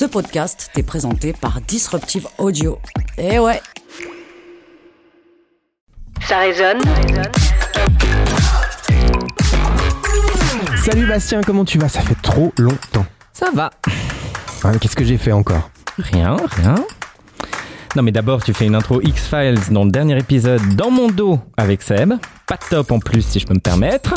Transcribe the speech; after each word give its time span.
Ce 0.00 0.06
podcast 0.06 0.70
t'est 0.72 0.82
présenté 0.82 1.34
par 1.34 1.60
Disruptive 1.60 2.26
Audio. 2.38 2.78
Eh 3.18 3.38
ouais 3.38 3.60
Ça 6.26 6.38
résonne 6.38 6.80
Salut 10.82 11.06
Bastien, 11.06 11.42
comment 11.42 11.66
tu 11.66 11.76
vas? 11.76 11.90
Ça 11.90 12.00
fait 12.00 12.16
trop 12.22 12.50
longtemps. 12.56 13.04
Ça 13.34 13.50
va. 13.52 13.68
Ah, 14.64 14.72
Qu'est-ce 14.80 14.96
que 14.96 15.04
j'ai 15.04 15.18
fait 15.18 15.32
encore? 15.32 15.68
Rien, 15.98 16.34
rien. 16.48 16.76
Non 17.94 18.02
mais 18.02 18.10
d'abord 18.10 18.42
tu 18.42 18.54
fais 18.54 18.64
une 18.64 18.76
intro 18.76 19.02
X-Files 19.02 19.60
dans 19.70 19.84
le 19.84 19.90
dernier 19.90 20.16
épisode 20.16 20.76
dans 20.76 20.90
mon 20.90 21.08
dos 21.08 21.40
avec 21.58 21.82
Seb. 21.82 22.14
Pas 22.50 22.58
top 22.68 22.90
en 22.90 22.98
plus 22.98 23.22
si 23.22 23.38
je 23.38 23.46
peux 23.46 23.54
me 23.54 23.60
permettre. 23.60 24.12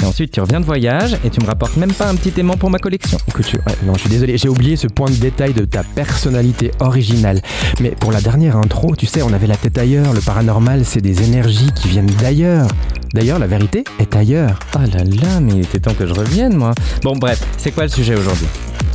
Et 0.00 0.04
ensuite 0.04 0.30
tu 0.30 0.40
reviens 0.40 0.60
de 0.60 0.64
voyage 0.64 1.16
et 1.24 1.30
tu 1.30 1.40
me 1.40 1.46
rapportes 1.46 1.76
même 1.76 1.92
pas 1.92 2.06
un 2.06 2.14
petit 2.14 2.32
aimant 2.38 2.56
pour 2.56 2.70
ma 2.70 2.78
collection. 2.78 3.18
Écoute, 3.26 3.44
je, 3.50 3.56
ouais, 3.56 3.76
non, 3.84 3.94
je 3.94 4.02
suis 4.02 4.08
désolé, 4.08 4.38
j'ai 4.38 4.48
oublié 4.48 4.76
ce 4.76 4.86
point 4.86 5.10
de 5.10 5.16
détail 5.16 5.52
de 5.52 5.64
ta 5.64 5.82
personnalité 5.82 6.70
originale. 6.78 7.42
Mais 7.80 7.90
pour 7.90 8.12
la 8.12 8.20
dernière 8.20 8.56
intro, 8.56 8.94
tu 8.94 9.06
sais, 9.06 9.22
on 9.22 9.32
avait 9.32 9.48
la 9.48 9.56
tête 9.56 9.76
ailleurs. 9.78 10.12
Le 10.12 10.20
paranormal, 10.20 10.84
c'est 10.84 11.00
des 11.00 11.24
énergies 11.24 11.72
qui 11.74 11.88
viennent 11.88 12.10
d'ailleurs. 12.20 12.68
D'ailleurs, 13.14 13.40
la 13.40 13.48
vérité 13.48 13.82
est 13.98 14.14
ailleurs. 14.14 14.60
Oh 14.76 14.78
là 14.78 15.02
là, 15.02 15.40
mais 15.40 15.54
il 15.54 15.62
était 15.62 15.80
temps 15.80 15.94
que 15.94 16.06
je 16.06 16.14
revienne 16.14 16.54
moi. 16.54 16.74
Bon 17.02 17.16
bref, 17.16 17.44
c'est 17.58 17.72
quoi 17.72 17.82
le 17.82 17.90
sujet 17.90 18.14
aujourd'hui? 18.14 18.46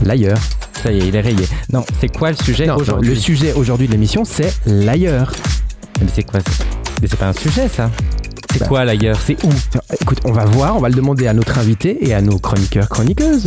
L'ailleurs. 0.05 0.40
Ça 0.82 0.94
y 0.94 0.99
est, 0.99 1.08
il 1.10 1.16
est 1.18 1.22
rayé. 1.22 1.46
Non, 1.74 1.84
c'est 1.99 2.08
quoi 2.08 2.30
le 2.32 2.38
sujet 2.38 2.70
aujourd'hui? 2.70 3.10
le 3.10 3.16
sujet 3.16 3.52
aujourd'hui 3.52 3.88
de 3.88 3.91
l'émission, 3.91 4.24
c'est 4.24 4.55
l'ailleurs. 4.66 5.34
Mais 5.99 6.08
c'est 6.13 6.24
quoi? 6.24 6.40
Mais 7.02 7.08
c'est 7.10 7.20
pas 7.20 7.27
un 7.27 7.34
sujet 7.34 7.68
ça. 7.68 7.91
C'est 8.58 8.64
Bah. 8.64 8.70
quoi 8.70 8.86
l'ailleurs 8.86 9.18
C'est 9.24 9.38
où 9.44 9.50
Écoute, 10.02 10.18
on 10.26 10.32
va 10.32 10.46
voir, 10.46 10.76
on 10.76 10.80
va 10.80 10.90
le 10.90 10.96
demander 10.96 11.28
à 11.28 11.34
notre 11.34 11.60
invité 11.60 11.98
et 12.08 12.16
à 12.16 12.22
nos 12.22 12.40
chroniqueurs, 12.40 12.90
chroniqueuses. 12.90 13.46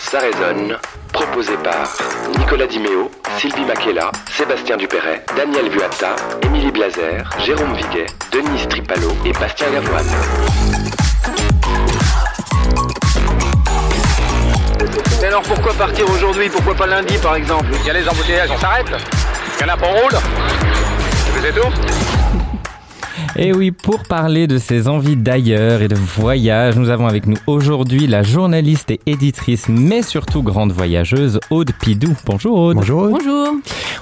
Ça 0.00 0.18
résonne, 0.18 0.76
proposé 1.12 1.52
par 1.62 1.88
Nicolas 2.36 2.66
Dimeo, 2.66 3.08
Sylvie 3.38 3.64
Makela, 3.64 4.10
Sébastien 4.36 4.76
Dupéret, 4.76 5.24
Daniel 5.36 5.68
Vuatta, 5.70 6.16
Émilie 6.42 6.72
Blazer, 6.72 7.28
Jérôme 7.44 7.74
Viguet, 7.74 8.06
Denise 8.32 8.66
Tripalo 8.68 9.10
et 9.24 9.32
Bastien 9.32 9.68
Gavoine. 9.72 10.06
Mais 15.20 15.26
alors 15.28 15.42
pourquoi 15.42 15.74
partir 15.74 16.10
aujourd'hui? 16.10 16.48
Pourquoi 16.48 16.74
pas 16.74 16.86
lundi 16.86 17.16
par 17.18 17.36
exemple? 17.36 17.66
Il 17.80 17.86
y 17.86 17.90
a 17.90 17.92
les 17.92 18.08
embouteillages, 18.08 18.50
on 18.50 18.58
s'arrête 18.58 18.86
Il 18.88 19.66
y 19.66 19.70
en 19.70 19.72
a 19.72 19.76
pas 19.76 19.86
en 19.86 19.92
roule 19.92 20.18
C'est 21.34 21.52
tout 21.54 21.60
Et 23.38 23.52
oui, 23.52 23.70
pour 23.70 24.02
parler 24.04 24.46
de 24.46 24.56
ces 24.56 24.88
envies 24.88 25.14
d'ailleurs 25.14 25.82
et 25.82 25.88
de 25.88 25.94
voyage, 25.94 26.76
nous 26.76 26.88
avons 26.88 27.06
avec 27.06 27.26
nous 27.26 27.36
aujourd'hui 27.46 28.06
la 28.06 28.22
journaliste 28.22 28.90
et 28.90 29.00
éditrice, 29.04 29.68
mais 29.68 30.00
surtout 30.00 30.42
grande 30.42 30.72
voyageuse, 30.72 31.38
Aude 31.50 31.70
Pidou. 31.78 32.16
Bonjour 32.24 32.58
Aude. 32.58 32.76
Bonjour. 32.76 33.02
Aude. 33.02 33.10
Bonjour. 33.10 33.48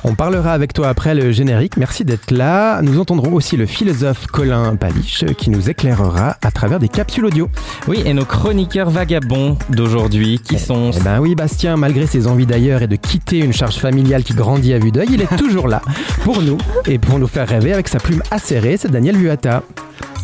On 0.04 0.14
parlera 0.14 0.52
avec 0.52 0.72
toi 0.72 0.88
après 0.88 1.16
le 1.16 1.32
générique. 1.32 1.76
Merci 1.76 2.04
d'être 2.04 2.30
là. 2.30 2.80
Nous 2.82 3.00
entendrons 3.00 3.32
aussi 3.32 3.56
le 3.56 3.66
philosophe 3.66 4.26
Colin 4.28 4.76
Paliche 4.76 5.24
qui 5.36 5.50
nous 5.50 5.68
éclairera 5.68 6.36
à 6.40 6.50
travers 6.52 6.78
des 6.78 6.88
capsules 6.88 7.24
audio. 7.24 7.48
Oui, 7.88 8.02
et 8.04 8.14
nos 8.14 8.24
chroniqueurs 8.24 8.90
vagabonds 8.90 9.58
d'aujourd'hui 9.70 10.38
qui 10.38 10.60
sont... 10.60 10.92
Eh 10.92 11.00
ben 11.00 11.18
oui, 11.18 11.34
Bastien, 11.34 11.76
malgré 11.76 12.06
ses 12.06 12.28
envies 12.28 12.46
d'ailleurs 12.46 12.82
et 12.82 12.86
de 12.86 12.96
quitter 12.96 13.38
une 13.38 13.52
charge 13.52 13.78
familiale 13.78 14.22
qui 14.22 14.34
grandit 14.34 14.74
à 14.74 14.78
vue 14.78 14.92
d'œil, 14.92 15.08
il 15.10 15.22
est 15.22 15.36
toujours 15.36 15.66
là 15.66 15.82
pour 16.22 16.40
nous 16.40 16.58
et 16.86 16.98
pour 16.98 17.18
nous 17.18 17.26
faire 17.26 17.48
rêver 17.48 17.72
avec 17.72 17.88
sa 17.88 17.98
plume 17.98 18.22
acérée. 18.30 18.76
C'est 18.76 18.92
Daniel 18.92 19.23
Vuata. 19.24 19.62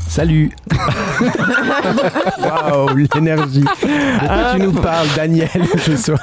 Salut 0.09 0.51
Waouh, 2.43 2.97
l'énergie 3.15 3.61
De 3.61 4.27
quoi 4.27 4.55
tu 4.55 4.61
nous 4.63 4.73
parles, 4.73 5.07
Daniel, 5.17 5.49
ce 5.79 5.97
soir 5.97 6.19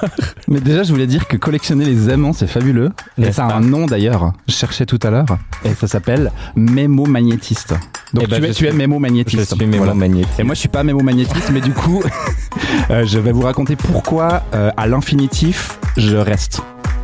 Mais 0.47 0.59
déjà, 0.59 0.83
je 0.83 0.91
voulais 0.91 1.07
dire 1.07 1.27
que 1.27 1.37
collectionner 1.37 1.85
les 1.85 2.07
aimants, 2.09 2.33
c'est 2.33 2.45
fabuleux. 2.45 2.91
Et 3.17 3.31
ça 3.31 3.47
a 3.47 3.55
un 3.55 3.61
nom 3.61 3.87
d'ailleurs. 3.87 4.33
Je 4.47 4.53
cherchais 4.53 4.85
tout 4.85 4.99
à 5.01 5.09
l'heure. 5.09 5.25
Et 5.65 5.73
ça 5.73 5.87
s'appelle 5.87 6.31
mémomagnétiste. 6.55 7.73
Donc 8.13 8.25
Eh 8.27 8.27
ben, 8.27 8.41
tu, 8.41 8.47
es, 8.47 8.53
tu 8.53 8.67
es 8.67 8.73
mémomagnétiste. 8.73 9.49
Je 9.51 9.55
suis 9.55 9.65
mémo 9.65 9.77
Voilà. 9.77 9.93
magnétique. 9.95 10.29
Et 10.37 10.43
moi, 10.43 10.53
je 10.53 10.59
suis 10.59 10.69
pas 10.69 10.83
mémomagnétiste, 10.83 11.49
mais 11.51 11.61
du 11.61 11.71
coup, 11.71 12.03
euh, 12.91 13.05
je 13.07 13.17
vais 13.17 13.31
vous 13.31 13.41
raconter 13.41 13.75
pourquoi, 13.75 14.43
euh, 14.53 14.69
à 14.77 14.85
l'infinitif, 14.85 15.79
je 15.97 16.15
reste. 16.17 16.61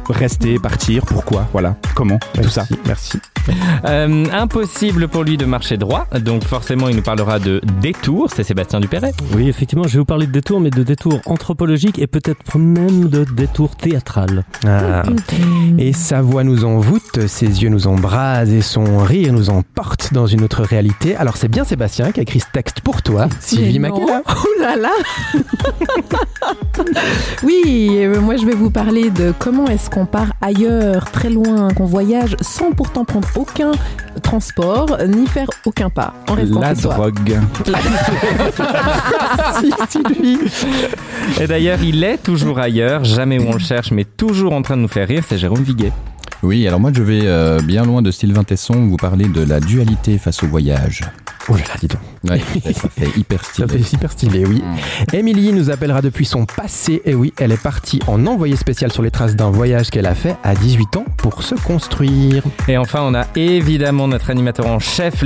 Rester, 0.10 0.60
partir, 0.60 1.06
pourquoi, 1.06 1.48
voilà, 1.54 1.78
comment, 1.96 2.20
tout 2.42 2.50
ça. 2.50 2.66
Merci. 2.86 3.20
Euh, 3.86 4.26
impossible 4.32 5.08
pour 5.10 5.24
lui 5.24 5.36
de 5.36 5.46
marcher 5.46 5.78
droit, 5.78 6.08
donc 6.22 6.46
forcément 6.46 6.88
il 6.88 6.96
nous 6.96 7.02
parlera 7.02 7.40
de 7.40 7.60
détour, 7.82 8.30
c'est 8.34 8.44
Sébastien 8.44 8.80
Dupéret. 8.80 9.12
Oui, 9.36 9.50
effectivement, 9.50 9.84
je 9.84 9.94
vais 9.94 10.00
vous 10.00 10.06
parler 10.06 10.26
de 10.26 10.32
détour, 10.32 10.62
mais 10.62 10.70
de 10.70 10.84
détour 10.84 11.20
anthropologique 11.26 12.00
et 12.00 12.08
peut-être 12.08 12.58
même 12.58 13.10
de 13.10 13.26
détour 13.26 13.76
théâtral. 13.76 14.46
Ah. 14.66 15.04
Et 15.78 15.92
sa 15.92 16.22
voix 16.22 16.44
nous 16.46 16.64
envoûte, 16.64 17.28
ses 17.28 17.64
yeux 17.64 17.70
nous 17.70 17.88
embrasent 17.88 18.54
et 18.54 18.62
son 18.62 19.00
rire 19.00 19.34
nous 19.34 19.50
emporte 19.50 20.14
dans 20.14 20.28
une 20.28 20.44
autre 20.44 20.64
réalité. 20.64 21.16
Alors 21.18 21.36
c'est 21.36 21.50
bien 21.50 21.66
Sébastien 21.66 22.12
qui 22.12 22.22
a 22.22 22.24
écrit 22.24 22.40
ce 22.40 22.52
texte 22.54 22.80
pour 22.82 23.02
toi, 23.02 23.28
Sylvie 23.40 23.80
Mais 23.80 23.90
non. 23.90 24.00
Makela. 24.00 24.22
Oh 24.30 24.62
là 24.62 24.76
là 24.78 24.92
Oui, 27.44 27.90
euh, 27.92 28.22
moi 28.22 28.38
je 28.38 28.46
vais 28.46 28.56
vous 28.56 28.70
parler 28.70 29.10
de 29.10 29.34
comment 29.38 29.66
est-ce 29.68 29.90
qu'on 29.90 30.06
part 30.06 30.34
ailleurs, 30.42 31.12
très 31.12 31.30
loin, 31.30 31.68
qu'on 31.74 31.86
voyage 31.86 32.38
sans 32.42 32.72
pourtant 32.72 33.04
prendre 33.04 33.28
aucun 33.36 33.73
transport, 34.22 34.98
ni 35.08 35.28
faire 35.28 35.48
aucun 35.66 35.90
pas, 35.90 36.14
en 36.30 36.36
restant 36.36 36.60
La 36.60 36.74
drogue. 36.74 37.40
Si, 39.60 39.72
Sylvie. 39.90 40.40
Et 41.40 41.48
d'ailleurs 41.48 41.82
il 41.84 42.04
est 42.04 42.18
toujours 42.18 42.60
ailleurs, 42.60 43.04
jamais 43.04 43.40
où 43.40 43.48
on 43.50 43.54
le 43.54 43.60
cherche, 43.60 43.92
mais 43.92 44.06
toujours 44.06 44.54
en 44.54 44.62
train 44.62 44.78
de 44.78 44.82
nous 44.82 44.88
faire 44.88 45.08
rire, 45.08 45.24
c'est 45.28 45.38
Jérôme 45.38 45.64
Viguet. 45.64 45.92
Oui, 46.44 46.68
alors 46.68 46.80
moi 46.80 46.92
je 46.94 47.02
vais 47.02 47.22
euh, 47.24 47.60
bien 47.64 47.84
loin 47.84 48.02
de 48.02 48.12
Sylvain 48.12 48.44
Tesson 48.44 48.86
vous 48.88 48.98
parler 48.98 49.26
de 49.28 49.42
la 49.44 49.60
dualité 49.62 50.18
face 50.18 50.44
au 50.44 50.48
voyage. 50.48 51.02
Oh 51.50 51.56
là 51.56 51.64
là, 51.68 51.74
dis 51.80 51.88
donc. 51.88 52.00
Ouais, 52.30 52.40
ça 52.74 52.88
fait 52.88 53.20
hyper 53.20 53.40
Ça 53.44 53.52
stylé. 53.52 53.68
fait 53.68 53.84
super 53.84 54.12
stylé, 54.14 54.46
oui. 54.46 54.64
Émilie 55.12 55.52
nous 55.52 55.70
appellera 55.70 56.02
depuis 56.02 56.26
son 56.26 56.46
passé. 56.46 57.02
Et 57.04 57.16
oui, 57.16 57.34
elle 57.38 57.52
est 57.52 57.62
partie 57.62 58.00
en 58.08 58.26
envoyé 58.28 58.56
spécial 58.56 58.94
sur 58.94 59.04
les 59.04 59.12
traces 59.12 59.36
d'un 59.36 59.50
voyage 59.52 59.90
qu'elle 59.90 60.06
a 60.06 60.16
fait 60.16 60.38
à 60.44 60.56
18 60.56 60.96
ans 60.98 61.06
pour 61.18 61.44
se 61.44 61.56
construire. 61.56 62.44
Et 62.70 62.78
enfin 62.78 63.00
on 63.04 63.14
a 63.14 63.26
évidemment 63.36 64.08
notre 64.08 64.30
animateur 64.30 64.68
en 64.68 64.80
chef, 64.80 65.22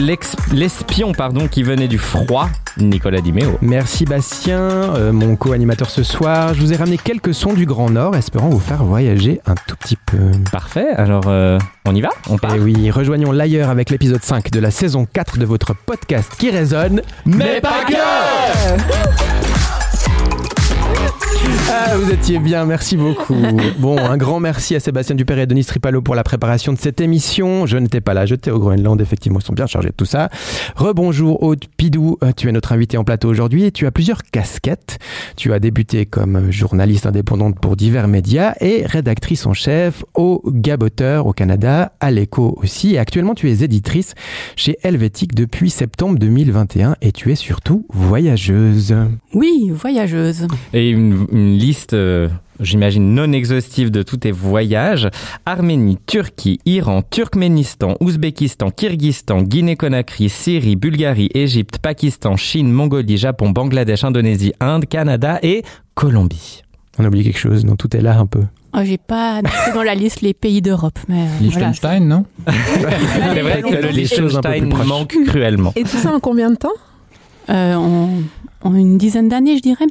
l'espion 0.51 1.11
pardon, 1.13 1.47
qui 1.47 1.61
venait 1.61 1.87
du 1.87 1.99
froid, 1.99 2.49
Nicolas 2.79 3.21
Dimeo. 3.21 3.57
Merci 3.61 4.05
Bastien, 4.05 4.59
euh, 4.59 5.11
mon 5.13 5.35
co-animateur 5.35 5.91
ce 5.91 6.01
soir. 6.01 6.55
Je 6.55 6.61
vous 6.61 6.73
ai 6.73 6.77
ramené 6.77 6.97
quelques 6.97 7.33
sons 7.35 7.53
du 7.53 7.67
Grand 7.67 7.91
Nord, 7.91 8.15
espérant 8.15 8.49
vous 8.49 8.59
faire 8.59 8.83
voyager 8.83 9.39
un 9.45 9.53
tout 9.67 9.75
petit 9.75 9.97
peu. 9.97 10.17
Parfait, 10.51 10.87
alors 11.07 11.23
euh, 11.27 11.57
on 11.85 11.95
y 11.95 12.01
va 12.01 12.09
On 12.29 12.37
part 12.37 12.55
Et 12.55 12.59
oui, 12.59 12.91
rejoignons 12.91 13.31
l'ailleurs 13.31 13.69
avec 13.69 13.89
l'épisode 13.89 14.21
5 14.21 14.51
de 14.51 14.59
la 14.59 14.71
saison 14.71 15.07
4 15.11 15.37
de 15.37 15.45
votre 15.45 15.73
podcast 15.73 16.33
qui 16.37 16.51
résonne. 16.51 17.01
Mais 17.25 17.61
pas 17.61 17.85
que 17.87 19.56
Ah, 21.69 21.97
vous 21.97 22.11
étiez 22.11 22.39
bien, 22.39 22.65
merci 22.65 22.97
beaucoup. 22.97 23.35
Bon, 23.79 23.97
un 23.97 24.17
grand 24.17 24.39
merci 24.39 24.75
à 24.75 24.79
Sébastien 24.79 25.15
Dupéret 25.15 25.43
et 25.43 25.45
Denis 25.45 25.65
Tripalo 25.65 26.01
pour 26.01 26.15
la 26.15 26.23
préparation 26.23 26.73
de 26.73 26.77
cette 26.77 26.99
émission. 27.01 27.65
Je 27.65 27.77
n'étais 27.77 28.01
pas 28.01 28.13
là, 28.13 28.25
j'étais 28.25 28.49
au 28.49 28.59
Groenland, 28.59 28.99
effectivement, 29.01 29.39
ils 29.39 29.45
sont 29.45 29.53
bien 29.53 29.67
chargés 29.67 29.89
de 29.89 29.93
tout 29.93 30.05
ça. 30.05 30.29
Rebonjour 30.75 31.43
Aude 31.43 31.65
Pidou, 31.77 32.17
euh, 32.23 32.31
tu 32.35 32.49
es 32.49 32.51
notre 32.51 32.71
invité 32.71 32.97
en 32.97 33.03
plateau 33.03 33.29
aujourd'hui 33.29 33.65
et 33.65 33.71
tu 33.71 33.85
as 33.85 33.91
plusieurs 33.91 34.23
casquettes. 34.23 34.99
Tu 35.35 35.53
as 35.53 35.59
débuté 35.59 36.05
comme 36.05 36.51
journaliste 36.51 37.05
indépendante 37.05 37.59
pour 37.59 37.75
divers 37.75 38.07
médias 38.07 38.53
et 38.59 38.85
rédactrice 38.85 39.45
en 39.45 39.53
chef 39.53 40.03
au 40.15 40.41
Gaboteur 40.47 41.27
au 41.27 41.33
Canada, 41.33 41.93
à 41.99 42.11
l'Echo 42.11 42.57
aussi. 42.61 42.95
Et 42.95 42.97
actuellement, 42.97 43.35
tu 43.35 43.49
es 43.51 43.63
éditrice 43.63 44.15
chez 44.55 44.77
Helvétique 44.83 45.35
depuis 45.35 45.69
septembre 45.69 46.17
2021 46.17 46.95
et 47.01 47.11
tu 47.11 47.31
es 47.31 47.35
surtout 47.35 47.85
voyageuse. 47.93 48.95
Oui, 49.33 49.69
voyageuse. 49.71 50.47
Et 50.73 50.89
une, 50.89 51.26
une 51.31 51.57
liste, 51.57 51.93
euh, 51.93 52.29
j'imagine, 52.59 53.13
non 53.13 53.31
exhaustive 53.31 53.91
de 53.91 54.03
tous 54.03 54.17
tes 54.17 54.31
voyages. 54.31 55.09
Arménie, 55.45 55.97
Turquie, 56.05 56.59
Iran, 56.65 57.01
Turkménistan, 57.09 57.95
Ouzbékistan, 57.99 58.71
Kyrgyzstan, 58.71 59.41
Guinée-Conakry, 59.43 60.29
Syrie, 60.29 60.75
Bulgarie, 60.75 61.29
Égypte, 61.33 61.79
Pakistan, 61.79 62.35
Chine, 62.37 62.71
Mongolie, 62.71 63.17
Japon, 63.17 63.49
Bangladesh, 63.49 64.03
Indonésie, 64.03 64.53
Inde, 64.59 64.85
Canada 64.85 65.39
et 65.43 65.63
Colombie. 65.95 66.63
On 66.99 67.03
a 67.05 67.07
oublié 67.07 67.23
quelque 67.23 67.39
chose, 67.39 67.63
non 67.65 67.75
tout 67.75 67.95
est 67.95 68.01
là 68.01 68.17
un 68.17 68.25
peu. 68.25 68.41
Oh, 68.75 68.79
J'ai 68.83 68.97
pas 68.97 69.41
dans 69.73 69.83
la 69.83 69.95
liste 69.95 70.21
les 70.21 70.33
pays 70.33 70.61
d'Europe, 70.61 70.99
mais 71.07 71.21
euh, 71.21 71.25
voilà. 71.41 71.67
Liechtenstein, 71.69 72.07
non 72.07 72.25
C'est 72.47 73.41
vrai 73.41 73.61
que 73.61 73.73
le 73.73 73.89
Les 73.89 74.05
choses 74.05 74.35
un 74.37 74.41
peu 74.41 74.49
plus 74.49 74.59
Liechtenstein 74.61 74.87
manque 74.87 75.15
cruellement. 75.25 75.73
Et 75.75 75.83
tout 75.83 75.97
ça 75.97 76.11
en 76.13 76.19
combien 76.19 76.51
de 76.51 76.55
temps? 76.57 76.73
Euh, 77.49 77.75
en, 77.75 78.09
en 78.61 78.75
une 78.75 78.97
dizaine 78.97 79.29
d'années, 79.29 79.57
je 79.57 79.61
dirais. 79.61 79.85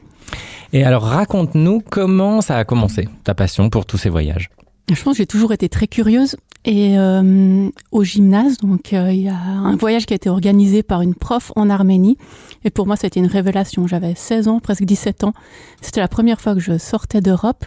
Et 0.73 0.85
alors 0.85 1.03
raconte-nous 1.03 1.83
comment 1.89 2.41
ça 2.41 2.57
a 2.57 2.65
commencé, 2.65 3.09
ta 3.25 3.35
passion 3.35 3.71
pour 3.71 3.87
tous 3.87 3.99
ces 3.99 4.09
voyages. 4.09 4.51
Je 4.93 5.03
pense 5.03 5.15
que 5.15 5.19
j'ai 5.19 5.27
toujours 5.27 5.53
été 5.53 5.69
très 5.69 5.87
curieuse. 5.87 6.37
Et 6.65 6.99
euh, 6.99 7.69
au 7.93 8.03
gymnase, 8.03 8.57
donc 8.57 8.93
euh, 8.93 9.13
il 9.13 9.23
y 9.23 9.29
a 9.29 9.37
un 9.37 9.77
voyage 9.77 10.05
qui 10.05 10.15
a 10.15 10.17
été 10.17 10.29
organisé 10.29 10.83
par 10.83 11.01
une 11.01 11.15
prof 11.15 11.53
en 11.55 11.71
Arménie. 11.71 12.19
Et 12.65 12.71
pour 12.71 12.89
moi, 12.89 12.97
c'était 12.97 13.21
une 13.21 13.27
révélation. 13.27 13.87
J'avais 13.87 14.15
16 14.17 14.49
ans, 14.49 14.59
presque 14.59 14.85
17 14.85 15.23
ans. 15.23 15.33
C'était 15.81 16.01
la 16.01 16.09
première 16.09 16.41
fois 16.41 16.55
que 16.55 16.61
je 16.61 16.77
sortais 16.77 17.21
d'Europe. 17.21 17.67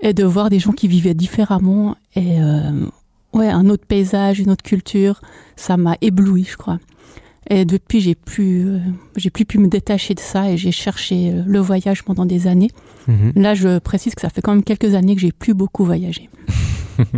et 0.00 0.14
de 0.14 0.24
voir 0.24 0.48
des 0.48 0.58
gens 0.58 0.72
qui 0.72 0.88
vivaient 0.88 1.14
différemment 1.14 1.96
et 2.16 2.40
euh, 2.40 2.86
ouais, 3.34 3.48
un 3.48 3.68
autre 3.68 3.86
paysage, 3.86 4.40
une 4.40 4.50
autre 4.50 4.62
culture, 4.62 5.20
ça 5.56 5.76
m'a 5.76 5.96
ébloui, 6.00 6.44
je 6.44 6.56
crois. 6.56 6.78
Et 7.50 7.64
depuis, 7.64 8.00
j'ai 8.00 8.14
plus, 8.14 8.66
euh, 8.66 8.78
j'ai 9.16 9.30
plus 9.30 9.44
pu 9.44 9.58
me 9.58 9.68
détacher 9.68 10.14
de 10.14 10.20
ça 10.20 10.50
et 10.50 10.56
j'ai 10.56 10.72
cherché 10.72 11.30
euh, 11.30 11.42
le 11.46 11.58
voyage 11.58 12.02
pendant 12.02 12.24
des 12.26 12.46
années. 12.46 12.70
Mhm. 13.06 13.32
Là, 13.36 13.54
je 13.54 13.78
précise 13.78 14.14
que 14.14 14.22
ça 14.22 14.30
fait 14.30 14.40
quand 14.40 14.52
même 14.54 14.64
quelques 14.64 14.94
années 14.94 15.14
que 15.14 15.20
j'ai 15.20 15.32
plus 15.32 15.54
beaucoup 15.54 15.84
voyagé. 15.84 16.28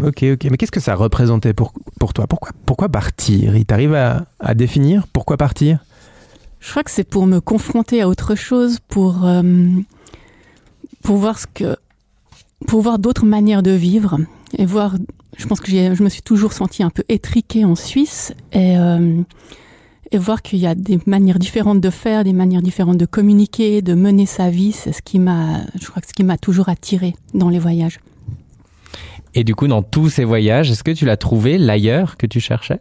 Ok, 0.03 0.23
ok. 0.23 0.47
Mais 0.51 0.57
qu'est-ce 0.57 0.71
que 0.73 0.81
ça 0.81 0.95
représentait 0.95 1.53
pour, 1.53 1.75
pour 2.01 2.15
toi? 2.15 2.27
Pourquoi, 2.27 2.51
pourquoi 2.65 2.89
partir? 2.89 3.55
Il 3.57 3.67
t'arrive 3.67 3.93
à, 3.95 4.25
à 4.41 4.55
définir 4.55 5.07
pourquoi 5.13 5.37
partir? 5.37 5.81
Je 6.61 6.71
crois 6.71 6.83
que 6.83 6.91
c'est 6.91 7.05
pour 7.09 7.27
me 7.27 7.41
confronter 7.41 8.01
à 8.01 8.09
autre 8.09 8.35
chose, 8.37 8.79
pour, 8.89 9.27
euh, 9.27 9.43
pour 11.03 11.17
voir 11.19 11.39
ce 11.39 11.47
que, 11.47 11.77
pour 12.67 12.81
voir 12.81 12.99
d'autres 12.99 13.27
manières 13.27 13.63
de 13.63 13.71
vivre 13.71 14.19
et 14.57 14.65
voir. 14.65 14.95
Je 15.37 15.47
pense 15.47 15.61
que 15.61 15.71
j'ai- 15.71 15.95
je 15.95 16.03
me 16.03 16.09
suis 16.09 16.23
toujours 16.23 16.55
sentie 16.55 16.83
un 16.83 16.89
peu 16.91 17.05
étriquée 17.11 17.67
en 17.67 17.75
Suisse 17.75 18.33
et, 18.53 18.79
euh, 18.79 19.21
et 20.13 20.19
voir 20.19 20.43
qu'il 20.43 20.59
y 20.59 20.67
a 20.67 20.75
des 20.75 20.99
manières 21.07 21.39
différentes 21.39 21.81
de 21.81 21.91
faire, 21.91 22.25
des 22.25 22.33
manières 22.33 22.63
différentes 22.63 22.99
de 22.99 23.07
communiquer, 23.07 23.83
de 23.83 23.95
mener 23.95 24.27
sa 24.27 24.51
vie. 24.51 24.73
C'est 24.73 24.93
ce 24.93 25.03
qui 25.03 25.19
m'a, 25.19 25.61
je 25.81 25.87
crois 25.89 26.01
que 26.03 26.09
ce 26.09 26.13
qui 26.15 26.25
m'a 26.25 26.39
toujours 26.39 26.69
attirée 26.69 27.15
dans 27.35 27.49
les 27.49 27.59
voyages. 27.59 27.99
Et 29.35 29.45
du 29.45 29.55
coup, 29.55 29.67
dans 29.69 29.83
tous 29.83 30.09
ces 30.09 30.25
voyages, 30.25 30.71
est-ce 30.71 30.85
que 30.85 30.93
tu 30.93 31.05
l'as 31.05 31.17
trouvé 31.17 31.59
l'ailleurs 31.59 32.17
que 32.17 32.27
tu 32.27 32.41
cherchais? 32.41 32.81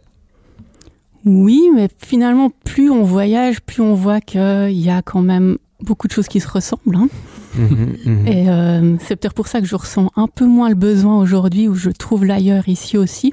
Oui, 1.24 1.62
mais 1.74 1.88
finalement, 1.98 2.50
plus 2.64 2.90
on 2.90 3.02
voyage, 3.02 3.60
plus 3.60 3.82
on 3.82 3.94
voit 3.94 4.20
qu'il 4.20 4.70
y 4.70 4.88
a 4.90 5.02
quand 5.02 5.22
même 5.22 5.58
beaucoup 5.80 6.06
de 6.06 6.12
choses 6.12 6.28
qui 6.28 6.40
se 6.40 6.48
ressemblent. 6.48 6.96
hein. 6.96 7.08
Mhm, 7.56 7.96
mhm. 8.04 8.26
Et 8.28 8.50
euh, 8.50 8.96
c'est 9.00 9.16
peut-être 9.16 9.32
pour 9.32 9.48
ça 9.48 9.62
que 9.62 9.66
je 9.66 9.74
ressens 9.76 10.10
un 10.14 10.26
peu 10.28 10.44
moins 10.44 10.68
le 10.68 10.74
besoin 10.74 11.18
aujourd'hui 11.18 11.68
où 11.68 11.74
je 11.74 11.88
trouve 11.88 12.26
l'ailleurs 12.26 12.68
ici 12.68 12.98
aussi. 12.98 13.32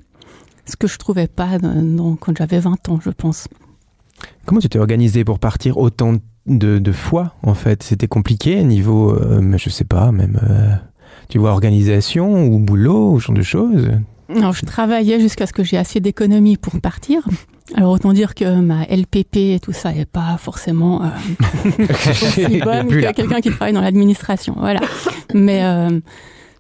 Ce 0.66 0.78
que 0.78 0.88
je 0.88 0.98
trouvais 0.98 1.28
pas 1.28 1.58
dans- 1.60 1.82
dans- 1.82 2.16
quand 2.16 2.38
j'avais 2.38 2.60
20 2.60 2.88
ans, 2.88 3.00
je 3.04 3.10
pense. 3.10 3.50
Comment 4.46 4.62
tu 4.62 4.70
t'es 4.70 4.80
organisé 4.80 5.24
pour 5.24 5.40
partir 5.40 5.78
autant 5.78 6.16
de, 6.46 6.80
de 6.80 6.92
fois 6.92 7.36
en 7.44 7.54
fait? 7.54 7.84
C'était 7.84 8.08
compliqué 8.08 8.64
niveau, 8.64 9.12
euh, 9.12 9.40
mais 9.42 9.58
je 9.58 9.70
sais 9.70 9.86
pas, 9.86 10.12
même 10.12 10.40
euh, 10.50 10.76
tu 11.30 11.38
vois 11.38 11.52
organisation 11.52 12.46
ou 12.46 12.60
boulot 12.60 13.14
ou 13.14 13.20
ce 13.20 13.28
genre 13.28 13.36
de 13.36 13.42
choses? 13.44 13.90
Alors, 14.36 14.54
je 14.54 14.66
travaillais 14.66 15.20
jusqu'à 15.20 15.46
ce 15.46 15.54
que 15.54 15.64
j'ai 15.64 15.78
assez 15.78 16.00
d'économies 16.00 16.58
pour 16.58 16.80
partir. 16.80 17.22
Alors, 17.76 17.92
autant 17.92 18.14
dire 18.14 18.36
que 18.36 18.60
ma 18.60 18.84
LPP 18.86 19.36
et 19.38 19.60
tout 19.62 19.74
ça 19.74 19.92
n'est 19.92 20.06
pas 20.06 20.38
forcément 20.38 21.04
euh, 21.04 21.08
aussi 22.12 22.60
bonne 22.60 22.88
que 22.88 23.12
quelqu'un 23.14 23.42
qui 23.42 23.50
travaille 23.50 23.74
dans 23.74 23.82
l'administration. 23.82 24.56
Voilà. 24.58 24.82
Mais 25.34 25.64
euh, 25.64 26.00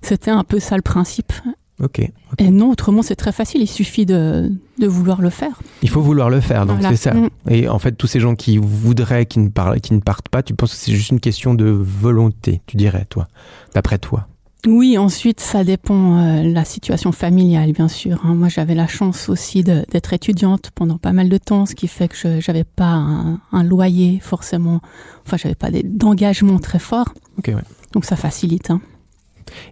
c'était 0.01 0.31
un 0.31 0.43
peu 0.43 0.59
ça 0.59 0.75
le 0.75 0.81
principe. 0.81 1.33
Ok. 1.81 1.99
Et 2.37 2.51
non, 2.51 2.69
autrement, 2.69 3.01
c'est 3.01 3.15
très 3.15 3.31
facile. 3.31 3.61
Il 3.61 3.67
suffit 3.67 4.05
de, 4.05 4.51
de 4.77 4.87
vouloir 4.87 5.21
le 5.21 5.29
faire. 5.29 5.59
Il 5.81 5.89
faut 5.89 6.01
vouloir 6.01 6.29
le 6.29 6.39
faire, 6.39 6.65
donc 6.65 6.79
Voilà. 6.79 6.95
c'est 6.95 7.09
ça. 7.09 7.13
Mm. 7.13 7.29
Et 7.49 7.67
en 7.67 7.79
fait, 7.79 7.93
tous 7.93 8.07
ces 8.07 8.19
gens 8.19 8.35
qui 8.35 8.57
voudraient, 8.57 9.25
qui 9.25 9.39
ne, 9.39 9.49
parlent, 9.49 9.81
qui 9.81 9.93
ne 9.93 9.99
partent 9.99 10.29
pas, 10.29 10.43
tu 10.43 10.53
penses 10.53 10.71
que 10.71 10.77
c'est 10.77 10.91
juste 10.93 11.09
une 11.09 11.19
question 11.19 11.53
de 11.55 11.65
volonté, 11.65 12.61
tu 12.67 12.77
dirais, 12.77 13.05
toi, 13.09 13.27
d'après 13.73 13.97
toi? 13.97 14.27
Oui, 14.65 14.97
ensuite, 14.97 15.41
ça 15.41 15.65
dépend 15.65 16.19
euh, 16.19 16.43
la 16.43 16.63
situation 16.63 17.11
familiale, 17.11 17.73
bien 17.73 17.89
sûr. 17.89 18.21
hein. 18.23 18.33
Moi, 18.33 18.47
j'avais 18.47 18.75
la 18.75 18.87
chance 18.87 19.27
aussi 19.27 19.61
d'être 19.61 20.13
étudiante 20.13 20.71
pendant 20.73 20.97
pas 20.97 21.11
mal 21.11 21.27
de 21.27 21.37
temps, 21.37 21.65
ce 21.65 21.75
qui 21.75 21.89
fait 21.89 22.07
que 22.07 22.15
je 22.39 22.49
n'avais 22.49 22.63
pas 22.63 22.91
un, 22.93 23.41
un 23.51 23.63
loyer 23.63 24.19
forcément. 24.21 24.79
Enfin, 25.25 25.35
j'avais 25.35 25.55
pas 25.55 25.67
d'engagement 25.83 26.59
très 26.59 26.79
fort. 26.79 27.13
Ok, 27.39 27.47
ouais. 27.49 27.55
Donc, 27.91 28.05
ça 28.05 28.15
facilite. 28.15 28.69
hein. 28.71 28.79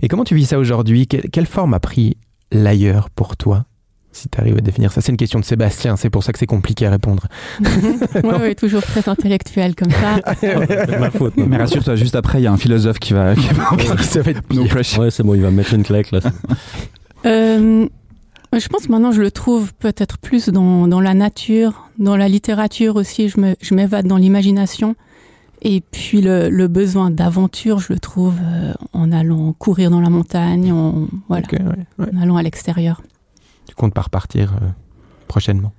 Et 0.02 0.08
comment 0.08 0.24
tu 0.24 0.36
vis 0.36 0.46
ça 0.46 0.60
aujourd'hui? 0.60 1.08
Quelle, 1.08 1.30
quelle 1.30 1.46
forme 1.46 1.74
a 1.74 1.80
pris 1.80 2.18
l'ailleurs 2.52 3.10
pour 3.10 3.38
toi 3.38 3.66
si 4.14 4.28
tu 4.28 4.42
arrives 4.42 4.58
à 4.58 4.60
définir 4.60 4.92
ça, 4.92 5.00
c'est 5.00 5.14
une 5.14 5.18
question 5.18 5.40
de 5.40 5.46
Sébastien, 5.46 5.96
c'est 5.96 6.10
pour 6.10 6.22
ça 6.22 6.34
que 6.34 6.40
c'est 6.40 6.46
compliqué 6.46 6.86
à 6.86 6.90
répondre. 6.92 7.28
ouais, 7.62 8.36
ouais, 8.42 8.56
toujours 8.56 8.82
très 8.82 9.08
intellectuel 9.08 9.74
comme 9.74 9.90
ça. 9.90 10.20
C'est 10.42 11.00
ma 11.00 11.10
faute. 11.10 11.36
Mais 11.38 11.56
rassure-toi, 11.56 11.96
juste 11.96 12.16
après, 12.18 12.42
il 12.42 12.44
y 12.44 12.48
a 12.48 12.52
un 12.52 12.58
philosophe 12.58 13.00
qui 13.00 13.14
va. 13.14 13.36
Qui 13.36 13.48
va... 13.88 13.98
ça 14.04 14.22
va 14.22 14.32
être 14.32 14.54
no 14.54 14.66
pressure. 14.66 15.00
Ouais, 15.04 15.12
c'est 15.12 15.24
bon, 15.24 15.34
il 15.34 15.42
va 15.42 15.50
me 15.50 15.56
mettre 15.56 15.74
une 15.74 15.84
claque 15.84 16.12
là. 16.12 16.20
Euh, 17.26 17.88
je 18.58 18.68
pense 18.68 18.88
que 18.88 18.92
maintenant 18.92 19.12
je 19.12 19.22
le 19.22 19.32
trouve 19.32 19.74
peut-être 19.76 20.18
plus 20.18 20.50
dans, 20.50 20.88
dans 20.88 21.00
la 21.00 21.14
nature, 21.14 21.88
dans 22.00 22.18
la 22.18 22.28
littérature 22.28 22.96
aussi. 22.98 23.30
Je 23.30 23.40
me- 23.40 23.56
je 23.62 23.74
m'évade 23.76 24.08
dans 24.08 24.18
l'imagination. 24.18 24.96
Et 25.64 25.82
puis 25.82 26.22
le, 26.22 26.50
le 26.50 26.68
besoin 26.68 27.12
d'aventure, 27.12 27.80
je 27.80 27.94
le 27.94 28.00
trouve 28.00 28.36
euh, 28.44 28.74
en 28.94 29.12
allant 29.12 29.54
courir 29.54 29.92
dans 29.92 30.02
la 30.02 30.10
montagne, 30.10 30.72
en, 30.72 31.08
voilà, 31.30 31.46
Ok, 31.46 31.60
ouais, 31.60 31.86
ouais. 32.06 32.10
en 32.18 32.22
allant 32.22 32.36
à 32.38 32.44
l'extérieur. 32.44 33.02
Tu 33.68 33.76
comptes 33.76 33.94
pas 33.94 34.02
repartir 34.02 34.54
euh, 34.62 34.68
prochainement? 35.28 35.72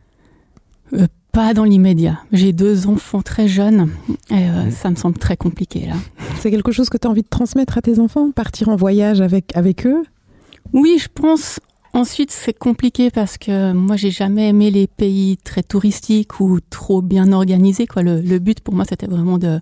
Euh, 0.92 1.06
pas 1.32 1.52
dans 1.54 1.64
l'immédiat. 1.64 2.20
J'ai 2.32 2.52
deux 2.52 2.86
enfants 2.86 3.22
très 3.22 3.48
jeunes 3.48 3.90
et 4.30 4.34
euh, 4.34 4.66
Mm. 4.66 4.70
ça 4.70 4.90
me 4.90 4.96
semble 4.96 5.18
très 5.18 5.36
compliqué 5.36 5.86
là. 5.86 5.94
C'est 6.38 6.50
quelque 6.50 6.70
chose 6.72 6.88
que 6.90 6.96
tu 6.98 7.06
as 7.06 7.10
envie 7.10 7.22
de 7.22 7.28
transmettre 7.28 7.76
à 7.78 7.82
tes 7.82 7.98
enfants? 7.98 8.30
Partir 8.30 8.68
en 8.68 8.76
voyage 8.76 9.20
avec, 9.20 9.56
avec 9.56 9.86
eux? 9.86 10.02
Oui, 10.72 10.96
je 11.00 11.08
pense. 11.12 11.58
Ensuite, 11.94 12.30
c'est 12.30 12.58
compliqué 12.58 13.10
parce 13.10 13.36
que 13.36 13.72
moi, 13.72 13.96
j'ai 13.96 14.10
jamais 14.10 14.48
aimé 14.48 14.70
les 14.70 14.86
pays 14.86 15.36
très 15.36 15.62
touristiques 15.62 16.40
ou 16.40 16.58
trop 16.70 17.02
bien 17.02 17.32
organisés. 17.32 17.86
Quoi. 17.86 18.02
Le, 18.02 18.20
le 18.20 18.38
but 18.38 18.60
pour 18.60 18.74
moi, 18.74 18.86
c'était 18.88 19.06
vraiment 19.06 19.36
de, 19.36 19.60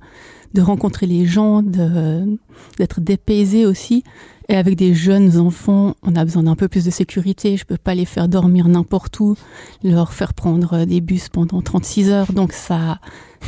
de 0.55 0.63
rencontrer 0.63 1.07
les 1.07 1.27
gens, 1.27 1.63
d'être 1.63 3.01
dépaysé 3.01 3.67
aussi. 3.67 4.05
Et 4.49 4.57
avec 4.57 4.77
des 4.77 4.95
jeunes 4.95 5.39
enfants, 5.39 5.95
on 6.03 6.17
a 6.17 6.25
besoin 6.25 6.45
d'un 6.45 6.57
peu 6.57 6.69
plus 6.69 6.85
de 6.85 6.91
sécurité. 6.91 7.57
Je 7.57 7.65
peux 7.65 7.77
pas 7.77 7.95
les 7.95 8.05
faire 8.05 8.29
dormir 8.29 8.69
n'importe 8.69 9.19
où, 9.21 9.37
leur 9.85 10.13
faire 10.13 10.35
prendre 10.35 10.85
des 10.85 11.01
bus 11.01 11.29
pendant 11.29 11.63
36 11.63 12.11
heures. 12.11 12.33
Donc 12.33 12.53
ça, 12.53 12.99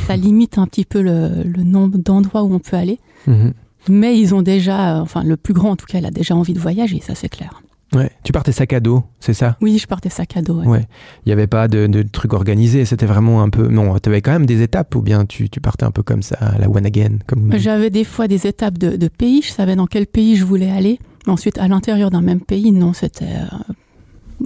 ça 0.07 0.15
limite 0.17 0.57
un 0.57 0.67
petit 0.67 0.85
peu 0.85 1.01
le, 1.01 1.43
le 1.43 1.63
nombre 1.63 1.97
d'endroits 1.97 2.43
où 2.43 2.53
on 2.53 2.59
peut 2.59 2.77
aller. 2.77 2.99
Mhm. 3.27 3.53
Mais 3.89 4.17
ils 4.17 4.33
ont 4.33 4.41
déjà, 4.41 5.01
enfin 5.01 5.23
le 5.23 5.35
plus 5.35 5.53
grand 5.53 5.71
en 5.71 5.75
tout 5.75 5.85
cas, 5.85 5.99
il 5.99 6.05
a 6.05 6.11
déjà 6.11 6.35
envie 6.35 6.53
de 6.53 6.59
voyager, 6.59 7.01
ça 7.01 7.15
c'est 7.15 7.27
clair. 7.27 7.62
Ouais. 7.93 8.11
Tu 8.23 8.31
partais 8.31 8.51
sac 8.51 8.73
à 8.73 8.79
dos, 8.79 9.03
c'est 9.19 9.33
ça? 9.33 9.57
Oui, 9.61 9.77
je 9.77 9.85
partais 9.87 10.09
sac 10.09 10.35
à 10.37 10.41
dos. 10.41 10.59
ouais. 10.61 10.67
Ouais. 10.67 10.87
Il 11.25 11.29
n'y 11.29 11.33
avait 11.33 11.47
pas 11.47 11.67
de, 11.67 11.87
de 11.87 12.01
trucs 12.03 12.33
organisés, 12.33 12.85
c'était 12.85 13.05
vraiment 13.05 13.41
un 13.43 13.49
peu. 13.49 13.67
Non, 13.67 13.97
tu 13.99 14.09
avais 14.09 14.21
quand 14.21 14.31
même 14.31 14.45
des 14.45 14.61
étapes 14.61 14.95
ou 14.95 15.01
bien 15.01 15.25
tu, 15.25 15.49
tu 15.49 15.61
partais 15.61 15.85
un 15.85 15.91
peu 15.91 16.03
comme 16.03 16.23
ça, 16.23 16.35
à 16.39 16.57
la 16.57 16.69
one 16.69 16.85
again, 16.85 17.17
comme. 17.27 17.53
J'avais 17.57 17.89
des 17.89 18.03
fois 18.03 18.27
des 18.27 18.47
étapes 18.47 18.77
de, 18.77 18.95
de 18.95 19.07
pays, 19.07 19.41
je 19.41 19.51
savais 19.51 19.75
dans 19.75 19.87
quel 19.87 20.07
pays 20.07 20.35
je 20.35 20.45
voulais 20.45 20.71
aller. 20.71 20.99
Mais 21.27 21.33
ensuite, 21.33 21.57
à 21.57 21.67
l'intérieur 21.67 22.09
d'un 22.09 22.21
même 22.21 22.41
pays, 22.41 22.71
non, 22.71 22.93
c'était 22.93 23.25
euh, 23.25 23.73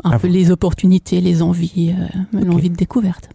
un 0.03 0.11
Ah 0.11 0.19
peu 0.19 0.27
bon. 0.27 0.33
les 0.33 0.51
opportunités, 0.51 1.21
les 1.21 1.41
envies, 1.41 1.95
euh, 1.97 2.39
l'envie 2.43 2.69
de 2.69 2.75
découverte. 2.75 3.29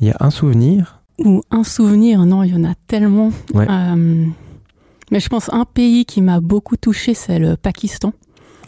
Il 0.00 0.08
y 0.08 0.10
a 0.10 0.16
un 0.20 0.30
souvenir? 0.30 1.00
Ou 1.24 1.40
un 1.50 1.64
souvenir, 1.64 2.26
non, 2.26 2.42
il 2.42 2.50
y 2.52 2.54
en 2.54 2.64
a 2.64 2.74
tellement. 2.86 3.30
Ouais. 3.54 3.66
Euh, 3.70 4.26
mais 5.10 5.20
je 5.20 5.28
pense 5.28 5.48
un 5.52 5.64
pays 5.64 6.04
qui 6.04 6.20
m'a 6.20 6.40
beaucoup 6.40 6.76
touché, 6.76 7.14
c'est 7.14 7.38
le 7.38 7.56
Pakistan. 7.56 8.12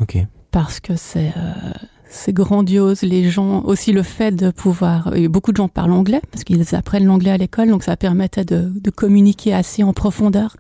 Ok. 0.01 0.17
Parce 0.51 0.81
que 0.81 0.97
c'est 0.97 1.33
euh, 1.37 1.73
c'est 2.09 2.33
grandiose. 2.33 3.03
Les 3.03 3.31
gens 3.31 3.63
aussi 3.65 3.93
le 3.93 4.03
fait 4.03 4.33
de 4.33 4.51
pouvoir. 4.51 5.15
et 5.15 5.29
beaucoup 5.29 5.53
de 5.53 5.57
gens 5.57 5.69
parlent 5.69 5.93
anglais 5.93 6.23
parce 6.31 6.45
qu'ils 6.45 6.75
apprennent 6.75 7.05
l'anglais 7.05 7.31
à 7.31 7.37
l'école, 7.37 7.69
donc 7.69 7.83
ça 7.83 7.97
permettait 7.97 8.45
de, 8.45 8.73
de 8.75 8.91
communiquer 8.91 9.55
assez 9.55 9.83
en 9.83 9.93
profondeur. 9.93 10.57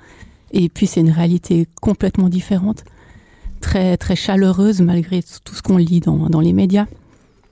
Et 0.52 0.68
puis 0.68 0.86
c'est 0.86 1.00
une 1.00 1.10
réalité 1.10 1.66
complètement 1.80 2.28
différente, 2.28 2.84
très 3.60 3.96
très 3.96 4.16
chaleureuse 4.16 4.80
malgré 4.80 5.22
tout 5.22 5.54
ce 5.54 5.62
qu'on 5.62 5.76
lit 5.76 6.00
dans, 6.00 6.28
dans 6.28 6.40
les 6.40 6.52
médias. 6.52 6.86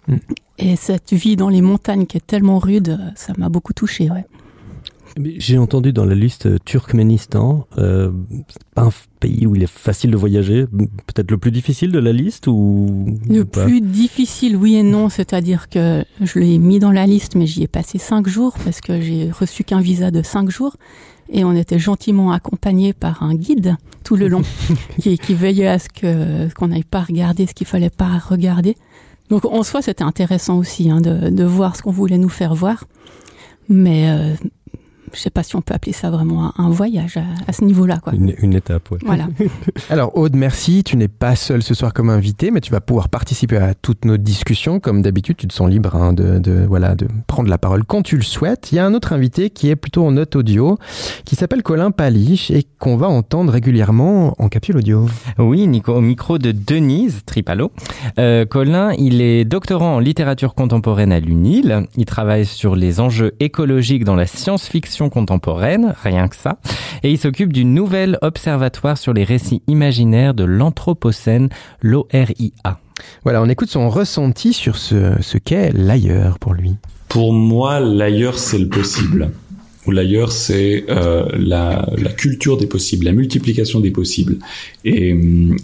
Mm. 0.08 0.16
Et 0.58 0.76
cette 0.76 1.12
vie 1.12 1.36
dans 1.36 1.50
les 1.50 1.60
montagnes 1.60 2.06
qui 2.06 2.16
est 2.16 2.26
tellement 2.26 2.58
rude, 2.58 2.98
ça 3.14 3.32
m'a 3.36 3.48
beaucoup 3.48 3.74
touché. 3.74 4.10
Ouais. 4.10 4.24
J'ai 5.18 5.56
entendu 5.56 5.92
dans 5.92 6.04
la 6.04 6.14
liste 6.14 6.46
euh, 6.46 6.58
Turkménistan, 6.64 7.66
euh, 7.78 8.12
pas 8.74 8.82
un 8.82 8.90
pays 9.18 9.46
où 9.46 9.56
il 9.56 9.62
est 9.62 9.70
facile 9.70 10.10
de 10.10 10.16
voyager, 10.16 10.66
peut-être 10.66 11.30
le 11.30 11.38
plus 11.38 11.50
difficile 11.50 11.90
de 11.90 11.98
la 11.98 12.12
liste 12.12 12.46
ou 12.48 13.18
Le 13.28 13.40
ou 13.40 13.46
plus 13.46 13.80
difficile, 13.80 14.56
oui 14.56 14.76
et 14.76 14.82
non, 14.82 15.08
c'est-à-dire 15.08 15.70
que 15.70 16.04
je 16.20 16.38
l'ai 16.38 16.58
mis 16.58 16.80
dans 16.80 16.92
la 16.92 17.06
liste, 17.06 17.34
mais 17.34 17.46
j'y 17.46 17.62
ai 17.62 17.66
passé 17.66 17.96
cinq 17.96 18.28
jours 18.28 18.54
parce 18.62 18.80
que 18.80 19.00
j'ai 19.00 19.30
reçu 19.30 19.64
qu'un 19.64 19.80
visa 19.80 20.10
de 20.10 20.22
cinq 20.22 20.50
jours. 20.50 20.76
Et 21.32 21.44
on 21.44 21.52
était 21.52 21.78
gentiment 21.78 22.30
accompagné 22.30 22.92
par 22.92 23.22
un 23.22 23.34
guide 23.34 23.76
tout 24.04 24.16
le 24.16 24.28
long 24.28 24.42
qui, 25.00 25.18
qui 25.18 25.34
veillait 25.34 25.66
à 25.66 25.78
ce 25.78 25.88
que 25.88 26.52
qu'on 26.54 26.68
n'aille 26.68 26.84
pas 26.84 27.00
regarder 27.00 27.46
ce 27.46 27.54
qu'il 27.54 27.66
fallait 27.66 27.90
pas 27.90 28.18
regarder. 28.18 28.76
Donc 29.30 29.44
en 29.44 29.62
soi, 29.62 29.82
c'était 29.82 30.04
intéressant 30.04 30.58
aussi 30.58 30.90
hein, 30.90 31.00
de, 31.00 31.30
de 31.30 31.44
voir 31.44 31.74
ce 31.74 31.82
qu'on 31.82 31.90
voulait 31.90 32.18
nous 32.18 32.28
faire 32.28 32.54
voir, 32.54 32.84
mais 33.68 34.08
euh, 34.08 34.34
je 35.12 35.18
sais 35.20 35.30
pas 35.30 35.42
si 35.42 35.56
on 35.56 35.62
peut 35.62 35.74
appeler 35.74 35.92
ça 35.92 36.10
vraiment 36.10 36.46
un, 36.46 36.52
un 36.64 36.70
voyage 36.70 37.16
à, 37.16 37.24
à 37.46 37.52
ce 37.52 37.64
niveau-là. 37.64 37.98
Quoi. 37.98 38.14
Une, 38.14 38.34
une 38.38 38.54
étape, 38.54 38.90
ouais. 38.90 38.98
Voilà. 39.04 39.28
Alors 39.90 40.16
Aude, 40.16 40.34
merci. 40.36 40.82
Tu 40.84 40.96
n'es 40.96 41.08
pas 41.08 41.36
seule 41.36 41.62
ce 41.62 41.74
soir 41.74 41.92
comme 41.92 42.10
invité, 42.10 42.50
mais 42.50 42.60
tu 42.60 42.70
vas 42.72 42.80
pouvoir 42.80 43.08
participer 43.08 43.56
à 43.56 43.74
toutes 43.74 44.04
nos 44.04 44.16
discussions. 44.16 44.80
Comme 44.80 45.02
d'habitude, 45.02 45.36
tu 45.36 45.46
te 45.46 45.54
sens 45.54 45.70
libre 45.70 45.94
hein, 45.94 46.12
de, 46.12 46.38
de, 46.38 46.64
voilà, 46.66 46.94
de 46.94 47.06
prendre 47.26 47.48
la 47.48 47.58
parole 47.58 47.84
quand 47.84 48.02
tu 48.02 48.16
le 48.16 48.22
souhaites. 48.22 48.72
Il 48.72 48.76
y 48.76 48.78
a 48.78 48.86
un 48.86 48.94
autre 48.94 49.12
invité 49.12 49.50
qui 49.50 49.68
est 49.68 49.76
plutôt 49.76 50.04
en 50.06 50.12
note 50.12 50.34
audio, 50.36 50.78
qui 51.24 51.36
s'appelle 51.36 51.62
Colin 51.62 51.90
Paliche 51.90 52.50
et 52.50 52.64
qu'on 52.78 52.96
va 52.96 53.08
entendre 53.08 53.52
régulièrement 53.52 54.34
en 54.38 54.48
capsule 54.48 54.78
audio. 54.78 55.06
Oui, 55.38 55.66
Nico, 55.66 55.94
au 55.94 56.00
micro 56.00 56.38
de 56.38 56.52
Denise 56.52 57.20
Tripalo. 57.26 57.70
Euh, 58.18 58.44
Colin, 58.46 58.92
il 58.98 59.20
est 59.20 59.44
doctorant 59.44 59.96
en 59.96 59.98
littérature 59.98 60.54
contemporaine 60.54 61.12
à 61.12 61.20
l'UNIL. 61.20 61.86
Il 61.96 62.04
travaille 62.04 62.46
sur 62.46 62.76
les 62.76 63.00
enjeux 63.00 63.32
écologiques 63.40 64.04
dans 64.04 64.16
la 64.16 64.26
science-fiction 64.26 64.95
contemporaine, 65.08 65.94
rien 66.02 66.28
que 66.28 66.36
ça. 66.36 66.58
Et 67.02 67.10
il 67.10 67.18
s'occupe 67.18 67.52
du 67.52 67.64
nouvel 67.64 68.18
observatoire 68.22 68.98
sur 68.98 69.12
les 69.12 69.24
récits 69.24 69.62
imaginaires 69.66 70.34
de 70.34 70.44
l'Anthropocène, 70.44 71.48
l'ORIA. 71.80 72.80
Voilà, 73.24 73.42
on 73.42 73.48
écoute 73.48 73.68
son 73.68 73.88
ressenti 73.88 74.52
sur 74.52 74.76
ce, 74.76 75.20
ce 75.20 75.38
qu'est 75.38 75.72
l'ailleurs 75.72 76.38
pour 76.38 76.54
lui. 76.54 76.76
Pour 77.08 77.32
moi, 77.32 77.80
l'ailleurs, 77.80 78.38
c'est 78.38 78.58
le 78.58 78.68
possible. 78.68 79.30
Ou 79.86 79.92
l'ailleurs, 79.92 80.32
c'est 80.32 80.84
euh, 80.88 81.26
la, 81.38 81.88
la, 81.96 82.10
culture 82.10 82.56
des 82.56 82.66
possibles, 82.66 83.04
la 83.04 83.12
multiplication 83.12 83.78
des 83.78 83.92
possibles. 83.92 84.38
Et, 84.86 85.16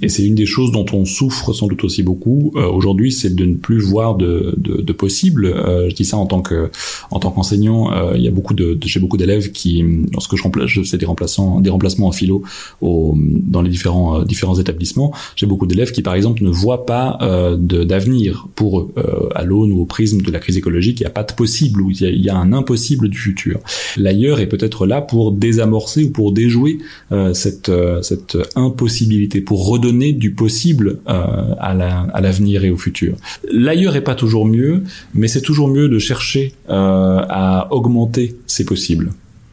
et 0.02 0.08
c'est 0.08 0.24
une 0.24 0.34
des 0.34 0.46
choses 0.46 0.72
dont 0.72 0.86
on 0.92 1.04
souffre 1.04 1.52
sans 1.52 1.66
doute 1.68 1.84
aussi 1.84 2.02
beaucoup 2.02 2.52
euh, 2.56 2.66
aujourd'hui, 2.66 3.12
c'est 3.12 3.34
de 3.34 3.44
ne 3.44 3.54
plus 3.54 3.78
voir 3.78 4.16
de, 4.16 4.54
de, 4.56 4.82
de 4.82 4.92
possibles. 4.92 5.46
Euh, 5.46 5.88
je 5.88 5.94
dis 5.94 6.04
ça 6.04 6.16
en 6.16 6.26
tant 6.26 6.42
que 6.42 6.70
en 7.10 7.18
tant 7.18 7.30
qu'enseignant. 7.30 7.92
Euh, 7.92 8.12
il 8.16 8.22
y 8.22 8.28
a 8.28 8.30
beaucoup 8.30 8.54
de, 8.54 8.74
de 8.74 8.86
j'ai 8.86 9.00
beaucoup 9.00 9.16
d'élèves 9.16 9.52
qui, 9.52 9.84
lorsque 10.12 10.36
je 10.36 10.42
remplace, 10.42 10.66
je 10.66 10.82
fais 10.82 10.98
des 10.98 11.06
remplaçants, 11.06 11.60
des 11.60 11.70
remplacements 11.70 12.08
en 12.08 12.12
philo 12.12 12.42
au, 12.80 13.16
dans 13.16 13.62
les 13.62 13.70
différents 13.70 14.20
euh, 14.20 14.24
différents 14.24 14.58
établissements. 14.58 15.12
J'ai 15.36 15.46
beaucoup 15.46 15.66
d'élèves 15.66 15.92
qui, 15.92 16.02
par 16.02 16.14
exemple, 16.14 16.42
ne 16.42 16.50
voient 16.50 16.86
pas 16.86 17.18
d'avenir 17.58 18.48
pour 18.54 18.80
eux 18.80 18.92
à 19.34 19.44
l'aune 19.44 19.72
ou 19.72 19.80
au 19.80 19.84
prisme 19.84 20.20
de 20.20 20.30
la 20.30 20.38
crise 20.38 20.56
écologique. 20.56 21.00
Il 21.00 21.02
n'y 21.02 21.06
a 21.06 21.10
pas 21.10 21.24
de 21.24 21.32
possible 21.32 21.80
ou 21.82 21.90
il 21.90 22.00
y 22.00 22.06
a, 22.06 22.10
il 22.10 22.24
y 22.24 22.28
a 22.28 22.36
un 22.36 22.52
impossible 22.52 23.08
du 23.08 23.18
futur. 23.18 23.60
La 23.96 24.12
ailleurs 24.12 24.40
est 24.40 24.46
peut-être 24.46 24.86
là 24.86 25.00
pour 25.00 25.32
désamorcer 25.32 26.04
ou 26.04 26.10
pour 26.10 26.32
déjouer 26.32 26.78
euh, 27.10 27.34
cette, 27.34 27.68
euh, 27.68 28.02
cette 28.02 28.38
impossibilité, 28.54 29.11
pour 29.44 29.68
redonner 29.68 30.12
du 30.12 30.32
possible 30.32 31.00
euh, 31.08 31.54
à, 31.58 31.74
la, 31.74 32.00
à 32.12 32.20
l'avenir 32.20 32.64
et 32.64 32.70
au 32.70 32.76
futur. 32.76 33.16
L'ailleurs 33.50 33.96
est 33.96 34.02
pas 34.02 34.14
toujours 34.14 34.46
mieux, 34.46 34.84
mais 35.14 35.28
c'est 35.28 35.40
toujours 35.40 35.68
mieux 35.68 35.88
de 35.88 35.98
chercher 35.98 36.54
à 36.68 37.68
augmenter 37.70 38.36
ces 38.46 38.64
possibles. 38.64 39.12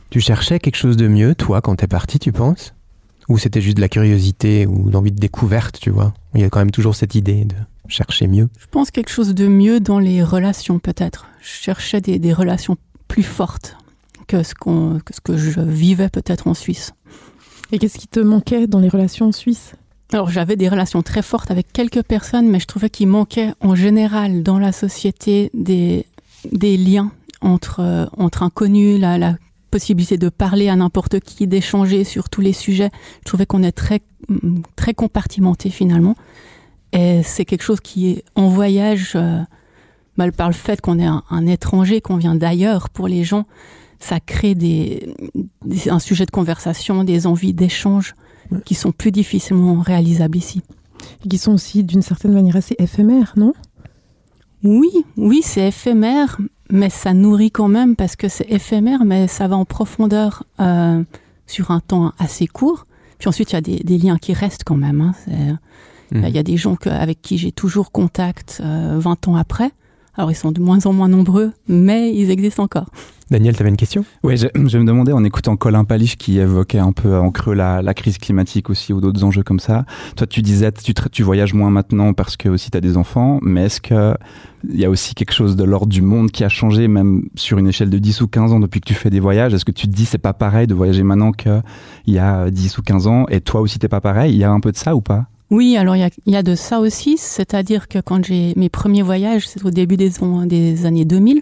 Tu 0.10 0.22
cherchais 0.22 0.60
quelque 0.60 0.76
chose 0.78 0.98
de 0.98 1.08
mieux, 1.08 1.36
toi, 1.36 1.62
quand 1.62 1.76
t'es 1.76 1.88
parti, 1.88 2.20
tu 2.20 2.32
penses? 2.32 2.74
Ou 3.28 3.38
c'était 3.38 3.62
juste 3.62 3.78
de 3.78 3.82
la 3.82 3.90
curiosité 3.90 4.66
ou 4.66 4.90
d'envie 4.90 5.12
de 5.12 5.20
découverte, 5.20 5.80
tu 5.80 5.92
vois? 5.92 6.14
Il 6.34 6.42
y 6.42 6.44
a 6.44 6.50
quand 6.50 6.60
même 6.60 6.72
toujours 6.72 6.96
cette 6.96 7.14
idée 7.14 7.46
de 7.46 7.56
chercher 7.88 8.28
mieux. 8.28 8.50
Je 8.60 8.66
pense 8.72 8.90
quelque 8.90 9.12
chose 9.12 9.36
de 9.36 9.48
mieux 9.48 9.80
dans 9.80 10.00
les 10.00 10.24
relations, 10.24 10.80
peut-être. 10.80 11.28
Je 11.42 11.64
cherchais 11.64 12.02
des, 12.02 12.18
des 12.18 12.34
relations 12.34 12.76
plus 13.08 13.24
fortes 13.24 13.78
que 14.28 14.44
ce, 14.44 14.54
qu'on, 14.56 15.00
que 15.04 15.14
ce 15.14 15.22
que 15.22 15.38
je 15.38 15.60
vivais 15.60 16.10
peut-être 16.10 16.48
en 16.48 16.54
Suisse. 16.54 16.94
Et 17.72 17.78
qu'est-ce 17.78 17.98
qui 17.98 18.08
te 18.08 18.20
manquait 18.20 18.68
dans 18.68 18.80
les 18.80 18.90
relations 18.90 19.28
en 19.28 19.32
Suisse 19.32 19.76
Alors 20.12 20.30
j'avais 20.30 20.56
des 20.56 20.70
relations 20.70 21.04
très 21.04 21.22
fortes 21.22 21.52
avec 21.52 21.72
quelques 21.72 22.02
personnes, 22.04 22.50
mais 22.50 22.60
je 22.60 22.66
trouvais 22.66 22.90
qu'il 22.90 23.08
manquait 23.08 23.54
en 23.62 23.76
général 23.76 24.42
dans 24.42 24.58
la 24.58 24.72
société 24.72 25.52
des, 25.54 26.06
liens 26.78 27.12
entre, 27.42 27.82
euh, 27.82 28.06
inconnus, 28.42 29.00
la, 29.00 29.36
possibilité 29.70 30.18
de 30.18 30.30
parler 30.30 30.68
à 30.68 30.76
n'importe 30.76 31.20
qui, 31.20 31.46
d'échanger 31.46 32.04
sur 32.04 32.28
tous 32.28 32.42
les 32.42 32.54
sujets. 32.54 32.90
Je 33.20 33.26
trouvais 33.26 33.46
qu'on 33.46 33.62
est 33.62 33.72
très, 33.72 34.02
très 34.76 34.96
compartimenté 34.96 35.70
finalement. 35.70 36.16
Et 36.92 37.22
c'est 37.22 37.46
quelque 37.46 37.62
chose 37.62 37.80
qui 37.80 38.10
est 38.10 38.24
en 38.34 38.48
voyage, 38.48 39.12
euh, 39.14 39.40
mal 40.18 40.32
par 40.32 40.48
le 40.48 40.56
fait 40.56 40.82
qu'on 40.82 40.98
est 40.98 41.06
un 41.06 41.46
étranger, 41.46 42.02
qu'on 42.02 42.18
vient 42.18 42.34
d'ailleurs 42.34 42.90
pour 42.90 43.08
les 43.08 43.24
gens, 43.24 43.46
ça 44.00 44.20
crée 44.20 44.56
des, 44.56 45.14
des, 45.66 45.90
un 45.90 46.00
sujet 46.00 46.26
de 46.26 46.32
conversation, 46.32 47.04
des 47.04 47.28
envies 47.28 47.54
d'échange 47.54 48.16
ouais. 48.52 48.60
qui 48.66 48.76
sont 48.76 48.92
plus 48.92 49.12
difficilement 49.12 49.80
réalisables 49.80 50.38
ici. 50.38 50.62
Et 51.26 51.30
qui 51.30 51.38
sont 51.38 51.54
aussi 51.54 51.84
d'une 51.84 52.02
certaine 52.02 52.34
manière 52.34 52.56
assez 52.56 52.76
éphémères, 52.80 53.34
non? 53.36 53.54
Oui, 54.64 54.92
oui, 55.16 55.42
c'est 55.44 55.68
éphémère, 55.68 56.38
mais 56.70 56.90
ça 56.90 57.14
nourrit 57.14 57.52
quand 57.52 57.70
même 57.70 57.96
parce 57.96 58.16
que 58.16 58.28
c'est 58.28 58.50
éphémère, 58.50 59.06
mais 59.06 59.28
ça 59.28 59.48
va 59.48 59.56
en 59.56 59.66
profondeur 59.66 60.44
euh, 60.60 61.02
sur 61.48 61.72
un 61.72 61.80
temps 61.80 62.14
assez 62.20 62.48
court. 62.48 62.86
Puis 63.20 63.30
ensuite, 63.30 63.52
il 63.52 63.56
y 63.56 63.58
a 63.58 63.62
des, 63.62 63.78
des 63.78 63.98
liens 63.98 64.18
qui 64.18 64.34
restent 64.34 64.64
quand 64.66 64.78
même. 64.78 65.02
Hein. 65.02 65.58
Il 66.12 66.20
mmh. 66.20 66.28
y 66.28 66.38
a 66.38 66.44
des 66.44 66.58
gens 66.58 66.76
que, 66.76 66.90
avec 66.90 67.22
qui 67.22 67.38
j'ai 67.38 67.52
toujours 67.52 67.92
contact 67.92 68.62
euh, 68.64 68.98
20 68.98 69.28
ans 69.28 69.36
après. 69.36 69.72
Alors, 70.16 70.32
ils 70.32 70.36
sont 70.36 70.52
de 70.52 70.60
moins 70.60 70.86
en 70.86 70.94
moins 70.94 71.08
nombreux, 71.08 71.54
mais 71.68 72.14
ils 72.14 72.32
existent 72.32 72.64
encore. 72.64 72.90
Daniel, 73.32 73.56
tu 73.56 73.62
avais 73.62 73.70
une 73.70 73.78
question? 73.78 74.04
Oui, 74.24 74.38
je, 74.38 74.48
je, 74.56 74.78
me 74.80 74.86
demandais 74.86 75.12
en 75.12 75.24
écoutant 75.24 75.56
Colin 75.56 75.84
Paliche 75.84 76.18
qui 76.18 76.40
évoquait 76.40 76.80
un 76.80 76.92
peu 76.92 77.16
en 77.16 77.30
creux 77.30 77.54
la, 77.54 77.84
la 77.84 77.94
crise 77.94 78.18
climatique 78.18 78.72
aussi 78.72 78.92
ou 78.92 79.02
d'autres 79.02 79.24
enjeux 79.24 79.44
comme 79.44 79.60
ça. 79.60 79.86
Toi, 80.16 80.26
tu 80.26 80.42
disais 80.42 80.72
tu, 80.72 80.94
tu 81.12 81.24
voyages 81.24 81.54
moins 81.54 81.70
maintenant 81.70 82.14
parce 82.14 82.38
que 82.38 82.50
aussi 82.50 82.72
tu 82.72 82.78
as 82.78 82.82
des 82.82 82.98
enfants, 82.98 83.40
mais 83.44 83.66
est-ce 83.66 83.82
que 83.82 84.16
il 84.68 84.80
y 84.80 84.84
a 84.84 84.90
aussi 84.90 85.14
quelque 85.14 85.34
chose 85.34 85.56
de 85.56 85.64
l'ordre 85.64 85.88
du 85.88 86.02
monde 86.02 86.32
qui 86.32 86.44
a 86.44 86.50
changé 86.50 86.88
même 86.88 87.30
sur 87.36 87.60
une 87.60 87.68
échelle 87.68 87.90
de 87.90 87.98
10 88.00 88.22
ou 88.22 88.28
15 88.28 88.52
ans 88.52 88.60
depuis 88.60 88.82
que 88.82 88.88
tu 88.88 88.96
fais 88.96 89.12
des 89.12 89.20
voyages? 89.20 89.54
Est-ce 89.54 89.66
que 89.66 89.72
tu 89.72 89.88
te 89.88 89.94
dis 89.94 90.06
c'est 90.06 90.18
pas 90.18 90.34
pareil 90.34 90.66
de 90.66 90.74
voyager 90.74 91.04
maintenant 91.04 91.32
qu'il 91.32 91.62
y 92.08 92.18
a 92.18 92.50
10 92.50 92.78
ou 92.80 92.82
15 92.82 93.08
ans? 93.08 93.26
Et 93.30 93.42
toi 93.42 93.62
aussi 93.62 93.78
t'es 93.78 93.88
pas 93.88 94.02
pareil? 94.02 94.34
Il 94.34 94.38
y 94.38 94.44
a 94.44 94.52
un 94.52 94.60
peu 94.60 94.72
de 94.72 94.78
ça 94.78 94.96
ou 94.96 95.02
pas? 95.02 95.28
Oui, 95.52 95.78
alors 95.78 95.96
il 95.96 96.00
y 96.00 96.04
a, 96.04 96.10
y 96.28 96.36
a, 96.36 96.44
de 96.44 96.54
ça 96.54 96.80
aussi, 96.80 97.18
c'est-à-dire 97.18 97.88
que 97.88 97.98
quand 98.00 98.24
j'ai 98.24 98.54
mes 98.56 98.70
premiers 98.70 99.02
voyages, 99.02 99.48
c'est 99.48 99.66
au 99.66 99.72
début 99.72 99.98
des, 99.98 100.12
des 100.46 100.86
années 100.86 101.06
2000, 101.06 101.42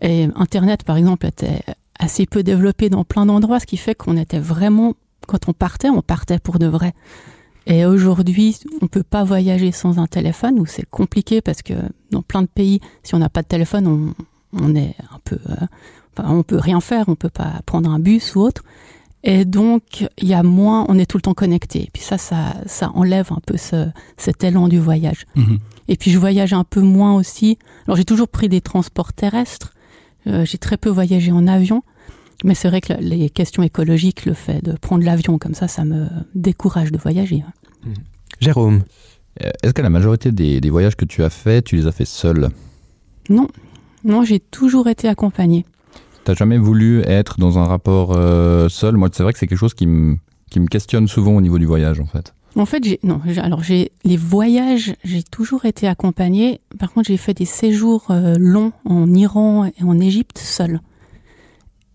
et 0.00 0.28
Internet, 0.36 0.84
par 0.84 0.96
exemple, 0.96 1.26
était 1.26 1.62
assez 1.98 2.26
peu 2.26 2.42
développé 2.42 2.88
dans 2.88 3.04
plein 3.04 3.26
d'endroits, 3.26 3.60
ce 3.60 3.66
qui 3.66 3.76
fait 3.76 3.94
qu'on 3.94 4.16
était 4.16 4.38
vraiment, 4.38 4.94
quand 5.26 5.48
on 5.48 5.52
partait, 5.52 5.88
on 5.88 6.02
partait 6.02 6.38
pour 6.38 6.58
de 6.58 6.66
vrai. 6.66 6.94
Et 7.66 7.84
aujourd'hui, 7.84 8.56
on 8.80 8.86
peut 8.86 9.02
pas 9.02 9.24
voyager 9.24 9.72
sans 9.72 9.98
un 9.98 10.06
téléphone, 10.06 10.58
ou 10.58 10.66
c'est 10.66 10.88
compliqué 10.88 11.40
parce 11.40 11.62
que 11.62 11.74
dans 12.10 12.22
plein 12.22 12.42
de 12.42 12.48
pays, 12.48 12.80
si 13.02 13.14
on 13.14 13.18
n'a 13.18 13.28
pas 13.28 13.42
de 13.42 13.48
téléphone, 13.48 13.86
on, 13.86 14.14
on 14.58 14.74
est 14.74 14.94
un 15.12 15.18
peu, 15.24 15.38
euh, 15.50 15.66
enfin, 16.16 16.30
on 16.30 16.42
peut 16.42 16.58
rien 16.58 16.80
faire, 16.80 17.08
on 17.08 17.14
peut 17.14 17.28
pas 17.28 17.60
prendre 17.66 17.90
un 17.90 17.98
bus 17.98 18.36
ou 18.36 18.40
autre. 18.40 18.62
Et 19.24 19.44
donc, 19.44 20.06
il 20.16 20.28
y 20.28 20.34
a 20.34 20.42
moins, 20.42 20.86
on 20.88 20.98
est 20.98 21.04
tout 21.04 21.18
le 21.18 21.22
temps 21.22 21.34
connecté. 21.34 21.82
Et 21.82 21.90
puis 21.92 22.02
ça, 22.02 22.18
ça, 22.18 22.54
ça 22.66 22.90
enlève 22.94 23.32
un 23.32 23.40
peu 23.44 23.56
ce, 23.56 23.88
cet 24.16 24.44
élan 24.44 24.68
du 24.68 24.78
voyage. 24.78 25.26
Mmh. 25.34 25.56
Et 25.88 25.96
puis 25.96 26.10
je 26.10 26.18
voyage 26.18 26.52
un 26.52 26.64
peu 26.64 26.80
moins 26.80 27.16
aussi. 27.16 27.58
Alors 27.86 27.96
j'ai 27.96 28.04
toujours 28.04 28.28
pris 28.28 28.48
des 28.48 28.60
transports 28.60 29.12
terrestres. 29.12 29.74
Euh, 30.26 30.44
j'ai 30.44 30.58
très 30.58 30.76
peu 30.76 30.90
voyagé 30.90 31.32
en 31.32 31.46
avion. 31.46 31.82
Mais 32.44 32.54
c'est 32.54 32.68
vrai 32.68 32.80
que 32.80 32.92
les 33.00 33.30
questions 33.30 33.62
écologiques, 33.62 34.24
le 34.24 34.34
fait 34.34 34.62
de 34.62 34.72
prendre 34.72 35.04
l'avion 35.04 35.38
comme 35.38 35.54
ça, 35.54 35.66
ça 35.66 35.84
me 35.84 36.06
décourage 36.34 36.92
de 36.92 36.98
voyager. 36.98 37.42
Mmh. 37.84 37.92
Jérôme 38.40 38.82
Est-ce 39.40 39.72
que 39.72 39.82
la 39.82 39.90
majorité 39.90 40.30
des, 40.30 40.60
des, 40.60 40.70
voyages 40.70 40.96
que 40.96 41.04
tu 41.04 41.24
as 41.24 41.30
faits, 41.30 41.64
tu 41.64 41.76
les 41.76 41.88
as 41.88 41.92
fait 41.92 42.04
seul 42.04 42.50
Non. 43.28 43.48
Non, 44.04 44.22
j'ai 44.22 44.38
toujours 44.38 44.86
été 44.88 45.08
accompagnée. 45.08 45.64
T'as 46.22 46.34
jamais 46.34 46.58
voulu 46.58 47.00
être 47.06 47.40
dans 47.40 47.58
un 47.58 47.64
rapport 47.64 48.12
euh, 48.14 48.68
seul? 48.68 48.96
Moi, 48.96 49.08
c'est 49.12 49.24
vrai 49.24 49.32
que 49.32 49.38
c'est 49.38 49.46
quelque 49.46 49.58
chose 49.58 49.74
qui 49.74 49.86
me 49.86 50.18
qui 50.50 50.60
me 50.60 50.66
questionne 50.66 51.08
souvent 51.08 51.32
au 51.32 51.40
niveau 51.40 51.58
du 51.58 51.66
voyage, 51.66 52.00
en 52.00 52.06
fait. 52.06 52.34
En 52.56 52.66
fait, 52.66 52.82
j'ai 52.84 52.98
non. 53.02 53.20
Alors, 53.36 53.62
j'ai 53.62 53.92
les 54.04 54.16
voyages, 54.16 54.94
j'ai 55.04 55.22
toujours 55.22 55.64
été 55.64 55.86
accompagnée. 55.86 56.60
Par 56.78 56.92
contre, 56.92 57.08
j'ai 57.08 57.16
fait 57.16 57.34
des 57.34 57.44
séjours 57.44 58.06
euh, 58.10 58.36
longs 58.38 58.72
en 58.84 59.12
Iran 59.14 59.66
et 59.66 59.82
en 59.82 59.98
Égypte 59.98 60.38
seul. 60.38 60.80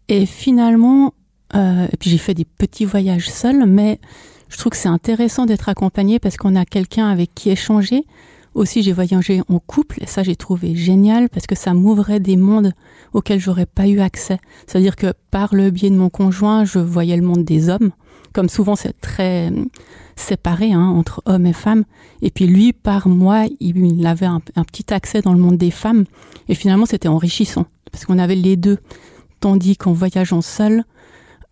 Et 0.09 0.25
finalement, 0.25 1.13
euh, 1.55 1.87
et 1.91 1.97
puis 1.97 2.09
j'ai 2.09 2.17
fait 2.17 2.33
des 2.33 2.45
petits 2.45 2.85
voyages 2.85 3.29
seuls, 3.29 3.65
mais 3.65 3.99
je 4.49 4.57
trouve 4.57 4.71
que 4.71 4.77
c'est 4.77 4.89
intéressant 4.89 5.45
d'être 5.45 5.69
accompagné 5.69 6.19
parce 6.19 6.37
qu'on 6.37 6.55
a 6.55 6.65
quelqu'un 6.65 7.07
avec 7.07 7.33
qui 7.33 7.49
échanger. 7.49 8.05
Aussi, 8.53 8.83
j'ai 8.83 8.93
voyagé 8.93 9.41
en 9.49 9.57
couple 9.57 9.97
et 10.03 10.05
ça, 10.05 10.21
j'ai 10.21 10.35
trouvé 10.35 10.75
génial 10.75 11.27
parce 11.29 11.47
que 11.47 11.55
ça 11.55 11.73
m'ouvrait 11.73 12.19
des 12.19 12.37
mondes 12.37 12.73
auxquels 13.13 13.39
j'aurais 13.39 13.65
pas 13.65 13.87
eu 13.87 13.99
accès. 13.99 14.37
C'est-à-dire 14.67 14.95
que 14.95 15.13
par 15.31 15.55
le 15.55 15.71
biais 15.71 15.89
de 15.89 15.95
mon 15.95 16.09
conjoint, 16.09 16.63
je 16.63 16.77
voyais 16.77 17.17
le 17.17 17.23
monde 17.23 17.43
des 17.43 17.69
hommes. 17.69 17.91
Comme 18.33 18.49
souvent, 18.49 18.75
c'est 18.75 18.99
très 18.99 19.51
séparé 20.15 20.73
hein, 20.73 20.87
entre 20.87 21.21
hommes 21.25 21.45
et 21.45 21.53
femmes. 21.53 21.83
Et 22.21 22.31
puis 22.31 22.47
lui, 22.47 22.73
par 22.73 23.07
moi, 23.07 23.45
il 23.59 24.05
avait 24.05 24.25
un, 24.25 24.39
petit 24.39 24.93
accès 24.93 25.21
dans 25.21 25.33
le 25.33 25.39
monde 25.39 25.57
des 25.57 25.71
femmes. 25.71 26.05
Et 26.49 26.55
finalement, 26.55 26.85
c'était 26.85 27.07
enrichissant 27.07 27.65
parce 27.91 28.05
qu'on 28.05 28.19
avait 28.19 28.35
les 28.35 28.55
deux. 28.55 28.79
Tandis 29.39 29.77
qu'en 29.77 29.93
voyageant 29.93 30.41
seul, 30.41 30.83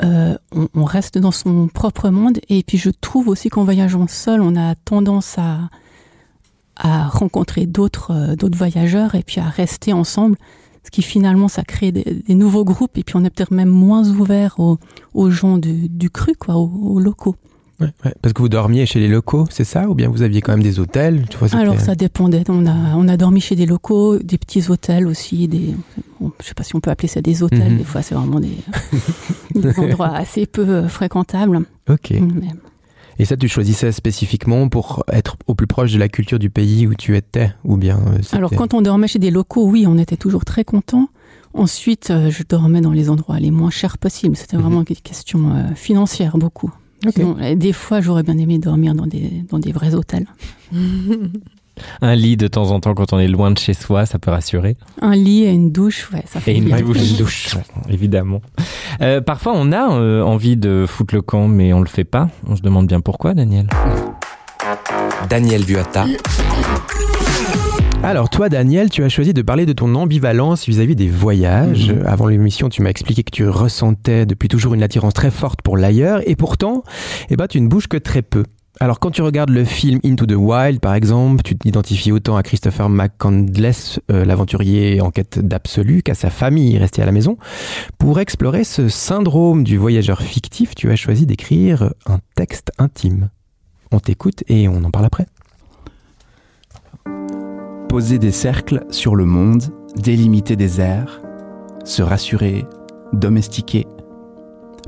euh, 0.04 0.36
on, 0.74 0.86
reste 0.86 1.18
dans 1.18 1.32
son 1.32 1.68
propre 1.68 2.10
monde. 2.10 2.40
Et 2.50 2.64
puis 2.64 2.78
je 2.78 2.90
trouve 2.90 3.28
aussi 3.28 3.50
qu'en 3.50 3.64
voyageant 3.64 4.08
seul, 4.08 4.42
on 4.42 4.56
a 4.56 4.76
tendance 4.76 5.38
à 5.38 7.08
rencontrer 7.10 7.64
euh, 7.64 8.36
d'autres 8.36 8.58
voyageurs 8.58 9.14
et 9.14 9.24
puis 9.24 9.40
à 9.40 9.50
rester 9.50 9.94
ensemble 9.94 10.38
ce 10.84 10.90
qui 10.92 11.02
finalement 11.02 11.48
ça 11.48 11.64
crée 11.64 11.92
des, 11.92 12.24
des 12.28 12.36
nouveaux 12.36 12.66
groupes 12.66 12.98
et 12.98 13.04
puis 13.04 13.16
on 13.16 13.24
est 13.24 13.30
peut-être 13.30 13.52
même 13.54 13.70
moins 13.70 14.08
ouvert 14.10 14.60
aux, 14.60 14.78
aux 15.14 15.30
gens 15.30 15.58
du, 15.58 15.90
du 15.90 16.10
cru, 16.10 16.34
quoi, 16.40 16.56
aux, 16.56 16.70
aux 16.70 17.00
locaux. 17.00 17.36
Ouais, 17.80 17.88
ouais. 18.06 18.14
Parce 18.22 18.34
que 18.34 18.42
vous 18.44 18.50
dormiez 18.50 18.86
chez 18.86 19.00
les 19.00 19.08
locaux, 19.08 19.48
c'est 19.50 19.64
ça? 19.64 19.90
Ou 19.90 19.96
bien 19.96 20.08
vous 20.08 20.22
aviez 20.22 20.42
quand 20.42 20.52
même 20.52 20.62
des 20.62 20.80
hôtels? 20.80 21.26
Tu 21.30 21.38
vois, 21.38 21.48
c'était- 21.48 21.62
Alors 21.64 21.80
ça 21.80 21.96
dépendait. 21.96 22.44
On 22.48 22.68
a, 22.68 22.96
on 22.96 23.08
a 23.08 23.18
dormi 23.18 23.42
chez 23.42 23.56
des 23.56 23.66
locaux, 23.66 24.20
des 24.20 24.38
petits 24.38 24.70
hôtels 24.70 25.08
aussi. 25.08 25.48
Des, 25.48 25.74
bon, 26.20 26.32
je 26.40 26.46
sais 26.48 26.54
pas 26.54 26.62
si 26.62 26.76
on 26.76 26.80
peut 26.80 26.92
appeler 26.92 27.08
ça 27.08 27.22
des 27.24 27.42
hôtels. 27.42 27.72
Mhm. 27.72 27.78
Des 27.80 27.84
fois, 27.84 28.04
c'est 28.04 28.14
vraiment 28.14 28.40
des, 28.40 28.56
des 29.56 29.80
endroits 29.80 30.16
assez 30.16 30.46
peu 30.46 30.88
fréquentables. 30.88 31.66
Ok. 31.90 32.12
Mais- 32.12 32.54
Et 33.22 33.26
ça, 33.26 33.38
tu 33.38 33.48
choisissais 33.48 33.92
spécifiquement 33.92 34.68
pour 34.68 35.04
être 35.08 35.36
au 35.46 35.54
plus 35.54 35.68
proche 35.68 35.94
de 35.94 36.00
la 36.00 36.10
culture 36.10 36.40
du 36.40 36.50
pays 36.50 36.88
où 36.88 36.96
tu 36.96 37.16
étais 37.16 37.54
Ou 37.64 37.78
bien 37.78 38.00
euh, 38.00 38.18
Alors 38.32 38.50
quand 38.50 38.74
on 38.74 38.82
dormait 38.82 39.08
chez 39.08 39.20
des 39.20 39.30
locaux, 39.30 39.68
oui, 39.70 39.86
on 39.88 40.00
était 40.00 40.18
toujours 40.18 40.44
très 40.44 40.64
contents. 40.64 41.08
Ensuite, 41.54 42.10
euh, 42.10 42.32
je 42.32 42.42
dormais 42.42 42.82
dans 42.82 42.92
les 42.92 43.12
endroits 43.12 43.40
les 43.40 43.52
moins 43.52 43.70
chers 43.70 44.00
possibles. 44.00 44.36
C'était 44.36 44.58
Mhm. 44.58 44.64
vraiment 44.64 44.80
une 44.80 44.96
question 44.96 45.52
euh, 45.54 45.76
financière 45.76 46.36
beaucoup. 46.40 46.72
Sinon, 47.14 47.38
des 47.56 47.74
fois, 47.74 48.02
j'aurais 48.02 48.24
bien 48.24 48.40
aimé 48.40 48.58
dormir 48.58 48.96
dans 48.96 49.06
des, 49.06 49.44
dans 49.50 49.60
des 49.60 49.72
vrais 49.72 49.94
hôtels. 49.94 50.26
Un 52.02 52.16
lit 52.16 52.38
de 52.38 52.48
temps 52.48 52.72
en 52.72 52.80
temps 52.80 52.94
quand 52.94 53.14
on 53.14 53.20
est 53.20 53.28
loin 53.28 53.52
de 53.52 53.58
chez 53.58 53.74
soi, 53.74 54.06
ça 54.06 54.20
peut 54.20 54.32
rassurer. 54.32 54.76
Un 55.02 55.16
lit 55.16 55.44
et 55.44 55.52
une 55.52 55.72
douche, 55.72 56.10
ouais, 56.14 56.24
ça 56.26 56.40
fait 56.40 56.54
Et 56.54 56.58
une 56.58 56.66
bien. 56.66 56.80
douche, 56.82 56.98
une 57.12 57.18
douche, 57.18 57.56
évidemment. 57.90 58.42
Euh, 59.02 59.22
parfois, 59.22 59.54
on 59.56 59.72
a 59.72 59.92
euh, 59.94 60.22
envie 60.22 60.58
de 60.58 60.86
foutre 60.88 61.16
le 61.16 61.22
camp, 61.22 61.48
mais 61.48 61.74
on 61.74 61.80
le 61.82 61.88
fait 61.88 62.04
pas. 62.04 62.30
On 62.48 62.56
se 62.56 62.62
demande 62.62 62.88
bien 62.88 63.02
pourquoi, 63.02 63.34
Daniel. 63.34 63.68
Daniel 65.30 65.64
Buata. 65.64 66.06
Alors 68.04 68.30
toi, 68.32 68.50
Daniel, 68.50 68.90
tu 68.90 69.04
as 69.04 69.10
choisi 69.10 69.32
de 69.32 69.44
parler 69.44 69.68
de 69.68 69.74
ton 69.74 69.94
ambivalence 69.94 70.66
vis-à-vis 70.66 70.96
des 70.96 71.08
voyages. 71.08 71.92
Mhm. 71.92 72.04
Avant 72.08 72.28
l'émission, 72.28 72.68
tu 72.68 72.82
m'as 72.82 72.90
expliqué 72.90 73.22
que 73.24 73.30
tu 73.32 73.48
ressentais 73.48 74.26
depuis 74.26 74.48
toujours 74.50 74.74
une 74.74 74.82
attirance 74.82 75.14
très 75.14 75.30
forte 75.30 75.62
pour 75.62 75.78
l'ailleurs, 75.78 76.22
et 76.28 76.36
pourtant, 76.36 76.84
eh 77.30 77.36
ben, 77.36 77.46
tu 77.48 77.62
ne 77.62 77.68
bouges 77.68 77.88
que 77.88 77.98
très 77.98 78.24
peu. 78.24 78.44
Alors 78.82 79.00
quand 79.00 79.12
tu 79.12 79.22
regardes 79.22 79.52
le 79.52 79.64
film 79.64 80.00
Into 80.04 80.26
the 80.26 80.34
Wild, 80.36 80.80
par 80.80 80.96
exemple, 80.96 81.44
tu 81.44 81.56
t'identifies 81.56 82.12
autant 82.12 82.36
à 82.36 82.42
Christopher 82.42 82.90
McCandless, 82.90 84.00
euh, 84.10 84.26
l'aventurier 84.26 85.02
en 85.02 85.12
quête 85.12 85.38
d'absolu, 85.38 86.02
qu'à 86.02 86.16
sa 86.16 86.32
famille 86.32 86.80
restée 86.80 87.04
à 87.04 87.06
la 87.06 87.12
maison. 87.12 87.38
Pour 88.00 88.20
explorer 88.20 88.64
ce 88.64 88.90
syndrome 88.90 89.64
du 89.64 89.78
voyageur 89.78 90.24
fictif, 90.24 90.74
tu 90.74 90.90
as 90.90 90.96
choisi 90.96 91.28
d'écrire 91.28 91.94
un 92.08 92.18
texte 92.34 92.72
intime. 92.80 93.30
On 93.92 94.00
t'écoute 94.00 94.44
et 94.48 94.68
on 94.68 94.84
en 94.84 94.90
parle 94.90 95.06
après. 95.06 95.28
Poser 97.88 98.18
des 98.18 98.32
cercles 98.32 98.84
sur 98.90 99.16
le 99.16 99.26
monde, 99.26 99.66
délimiter 99.96 100.56
des 100.56 100.82
airs, 100.82 101.22
se 101.86 102.02
rassurer, 102.02 102.66
domestiquer. 103.14 103.86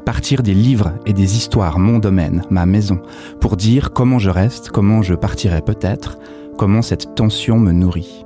Partir 0.05 0.43
des 0.43 0.53
livres 0.53 0.93
et 1.05 1.13
des 1.13 1.37
histoires, 1.37 1.79
mon 1.79 1.97
domaine, 1.97 2.43
ma 2.49 2.65
maison, 2.65 3.01
pour 3.39 3.55
dire 3.55 3.93
comment 3.93 4.19
je 4.19 4.29
reste, 4.29 4.69
comment 4.69 5.01
je 5.01 5.13
partirai 5.13 5.61
peut-être, 5.61 6.17
comment 6.57 6.81
cette 6.81 7.15
tension 7.15 7.57
me 7.57 7.71
nourrit. 7.71 8.25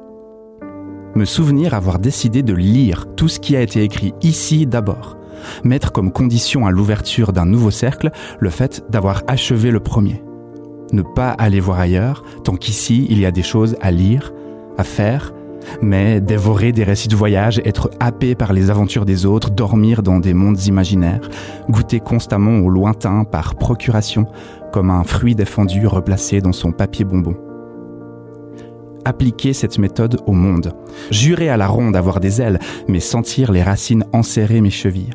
Me 1.15 1.25
souvenir 1.25 1.75
avoir 1.75 1.99
décidé 1.99 2.41
de 2.41 2.53
lire 2.53 3.05
tout 3.15 3.27
ce 3.27 3.39
qui 3.39 3.55
a 3.55 3.61
été 3.61 3.83
écrit 3.83 4.13
ici 4.21 4.65
d'abord. 4.65 5.17
Mettre 5.63 5.91
comme 5.91 6.11
condition 6.11 6.65
à 6.65 6.71
l'ouverture 6.71 7.31
d'un 7.31 7.45
nouveau 7.45 7.71
cercle 7.71 8.11
le 8.39 8.49
fait 8.49 8.83
d'avoir 8.89 9.21
achevé 9.27 9.69
le 9.69 9.79
premier. 9.79 10.23
Ne 10.93 11.03
pas 11.03 11.29
aller 11.29 11.59
voir 11.59 11.79
ailleurs, 11.79 12.23
tant 12.43 12.55
qu'ici 12.55 13.05
il 13.09 13.19
y 13.19 13.25
a 13.25 13.31
des 13.31 13.43
choses 13.43 13.75
à 13.81 13.91
lire, 13.91 14.33
à 14.77 14.83
faire, 14.83 15.33
mais 15.81 16.21
dévorer 16.21 16.71
des 16.71 16.83
récits 16.83 17.07
de 17.07 17.15
voyage, 17.15 17.61
être 17.65 17.89
happé 17.99 18.35
par 18.35 18.53
les 18.53 18.69
aventures 18.69 19.05
des 19.05 19.25
autres, 19.25 19.51
dormir 19.51 20.03
dans 20.03 20.19
des 20.19 20.33
mondes 20.33 20.63
imaginaires, 20.65 21.29
goûter 21.69 21.99
constamment 21.99 22.59
au 22.59 22.69
lointain 22.69 23.23
par 23.23 23.55
procuration, 23.55 24.25
comme 24.71 24.89
un 24.89 25.03
fruit 25.03 25.35
défendu 25.35 25.87
replacé 25.87 26.41
dans 26.41 26.51
son 26.51 26.71
papier 26.71 27.05
bonbon. 27.05 27.35
Appliquer 29.05 29.53
cette 29.53 29.79
méthode 29.79 30.19
au 30.25 30.33
monde. 30.33 30.73
Jurer 31.11 31.49
à 31.49 31.57
la 31.57 31.67
ronde 31.67 31.95
avoir 31.95 32.19
des 32.19 32.41
ailes, 32.41 32.59
mais 32.87 32.99
sentir 32.99 33.51
les 33.51 33.63
racines 33.63 34.03
enserrer 34.11 34.59
mes 34.59 34.69
chevilles. 34.69 35.13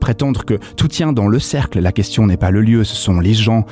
Prétendre 0.00 0.44
que 0.44 0.58
tout 0.76 0.88
tient 0.88 1.12
dans 1.12 1.26
le 1.26 1.38
cercle, 1.38 1.80
la 1.80 1.90
question 1.90 2.26
n'est 2.26 2.36
pas 2.36 2.52
le 2.52 2.60
lieu, 2.60 2.84
ce 2.84 2.94
sont 2.94 3.18
les 3.18 3.34
gens, 3.34 3.64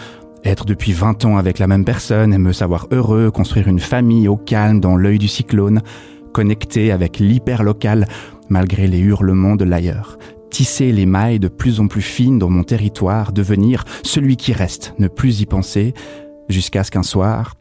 être 0.44 0.64
depuis 0.64 0.92
20 0.92 1.24
ans 1.24 1.36
avec 1.36 1.58
la 1.58 1.66
même 1.66 1.84
personne 1.84 2.32
et 2.34 2.38
me 2.38 2.52
savoir 2.52 2.86
heureux, 2.90 3.30
construire 3.30 3.68
une 3.68 3.80
famille 3.80 4.28
au 4.28 4.36
calme 4.36 4.80
dans 4.80 4.96
l'œil 4.96 5.18
du 5.18 5.28
cyclone, 5.28 5.82
connecté 6.32 6.92
avec 6.92 7.18
l'hyperlocal 7.18 8.06
malgré 8.48 8.86
les 8.86 8.98
hurlements 8.98 9.56
de 9.56 9.64
l'ailleurs, 9.64 10.18
tisser 10.50 10.92
les 10.92 11.06
mailles 11.06 11.40
de 11.40 11.48
plus 11.48 11.80
en 11.80 11.88
plus 11.88 12.02
fines 12.02 12.38
dans 12.38 12.50
mon 12.50 12.62
territoire, 12.62 13.32
devenir 13.32 13.84
celui 14.02 14.36
qui 14.36 14.52
reste, 14.52 14.94
ne 14.98 15.08
plus 15.08 15.40
y 15.40 15.46
penser, 15.46 15.94
jusqu'à 16.48 16.84
ce 16.84 16.90
qu'un 16.90 17.02
soir, 17.02 17.54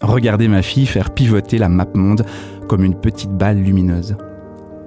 regarder 0.00 0.48
ma 0.48 0.62
fille 0.62 0.86
faire 0.86 1.10
pivoter 1.10 1.58
la 1.58 1.68
map 1.68 1.86
monde 1.94 2.24
comme 2.68 2.84
une 2.84 2.98
petite 2.98 3.30
balle 3.30 3.62
lumineuse. 3.62 4.16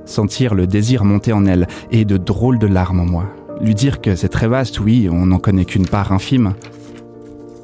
Sentir 0.05 0.55
le 0.55 0.67
désir 0.67 1.05
monter 1.05 1.31
en 1.31 1.45
elle 1.45 1.67
et 1.91 2.05
de 2.05 2.17
drôles 2.17 2.59
de 2.59 2.67
larmes 2.67 2.99
en 2.99 3.05
moi. 3.05 3.25
Lui 3.61 3.75
dire 3.75 4.01
que 4.01 4.15
c'est 4.15 4.29
très 4.29 4.47
vaste, 4.47 4.79
oui, 4.79 5.07
on 5.11 5.27
n'en 5.27 5.37
connaît 5.37 5.65
qu'une 5.65 5.87
part 5.87 6.11
infime. 6.11 6.53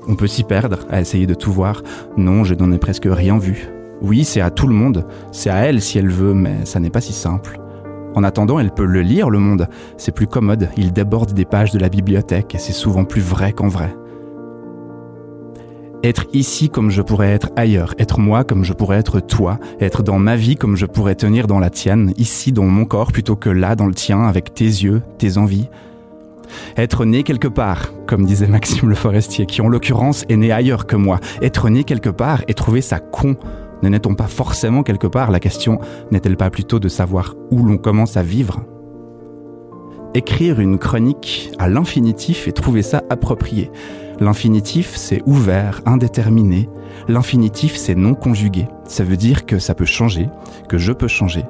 On 0.08 0.16
peut 0.16 0.28
s'y 0.28 0.44
perdre 0.44 0.80
à 0.90 1.02
essayer 1.02 1.28
de 1.28 1.34
tout 1.34 1.52
voir. 1.52 1.84
Non, 2.16 2.44
je 2.44 2.56
n'en 2.56 2.72
ai 2.72 2.78
presque 2.78 3.08
rien 3.10 3.38
vu. 3.38 3.68
Oui, 4.02 4.24
c'est 4.24 4.42
à 4.42 4.50
tout 4.50 4.68
le 4.68 4.74
monde. 4.74 5.06
C'est 5.32 5.50
à 5.50 5.58
elle 5.66 5.82
si 5.82 5.98
elle 5.98 6.10
veut, 6.10 6.34
mais 6.34 6.66
ça 6.66 6.80
n'est 6.80 6.90
pas 6.90 7.02
si 7.02 7.14
simple. 7.14 7.60
En 8.16 8.24
attendant, 8.24 8.60
elle 8.60 8.72
peut 8.72 8.86
le 8.86 9.02
lire, 9.02 9.30
le 9.30 9.40
monde. 9.40 9.68
C'est 9.98 10.14
plus 10.14 10.28
commode, 10.28 10.70
il 10.78 10.94
déborde 10.94 11.34
des 11.34 11.46
pages 11.46 11.72
de 11.72 11.80
la 11.80 11.90
bibliothèque 11.90 12.56
et 12.56 12.58
c'est 12.58 12.74
souvent 12.74 13.04
plus 13.04 13.22
vrai 13.22 13.54
qu'en 13.54 13.68
vrai. 13.68 13.96
Être 16.04 16.26
ici 16.32 16.70
comme 16.70 16.90
je 16.90 17.02
pourrais 17.02 17.32
être 17.32 17.50
ailleurs, 17.56 17.94
être 18.00 18.20
moi 18.20 18.44
comme 18.44 18.64
je 18.64 18.74
pourrais 18.74 18.98
être 18.98 19.20
toi, 19.20 19.60
être 19.80 20.04
dans 20.04 20.20
ma 20.20 20.36
vie 20.36 20.56
comme 20.56 20.76
je 20.76 20.86
pourrais 20.86 21.16
tenir 21.16 21.48
dans 21.48 21.60
la 21.60 21.70
tienne, 21.70 22.14
ici 22.18 22.52
dans 22.52 22.66
mon 22.66 22.86
corps 22.86 23.12
plutôt 23.12 23.36
que 23.36 23.50
là 23.50 23.76
dans 23.76 23.88
le 23.88 23.96
tien, 23.96 24.22
avec 24.24 24.54
tes 24.54 24.66
yeux, 24.66 25.02
tes 25.18 25.38
envies. 25.38 25.70
Être 26.78 27.06
né 27.06 27.24
quelque 27.24 27.48
part, 27.48 27.92
comme 28.06 28.26
disait 28.26 28.48
Maxime 28.48 28.90
Le 28.90 28.96
Forestier, 28.96 29.46
qui 29.46 29.62
en 29.62 29.68
l'occurrence 29.68 30.24
est 30.30 30.38
né 30.38 30.52
ailleurs 30.52 30.86
que 30.86 30.96
moi. 30.96 31.20
Être 31.42 31.70
né 31.70 31.84
quelque 31.84 32.10
part 32.10 32.44
et 32.48 32.54
trouver 32.54 32.82
ça 32.82 33.00
con. 33.00 33.36
Ne 33.84 33.90
n'est-on 33.90 34.16
pas 34.16 34.28
forcément 34.28 34.84
quelque 34.84 35.08
part? 35.08 35.32
La 35.32 35.40
question 35.40 35.80
n'est-elle 36.12 36.38
pas 36.38 36.50
plutôt 36.50 36.80
de 36.80 36.88
savoir 36.88 37.36
où 37.52 37.64
l'on 37.64 37.78
commence 37.78 38.18
à 38.18 38.24
vivre? 38.24 38.62
Écrire 40.14 40.60
une 40.60 40.80
chronique 40.80 41.52
à 41.60 41.70
l'infinitif 41.70 42.48
et 42.48 42.54
trouver 42.54 42.82
ça 42.82 43.04
approprié. 43.10 43.70
L'infinitif, 44.20 44.96
c'est 44.96 45.22
ouvert, 45.28 45.82
indéterminé. 45.86 46.70
L'infinitif, 47.08 47.76
c'est 47.76 47.94
non 47.94 48.16
conjugué. 48.16 48.68
Ça 48.86 49.04
veut 49.04 49.18
dire 49.18 49.46
que 49.46 49.60
ça 49.60 49.76
peut 49.76 49.86
changer, 49.86 50.28
que 50.70 50.80
je 50.80 50.92
peux 50.92 51.08
changer. 51.08 51.46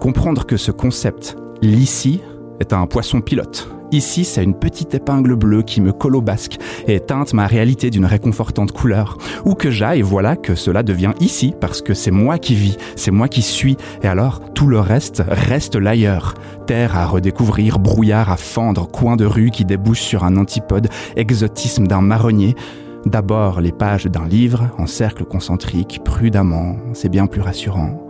Comprendre 0.00 0.44
que 0.44 0.56
ce 0.56 0.72
concept, 0.72 1.36
l'ici, 1.62 2.20
est 2.60 2.72
un 2.72 2.86
poisson 2.86 3.20
pilote. 3.20 3.68
Ici, 3.92 4.24
c'est 4.24 4.42
une 4.42 4.58
petite 4.58 4.94
épingle 4.94 5.36
bleue 5.36 5.62
qui 5.62 5.80
me 5.80 5.92
colle 5.92 6.16
au 6.16 6.20
basque 6.20 6.58
et 6.88 6.98
teinte 6.98 7.34
ma 7.34 7.46
réalité 7.46 7.90
d'une 7.90 8.04
réconfortante 8.04 8.72
couleur. 8.72 9.16
Ou 9.44 9.54
que 9.54 9.70
j'aille, 9.70 10.02
voilà 10.02 10.34
que 10.34 10.56
cela 10.56 10.82
devient 10.82 11.12
ici 11.20 11.54
parce 11.60 11.82
que 11.82 11.94
c'est 11.94 12.10
moi 12.10 12.38
qui 12.38 12.56
vis, 12.56 12.76
c'est 12.96 13.12
moi 13.12 13.28
qui 13.28 13.42
suis, 13.42 13.76
et 14.02 14.08
alors 14.08 14.40
tout 14.54 14.66
le 14.66 14.80
reste 14.80 15.22
reste 15.28 15.76
l'ailleurs. 15.76 16.34
Terre 16.66 16.96
à 16.96 17.06
redécouvrir, 17.06 17.78
brouillard 17.78 18.30
à 18.30 18.36
fendre, 18.36 18.88
coin 18.88 19.14
de 19.14 19.24
rue 19.24 19.50
qui 19.50 19.64
débouche 19.64 20.00
sur 20.00 20.24
un 20.24 20.36
antipode, 20.36 20.88
exotisme 21.14 21.86
d'un 21.86 22.00
marronnier. 22.00 22.56
D'abord 23.04 23.60
les 23.60 23.72
pages 23.72 24.06
d'un 24.06 24.26
livre 24.26 24.68
en 24.78 24.86
cercle 24.86 25.24
concentrique, 25.24 26.00
prudemment, 26.04 26.74
c'est 26.92 27.08
bien 27.08 27.28
plus 27.28 27.40
rassurant. 27.40 28.04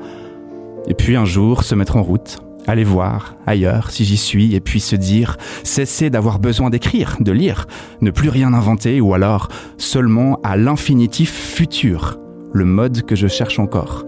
Et 0.89 0.95
puis 0.95 1.17
un 1.17 1.27
jour 1.27 1.65
se 1.65 1.75
mettre 1.75 1.97
en 1.97 2.03
route, 2.03 2.39
aller 2.67 2.85
voir 2.85 3.37
ailleurs 3.47 3.91
si 3.91 4.05
j'y 4.05 4.17
suis 4.17 4.55
et 4.55 4.61
puis 4.61 4.81
se 4.81 4.97
dire 4.97 5.37
cesser 5.63 6.11
d'avoir 6.11 6.39
besoin 6.39 6.71
d'écrire, 6.71 7.17
de 7.21 7.33
lire, 7.33 7.67
ne 8.01 8.11
plus 8.11 8.29
rien 8.29 8.53
inventer 8.53 9.01
ou 9.01 9.15
alors 9.15 9.49
seulement 9.79 10.41
à 10.43 10.57
l'infinitif 10.57 11.33
futur, 11.33 12.19
le 12.53 12.65
mode 12.65 13.03
que 13.03 13.17
je 13.17 13.27
cherche 13.29 13.59
encore. 13.59 14.05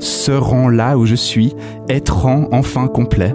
Serant 0.00 0.68
là 0.68 0.96
où 0.96 1.06
je 1.06 1.16
suis, 1.16 1.54
étant 1.88 2.48
enfin 2.52 2.86
complet. 2.86 3.34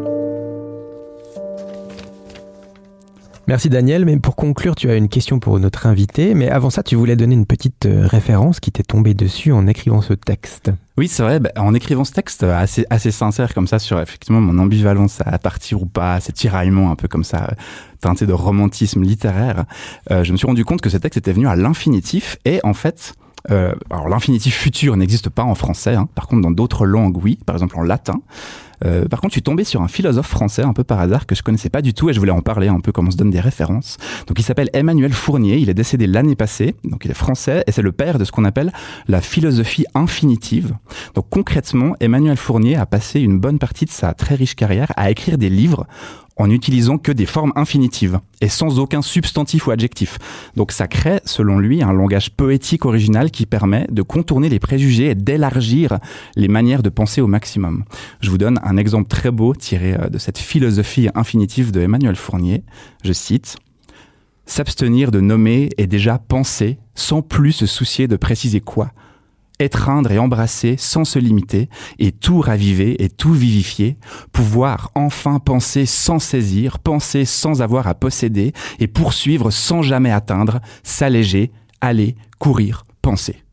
Merci 3.45 3.67
Daniel, 3.67 4.05
mais 4.05 4.17
pour 4.17 4.37
conclure, 4.37 4.73
tu 4.73 4.89
as 4.89 4.95
une 4.95 5.09
question 5.09 5.39
pour 5.39 5.59
notre 5.59 5.85
invité, 5.85 6.33
mais 6.33 6.49
avant 6.49 6.69
ça, 6.69 6.81
tu 6.81 6.95
voulais 6.95 7.17
donner 7.17 7.35
une 7.35 7.45
petite 7.45 7.85
euh, 7.85 8.07
référence 8.07 8.61
qui 8.61 8.71
t'est 8.71 8.83
tombée 8.83 9.13
dessus 9.13 9.51
en 9.51 9.67
écrivant 9.67 10.01
ce 10.01 10.13
texte. 10.13 10.71
Oui, 10.97 11.09
c'est 11.09 11.23
vrai, 11.23 11.41
bah, 11.41 11.49
en 11.57 11.73
écrivant 11.73 12.05
ce 12.05 12.13
texte 12.13 12.43
euh, 12.43 12.55
assez, 12.55 12.85
assez 12.89 13.11
sincère 13.11 13.53
comme 13.53 13.67
ça 13.67 13.79
sur 13.79 13.99
effectivement 13.99 14.39
mon 14.39 14.57
ambivalence 14.63 15.19
à 15.25 15.37
partir 15.39 15.81
ou 15.81 15.85
pas, 15.85 16.21
ces 16.21 16.31
tiraillements 16.31 16.89
un 16.89 16.95
peu 16.95 17.09
comme 17.09 17.25
ça, 17.25 17.49
euh, 17.51 17.55
teintés 17.99 18.25
de 18.25 18.33
romantisme 18.33 19.01
littéraire, 19.01 19.65
je 20.09 20.31
me 20.33 20.37
suis 20.37 20.47
rendu 20.47 20.65
compte 20.65 20.81
que 20.81 20.89
ce 20.89 20.97
texte 20.97 21.17
était 21.17 21.31
venu 21.31 21.47
à 21.47 21.55
l'infinitif 21.55 22.37
et 22.45 22.59
en 22.63 22.73
fait, 22.73 23.13
Euh, 23.51 23.75
alors 23.89 24.07
l'infinitif 24.07 24.55
futur 24.55 24.95
n'existe 24.95 25.29
pas 25.29 25.43
en 25.43 25.53
français, 25.53 25.95
hein. 25.95 26.07
par 26.15 26.27
contre 26.27 26.41
dans 26.43 26.51
d'autres 26.51 26.85
langues 26.85 27.17
oui, 27.21 27.37
par 27.45 27.55
exemple 27.57 27.77
en 27.77 27.83
latin. 27.83 28.21
Euh, 28.85 29.07
par 29.07 29.21
contre, 29.21 29.31
je 29.31 29.35
suis 29.35 29.43
tombé 29.43 29.63
sur 29.63 29.81
un 29.81 29.87
philosophe 29.87 30.27
français 30.27 30.63
un 30.63 30.73
peu 30.73 30.83
par 30.83 30.99
hasard 30.99 31.25
que 31.25 31.35
je 31.35 31.43
connaissais 31.43 31.69
pas 31.69 31.81
du 31.81 31.93
tout 31.93 32.09
et 32.09 32.13
je 32.13 32.19
voulais 32.19 32.31
en 32.31 32.41
parler 32.41 32.67
un 32.67 32.79
peu 32.79 32.91
comme 32.91 33.07
on 33.07 33.11
se 33.11 33.17
donne 33.17 33.31
des 33.31 33.39
références. 33.39 33.97
Donc 34.27 34.39
il 34.39 34.43
s'appelle 34.43 34.69
Emmanuel 34.73 35.13
Fournier, 35.13 35.57
il 35.57 35.69
est 35.69 35.73
décédé 35.73 36.07
l'année 36.07 36.35
passée, 36.35 36.75
donc 36.83 37.05
il 37.05 37.11
est 37.11 37.15
français 37.15 37.63
et 37.67 37.71
c'est 37.71 37.81
le 37.81 37.91
père 37.91 38.19
de 38.19 38.25
ce 38.25 38.31
qu'on 38.31 38.45
appelle 38.45 38.71
la 39.07 39.21
philosophie 39.21 39.85
infinitive. 39.93 40.75
Donc 41.15 41.25
concrètement, 41.29 41.95
Emmanuel 41.99 42.37
Fournier 42.37 42.75
a 42.75 42.85
passé 42.85 43.19
une 43.19 43.39
bonne 43.39 43.59
partie 43.59 43.85
de 43.85 43.91
sa 43.91 44.13
très 44.13 44.35
riche 44.35 44.55
carrière 44.55 44.91
à 44.95 45.11
écrire 45.11 45.37
des 45.37 45.49
livres 45.49 45.85
en 46.37 46.47
n'utilisant 46.47 46.97
que 46.97 47.11
des 47.11 47.25
formes 47.25 47.53
infinitives 47.55 48.19
et 48.41 48.49
sans 48.49 48.79
aucun 48.79 49.01
substantif 49.01 49.67
ou 49.67 49.71
adjectif. 49.71 50.17
Donc 50.55 50.71
ça 50.71 50.87
crée, 50.87 51.19
selon 51.25 51.59
lui, 51.59 51.83
un 51.83 51.93
langage 51.93 52.31
poétique 52.31 52.85
original 52.85 53.31
qui 53.31 53.45
permet 53.45 53.87
de 53.91 54.01
contourner 54.01 54.49
les 54.49 54.59
préjugés 54.59 55.11
et 55.11 55.15
d'élargir 55.15 55.99
les 56.35 56.47
manières 56.47 56.83
de 56.83 56.89
penser 56.89 57.21
au 57.21 57.27
maximum. 57.27 57.83
Je 58.21 58.29
vous 58.29 58.37
donne 58.37 58.59
un 58.63 58.77
exemple 58.77 59.07
très 59.07 59.31
beau 59.31 59.53
tiré 59.53 59.93
euh, 59.93 60.09
de 60.09 60.17
cette 60.17 60.37
philosophie 60.37 61.09
infinitive 61.15 61.71
de 61.71 61.81
Emmanuel 61.81 62.15
Fournier. 62.15 62.63
Je 63.03 63.13
cite 63.13 63.57
S'abstenir 64.45 65.11
de 65.11 65.21
nommer 65.21 65.69
est 65.77 65.87
déjà 65.87 66.17
penser 66.17 66.77
sans 66.95 67.21
plus 67.21 67.53
se 67.53 67.65
soucier 67.65 68.07
de 68.07 68.17
préciser 68.17 68.59
quoi 68.59 68.91
étreindre 69.59 70.11
et 70.11 70.19
embrasser 70.19 70.75
sans 70.77 71.05
se 71.05 71.19
limiter, 71.19 71.69
et 71.99 72.11
tout 72.11 72.39
raviver 72.39 73.03
et 73.03 73.09
tout 73.09 73.33
vivifier, 73.33 73.97
pouvoir 74.31 74.91
enfin 74.95 75.39
penser 75.39 75.85
sans 75.85 76.19
saisir, 76.19 76.79
penser 76.79 77.25
sans 77.25 77.61
avoir 77.61 77.87
à 77.87 77.93
posséder, 77.93 78.53
et 78.79 78.87
poursuivre 78.87 79.51
sans 79.51 79.81
jamais 79.81 80.11
atteindre, 80.11 80.59
s'alléger, 80.83 81.51
aller, 81.81 82.15
courir, 82.39 82.85
penser. 83.01 83.43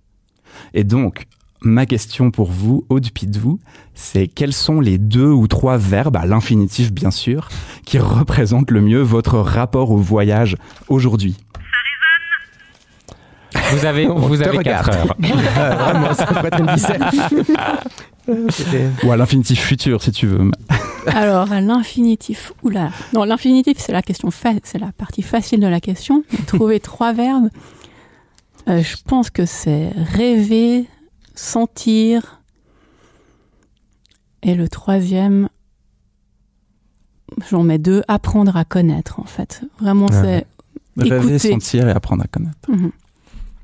Et 0.75 0.85
donc, 0.85 1.27
ma 1.63 1.87
question 1.87 2.31
pour 2.31 2.51
vous, 2.51 2.85
au 2.89 3.01
de 3.01 3.39
vous, 3.39 3.61
c'est 3.95 4.27
quels 4.27 4.53
sont 4.53 4.81
les 4.81 4.99
deux 4.99 5.31
ou 5.31 5.47
trois 5.47 5.77
verbes, 5.77 6.17
à 6.17 6.27
l'infinitif 6.27 6.93
bien 6.93 7.11
sûr, 7.11 7.49
qui 7.85 7.99
représentent 7.99 8.71
le 8.71 8.81
mieux 8.81 9.03
votre 9.03 9.39
rapport 9.39 9.91
au 9.91 9.97
voyage 9.97 10.57
aujourd'hui? 10.89 11.37
Vous 13.73 13.87
avez, 13.87 14.07
vous 14.07 14.43
avez 14.43 14.59
4 14.59 14.91
heures. 14.91 15.17
Vraiment, 15.19 16.15
ça 16.15 16.27
pourrait 16.27 16.49
être 16.49 16.61
une. 16.61 17.47
Ou 19.05 19.13
à 19.13 19.17
l'infinitif 19.17 19.61
futur, 19.61 20.03
si 20.03 20.13
tu 20.13 20.27
veux. 20.27 20.51
Alors, 21.07 21.53
à 21.53 21.61
l'infinitif, 21.61 22.53
oula. 22.63 22.91
Non, 23.15 23.25
l'infinitif, 23.25 23.79
c'est 23.79 23.93
la 23.93 24.03
question, 24.03 24.31
c'est 24.31 24.79
la 24.79 24.93
partie 24.93 25.23
facile 25.23 25.61
de 25.61 25.67
la 25.67 25.81
question. 25.81 26.23
Trouver 26.47 26.81
trois 26.81 27.13
verbes. 27.13 27.49
Euh, 28.69 28.83
je 28.83 28.97
pense 29.05 29.31
que 29.31 29.47
c'est 29.47 29.91
rêver, 29.97 30.87
sentir. 31.35 32.43
Et 34.43 34.55
le 34.55 34.69
troisième, 34.69 35.49
j'en 37.51 37.63
mets 37.63 37.79
deux, 37.79 38.03
apprendre 38.07 38.57
à 38.57 38.65
connaître, 38.65 39.19
en 39.21 39.25
fait. 39.25 39.63
Vraiment, 39.81 40.09
c'est. 40.11 40.47
Rêver, 40.97 41.39
sentir 41.39 41.89
et 41.89 41.93
apprendre 41.93 42.23
à 42.23 42.27
connaître. 42.27 42.59
Mhm. 42.69 42.93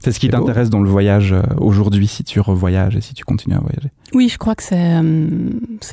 C'est 0.07 0.13
ce 0.13 0.21
qui 0.21 0.29
t'intéresse 0.29 0.71
dans 0.71 0.79
le 0.79 0.89
voyage 0.89 1.33
euh, 1.33 1.43
aujourd'hui, 1.59 2.07
si 2.07 2.23
tu 2.23 2.39
revoyages 2.39 2.95
et 2.95 3.01
si 3.01 3.13
tu 3.13 3.25
continues 3.25 3.57
à 3.57 3.59
voyager? 3.59 3.91
Oui, 4.15 4.29
je 4.29 4.39
crois 4.39 4.55
que 4.55 4.63
c'est 4.63 4.79
euh, 4.79 5.29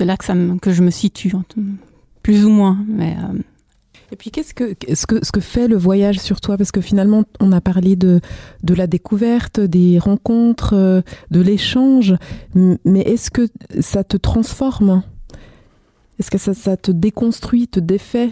là 0.01 0.17
que, 0.17 0.23
ça 0.23 0.35
que 0.61 0.71
je 0.71 0.83
me 0.83 0.91
situe, 0.91 1.33
plus 2.21 2.45
ou 2.45 2.49
moins. 2.49 2.77
Mais, 2.87 3.17
euh, 3.17 3.39
Et 4.11 4.15
puis, 4.15 4.29
qu'est-ce 4.29 4.53
que, 4.53 4.75
ce, 4.93 5.07
que, 5.07 5.25
ce 5.25 5.31
que 5.31 5.39
fait 5.39 5.67
le 5.67 5.77
voyage 5.77 6.19
sur 6.19 6.41
toi? 6.41 6.57
Parce 6.57 6.71
que 6.71 6.79
finalement, 6.79 7.23
on 7.39 7.51
a 7.51 7.59
parlé 7.59 7.95
de, 7.95 8.21
de 8.61 8.75
la 8.75 8.85
découverte, 8.85 9.59
des 9.59 9.97
rencontres, 9.97 11.03
de 11.31 11.41
l'échange, 11.41 12.13
mais 12.53 13.01
est-ce 13.01 13.31
que 13.31 13.47
ça 13.79 14.03
te 14.03 14.17
transforme? 14.17 15.01
Est-ce 16.19 16.29
que 16.29 16.37
ça, 16.37 16.53
ça 16.53 16.77
te 16.77 16.91
déconstruit, 16.91 17.67
te 17.67 17.79
défait? 17.79 18.29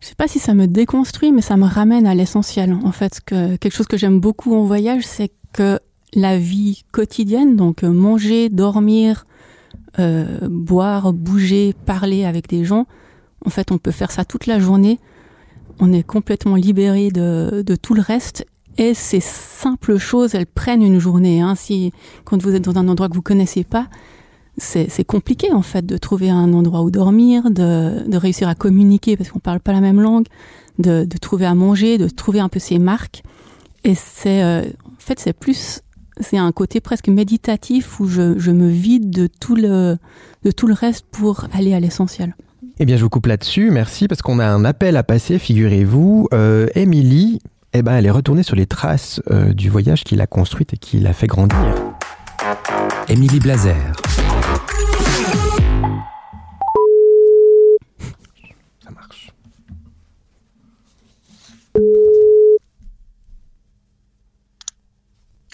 Je 0.00 0.08
sais 0.08 0.14
pas 0.14 0.28
si 0.28 0.38
ça 0.38 0.54
me 0.54 0.66
déconstruit, 0.66 1.30
mais 1.30 1.42
ça 1.42 1.56
me 1.56 1.66
ramène 1.66 2.06
à 2.06 2.14
l'essentiel. 2.14 2.76
En 2.84 2.92
fait, 2.92 3.20
que, 3.24 3.56
quelque 3.56 3.74
chose 3.74 3.86
que 3.86 3.98
j'aime 3.98 4.18
beaucoup 4.18 4.54
en 4.54 4.64
voyage, 4.64 5.04
c'est 5.06 5.30
que 5.52 5.78
la 6.14 6.38
vie 6.38 6.84
quotidienne, 6.90 7.54
donc 7.56 7.84
euh, 7.84 7.90
manger, 7.90 8.48
dormir, 8.48 9.26
euh, 9.98 10.48
boire, 10.48 11.12
bouger, 11.12 11.74
parler 11.84 12.24
avec 12.24 12.48
des 12.48 12.64
gens, 12.64 12.86
en 13.44 13.50
fait, 13.50 13.72
on 13.72 13.78
peut 13.78 13.90
faire 13.90 14.10
ça 14.10 14.24
toute 14.24 14.46
la 14.46 14.58
journée. 14.58 14.98
On 15.80 15.92
est 15.92 16.02
complètement 16.02 16.56
libéré 16.56 17.10
de, 17.10 17.62
de 17.64 17.76
tout 17.76 17.94
le 17.94 18.02
reste. 18.02 18.46
Et 18.78 18.94
ces 18.94 19.20
simples 19.20 19.98
choses, 19.98 20.34
elles 20.34 20.46
prennent 20.46 20.82
une 20.82 20.98
journée. 20.98 21.40
Hein. 21.40 21.54
Si, 21.54 21.92
quand 22.24 22.40
vous 22.42 22.54
êtes 22.54 22.64
dans 22.64 22.78
un 22.78 22.88
endroit 22.88 23.08
que 23.08 23.14
vous 23.14 23.22
connaissez 23.22 23.64
pas, 23.64 23.88
c'est 24.56 25.04
compliqué 25.04 25.52
en 25.52 25.62
fait 25.62 25.86
de 25.86 25.96
trouver 25.96 26.30
un 26.30 26.52
endroit 26.52 26.82
où 26.82 26.90
dormir, 26.90 27.50
de, 27.50 28.08
de 28.08 28.16
réussir 28.16 28.48
à 28.48 28.54
communiquer 28.54 29.16
parce 29.16 29.30
qu'on 29.30 29.38
parle 29.38 29.60
pas 29.60 29.72
la 29.72 29.80
même 29.80 30.00
langue, 30.00 30.26
de, 30.78 31.04
de, 31.04 31.18
trouver 31.18 31.46
à 31.46 31.54
manger, 31.54 31.98
de 31.98 32.08
trouver 32.08 32.40
un 32.40 32.48
peu 32.48 32.58
ses 32.58 32.78
marques. 32.78 33.22
Et 33.84 33.94
c'est 33.94 34.42
euh, 34.42 34.62
en 34.84 34.98
fait 35.00 35.18
c'est 35.18 35.32
plus 35.32 35.80
c'est 36.20 36.36
un 36.36 36.52
côté 36.52 36.80
presque 36.80 37.08
méditatif 37.08 37.98
où 38.00 38.06
je, 38.06 38.38
je, 38.38 38.50
me 38.50 38.68
vide 38.68 39.10
de 39.10 39.26
tout 39.26 39.56
le 39.56 39.96
de 40.44 40.50
tout 40.50 40.66
le 40.66 40.74
reste 40.74 41.06
pour 41.10 41.46
aller 41.52 41.72
à 41.72 41.80
l'essentiel. 41.80 42.34
Eh 42.78 42.86
bien, 42.86 42.96
je 42.96 43.02
vous 43.02 43.10
coupe 43.10 43.26
là-dessus, 43.26 43.70
merci, 43.70 44.08
parce 44.08 44.22
qu'on 44.22 44.38
a 44.38 44.46
un 44.46 44.64
appel 44.64 44.96
à 44.96 45.02
passer, 45.02 45.38
figurez-vous. 45.38 46.28
Euh, 46.32 46.66
Émilie, 46.74 47.40
eh 47.74 47.82
ben, 47.82 47.92
elle 47.92 48.06
est 48.06 48.10
retournée 48.10 48.42
sur 48.42 48.56
les 48.56 48.64
traces 48.64 49.20
euh, 49.30 49.52
du 49.52 49.68
voyage 49.68 50.02
qu'il 50.02 50.20
a 50.22 50.26
construite 50.26 50.72
et 50.72 50.76
qui 50.78 50.98
l'a 50.98 51.12
fait 51.12 51.26
grandir. 51.26 51.74
Émilie 53.08 53.38
Blazer. 53.38 53.92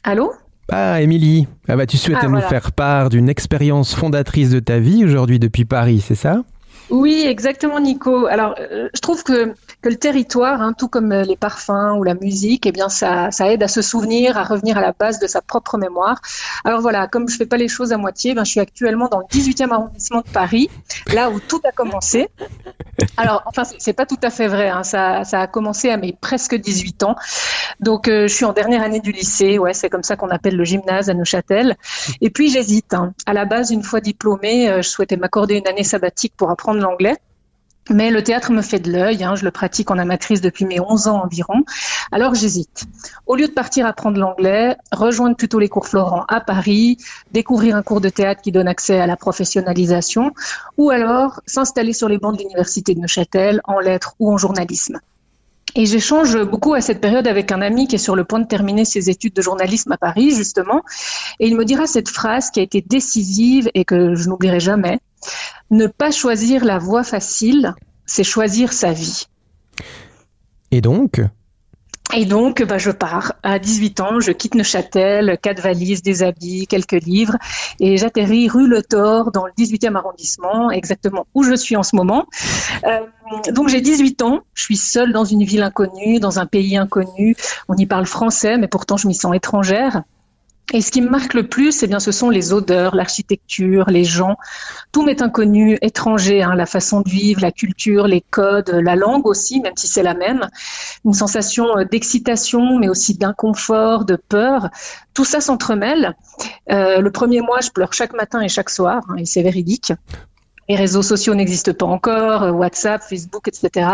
Allô 0.09 0.33
Ah, 0.71 1.03
Émilie, 1.03 1.49
ah 1.67 1.75
bah, 1.75 1.85
tu 1.85 1.97
souhaitais 1.97 2.27
ah, 2.27 2.29
nous 2.29 2.41
faire 2.41 2.71
part 2.71 3.09
d'une 3.09 3.29
expérience 3.29 3.93
fondatrice 3.93 4.51
de 4.51 4.61
ta 4.61 4.79
vie 4.79 5.05
aujourd'hui 5.05 5.41
depuis 5.41 5.65
Paris, 5.65 6.01
c'est 6.01 6.15
ça? 6.15 6.45
Oui, 6.91 7.25
exactement, 7.27 7.81
Nico. 7.81 8.27
Alors, 8.27 8.55
euh, 8.61 8.89
je 8.95 9.01
trouve 9.01 9.25
que, 9.25 9.53
le 9.91 9.97
territoire, 9.97 10.63
hein, 10.63 10.73
tout 10.73 10.89
comme 10.89 11.13
euh, 11.13 11.23
les 11.23 11.37
parfums 11.37 11.97
ou 11.97 12.05
la 12.05 12.15
musique, 12.15 12.67
eh 12.67 12.73
bien, 12.73 12.89
ça, 12.89 13.31
aide 13.41 13.63
à 13.63 13.69
se 13.69 13.83
souvenir, 13.83 14.37
à 14.37 14.45
revenir 14.45 14.79
à 14.79 14.81
la 14.81 14.93
base 14.93 15.19
de 15.19 15.27
sa 15.27 15.41
propre 15.41 15.79
mémoire. 15.79 16.21
Alors 16.65 16.81
voilà, 16.81 17.07
comme 17.07 17.29
je 17.29 17.37
fais 17.37 17.47
pas 17.47 17.57
les 17.57 17.69
choses 17.69 17.93
à 17.93 17.97
moitié, 17.97 18.35
ben, 18.35 18.45
je 18.45 18.51
suis 18.51 18.61
actuellement 18.61 19.09
dans 19.09 19.19
le 19.19 19.25
18e 19.27 19.71
arrondissement 19.71 20.21
de 20.21 20.29
Paris, 20.29 20.71
là 21.13 21.31
où 21.31 21.41
tout 21.41 21.61
a 21.65 21.73
commencé. 21.73 22.29
Alors, 23.17 23.43
enfin, 23.47 23.63
c'est 23.79 23.93
pas 23.93 24.07
tout 24.07 24.19
à 24.23 24.31
fait 24.31 24.49
vrai. 24.49 24.69
Hein, 24.69 24.83
ça, 24.83 25.21
a 25.21 25.47
commencé 25.47 25.91
à 25.91 25.97
mes 25.97 26.13
presque 26.13 26.55
18 26.55 27.03
ans. 27.03 27.17
Donc, 27.81 28.09
euh, 28.09 28.27
je 28.27 28.35
suis 28.35 28.45
en 28.45 28.53
dernière 28.53 28.83
année 28.83 29.01
du 29.01 29.13
lycée. 29.13 29.59
Ouais, 29.59 29.75
c'est 29.75 29.91
comme 29.91 30.03
ça 30.03 30.17
qu'on 30.17 30.31
appelle 30.31 30.57
le 30.57 30.65
gymnase 30.65 31.11
à 31.11 31.15
Neuchâtel. 31.15 31.77
Et 32.21 32.31
puis, 32.31 32.51
j'hésite. 32.51 32.95
Hein. 32.95 33.13
À 33.27 33.33
la 33.33 33.45
base, 33.45 33.71
une 33.71 33.83
fois 33.83 34.01
diplômée, 34.01 34.73
je 34.77 34.89
souhaitais 34.89 35.17
m'accorder 35.17 35.57
une 35.57 35.69
année 35.69 35.85
sabbatique 35.85 36.33
pour 36.37 36.51
apprendre 36.51 36.81
l'anglais. 36.81 37.17
Mais 37.89 38.11
le 38.11 38.23
théâtre 38.23 38.51
me 38.51 38.63
fait 38.63 38.81
de 38.81 38.91
l'œil, 38.91 39.23
hein, 39.23 39.37
je 39.37 39.45
le 39.45 39.53
pratique 39.53 39.91
en 39.93 39.99
amatrice 39.99 40.41
depuis 40.41 40.65
mes 40.65 40.81
11 40.81 41.07
ans 41.07 41.23
environ. 41.23 41.65
Alors 42.11 42.35
j'hésite. 42.35 42.85
Au 43.27 43.37
lieu 43.37 43.47
de 43.47 43.53
partir 43.53 43.87
apprendre 43.87 44.19
l'anglais, 44.19 44.77
rejoindre 44.91 45.37
plutôt 45.37 45.61
les 45.61 45.69
cours 45.69 45.87
Florent 45.87 46.25
à 46.29 46.41
Paris, 46.41 46.99
découvrir 47.31 47.77
un 47.77 47.83
cours 47.83 48.01
de 48.01 48.09
théâtre 48.09 48.43
qui 48.43 48.51
donne 48.51 48.67
accès 48.67 48.99
à 48.99 49.07
la 49.07 49.17
professionnalisation, 49.17 50.33
ou 50.79 50.91
alors 50.91 51.41
s'installer 51.47 51.93
sur 51.93 52.09
les 52.09 52.19
bancs 52.19 52.37
de 52.37 52.43
l'université 52.43 52.95
de 52.95 53.01
Neuchâtel 53.01 53.61
en 53.65 53.79
lettres 53.79 54.15
ou 54.19 54.33
en 54.33 54.37
journalisme. 54.37 54.99
Et 55.77 55.85
j'échange 55.85 56.43
beaucoup 56.43 56.73
à 56.73 56.81
cette 56.81 57.03
période 57.03 57.27
avec 57.27 57.53
un 57.53 57.61
ami 57.61 57.87
qui 57.87 57.97
est 57.97 57.99
sur 57.99 58.17
le 58.17 58.25
point 58.25 58.41
de 58.41 58.47
terminer 58.47 58.85
ses 58.87 59.11
études 59.11 59.35
de 59.35 59.43
journalisme 59.43 59.93
à 59.93 59.99
Paris, 59.99 60.31
justement. 60.31 60.83
Et 61.39 61.49
il 61.49 61.57
me 61.57 61.67
dira 61.67 61.87
cette 61.87 62.09
phrase 62.09 62.51
qui 62.51 62.61
a 62.61 62.63
été 62.63 62.81
décisive 62.81 63.69
et 63.75 63.85
que 63.85 64.15
je 64.15 64.29
n'oublierai 64.29 64.59
jamais. 64.59 65.01
Ne 65.71 65.87
pas 65.87 66.11
choisir 66.11 66.65
la 66.65 66.79
voie 66.79 67.05
facile, 67.05 67.75
c'est 68.05 68.25
choisir 68.25 68.73
sa 68.73 68.93
vie. 68.93 69.27
Et 70.71 70.81
donc? 70.81 71.21
Et 72.15 72.25
donc, 72.25 72.63
bah, 72.63 72.79
je 72.79 72.91
pars. 72.91 73.33
À 73.43 73.59
18 73.59 74.01
ans, 74.01 74.21
je 74.21 74.31
quitte 74.31 74.55
Neuchâtel, 74.55 75.39
quatre 75.43 75.61
valises, 75.61 76.03
des 76.03 76.23
habits, 76.23 76.67
quelques 76.69 77.03
livres, 77.05 77.37
et 77.81 77.97
j'atterris 77.97 78.49
rue 78.49 78.69
Le 78.69 78.83
Thor, 78.83 79.33
dans 79.33 79.45
le 79.45 79.53
18e 79.59 79.97
arrondissement, 79.97 80.71
exactement 80.71 81.27
où 81.35 81.43
je 81.43 81.55
suis 81.55 81.77
en 81.77 81.83
ce 81.83 81.97
moment. 81.97 82.27
Euh, 82.85 83.01
donc, 83.53 83.69
j'ai 83.69 83.81
18 83.81 84.23
ans, 84.23 84.41
je 84.55 84.63
suis 84.63 84.77
seule 84.77 85.13
dans 85.13 85.25
une 85.25 85.43
ville 85.43 85.63
inconnue, 85.63 86.21
dans 86.21 86.39
un 86.39 86.47
pays 86.47 86.77
inconnu. 86.77 87.35
On 87.69 87.77
y 87.77 87.87
parle 87.87 88.07
français, 88.07 88.57
mais 88.57 88.69
pourtant, 88.69 88.97
je 88.97 89.09
m'y 89.09 89.15
sens 89.15 89.35
étrangère. 89.35 90.03
Et 90.73 90.81
ce 90.81 90.91
qui 90.91 91.01
me 91.01 91.09
marque 91.09 91.35
le 91.35 91.47
plus, 91.47 91.85
eh 91.85 91.87
bien, 91.87 92.01
ce 92.01 92.11
sont 92.11 92.29
les 92.29 92.53
odeurs, 92.53 92.97
l'architecture, 92.97 93.89
les 93.89 94.03
gens. 94.03 94.37
Tout 94.91 95.05
m'est 95.05 95.23
inconnu, 95.23 95.79
étranger, 95.81 96.43
hein, 96.43 96.57
la 96.57 96.67
façon 96.67 97.03
de 97.03 97.09
vivre, 97.09 97.41
la 97.41 97.53
culture, 97.53 98.09
les 98.09 98.21
codes, 98.21 98.71
la 98.71 98.97
langue 98.97 99.27
aussi, 99.27 99.61
même 99.61 99.77
si 99.77 99.87
c'est 99.87 100.03
la 100.03 100.15
même. 100.15 100.49
Une 101.05 101.13
sensation 101.13 101.79
euh, 101.79 101.85
d'excitation, 101.85 102.81
mais 102.81 102.89
aussi 102.89 103.17
d'inconfort, 103.17 104.05
de 104.05 104.17
peur. 104.17 104.71
Tout 105.15 105.25
ça 105.25 105.41
s'entremêle. 105.41 106.17
Euh, 106.73 107.01
le 107.01 107.13
premier 107.13 107.43
mois, 107.43 107.61
je 107.61 107.71
pleure 107.71 107.93
chaque 107.93 108.13
matin 108.13 108.41
et 108.41 108.49
chaque 108.49 108.71
soir, 108.71 109.05
hein, 109.09 109.17
et 109.19 109.25
c'est 109.25 109.43
véridique 109.43 109.93
les 110.69 110.77
réseaux 110.77 111.03
sociaux 111.03 111.35
n'existent 111.35 111.73
pas 111.73 111.87
encore, 111.87 112.43
euh, 112.43 112.51
WhatsApp, 112.51 113.03
Facebook, 113.03 113.49
etc. 113.49 113.89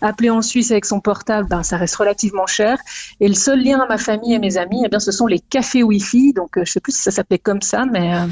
Appeler 0.00 0.30
en 0.30 0.42
Suisse 0.42 0.70
avec 0.70 0.84
son 0.84 1.00
portable, 1.00 1.48
ben, 1.48 1.62
ça 1.62 1.76
reste 1.76 1.96
relativement 1.96 2.46
cher. 2.46 2.78
Et 3.20 3.28
le 3.28 3.34
seul 3.34 3.62
lien 3.62 3.80
à 3.80 3.86
ma 3.86 3.98
famille 3.98 4.34
et 4.34 4.38
mes 4.38 4.58
amis, 4.58 4.82
eh 4.84 4.88
bien, 4.88 5.00
ce 5.00 5.12
sont 5.12 5.26
les 5.26 5.40
cafés 5.40 5.82
Wi-Fi. 5.82 6.32
Donc, 6.34 6.58
euh, 6.58 6.64
je 6.64 6.72
sais 6.72 6.80
plus 6.80 6.92
si 6.92 7.02
ça 7.02 7.10
s'appelait 7.10 7.38
comme 7.38 7.62
ça, 7.62 7.84
mais, 7.90 8.14
euh, 8.14 8.26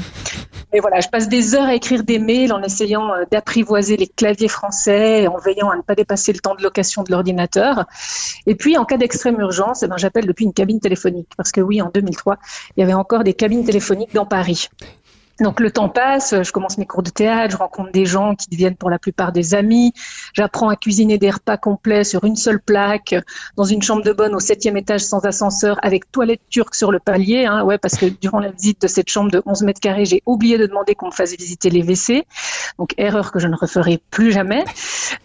mais 0.73 0.79
voilà, 0.79 0.99
je 0.99 1.07
passe 1.07 1.27
des 1.27 1.55
heures 1.55 1.67
à 1.67 1.75
écrire 1.75 2.03
des 2.03 2.19
mails 2.19 2.53
en 2.53 2.61
essayant 2.61 3.09
d'apprivoiser 3.31 3.97
les 3.97 4.07
claviers 4.07 4.47
français 4.47 5.27
en 5.27 5.37
veillant 5.37 5.69
à 5.69 5.75
ne 5.75 5.81
pas 5.81 5.95
dépasser 5.95 6.33
le 6.33 6.39
temps 6.39 6.55
de 6.55 6.63
location 6.63 7.03
de 7.03 7.11
l'ordinateur. 7.11 7.85
Et 8.45 8.55
puis, 8.55 8.77
en 8.77 8.85
cas 8.85 8.97
d'extrême 8.97 9.39
urgence, 9.39 9.83
eh 9.83 9.87
ben, 9.87 9.97
j'appelle 9.97 10.27
depuis 10.27 10.45
une 10.45 10.53
cabine 10.53 10.79
téléphonique. 10.79 11.29
Parce 11.35 11.51
que 11.51 11.61
oui, 11.61 11.81
en 11.81 11.89
2003, 11.93 12.37
il 12.77 12.81
y 12.81 12.83
avait 12.83 12.93
encore 12.93 13.23
des 13.23 13.33
cabines 13.33 13.65
téléphoniques 13.65 14.13
dans 14.13 14.25
Paris. 14.25 14.69
Donc 15.39 15.59
le 15.59 15.71
temps 15.71 15.89
passe, 15.89 16.35
je 16.43 16.51
commence 16.51 16.77
mes 16.77 16.85
cours 16.85 17.03
de 17.03 17.09
théâtre, 17.09 17.51
je 17.53 17.57
rencontre 17.57 17.91
des 17.91 18.05
gens 18.05 18.35
qui 18.35 18.49
deviennent 18.49 18.75
pour 18.75 18.89
la 18.89 18.99
plupart 18.99 19.31
des 19.31 19.55
amis, 19.55 19.93
j'apprends 20.33 20.69
à 20.69 20.75
cuisiner 20.75 21.17
des 21.17 21.31
repas 21.31 21.57
complets 21.57 22.03
sur 22.03 22.23
une 22.23 22.35
seule 22.35 22.59
plaque, 22.59 23.15
dans 23.55 23.63
une 23.63 23.81
chambre 23.81 24.03
de 24.03 24.11
bonne 24.11 24.35
au 24.35 24.39
septième 24.39 24.77
étage 24.77 25.01
sans 25.01 25.25
ascenseur, 25.25 25.79
avec 25.81 26.11
toilette 26.11 26.41
turque 26.49 26.75
sur 26.75 26.91
le 26.91 26.99
palier, 26.99 27.45
hein, 27.45 27.63
ouais, 27.63 27.77
parce 27.77 27.95
que 27.95 28.05
durant 28.05 28.39
la 28.39 28.51
visite 28.51 28.81
de 28.81 28.87
cette 28.87 29.09
chambre 29.09 29.31
de 29.31 29.41
11 29.45 29.63
mètres 29.63 29.79
carrés, 29.79 30.05
j'ai 30.05 30.21
oublié 30.25 30.57
de 30.57 30.67
demander 30.67 30.95
qu'on 30.95 31.07
me 31.07 31.11
fasse 31.11 31.35
visiter 31.35 31.69
les 31.69 31.81
WC, 31.81 32.25
donc 32.77 32.93
erreur 32.97 33.31
que 33.31 33.39
je 33.39 33.47
ne 33.47 33.55
referai 33.55 33.99
plus 34.11 34.31
jamais. 34.31 34.63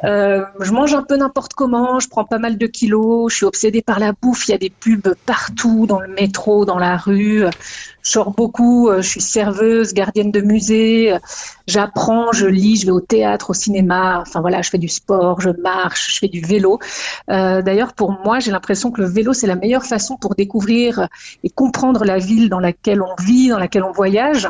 Euh, 0.04 0.44
je 0.60 0.72
mange 0.72 0.94
un 0.94 1.02
peu 1.02 1.16
n'importe 1.16 1.54
comment, 1.54 2.00
je 2.00 2.08
prends 2.08 2.24
pas 2.24 2.38
mal 2.38 2.58
de 2.58 2.66
kilos, 2.66 3.32
je 3.32 3.36
suis 3.36 3.46
obsédée 3.46 3.82
par 3.82 3.98
la 3.98 4.12
bouffe, 4.12 4.48
il 4.48 4.52
y 4.52 4.54
a 4.54 4.58
des 4.58 4.70
pubs 4.70 5.14
partout, 5.26 5.86
dans 5.86 6.00
le 6.00 6.08
métro, 6.08 6.64
dans 6.64 6.78
la 6.78 6.96
rue, 6.96 7.44
je 8.06 8.12
sors 8.12 8.30
beaucoup, 8.30 8.88
euh, 8.88 9.02
je 9.02 9.08
suis 9.08 9.20
serveuse, 9.20 9.92
gardienne 9.92 10.30
de 10.30 10.40
musée, 10.40 11.12
euh, 11.12 11.18
j'apprends, 11.66 12.30
je 12.30 12.46
lis, 12.46 12.76
je 12.76 12.86
vais 12.86 12.92
au 12.92 13.00
théâtre, 13.00 13.50
au 13.50 13.54
cinéma, 13.54 14.20
enfin 14.20 14.40
voilà, 14.40 14.62
je 14.62 14.70
fais 14.70 14.78
du 14.78 14.88
sport, 14.88 15.40
je 15.40 15.50
marche, 15.50 16.14
je 16.14 16.18
fais 16.20 16.28
du 16.28 16.40
vélo. 16.40 16.78
Euh, 17.30 17.62
D'ailleurs, 17.62 17.94
pour 17.94 18.12
moi, 18.12 18.38
j'ai 18.38 18.52
l'impression 18.52 18.92
que 18.92 19.00
le 19.00 19.08
vélo, 19.08 19.32
c'est 19.32 19.48
la 19.48 19.56
meilleure 19.56 19.84
façon 19.84 20.16
pour 20.16 20.36
découvrir 20.36 21.08
et 21.42 21.50
comprendre 21.50 22.04
la 22.04 22.18
ville 22.18 22.48
dans 22.48 22.60
laquelle 22.60 23.02
on 23.02 23.20
vit, 23.20 23.48
dans 23.48 23.58
laquelle 23.58 23.82
on 23.82 23.92
voyage. 23.92 24.48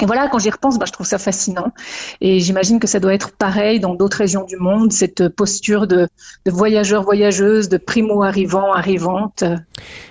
Et 0.00 0.06
voilà, 0.06 0.28
quand 0.28 0.38
j'y 0.38 0.50
repense, 0.50 0.78
bah, 0.78 0.86
je 0.86 0.92
trouve 0.92 1.06
ça 1.06 1.18
fascinant. 1.18 1.72
Et 2.20 2.40
j'imagine 2.40 2.78
que 2.80 2.86
ça 2.86 3.00
doit 3.00 3.14
être 3.14 3.32
pareil 3.36 3.80
dans 3.80 3.94
d'autres 3.94 4.18
régions 4.18 4.44
du 4.44 4.56
monde, 4.56 4.92
cette 4.92 5.28
posture 5.28 5.86
de, 5.86 6.08
voyageurs, 6.46 7.02
voyageuses, 7.02 7.68
de 7.68 7.76
primo-arrivants, 7.76 8.72
arrivantes. 8.72 9.44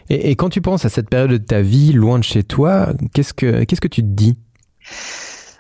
Et, 0.10 0.32
et, 0.32 0.36
quand 0.36 0.50
tu 0.50 0.62
penses 0.62 0.86
à 0.86 0.90
cette 0.90 1.10
période 1.10 1.32
de 1.32 1.38
ta 1.38 1.62
vie, 1.62 1.94
loin 1.94 2.20
de 2.20 2.24
chez 2.24 2.44
toi, 2.44 2.94
qu'est-ce 3.14 3.34
que, 3.34 3.64
qu'est-ce 3.64 3.82
que 3.82 3.88
tu 3.88 4.02
te 4.02 4.08
dis? 4.08 4.38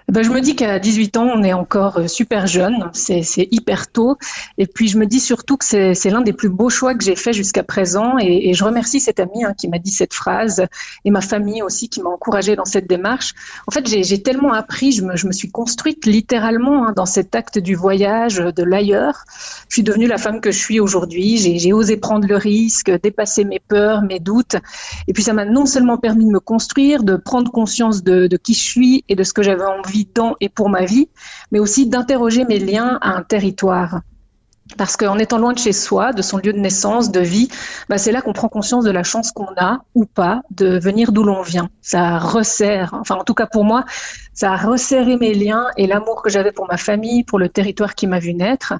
Ben, 0.10 0.24
je 0.24 0.30
me 0.30 0.40
dis 0.40 0.56
qu'à 0.56 0.80
18 0.80 1.18
ans, 1.18 1.28
on 1.36 1.44
est 1.44 1.52
encore 1.52 1.98
euh, 1.98 2.08
super 2.08 2.48
jeune, 2.48 2.90
c'est 2.94 3.26
hyper 3.52 3.92
tôt. 3.92 4.18
Et 4.58 4.66
puis 4.66 4.88
je 4.88 4.98
me 4.98 5.06
dis 5.06 5.20
surtout 5.20 5.58
que 5.58 5.66
c'est 5.66 6.10
l'un 6.10 6.22
des 6.22 6.32
plus 6.32 6.48
beaux 6.48 6.70
choix 6.70 6.96
que 6.96 7.04
j'ai 7.04 7.18
fait 7.18 7.34
jusqu'à 7.34 7.64
présent. 7.64 8.18
Et, 8.18 8.54
je 8.54 8.64
remercie 8.64 9.02
cet 9.02 9.20
ami 9.20 9.44
hein, 9.44 9.54
qui 9.54 9.68
m'a 9.68 9.80
dit 9.80 9.92
cette 9.92 10.14
phrase 10.14 10.66
et 11.04 11.12
ma 11.12 11.20
famille 11.20 11.62
aussi 11.62 11.90
qui 11.90 12.02
m'a 12.02 12.10
encouragée 12.10 12.56
dans 12.56 12.64
cette 12.64 12.88
démarche. 12.88 13.34
En 13.68 13.72
fait, 13.72 13.86
j'ai 13.86 14.24
tellement 14.24 14.54
appris, 14.54 14.94
je 14.94 15.04
me, 15.04 15.32
suis 15.34 15.52
construite 15.52 16.06
littéralement 16.06 16.88
hein, 16.88 16.94
dans 16.96 17.06
cet 17.06 17.36
acte 17.36 17.60
du 17.60 17.76
voyage, 17.76 18.38
de 18.38 18.64
l'ailleurs. 18.64 19.26
Je 19.68 19.76
suis 19.76 19.84
devenue 19.84 20.08
la 20.08 20.18
femme 20.18 20.40
que 20.40 20.52
je 20.52 20.58
suis 20.58 20.80
aujourd'hui. 20.80 21.38
J'ai 21.38 21.74
osé 21.74 21.98
prendre 21.98 22.26
le 22.28 22.38
risque, 22.38 22.90
dépasser 23.04 23.44
mes 23.44 23.60
peurs, 23.60 24.04
mes 24.04 24.20
doutes. 24.20 24.56
Et 25.10 25.14
puis 25.14 25.24
ça 25.24 25.34
m'a 25.34 25.44
non 25.44 25.66
seulement 25.66 25.98
permis 25.98 26.24
de 26.24 26.32
me 26.32 26.40
construire, 26.40 27.04
de 27.04 27.18
prendre 27.18 27.52
conscience 27.52 28.04
de 28.04 28.38
qui 28.38 28.54
je 28.54 28.64
suis 28.64 29.04
et 29.10 29.16
de 29.16 29.24
ce 29.24 29.34
que 29.34 29.44
j'avais 29.44 29.66
envie 29.66 29.97
et 30.40 30.50
pour 30.50 30.70
ma 30.70 30.86
vie, 30.86 31.10
mais 31.52 31.60
aussi 31.60 31.88
d'interroger 31.88 32.46
mes 32.46 32.60
liens 32.60 32.98
à 33.02 33.12
un 33.12 33.24
territoire. 33.24 34.02
Parce 34.76 34.98
qu'en 34.98 35.18
étant 35.18 35.38
loin 35.38 35.54
de 35.54 35.60
chez 35.60 35.72
soi, 35.72 36.12
de 36.12 36.22
son 36.22 36.38
lieu 36.38 36.52
de 36.52 36.60
naissance, 36.60 37.10
de 37.10 37.22
vie, 37.22 37.48
bah 37.88 37.98
c'est 37.98 38.12
là 38.12 38.22
qu'on 38.22 38.34
prend 38.34 38.50
conscience 38.50 38.84
de 38.84 38.92
la 38.92 39.04
chance 39.04 39.32
qu'on 39.32 39.48
a 39.56 39.80
ou 39.96 40.06
pas 40.06 40.42
de 40.52 40.78
venir 40.78 41.14
d'où 41.14 41.24
l'on 41.24 41.42
vient. 41.42 41.70
Ça 41.82 42.18
resserre, 42.18 42.94
enfin 42.94 43.16
en 43.16 43.24
tout 43.24 43.34
cas 43.34 43.46
pour 43.46 43.64
moi, 43.64 43.86
ça 44.34 44.52
a 44.52 44.58
resserré 44.58 45.16
mes 45.16 45.34
liens 45.34 45.68
et 45.78 45.88
l'amour 45.88 46.22
que 46.22 46.30
j'avais 46.30 46.52
pour 46.52 46.68
ma 46.68 46.78
famille, 46.78 47.24
pour 47.24 47.40
le 47.40 47.48
territoire 47.48 47.96
qui 47.96 48.08
m'a 48.08 48.20
vu 48.20 48.34
naître. 48.34 48.74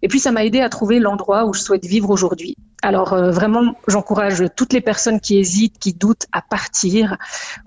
Et 0.00 0.08
puis 0.08 0.20
ça 0.20 0.30
m'a 0.30 0.44
aidé 0.44 0.60
à 0.60 0.68
trouver 0.68 1.00
l'endroit 1.00 1.44
où 1.44 1.54
je 1.54 1.60
souhaite 1.60 1.84
vivre 1.84 2.10
aujourd'hui. 2.10 2.56
Alors 2.84 3.12
euh, 3.12 3.30
vraiment, 3.30 3.76
j'encourage 3.86 4.44
toutes 4.56 4.72
les 4.72 4.80
personnes 4.80 5.20
qui 5.20 5.38
hésitent, 5.38 5.78
qui 5.78 5.94
doutent 5.94 6.26
à 6.32 6.42
partir. 6.42 7.16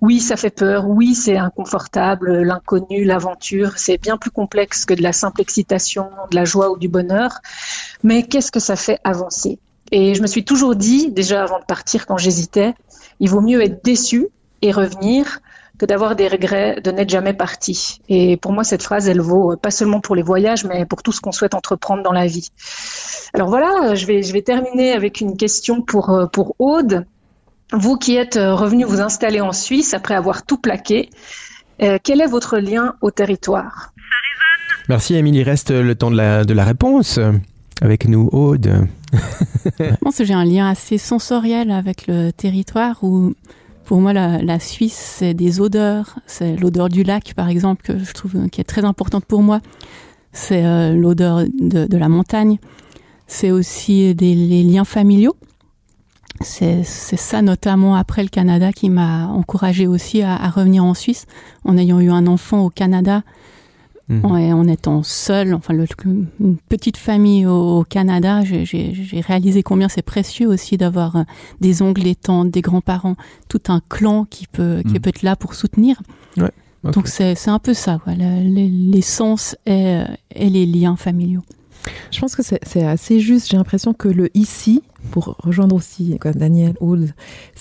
Oui, 0.01 0.19
ça 0.19 0.35
fait 0.35 0.49
peur. 0.49 0.89
Oui, 0.89 1.15
c'est 1.15 1.37
inconfortable, 1.37 2.41
l'inconnu, 2.41 3.05
l'aventure. 3.05 3.77
C'est 3.77 3.97
bien 3.97 4.17
plus 4.17 4.31
complexe 4.31 4.85
que 4.85 4.93
de 4.93 5.01
la 5.01 5.13
simple 5.13 5.39
excitation, 5.39 6.09
de 6.31 6.35
la 6.35 6.43
joie 6.43 6.69
ou 6.69 6.77
du 6.77 6.89
bonheur. 6.89 7.39
Mais 8.03 8.23
qu'est-ce 8.23 8.51
que 8.51 8.59
ça 8.59 8.75
fait 8.75 8.99
avancer? 9.05 9.57
Et 9.91 10.15
je 10.15 10.21
me 10.21 10.27
suis 10.27 10.43
toujours 10.43 10.75
dit, 10.75 11.11
déjà 11.11 11.43
avant 11.43 11.59
de 11.59 11.65
partir, 11.65 12.05
quand 12.05 12.17
j'hésitais, 12.17 12.73
il 13.21 13.29
vaut 13.29 13.41
mieux 13.41 13.61
être 13.61 13.83
déçu 13.85 14.27
et 14.61 14.71
revenir 14.71 15.39
que 15.77 15.85
d'avoir 15.85 16.15
des 16.15 16.27
regrets 16.27 16.79
de 16.81 16.91
n'être 16.91 17.09
jamais 17.09 17.33
parti. 17.33 17.99
Et 18.09 18.37
pour 18.37 18.53
moi, 18.53 18.63
cette 18.63 18.83
phrase, 18.83 19.09
elle 19.09 19.21
vaut 19.21 19.53
euh, 19.53 19.55
pas 19.57 19.71
seulement 19.71 19.99
pour 19.99 20.15
les 20.15 20.23
voyages, 20.23 20.65
mais 20.65 20.85
pour 20.85 21.03
tout 21.03 21.11
ce 21.11 21.21
qu'on 21.21 21.31
souhaite 21.31 21.53
entreprendre 21.53 22.03
dans 22.03 22.11
la 22.11 22.27
vie. 22.27 22.49
Alors 23.33 23.49
voilà, 23.49 23.95
je 23.95 24.05
vais, 24.05 24.23
je 24.23 24.31
vais 24.33 24.41
terminer 24.41 24.93
avec 24.93 25.21
une 25.21 25.37
question 25.37 25.81
pour, 25.81 26.09
euh, 26.09 26.25
pour 26.27 26.55
Aude. 26.59 27.05
Vous 27.73 27.97
qui 27.97 28.15
êtes 28.15 28.37
euh, 28.37 28.53
revenu 28.53 28.85
vous 28.85 29.01
installer 29.01 29.41
en 29.41 29.51
Suisse 29.51 29.93
après 29.93 30.15
avoir 30.15 30.45
tout 30.45 30.57
plaqué, 30.57 31.09
quel 31.77 32.21
est 32.21 32.27
votre 32.27 32.57
lien 32.57 32.95
au 33.01 33.11
territoire? 33.11 33.91
Merci 34.87 35.15
Émilie, 35.15 35.43
reste 35.43 35.71
le 35.71 35.93
temps 35.93 36.09
de 36.09 36.15
la, 36.15 36.45
de 36.45 36.53
la 36.53 36.63
réponse 36.63 37.19
avec 37.81 38.07
nous, 38.07 38.29
Aude. 38.31 38.87
Je 39.79 39.95
pense 40.01 40.17
que 40.17 40.23
j'ai 40.23 40.33
un 40.33 40.45
lien 40.45 40.69
assez 40.69 40.97
sensoriel 40.97 41.71
avec 41.71 42.07
le 42.07 42.31
territoire 42.31 43.03
où 43.03 43.33
pour 43.85 44.01
moi, 44.01 44.13
la, 44.13 44.59
Suisse, 44.59 45.15
c'est 45.17 45.33
des 45.33 45.61
odeurs. 45.61 46.19
C'est 46.27 46.55
l'odeur 46.55 46.89
du 46.89 47.03
lac, 47.03 47.33
par 47.35 47.49
exemple, 47.49 47.83
que 47.83 47.97
je 47.97 48.11
trouve 48.13 48.49
qui 48.49 48.61
est 48.61 48.65
très 48.65 48.83
importante 48.83 49.25
pour 49.25 49.41
moi. 49.41 49.61
C'est 50.31 50.65
euh, 50.65 50.93
l'odeur 50.93 51.45
de, 51.45 51.97
la 51.97 52.09
montagne. 52.09 52.57
C'est 53.27 53.51
aussi 53.51 54.13
les 54.13 54.63
liens 54.63 54.85
familiaux. 54.85 55.35
C'est 56.41 56.83
ça, 56.83 57.41
notamment 57.41 57.95
après 57.95 58.21
le 58.21 58.29
Canada, 58.29 58.73
qui 58.73 58.89
m'a 58.89 59.27
encouragé 59.27 59.87
aussi 59.87 60.21
à, 60.21 60.49
revenir 60.49 60.83
en 60.83 60.93
Suisse. 60.93 61.27
En 61.63 61.77
ayant 61.77 61.99
eu 61.99 62.09
un 62.09 62.27
enfant 62.27 62.65
au 62.65 62.69
Canada, 62.69 63.23
Mmh. 64.07 64.23
En, 64.23 64.67
étant 64.67 65.01
seule, 65.01 65.55
enfin 65.55 65.73
le, 65.73 65.85
une 66.05 66.57
petite 66.69 66.97
famille 66.97 67.47
au, 67.47 67.79
au 67.79 67.83
Canada, 67.83 68.43
j'ai 68.43 69.23
réalisé 69.25 69.63
combien 69.63 69.89
c'est 69.89 70.03
précieux 70.03 70.47
aussi 70.47 70.77
d'avoir 70.77 71.15
euh, 71.15 71.23
des 71.59 71.81
oncles, 71.81 72.03
des 72.03 72.13
tantes, 72.13 72.51
des 72.51 72.61
grands-parents, 72.61 73.15
tout 73.49 73.63
un 73.67 73.81
clan 73.89 74.25
qui 74.25 74.45
peut, 74.45 74.83
qui 74.87 74.93
mmh. 74.93 74.99
peut 74.99 75.09
être 75.09 75.23
là 75.23 75.35
pour 75.35 75.55
soutenir. 75.55 76.03
Ouais, 76.37 76.51
okay. 76.83 76.93
Donc 76.93 77.07
c'est 77.07 77.47
un 77.47 77.57
peu 77.57 77.73
ça, 77.73 77.99
l'essence 78.05 79.55
et, 79.65 80.03
et 80.35 80.49
les 80.51 80.67
liens 80.67 80.97
familiaux. 80.97 81.43
Je 82.11 82.19
pense 82.19 82.35
que 82.35 82.43
c'est 82.43 82.83
assez 82.83 83.19
juste. 83.19 83.49
J'ai 83.49 83.57
l'impression 83.57 83.93
que 83.93 84.07
le 84.07 84.29
ici, 84.37 84.81
pour 85.11 85.35
rejoindre 85.39 85.75
aussi 85.75 86.17
Daniel 86.35 86.75
Old, 86.79 87.13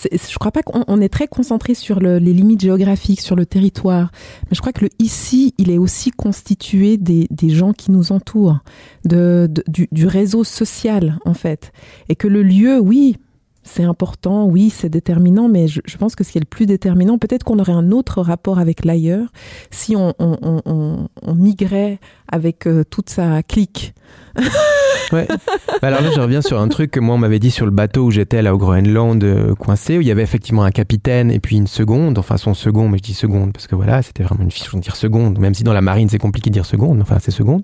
je 0.02 0.38
crois 0.38 0.52
pas 0.52 0.62
qu'on 0.62 1.00
est 1.00 1.08
très 1.08 1.28
concentré 1.28 1.74
sur 1.74 2.00
le, 2.00 2.18
les 2.18 2.32
limites 2.32 2.60
géographiques, 2.60 3.20
sur 3.20 3.36
le 3.36 3.46
territoire, 3.46 4.10
mais 4.44 4.54
je 4.54 4.60
crois 4.60 4.72
que 4.72 4.84
le 4.84 4.90
ici, 4.98 5.54
il 5.58 5.70
est 5.70 5.78
aussi 5.78 6.10
constitué 6.10 6.96
des, 6.96 7.28
gens 7.48 7.72
qui 7.72 7.90
nous 7.90 8.12
entourent, 8.12 8.60
du, 9.04 10.06
réseau 10.06 10.44
social 10.44 11.18
en 11.24 11.34
fait, 11.34 11.72
et 12.08 12.16
que 12.16 12.28
le 12.28 12.42
lieu, 12.42 12.78
oui. 12.80 13.16
C'est 13.66 13.82
important, 13.82 14.44
oui, 14.44 14.68
c'est 14.68 14.90
déterminant, 14.90 15.48
mais 15.48 15.68
je, 15.68 15.80
je, 15.86 15.96
pense 15.96 16.14
que 16.14 16.22
ce 16.22 16.32
qui 16.32 16.38
est 16.38 16.40
le 16.42 16.46
plus 16.46 16.66
déterminant, 16.66 17.16
peut-être 17.16 17.44
qu'on 17.44 17.58
aurait 17.58 17.72
un 17.72 17.92
autre 17.92 18.20
rapport 18.20 18.58
avec 18.58 18.84
l'ailleurs 18.84 19.32
si 19.70 19.96
on, 19.96 20.14
on, 20.18 20.60
on, 20.66 21.08
on, 21.22 21.34
migrait 21.34 21.98
avec 22.28 22.66
euh, 22.66 22.84
toute 22.84 23.08
sa 23.08 23.42
clique 23.42 23.94
Ouais. 25.12 25.28
Bah 25.28 25.88
alors 25.88 26.00
là, 26.00 26.10
je 26.14 26.20
reviens 26.20 26.42
sur 26.42 26.60
un 26.60 26.68
truc 26.68 26.90
que 26.90 27.00
moi, 27.00 27.14
on 27.14 27.18
m'avait 27.18 27.38
dit 27.38 27.50
sur 27.50 27.66
le 27.66 27.70
bateau 27.70 28.04
où 28.04 28.10
j'étais 28.10 28.42
là 28.42 28.54
au 28.54 28.58
Groenland 28.58 29.22
euh, 29.22 29.54
coincé, 29.54 29.98
où 29.98 30.00
il 30.00 30.06
y 30.06 30.10
avait 30.10 30.22
effectivement 30.22 30.64
un 30.64 30.70
capitaine 30.70 31.30
et 31.30 31.40
puis 31.40 31.56
une 31.56 31.66
seconde, 31.66 32.18
enfin 32.18 32.36
son 32.36 32.54
second, 32.54 32.88
mais 32.88 32.98
je 32.98 33.02
dis 33.02 33.14
seconde 33.14 33.52
parce 33.52 33.66
que 33.66 33.76
voilà, 33.76 34.02
c'était 34.02 34.22
vraiment 34.22 34.42
une 34.42 34.50
fiche 34.50 34.72
de 34.72 34.80
dire 34.80 34.96
seconde, 34.96 35.38
même 35.38 35.54
si 35.54 35.62
dans 35.62 35.72
la 35.72 35.82
marine 35.82 36.08
c'est 36.08 36.18
compliqué 36.18 36.50
de 36.50 36.54
dire 36.54 36.66
seconde, 36.66 37.00
enfin 37.02 37.18
c'est 37.20 37.30
seconde. 37.30 37.62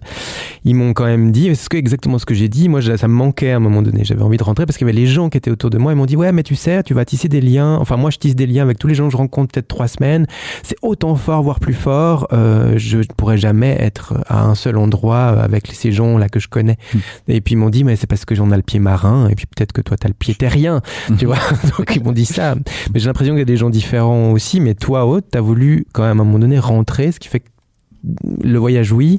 Ils 0.65 0.75
m'ont 0.75 0.93
quand 0.93 1.07
même 1.07 1.33
dit, 1.33 1.47
c'est 1.55 1.73
ce 1.73 1.77
exactement 1.77 2.19
ce 2.19 2.27
que 2.27 2.35
j'ai 2.35 2.49
dit, 2.49 2.69
moi 2.69 2.81
ça 2.83 3.09
me 3.09 3.15
manquait 3.15 3.53
à 3.53 3.57
un 3.57 3.61
moment 3.61 3.83
donné, 3.83 4.05
j'avais 4.05 4.23
envie 4.23 4.37
de 4.37 4.45
rentrer 4.45 4.67
parce 4.67 4.77
qu'il 4.77 4.87
y 4.87 4.91
avait 4.91 4.99
les 4.99 5.07
gens 5.07 5.29
qui 5.29 5.39
étaient 5.39 5.51
autour 5.51 5.71
de 5.71 5.79
moi, 5.79 5.93
ils 5.93 5.97
m'ont 5.97 6.07
dit, 6.07 6.17
ouais, 6.17 6.33
mais 6.33 6.43
tu 6.43 6.55
sais, 6.55 6.83
tu 6.83 6.95
vas 6.95 7.05
tisser 7.05 7.29
des 7.29 7.41
liens, 7.41 7.77
enfin 7.81 7.97
moi 7.97 8.11
je 8.11 8.19
tisse 8.19 8.37
des 8.37 8.47
liens 8.47 8.63
avec 8.63 8.79
tous 8.79 8.87
les 8.87 8.95
gens 8.95 9.07
que 9.07 9.13
je 9.13 9.17
rencontre 9.17 9.53
peut-être 9.53 9.69
trois 9.69 9.89
semaines, 9.89 10.27
c'est 10.63 10.77
autant 10.83 11.15
fort, 11.15 11.43
voire 11.43 11.61
plus 11.61 11.75
fort, 11.75 12.29
euh, 12.33 12.75
je 12.77 12.99
ne 12.99 13.05
pourrais 13.17 13.39
jamais 13.39 13.77
être 13.81 14.15
à 14.29 14.45
un 14.45 14.55
seul 14.55 14.77
endroit 14.77 15.29
avec 15.29 15.69
ces 15.73 15.91
gens 15.91 16.19
là 16.19 16.29
que 16.29 16.39
je 16.39 16.49
connais. 16.49 16.60
Et 17.29 17.41
puis 17.41 17.55
ils 17.55 17.57
m'ont 17.57 17.71
dit, 17.71 17.85
mais 17.85 17.97
c'est 17.97 18.07
parce 18.07 18.25
que 18.25 18.35
j'en 18.35 18.51
ai 18.53 18.57
le 18.57 18.63
pied 18.63 18.79
marin, 18.81 19.29
et 19.29 19.35
puis 19.35 19.47
peut-être 19.47 19.73
que 19.73 19.81
toi 19.81 19.97
t'as 19.97 20.09
le 20.09 20.15
pied 20.15 20.35
terrien, 20.35 20.81
tu 21.19 21.27
vois. 21.27 21.39
Donc 21.79 21.95
ils 21.97 22.03
m'ont 22.03 22.13
dit 22.13 22.25
ça. 22.27 22.55
Mais 22.93 23.01
j'ai 23.01 23.07
l'impression 23.07 23.35
qu'il 23.35 23.41
y 23.41 23.43
a 23.43 23.47
des 23.47 23.57
gens 23.57 23.71
différents 23.71 24.31
aussi, 24.33 24.61
mais 24.61 24.75
toi, 24.75 25.07
Haute, 25.07 25.27
t'as 25.31 25.41
voulu 25.41 25.87
quand 25.93 26.03
même 26.03 26.19
à 26.19 26.23
un 26.23 26.25
moment 26.25 26.39
donné 26.39 26.59
rentrer, 26.59 27.13
ce 27.13 27.21
qui 27.21 27.29
fait 27.29 27.41
que 27.41 27.49
le 28.43 28.59
voyage, 28.59 28.93
oui, 28.93 29.19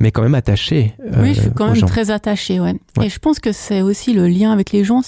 mais 0.00 0.10
quand 0.10 0.22
même 0.22 0.34
attaché. 0.34 0.94
euh, 1.00 1.22
oui, 1.22 1.34
je 1.34 1.42
suis 1.42 1.50
quand 1.52 1.66
même 1.66 1.76
gens. 1.76 1.86
très 1.86 2.10
attachée, 2.10 2.58
ouais. 2.58 2.74
Ouais. 2.96 3.06
Et 3.06 3.08
je 3.08 3.18
pense 3.20 3.38
que 3.38 3.52
c'est 3.52 3.82
aussi 3.82 4.12
le 4.14 4.26
lien 4.26 4.50
avec 4.52 4.72
les 4.72 4.82
gens. 4.82 5.02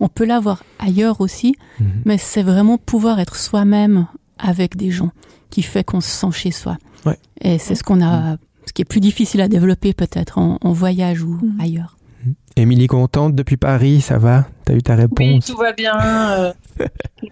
On 0.00 0.08
peut 0.08 0.24
l'avoir 0.24 0.62
ailleurs 0.78 1.20
aussi, 1.20 1.56
Mhm. 1.80 1.86
mais 2.04 2.16
c'est 2.18 2.42
vraiment 2.44 2.78
pouvoir 2.78 3.18
être 3.18 3.34
soi-même 3.36 4.06
avec 4.38 4.76
des 4.76 4.90
gens 4.92 5.10
qui 5.50 5.62
fait 5.62 5.82
qu'on 5.84 6.00
se 6.00 6.10
sent 6.10 6.30
chez 6.32 6.50
soi. 6.52 6.76
Ouais. 7.06 7.18
Et 7.40 7.58
c'est 7.58 7.74
ce 7.74 7.82
qu'on 7.82 8.00
a, 8.02 8.36
ce 8.66 8.72
qui 8.72 8.82
est 8.82 8.86
plus 8.86 9.00
difficile 9.00 9.40
à 9.40 9.48
développer 9.48 9.92
peut-être 9.92 10.38
en, 10.38 10.58
en 10.62 10.72
voyage 10.72 11.22
ou 11.22 11.38
ailleurs. 11.60 11.96
Émilie, 12.56 12.86
contente 12.86 13.34
depuis 13.34 13.56
Paris, 13.56 14.00
ça 14.00 14.16
va? 14.16 14.44
T'as 14.64 14.74
eu 14.74 14.82
ta 14.82 14.94
Oui, 14.94 15.00
réponse? 15.02 15.46
tout 15.46 15.56
va 15.56 15.72
bien. 15.72 15.98
euh, 15.98 16.52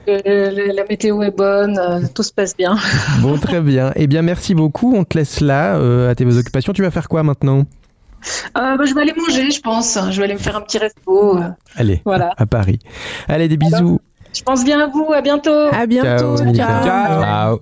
le- 0.07 0.51
le- 0.69 0.75
la 0.75 0.85
météo 0.85 1.23
est 1.23 1.31
bonne, 1.31 1.79
euh, 1.79 2.01
tout 2.13 2.23
se 2.25 2.33
passe 2.33 2.57
bien. 2.57 2.77
Bon, 3.21 3.39
très 3.39 3.61
bien. 3.61 3.93
Eh 3.95 4.07
bien, 4.09 4.23
merci 4.23 4.55
beaucoup. 4.55 4.95
On 4.97 5.05
te 5.05 5.17
laisse 5.17 5.41
là 5.41 5.77
euh, 5.77 6.11
à 6.11 6.15
tes 6.17 6.27
occupations. 6.27 6.73
Tu 6.73 6.83
vas 6.83 6.91
faire 6.91 7.09
quoi 7.09 7.23
maintenant? 7.23 7.61
Euh, 8.59 8.77
bah, 8.77 8.85
je 8.85 8.95
vais 8.95 9.01
aller 9.03 9.15
manger, 9.17 9.51
je 9.53 9.61
pense. 9.61 9.97
Je 10.11 10.19
vais 10.19 10.25
aller 10.25 10.35
me 10.35 10.39
faire 10.41 10.57
un 10.57 10.61
petit 10.61 10.79
resto. 10.79 11.39
euh, 11.39 11.49
Allez, 11.77 12.03
Voilà. 12.05 12.33
à 12.37 12.45
Paris. 12.47 12.81
Allez, 13.29 13.49
des 13.49 13.57
bisous. 13.57 14.01
Je 14.35 14.43
pense 14.43 14.65
bien 14.65 14.81
à 14.81 14.89
vous. 14.89 15.13
À 15.15 15.21
bientôt. 15.23 15.51
À 15.73 15.87
bientôt. 15.87 16.37
Ciao, 16.37 16.43
Émilie. 16.43 16.59
Ciao. 16.59 17.61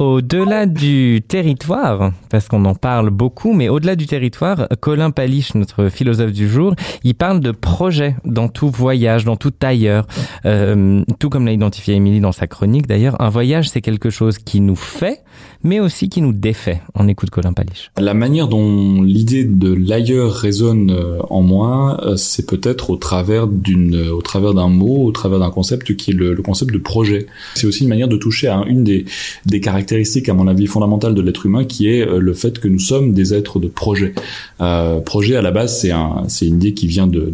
Au-delà 0.00 0.64
du 0.64 1.20
territoire, 1.28 2.12
parce 2.30 2.48
qu'on 2.48 2.64
en 2.64 2.74
parle 2.74 3.10
beaucoup, 3.10 3.52
mais 3.52 3.68
au-delà 3.68 3.96
du 3.96 4.06
territoire, 4.06 4.66
Colin 4.80 5.10
Paliche, 5.10 5.54
notre 5.54 5.90
philosophe 5.90 6.32
du 6.32 6.48
jour, 6.48 6.74
il 7.04 7.14
parle 7.14 7.40
de 7.40 7.50
projet 7.50 8.16
dans 8.24 8.48
tout 8.48 8.70
voyage, 8.70 9.26
dans 9.26 9.36
tout 9.36 9.52
ailleurs. 9.60 10.06
Euh, 10.46 11.02
tout 11.18 11.28
comme 11.28 11.44
l'a 11.44 11.52
identifié 11.52 11.96
Émilie 11.96 12.20
dans 12.20 12.32
sa 12.32 12.46
chronique 12.46 12.86
d'ailleurs, 12.86 13.20
un 13.20 13.28
voyage 13.28 13.68
c'est 13.68 13.82
quelque 13.82 14.08
chose 14.08 14.38
qui 14.38 14.62
nous 14.62 14.74
fait, 14.74 15.20
mais 15.62 15.80
aussi 15.80 16.08
qui 16.08 16.22
nous 16.22 16.32
défait. 16.32 16.80
On 16.94 17.06
écoute 17.06 17.28
Colin 17.28 17.52
Paliche. 17.52 17.90
La 17.98 18.14
manière 18.14 18.48
dont 18.48 19.02
l'idée 19.02 19.44
de 19.44 19.70
l'ailleurs 19.70 20.32
résonne 20.32 20.92
euh, 20.92 21.18
en 21.28 21.42
moi, 21.42 22.00
euh, 22.06 22.16
c'est 22.16 22.46
peut-être 22.46 22.88
au 22.88 22.96
travers 22.96 23.46
d'une, 23.46 24.08
au 24.08 24.22
travers 24.22 24.54
d'un 24.54 24.68
mot, 24.68 25.04
au 25.04 25.12
travers 25.12 25.40
d'un 25.40 25.50
concept 25.50 25.94
qui 25.94 26.12
est 26.12 26.14
le, 26.14 26.32
le 26.32 26.42
concept 26.42 26.72
de 26.72 26.78
projet. 26.78 27.26
C'est 27.54 27.66
aussi 27.66 27.82
une 27.82 27.90
manière 27.90 28.08
de 28.08 28.16
toucher 28.16 28.48
à 28.48 28.64
une 28.66 28.82
des, 28.82 29.04
des 29.44 29.60
caractéristiques, 29.60 29.89
à 30.28 30.34
mon 30.34 30.46
avis, 30.48 30.66
fondamentales 30.66 31.14
de 31.14 31.20
l'être 31.22 31.46
humain, 31.46 31.64
qui 31.64 31.88
est 31.88 32.06
euh, 32.06 32.18
le 32.18 32.32
fait 32.34 32.58
que 32.58 32.68
nous 32.68 32.78
sommes 32.78 33.12
des 33.12 33.34
êtres 33.34 33.58
de 33.58 33.68
projet. 33.68 34.14
Euh, 34.60 35.00
projet, 35.00 35.36
à 35.36 35.42
la 35.42 35.50
base, 35.50 35.78
c'est 35.80 35.90
un, 35.90 36.24
une 36.42 36.56
idée 36.56 36.74
qui 36.74 36.86
vient 36.86 37.06
de, 37.06 37.32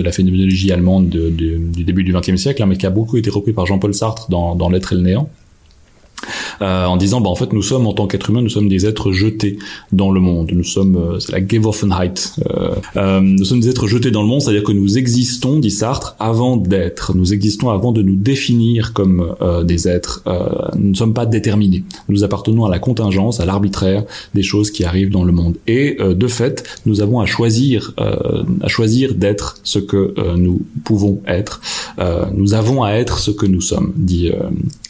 la 0.00 0.12
phénoménologie 0.12 0.72
allemande 0.72 1.08
de- 1.08 1.30
de- 1.30 1.56
du 1.58 1.84
début 1.84 2.04
du 2.04 2.12
XXe 2.12 2.36
siècle, 2.36 2.62
hein, 2.62 2.66
mais 2.66 2.76
qui 2.76 2.86
a 2.86 2.90
beaucoup 2.90 3.16
été 3.16 3.30
repris 3.30 3.52
par 3.52 3.66
Jean-Paul 3.66 3.94
Sartre 3.94 4.28
dans 4.54 4.68
L'être 4.68 4.92
et 4.92 4.96
le 4.96 5.02
néant. 5.02 5.28
Euh, 6.62 6.86
en 6.86 6.96
disant 6.96 7.20
bah 7.20 7.30
en 7.30 7.34
fait 7.34 7.52
nous 7.52 7.62
sommes 7.62 7.86
en 7.86 7.92
tant 7.92 8.06
qu'êtres 8.06 8.30
humains 8.30 8.42
nous 8.42 8.48
sommes 8.48 8.68
des 8.68 8.86
êtres 8.86 9.12
jetés 9.12 9.58
dans 9.92 10.10
le 10.10 10.20
monde. 10.20 10.50
Nous 10.52 10.64
sommes 10.64 10.96
euh, 10.96 11.18
c'est 11.20 11.32
la 11.32 11.46
Geworfenheit 11.46 12.14
euh, 12.50 12.74
euh, 12.96 13.20
nous 13.20 13.44
sommes 13.44 13.60
des 13.60 13.68
êtres 13.68 13.86
jetés 13.86 14.10
dans 14.10 14.22
le 14.22 14.28
monde 14.28 14.42
c'est-à-dire 14.42 14.64
que 14.64 14.72
nous 14.72 14.98
existons 14.98 15.58
dit 15.58 15.70
Sartre 15.70 16.16
avant 16.18 16.56
d'être. 16.56 17.14
Nous 17.14 17.32
existons 17.32 17.70
avant 17.70 17.92
de 17.92 18.02
nous 18.02 18.16
définir 18.16 18.92
comme 18.92 19.34
euh, 19.40 19.64
des 19.64 19.88
êtres 19.88 20.22
euh, 20.26 20.68
nous 20.76 20.90
ne 20.90 20.94
sommes 20.94 21.14
pas 21.14 21.26
déterminés. 21.26 21.84
Nous 22.08 22.24
appartenons 22.24 22.64
à 22.64 22.70
la 22.70 22.78
contingence 22.78 23.40
à 23.40 23.46
l'arbitraire 23.46 24.04
des 24.34 24.42
choses 24.42 24.70
qui 24.70 24.84
arrivent 24.84 25.10
dans 25.10 25.24
le 25.24 25.32
monde. 25.32 25.56
Et 25.66 25.96
de 26.00 26.26
fait 26.28 26.64
nous 26.86 27.00
avons 27.00 27.20
à 27.20 27.26
choisir 27.26 27.94
à 27.98 28.68
choisir 28.68 29.14
d'être 29.14 29.58
ce 29.64 29.78
que 29.78 30.14
nous 30.36 30.62
pouvons 30.84 31.20
être. 31.26 31.60
Nous 32.32 32.54
avons 32.54 32.82
à 32.82 32.92
être 32.92 33.18
ce 33.18 33.30
que 33.30 33.46
nous 33.46 33.60
sommes 33.60 33.92
dit 33.96 34.30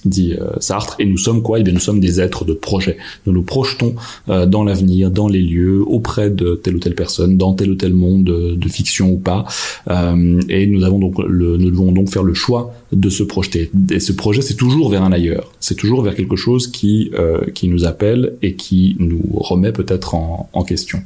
dit 0.04 0.34
Sartre 0.60 0.96
et 0.98 1.06
nous 1.06 1.18
sommes 1.24 1.42
quoi? 1.42 1.58
Eh 1.58 1.62
bien 1.62 1.72
nous 1.72 1.86
sommes 1.88 2.00
des 2.00 2.20
êtres 2.20 2.44
de 2.44 2.54
projet. 2.54 2.96
Nous 3.26 3.32
nous 3.32 3.42
projetons 3.42 3.94
euh, 4.28 4.46
dans 4.46 4.64
l'avenir 4.64 5.10
dans 5.10 5.28
les 5.28 5.42
lieux 5.42 5.82
auprès 5.86 6.30
de 6.30 6.54
telle 6.62 6.76
ou 6.76 6.78
telle 6.78 6.94
personne 6.94 7.36
dans 7.36 7.52
tel 7.54 7.70
ou 7.70 7.74
tel 7.74 7.94
monde 7.94 8.24
de, 8.24 8.54
de 8.54 8.68
fiction 8.68 9.10
ou 9.10 9.18
pas. 9.18 9.44
Euh, 9.90 10.40
et 10.48 10.66
nous 10.66 10.84
avons 10.84 10.98
donc 10.98 11.18
nous 11.18 11.70
devons 11.70 11.92
donc 11.92 12.10
faire 12.10 12.22
le 12.22 12.34
choix 12.34 12.72
de 12.94 13.08
se 13.10 13.22
projeter. 13.22 13.70
Et 13.90 14.00
ce 14.00 14.12
projet 14.12 14.42
c'est 14.42 14.54
toujours 14.54 14.90
vers 14.90 15.02
un 15.02 15.12
ailleurs. 15.12 15.52
C'est 15.60 15.74
toujours 15.74 16.02
vers 16.02 16.14
quelque 16.14 16.36
chose 16.36 16.68
qui 16.68 17.10
euh, 17.14 17.40
qui 17.54 17.68
nous 17.68 17.84
appelle 17.84 18.34
et 18.42 18.54
qui 18.54 18.96
nous 18.98 19.22
remet 19.34 19.72
peut-être 19.72 20.14
en, 20.14 20.64
question. 20.66 21.02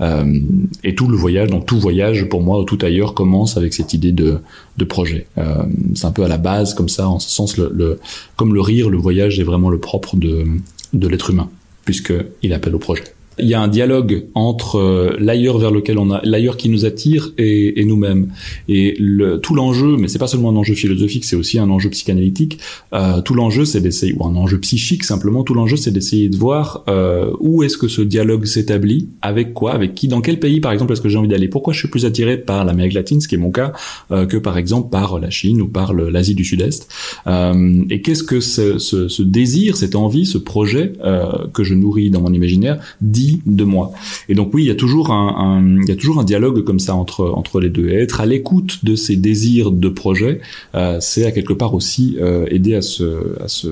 Euh, 0.00 0.40
et 0.84 0.94
tout 0.94 1.08
le 1.08 1.16
voyage 1.16 1.50
donc 1.50 1.66
tout 1.66 1.80
voyage 1.80 2.28
pour 2.28 2.42
moi 2.42 2.64
tout 2.66 2.78
ailleurs 2.82 3.14
commence 3.14 3.56
avec 3.56 3.74
cette 3.74 3.94
idée 3.94 4.12
de 4.12 4.38
de 4.76 4.84
projet. 4.84 5.26
Euh, 5.38 5.62
c'est 5.94 6.06
un 6.06 6.12
peu 6.12 6.24
à 6.24 6.28
la 6.28 6.38
base 6.38 6.74
comme 6.74 6.88
ça 6.88 7.08
en 7.08 7.18
ce 7.18 7.30
sens 7.30 7.56
le, 7.56 7.70
le 7.74 7.98
comme 8.36 8.54
le 8.54 8.60
rire 8.60 8.88
le 8.90 8.98
voyage 8.98 9.40
est 9.40 9.44
vraiment 9.44 9.70
le 9.70 9.78
propre 9.78 10.16
de 10.16 10.44
de 10.92 11.08
l'être 11.08 11.30
humain 11.30 11.50
puisque 11.84 12.12
il 12.42 12.52
appelle 12.52 12.74
au 12.74 12.78
projet 12.78 13.04
il 13.40 13.48
y 13.48 13.54
a 13.54 13.60
un 13.60 13.68
dialogue 13.68 14.24
entre 14.34 14.78
euh, 14.78 15.16
l'ailleurs 15.18 15.58
vers 15.58 15.70
lequel 15.70 15.98
on 15.98 16.10
a 16.10 16.20
l'ailleurs 16.24 16.56
qui 16.56 16.68
nous 16.68 16.84
attire 16.84 17.32
et, 17.38 17.80
et 17.80 17.84
nous-mêmes. 17.84 18.28
Et 18.68 18.96
le, 18.98 19.38
tout 19.38 19.54
l'enjeu 19.54 19.96
mais 19.96 20.08
c'est 20.08 20.18
pas 20.18 20.26
seulement 20.26 20.50
un 20.50 20.56
enjeu 20.56 20.74
philosophique 20.74 21.24
c'est 21.24 21.36
aussi 21.36 21.58
un 21.58 21.70
enjeu 21.70 21.90
psychanalytique 21.90 22.58
euh, 22.92 23.20
tout 23.20 23.34
l'enjeu 23.34 23.64
c'est 23.64 23.80
d'essayer 23.80 24.14
ou 24.18 24.26
un 24.26 24.36
enjeu 24.36 24.58
psychique 24.58 25.04
simplement 25.04 25.42
tout 25.42 25.54
l'enjeu 25.54 25.76
c'est 25.76 25.90
d'essayer 25.90 26.28
de 26.28 26.36
voir 26.36 26.84
euh, 26.88 27.30
où 27.40 27.62
est-ce 27.62 27.78
que 27.78 27.88
ce 27.88 28.02
dialogue 28.02 28.44
s'établit 28.44 29.08
avec 29.22 29.54
quoi 29.54 29.72
avec 29.72 29.94
qui 29.94 30.08
dans 30.08 30.20
quel 30.20 30.38
pays 30.38 30.60
par 30.60 30.72
exemple 30.72 30.92
est-ce 30.92 31.00
que 31.00 31.08
j'ai 31.08 31.18
envie 31.18 31.28
d'aller 31.28 31.48
pourquoi 31.48 31.72
je 31.72 31.78
suis 31.78 31.88
plus 31.88 32.04
attiré 32.04 32.36
par 32.36 32.64
l'Amérique 32.64 32.94
latine 32.94 33.20
ce 33.20 33.28
qui 33.28 33.34
est 33.34 33.38
mon 33.38 33.50
cas 33.50 33.72
euh, 34.10 34.26
que 34.26 34.36
par 34.36 34.58
exemple 34.58 34.90
par 34.90 35.18
la 35.18 35.30
Chine 35.30 35.60
ou 35.62 35.68
par 35.68 35.94
l'Asie 35.94 36.34
du 36.34 36.44
Sud-Est. 36.44 36.88
Euh, 37.26 37.84
et 37.90 38.02
qu'est-ce 38.02 38.22
que 38.22 38.40
ce, 38.40 38.78
ce, 38.78 39.08
ce 39.08 39.22
désir 39.22 39.76
cette 39.76 39.94
envie 39.94 40.26
ce 40.26 40.38
projet 40.38 40.92
euh, 41.04 41.46
que 41.52 41.64
je 41.64 41.74
nourris 41.74 42.10
dans 42.10 42.20
mon 42.20 42.32
imaginaire 42.32 42.78
dit 43.00 43.29
de 43.46 43.64
moi. 43.64 43.92
Et 44.28 44.34
donc 44.34 44.48
oui 44.54 44.62
il 44.64 44.66
y 44.66 44.70
a 44.70 44.74
toujours 44.74 45.10
un, 45.12 45.28
un- 45.46 45.82
il 45.82 45.88
y 45.88 45.92
a 45.92 45.96
toujours 45.96 46.18
un 46.20 46.24
dialogue 46.24 46.62
comme 46.64 46.80
ça 46.80 46.94
entre 46.94 47.24
entre 47.40 47.60
les 47.60 47.70
deux. 47.70 47.88
Et 47.90 47.94
être 47.94 48.20
à 48.20 48.26
l'écoute 48.26 48.84
de 48.84 48.94
ces 48.96 49.16
désirs 49.16 49.70
de 49.70 49.88
projet 49.88 50.40
euh, 50.74 50.98
c'est 51.00 51.24
à 51.26 51.32
quelque 51.32 51.52
part 51.52 51.74
aussi 51.74 52.16
euh, 52.20 52.46
aider 52.50 52.74
à 52.74 52.82
se 52.82 53.08
à 53.42 53.48
se 53.48 53.68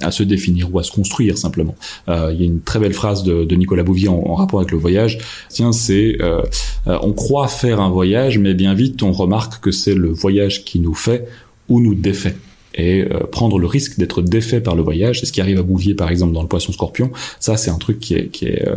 à 0.00 0.10
se 0.10 0.22
définir 0.22 0.72
ou 0.74 0.78
à 0.78 0.82
se 0.82 0.92
construire 0.92 1.38
simplement. 1.38 1.74
Euh, 2.08 2.30
il 2.34 2.40
y 2.40 2.44
a 2.44 2.46
une 2.46 2.60
très 2.60 2.78
belle 2.78 2.94
phrase 2.94 3.22
de, 3.24 3.44
de 3.44 3.54
Nicolas 3.56 3.82
Bouvier 3.82 4.08
en, 4.08 4.22
en 4.32 4.34
rapport 4.34 4.60
avec 4.60 4.72
le 4.72 4.78
voyage. 4.78 5.18
Tiens 5.48 5.72
c'est 5.72 6.16
euh, 6.20 6.42
euh, 6.86 6.98
on 7.02 7.12
croit 7.12 7.48
faire 7.48 7.80
un 7.80 7.90
voyage 7.90 8.38
mais 8.38 8.54
bien 8.54 8.74
vite 8.74 9.02
on 9.02 9.12
remarque 9.12 9.62
que 9.62 9.70
c'est 9.70 9.94
le 9.94 10.08
voyage 10.10 10.64
qui 10.64 10.78
nous 10.80 10.94
fait 10.94 11.26
ou 11.68 11.80
nous 11.80 11.94
défait 11.94 12.36
et 12.74 13.02
euh, 13.02 13.20
prendre 13.30 13.58
le 13.58 13.66
risque 13.66 13.98
d'être 13.98 14.22
défait 14.22 14.60
par 14.60 14.74
le 14.74 14.82
voyage, 14.82 15.20
c'est 15.20 15.26
ce 15.26 15.32
qui 15.32 15.40
arrive 15.40 15.58
à 15.58 15.62
Bouvier 15.62 15.94
par 15.94 16.10
exemple 16.10 16.32
dans 16.32 16.42
le 16.42 16.48
Poisson 16.48 16.72
Scorpion. 16.72 17.10
Ça, 17.40 17.56
c'est 17.56 17.70
un 17.70 17.78
truc 17.78 17.98
qui 18.00 18.14
est 18.14 18.28
qui 18.28 18.46
est 18.46 18.66
euh, 18.68 18.76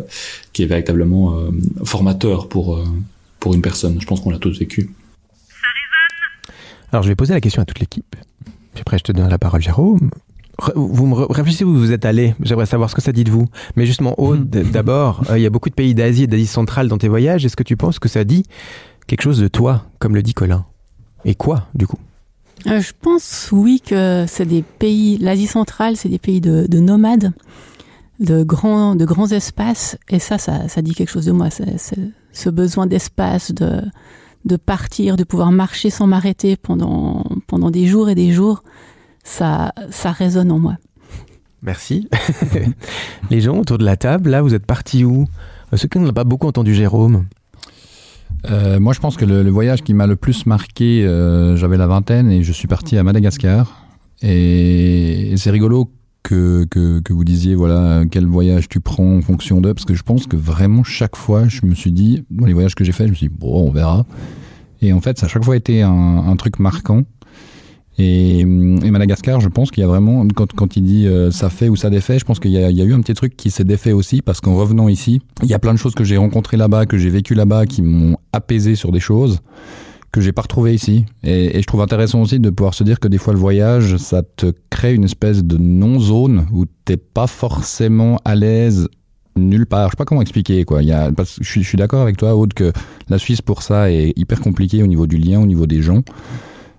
qui 0.54 0.64
est 0.64 0.68
véritablement 0.68 1.36
euh, 1.38 1.52
formateur 1.84 2.48
pour 2.50 2.76
euh, 2.76 2.84
pour 3.40 3.54
une 3.54 3.62
personne. 3.62 4.00
Je 4.02 4.06
pense 4.06 4.22
qu'on 4.22 4.32
l'a 4.32 4.40
tous 4.40 4.58
vécu. 4.60 4.90
Alors, 6.92 7.04
je 7.04 7.10
vais 7.10 7.16
poser 7.16 7.34
la 7.34 7.42
question 7.42 7.62
à 7.62 7.66
toute 7.66 7.80
l'équipe. 7.80 8.16
Puis 8.74 8.82
après, 8.82 8.98
je 8.98 9.04
te 9.04 9.12
donne 9.12 9.30
la 9.30 9.38
parole, 9.40 9.62
Jérôme. 9.62 10.10
Vous 10.76 11.06
me 11.06 11.16
réfléchissez 11.16 11.66
où 11.66 11.76
vous 11.76 11.92
êtes 11.92 12.06
allé. 12.06 12.34
J'aimerais 12.42 12.66
savoir 12.66 12.90
ce 12.90 12.96
que 12.96 13.02
ça 13.02 13.12
dit 13.12 13.26
de 13.26 13.32
vous. 13.32 13.48
Mais 13.76 13.86
justement, 13.86 14.18
Aude, 14.18 14.50
d- 14.50 14.64
d'abord, 14.64 15.22
euh, 15.30 15.38
il 15.38 15.42
y 15.42 15.46
a 15.46 15.50
beaucoup 15.50 15.70
de 15.70 15.74
pays 15.76 15.94
d'Asie 15.94 16.24
et 16.24 16.28
d'Asie 16.28 16.46
centrale 16.46 16.88
dans 16.88 16.98
tes 16.98 17.10
voyages. 17.10 17.46
Est-ce 17.46 17.58
que 17.58 17.64
tu 17.64 17.76
penses 17.76 18.00
que 18.00 18.08
ça 18.08 18.24
dit 18.24 18.44
quelque 19.08 19.22
chose 19.22 19.40
de 19.40 19.50
toi, 19.50 19.84
comme 20.00 20.16
le 20.16 20.24
dit 20.24 20.34
Colin? 20.34 20.66
Et 21.26 21.36
quoi, 21.36 21.68
du 21.76 21.88
coup? 21.88 22.00
Euh, 22.68 22.80
je 22.80 22.94
pense, 23.00 23.50
oui, 23.52 23.82
que 23.86 24.26
c'est 24.28 24.46
des 24.46 24.64
pays, 24.64 25.18
l'Asie 25.20 25.48
centrale, 25.48 25.98
c'est 25.98 26.10
des 26.10 26.20
pays 26.20 26.42
de, 26.42 26.66
de 26.68 26.80
nomades, 26.80 27.34
de 28.20 28.44
grands, 28.44 28.96
de 28.96 29.06
grands 29.06 29.28
espaces, 29.28 29.98
et 30.10 30.20
ça, 30.20 30.38
ça, 30.38 30.82
dit 30.82 30.94
quelque 30.94 31.10
chose 31.10 31.26
de 31.26 31.32
moi. 31.32 31.50
Ce 32.32 32.50
besoin 32.50 32.88
d'espace, 32.88 33.52
de, 33.52 33.82
de 34.46 34.56
partir, 34.56 35.18
de 35.18 35.24
pouvoir 35.24 35.52
marcher 35.52 35.90
sans 35.90 36.08
m'arrêter 36.08 36.56
pendant, 36.56 37.24
pendant 37.48 37.72
des 37.72 37.88
jours 37.88 38.10
et 38.10 38.16
des 38.16 38.32
jours, 38.32 38.64
ça, 39.24 39.74
ça 39.90 40.12
résonne 40.12 40.52
en 40.52 40.60
moi. 40.60 40.78
Merci. 41.62 42.08
Les 43.32 43.42
gens 43.42 43.58
autour 43.58 43.80
de 43.80 43.86
la 43.86 43.98
table, 43.98 44.30
là, 44.30 44.42
vous 44.42 44.54
êtes 44.54 44.66
partis 44.66 45.04
où? 45.04 45.26
Ce 45.74 45.88
qu'on 45.88 46.02
n'a 46.02 46.14
pas 46.14 46.24
beaucoup 46.24 46.48
entendu, 46.48 46.76
Jérôme. 46.76 47.26
Euh, 48.50 48.80
moi, 48.80 48.94
je 48.94 49.00
pense 49.00 49.18
que 49.18 49.26
le, 49.26 49.44
le 49.44 49.50
voyage 49.50 49.82
qui 49.82 49.94
m'a 49.94 50.08
le 50.08 50.16
plus 50.16 50.46
marqué, 50.46 51.06
euh, 51.06 51.56
j'avais 51.56 51.78
la 51.78 51.88
vingtaine 51.88 52.32
et 52.32 52.44
je 52.44 52.52
suis 52.52 52.68
parti 52.68 52.98
à 52.98 53.04
Madagascar. 53.04 53.86
Et, 54.22 55.34
c'est 55.38 55.52
rigolo 55.52 55.92
que, 56.24 56.66
que, 56.66 57.00
que 57.00 57.14
vous 57.14 57.24
disiez, 57.24 57.56
voilà, 57.56 58.04
quel 58.10 58.26
voyage 58.26 58.68
tu 58.68 58.80
prends 58.80 59.18
en 59.18 59.22
fonction 59.22 59.62
d'eux, 59.62 59.74
parce 59.74 59.86
que 59.86 59.94
je 59.94 60.04
pense 60.04 60.28
que 60.28 60.36
vraiment 60.36 60.84
chaque 60.84 61.16
fois, 61.16 61.48
je 61.48 61.66
me 61.66 61.76
suis 61.76 61.92
dit, 61.92 62.24
dans 62.32 62.46
les 62.46 62.54
voyages 62.54 62.76
que 62.76 62.84
j'ai 62.84 62.92
faits, 62.92 63.08
je 63.08 63.12
me 63.12 63.16
suis 63.16 63.28
dit, 63.30 63.36
bon, 63.38 63.68
on 63.68 63.72
verra. 63.72 64.06
Et 64.82 64.94
en 64.94 65.02
fait, 65.02 65.18
ça 65.18 65.26
a 65.26 65.30
chaque 65.30 65.44
fois 65.44 65.56
été 65.56 65.82
un, 65.82 65.92
un 65.92 66.36
truc 66.36 66.60
marquant. 66.60 67.04
Et, 67.98 68.40
et 68.40 68.46
Madagascar, 68.92 69.40
je 69.40 69.48
pense 69.48 69.72
qu'il 69.72 69.82
y 69.82 69.84
a 69.84 69.88
vraiment, 69.88 70.28
quand, 70.36 70.52
quand 70.54 70.76
il 70.76 70.84
dit 70.84 71.08
euh, 71.08 71.32
ça 71.32 71.50
fait 71.50 71.70
ou 71.70 71.76
ça 71.76 71.90
défait, 71.90 72.20
je 72.20 72.26
pense 72.26 72.40
qu'il 72.40 72.52
y, 72.52 72.56
y 72.56 72.82
a 72.82 72.86
eu 72.86 72.94
un 72.94 73.00
petit 73.00 73.14
truc 73.14 73.38
qui 73.38 73.52
s'est 73.52 73.64
défait 73.64 73.94
aussi, 73.94 74.22
parce 74.22 74.42
qu'en 74.42 74.56
revenant 74.56 74.90
ici, 74.90 75.22
il 75.44 75.50
y 75.50 75.54
a 75.54 75.60
plein 75.60 75.74
de 75.74 75.80
choses 75.80 75.96
que 75.96 76.04
j'ai 76.04 76.18
rencontrées 76.18 76.58
là-bas, 76.58 76.86
que 76.86 76.98
j'ai 76.98 77.10
vécues 77.10 77.36
là-bas, 77.36 77.66
qui 77.66 77.82
m'ont 77.82 78.18
apaisé 78.34 78.76
sur 78.76 78.92
des 78.92 79.00
choses 79.00 79.40
que 80.12 80.22
j'ai 80.22 80.32
pas 80.32 80.44
retrouvées 80.44 80.74
ici. 80.74 81.06
Et, 81.24 81.58
et 81.58 81.62
je 81.62 81.68
trouve 81.68 81.82
intéressant 81.82 82.22
aussi 82.22 82.40
de 82.40 82.50
pouvoir 82.50 82.74
se 82.74 82.86
dire 82.86 83.00
que 83.02 83.10
des 83.10 83.18
fois 83.18 83.34
le 83.34 83.40
voyage, 83.40 83.98
ça 83.98 84.24
te 84.24 84.54
crée 84.70 84.94
une 84.94 85.04
espèce 85.04 85.44
de 85.44 85.58
non-zone 85.58 86.48
où 86.54 86.66
t'es 86.86 86.96
pas 86.98 87.28
forcément 87.28 88.20
à 88.24 88.36
l'aise 88.36 88.88
nulle 89.36 89.66
part. 89.66 89.88
Je 89.88 89.92
sais 89.92 89.98
pas 89.98 90.06
comment 90.06 90.22
expliquer 90.22 90.64
quoi. 90.64 90.84
Il 90.84 90.88
y 90.88 90.94
a, 90.94 91.12
parce 91.12 91.38
que 91.38 91.44
je 91.44 91.50
suis, 91.50 91.64
suis 91.66 91.78
d'accord 91.78 92.02
avec 92.02 92.16
toi, 92.16 92.36
Aude, 92.36 92.54
que 92.54 92.72
la 93.10 93.18
Suisse 93.18 93.42
pour 93.42 93.62
ça 93.62 93.92
est 93.92 94.14
hyper 94.16 94.40
compliquée 94.40 94.84
au 94.84 94.88
niveau 94.88 95.06
du 95.06 95.18
lien, 95.18 95.42
au 95.42 95.46
niveau 95.46 95.66
des 95.66 95.82
gens. 95.82 96.02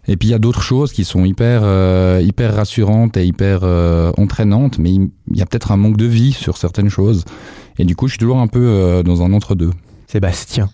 Et 0.09 0.16
puis 0.16 0.28
il 0.28 0.30
y 0.30 0.34
a 0.34 0.38
d'autres 0.38 0.62
choses 0.62 0.92
qui 0.92 1.04
sont 1.04 1.24
hyper 1.24 1.62
euh, 1.64 2.20
hyper 2.24 2.54
rassurantes 2.54 3.16
et 3.16 3.26
hyper 3.26 3.61
euh, 3.64 4.12
entraînantes, 4.18 4.78
mais 4.78 4.92
il 4.94 5.11
y 5.34 5.42
a 5.42 5.46
peut-être 5.46 5.72
un 5.72 5.76
manque 5.76 5.96
de 5.96 6.07
vie 6.07 6.32
sur 6.32 6.57
certaines 6.57 6.90
choses. 6.90 7.24
Et 7.78 7.84
du 7.84 7.96
coup, 7.96 8.07
je 8.07 8.12
suis 8.12 8.18
toujours 8.18 8.38
un 8.38 8.46
peu 8.46 8.64
euh, 8.64 9.02
dans 9.02 9.22
un 9.22 9.32
entre-deux. 9.32 9.70
Sébastien. 10.07 10.68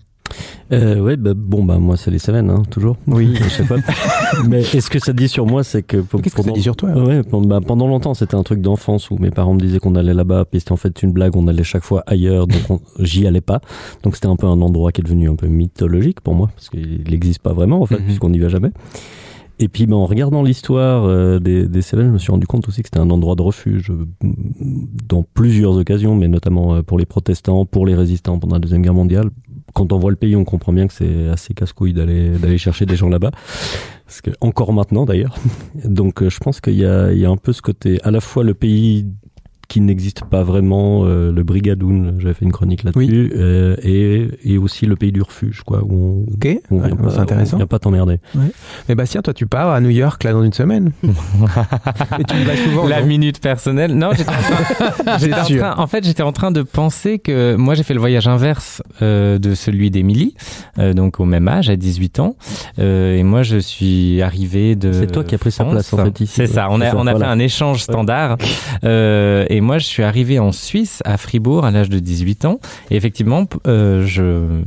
Euh, 0.71 0.99
ouais, 1.01 1.17
bah, 1.17 1.33
bon, 1.35 1.63
bah, 1.63 1.77
moi, 1.77 1.97
c'est 1.97 2.09
les 2.09 2.17
Cévennes, 2.17 2.49
hein, 2.49 2.63
toujours. 2.71 2.97
Oui. 3.07 3.35
Je 3.43 3.49
sais 3.49 3.63
pas. 3.65 3.75
Mais 4.47 4.61
est-ce 4.61 4.89
que 4.89 4.97
ça 4.97 5.11
dit 5.13 5.27
sur 5.27 5.45
moi, 5.45 5.63
c'est 5.63 5.83
que. 5.83 5.97
Qu'est-ce 5.97 6.21
que 6.23 6.29
ça 6.29 6.35
pendant- 6.37 6.53
dit 6.53 6.61
sur 6.63 6.75
toi 6.75 6.89
Ouais, 6.91 7.21
pendant, 7.23 7.47
bah, 7.47 7.59
pendant 7.65 7.87
longtemps, 7.87 8.13
c'était 8.13 8.35
un 8.35 8.41
truc 8.41 8.61
d'enfance 8.61 9.11
où 9.11 9.17
mes 9.17 9.29
parents 9.31 9.53
me 9.53 9.59
disaient 9.59 9.79
qu'on 9.79 9.95
allait 9.95 10.13
là-bas, 10.13 10.45
puis 10.49 10.59
c'était 10.61 10.71
en 10.71 10.77
fait 10.77 11.03
une 11.03 11.11
blague, 11.11 11.35
on 11.35 11.47
allait 11.47 11.63
chaque 11.63 11.83
fois 11.83 12.03
ailleurs, 12.07 12.47
donc 12.47 12.61
on- 12.69 12.79
j'y 13.03 13.27
allais 13.27 13.41
pas. 13.41 13.59
Donc 14.03 14.15
c'était 14.15 14.27
un 14.27 14.35
peu 14.37 14.47
un 14.47 14.61
endroit 14.61 14.91
qui 14.91 15.01
est 15.01 15.03
devenu 15.03 15.29
un 15.29 15.35
peu 15.35 15.47
mythologique 15.47 16.21
pour 16.21 16.33
moi, 16.33 16.49
parce 16.55 16.69
qu'il 16.69 17.03
n'existe 17.07 17.41
pas 17.41 17.53
vraiment, 17.53 17.81
en 17.81 17.85
fait, 17.85 17.99
Mhm. 17.99 18.05
puisqu'on 18.05 18.29
n'y 18.29 18.39
va 18.39 18.47
jamais. 18.47 18.71
Et 19.63 19.69
puis, 19.69 19.85
bah, 19.85 19.95
en 19.95 20.05
regardant 20.05 20.43
l'histoire 20.43 21.05
euh, 21.05 21.39
des, 21.39 21.69
des 21.69 21.81
Cévennes, 21.81 22.07
je 22.07 22.11
me 22.11 22.17
suis 22.17 22.33
rendu 22.33 22.45
compte 22.45 22.67
aussi 22.67 22.81
que 22.81 22.89
c'était 22.89 22.99
un 22.99 23.09
endroit 23.09 23.35
de 23.35 23.43
refuge 23.43 23.91
euh, 23.91 24.05
dans 25.07 25.23
plusieurs 25.23 25.77
occasions, 25.77 26.15
mais 26.15 26.27
notamment 26.27 26.75
euh, 26.75 26.81
pour 26.81 26.99
les 26.99 27.05
protestants, 27.05 27.65
pour 27.65 27.85
les 27.85 27.95
résistants 27.95 28.37
pendant 28.39 28.57
la 28.57 28.59
Deuxième 28.59 28.81
Guerre 28.81 28.93
mondiale. 28.93 29.29
Quand 29.73 29.93
on 29.93 29.99
voit 29.99 30.11
le 30.11 30.17
pays, 30.17 30.35
on 30.35 30.43
comprend 30.43 30.73
bien 30.73 30.85
que 30.85 30.93
c'est 30.93 31.29
assez 31.29 31.53
casse-couille 31.53 31.93
d'aller 31.93 32.57
chercher 32.57 32.85
des 32.85 32.97
gens 32.97 33.07
là-bas. 33.07 33.31
Parce 34.05 34.19
que, 34.19 34.31
encore 34.41 34.73
maintenant 34.73 35.05
d'ailleurs. 35.05 35.37
Donc 35.85 36.27
je 36.27 36.37
pense 36.39 36.59
qu'il 36.59 36.75
y 36.75 36.85
a, 36.85 37.13
y 37.13 37.23
a 37.23 37.29
un 37.29 37.37
peu 37.37 37.53
ce 37.53 37.61
côté, 37.61 38.01
à 38.03 38.11
la 38.11 38.19
fois 38.19 38.43
le 38.43 38.53
pays 38.53 39.07
qui 39.73 39.81
n'existe 39.81 40.23
pas 40.25 40.43
vraiment, 40.43 41.01
euh, 41.05 41.31
le 41.31 41.41
Brigadoun, 41.43 42.17
j'avais 42.19 42.35
fait 42.35 42.45
une 42.45 42.51
chronique 42.51 42.83
là-dessus, 42.83 43.33
euh, 43.35 43.75
et, 43.81 44.27
et 44.45 44.59
aussi 44.59 44.85
le 44.85 44.95
pays 44.95 45.11
du 45.11 45.23
refuge, 45.23 45.61
quoi, 45.65 45.81
où 45.83 46.25
on, 46.29 46.33
Ok, 46.33 46.45
où 46.69 46.77
on 46.77 46.81
ouais, 46.81 46.87
vient 46.89 46.97
c'est 47.09 47.25
pas- 47.25 47.53
on 47.53 47.57
vient 47.57 47.65
pas 47.65 47.79
t'emmerder. 47.79 48.19
Mais 48.87 48.93
Bastien, 48.93 49.23
toi, 49.23 49.33
tu 49.33 49.47
pars 49.47 49.69
à 49.71 49.81
New 49.81 49.89
York 49.89 50.23
là 50.25 50.31
dans 50.33 50.43
une 50.43 50.53
semaine. 50.53 50.91
Et 51.03 52.23
tu 52.23 52.35
vas 52.43 52.55
souvent. 52.55 52.87
La 52.87 53.01
minute 53.01 53.39
personnelle. 53.41 53.95
Non, 53.97 54.11
j'étais 54.15 54.29
en 54.29 54.33
train, 54.33 55.17
j'étais 55.19 55.33
en, 55.33 55.43
sûr. 55.45 55.59
train- 55.61 55.75
en 55.77 55.87
fait, 55.87 56.03
j'étais 56.03 56.21
en 56.23 56.31
train 56.33 56.51
de 56.51 56.61
penser 56.61 57.17
que 57.17 57.55
moi, 57.55 57.73
j'ai 57.73 57.81
fait 57.83 57.95
le 57.95 57.99
voyage 57.99 58.27
inverse 58.27 58.83
euh, 59.01 59.39
de 59.39 59.55
celui 59.55 59.89
d'Émilie, 59.89 60.35
euh, 60.77 60.93
donc 60.93 61.19
au 61.19 61.25
même 61.25 61.47
âge, 61.47 61.69
à 61.71 61.75
18 61.75 62.19
ans. 62.19 62.35
Euh, 62.79 63.15
et 63.17 63.23
moi, 63.23 63.41
je 63.43 63.57
suis 63.57 64.21
arrivé 64.21 64.75
de. 64.75 64.91
C'est 64.93 65.07
toi 65.11 65.23
qui 65.23 65.33
as 65.33 65.39
pris 65.39 65.51
sa 65.51 65.65
place, 65.65 65.91
en 65.93 65.97
fait, 65.97 66.19
ici, 66.21 66.33
C'est 66.35 66.41
ouais. 66.43 66.47
ça. 66.47 66.67
On 66.69 66.79
a, 66.81 66.93
on 66.95 67.07
a 67.07 67.11
voilà. 67.11 67.19
fait 67.19 67.31
un 67.31 67.39
échange 67.39 67.81
standard. 67.81 68.37
Euh, 68.83 69.45
et 69.49 69.61
moi, 69.63 69.79
je 69.79 69.85
suis 69.85 70.03
arrivé 70.03 70.37
en 70.37 70.51
Suisse, 70.51 71.01
à 71.05 71.17
Fribourg, 71.17 71.65
à 71.65 71.71
l'âge 71.71 71.89
de 71.89 71.97
18 71.99 72.45
ans. 72.45 72.59
Et 72.91 72.95
effectivement, 72.95 73.47
euh, 73.67 74.05
je 74.05 74.61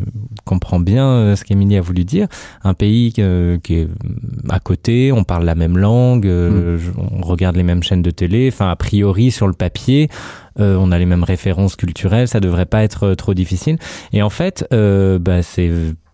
comprends 0.44 0.80
bien 0.80 1.06
euh, 1.08 1.36
ce 1.36 1.44
qu'Émilie 1.44 1.76
a 1.76 1.80
voulu 1.80 2.04
dire. 2.04 2.26
Un 2.64 2.74
pays 2.74 3.12
euh, 3.20 3.58
qui 3.62 3.74
est 3.74 3.88
à 4.48 4.58
côté, 4.58 5.12
on 5.12 5.22
parle 5.22 5.44
la 5.44 5.54
même 5.54 5.78
langue, 5.78 6.26
euh, 6.26 6.78
je- 6.78 6.90
on 6.98 7.22
regarde 7.22 7.56
les 7.56 7.62
mêmes 7.62 7.82
chaînes 7.82 8.02
de 8.02 8.10
télé. 8.10 8.48
Enfin, 8.52 8.68
a 8.70 8.76
priori, 8.76 9.30
sur 9.30 9.46
le 9.46 9.52
papier, 9.52 10.08
euh, 10.58 10.76
on 10.80 10.90
a 10.90 10.98
les 10.98 11.06
mêmes 11.06 11.24
références 11.24 11.76
culturelles, 11.76 12.28
ça 12.28 12.40
devrait 12.40 12.66
pas 12.66 12.82
être 12.82 13.04
euh, 13.04 13.14
trop 13.14 13.34
difficile. 13.34 13.78
Et 14.12 14.22
en 14.22 14.30
fait, 14.30 14.66
euh, 14.72 15.18
bah, 15.18 15.42
c'est 15.42 15.70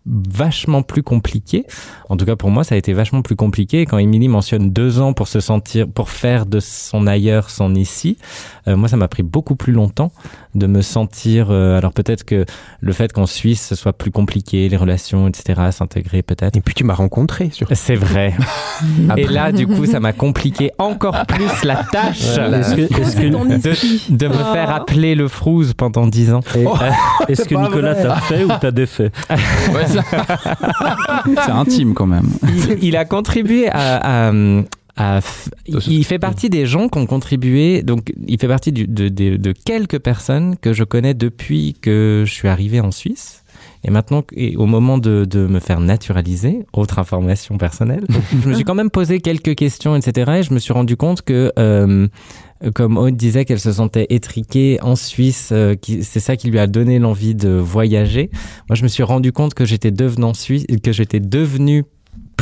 vachement 0.07 0.83
plus 0.83 1.03
compliqué. 1.03 1.67
En 2.09 2.17
tout 2.17 2.25
cas, 2.25 2.37
pour 2.37 2.51
moi, 2.51 2.65
ça 2.65 2.75
a 2.75 2.79
été 2.79 2.93
vachement 2.93 3.23
plus 3.23 3.37
compliqué. 3.37 3.87
Quand 3.87 3.99
Émilie 3.99 4.29
mentionne 4.29 4.71
deux 4.73 5.01
ans 5.01 5.13
pour 5.13 5.29
se 5.29 5.41
sentir, 5.41 5.89
pour 5.89 6.11
faire 6.11 6.47
de 6.47 6.61
son 6.61 7.07
ailleurs 7.07 7.51
son 7.51 7.75
ici, 7.75 8.19
euh, 8.69 8.77
moi, 8.77 8.89
ça 8.89 8.97
m'a 8.97 9.09
pris 9.09 9.23
beaucoup 9.23 9.57
plus 9.57 9.73
longtemps 9.73 10.13
de 10.55 10.67
me 10.67 10.83
sentir. 10.83 11.49
euh, 11.51 11.79
alors 11.79 11.93
peut-être 11.93 12.25
que 12.25 12.45
le 12.81 12.93
fait 12.93 13.13
qu'en 13.13 13.27
Suisse, 13.27 13.67
ce 13.69 13.75
soit 13.75 13.93
plus 13.93 14.11
compliqué, 14.11 14.69
les 14.69 14.77
relations, 14.77 15.29
etc., 15.29 15.61
s'intégrer 15.71 16.23
peut-être. 16.23 16.57
Et 16.57 16.61
puis 16.61 16.75
tu 16.75 16.85
m'as 16.85 16.95
rencontré 16.95 17.51
sur. 17.53 17.69
C'est 17.73 17.95
vrai. 17.95 18.35
Et 19.17 19.25
là, 19.25 19.53
du 19.53 19.67
coup, 19.67 19.87
ça 19.87 20.01
m'a 20.01 20.13
compliqué 20.13 20.71
encore 20.79 21.25
plus 21.27 21.65
la 21.65 21.77
tâche 21.77 22.37
Ouais, 22.37 22.61
est-ce 22.61 22.75
que- 22.75 23.01
est-ce 23.01 23.17
que- 23.17 23.23
de, 24.11 24.17
de 24.17 24.29
me 24.29 24.35
faire 24.53 24.71
appeler 24.71 25.15
le 25.15 25.29
frouze 25.29 25.73
pendant 25.75 26.07
dix 26.07 26.33
ans. 26.33 26.41
Et- 26.57 26.67
Euh, 26.67 26.71
Est-ce 27.29 27.45
que 27.45 27.55
Nicolas 27.55 27.95
vrai. 27.95 28.03
t'a 28.03 28.17
fait 28.17 28.45
ou 28.45 28.49
t'a 28.61 28.71
défait 28.71 29.11
C'est 31.45 31.51
intime 31.51 31.95
quand 31.95 32.07
même. 32.07 32.29
il, 32.43 32.79
il 32.85 32.97
a 32.97 33.05
contribué 33.05 33.69
à, 33.69 34.29
à, 34.29 34.33
f- 34.99 35.49
il 35.67 36.05
fait 36.05 36.19
partie 36.19 36.51
des 36.51 36.67
gens 36.67 36.89
qui 36.89 36.99
ont 36.99 37.07
contribué. 37.07 37.83
Donc, 37.83 38.13
il 38.27 38.39
fait 38.39 38.49
partie 38.49 38.73
du- 38.73 38.87
de, 38.87 39.09
de- 39.09 39.37
de 39.37 39.53
quelques 39.53 39.99
personnes 39.99 40.57
que 40.61 40.73
je 40.73 40.85
connais 40.85 41.15
depuis 41.15 41.75
que 41.81 42.25
je 42.27 42.33
suis 42.33 42.49
arrivé 42.49 42.81
en 42.81 42.91
Suisse. 42.91 43.39
Et 43.85 43.91
maintenant, 43.91 44.23
et 44.37 44.57
au 44.57 44.67
moment 44.67 44.97
de, 44.99 45.25
de 45.25 45.47
me 45.47 45.59
faire 45.61 45.81
naturaliser, 45.81 46.61
autre 46.73 46.99
information 46.99 47.59
personnelle, 47.59 48.05
je 48.43 48.49
me 48.49 48.55
suis 48.55 48.65
quand 48.65 48.75
même 48.77 48.91
posé 48.91 49.21
quelques 49.21 49.55
questions, 49.57 49.97
etc. 49.97 50.31
Et 50.39 50.43
je 50.43 50.53
me 50.55 50.59
suis 50.61 50.73
rendu 50.73 50.97
compte 50.97 51.23
que, 51.23 51.53
euh, 51.59 52.07
comme 52.75 52.97
Aude 52.97 53.17
disait 53.17 53.45
qu'elle 53.45 53.59
se 53.61 53.73
sentait 53.73 54.07
étriquée 54.11 54.79
en 54.83 54.95
Suisse, 54.95 55.49
euh, 55.53 55.75
c'est 56.03 56.21
ça 56.21 56.37
qui 56.37 56.49
lui 56.51 56.59
a 56.61 56.67
donné 56.69 56.99
l'envie 57.01 57.35
de 57.35 57.49
voyager. 57.49 58.31
Moi, 58.69 58.77
je 58.77 58.83
me 58.85 58.89
suis 58.89 59.03
rendu 59.03 59.33
compte 59.33 59.55
que 59.55 59.65
j'étais 59.65 59.91
devenant 59.91 60.33
suisse, 60.35 60.65
que 60.83 60.93
j'étais 60.93 61.19
devenu 61.21 61.85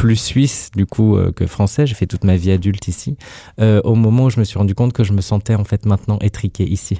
plus 0.00 0.16
suisse 0.16 0.70
du 0.74 0.86
coup 0.86 1.16
euh, 1.16 1.30
que 1.30 1.46
français. 1.46 1.86
J'ai 1.86 1.94
fait 1.94 2.06
toute 2.06 2.24
ma 2.24 2.36
vie 2.36 2.50
adulte 2.52 2.88
ici. 2.88 3.18
Euh, 3.60 3.82
au 3.84 3.94
moment 3.94 4.24
où 4.24 4.30
je 4.30 4.40
me 4.40 4.44
suis 4.44 4.58
rendu 4.58 4.74
compte 4.74 4.94
que 4.94 5.04
je 5.04 5.12
me 5.12 5.20
sentais 5.20 5.54
en 5.54 5.64
fait 5.64 5.84
maintenant 5.84 6.18
étriqué 6.22 6.64
ici. 6.64 6.98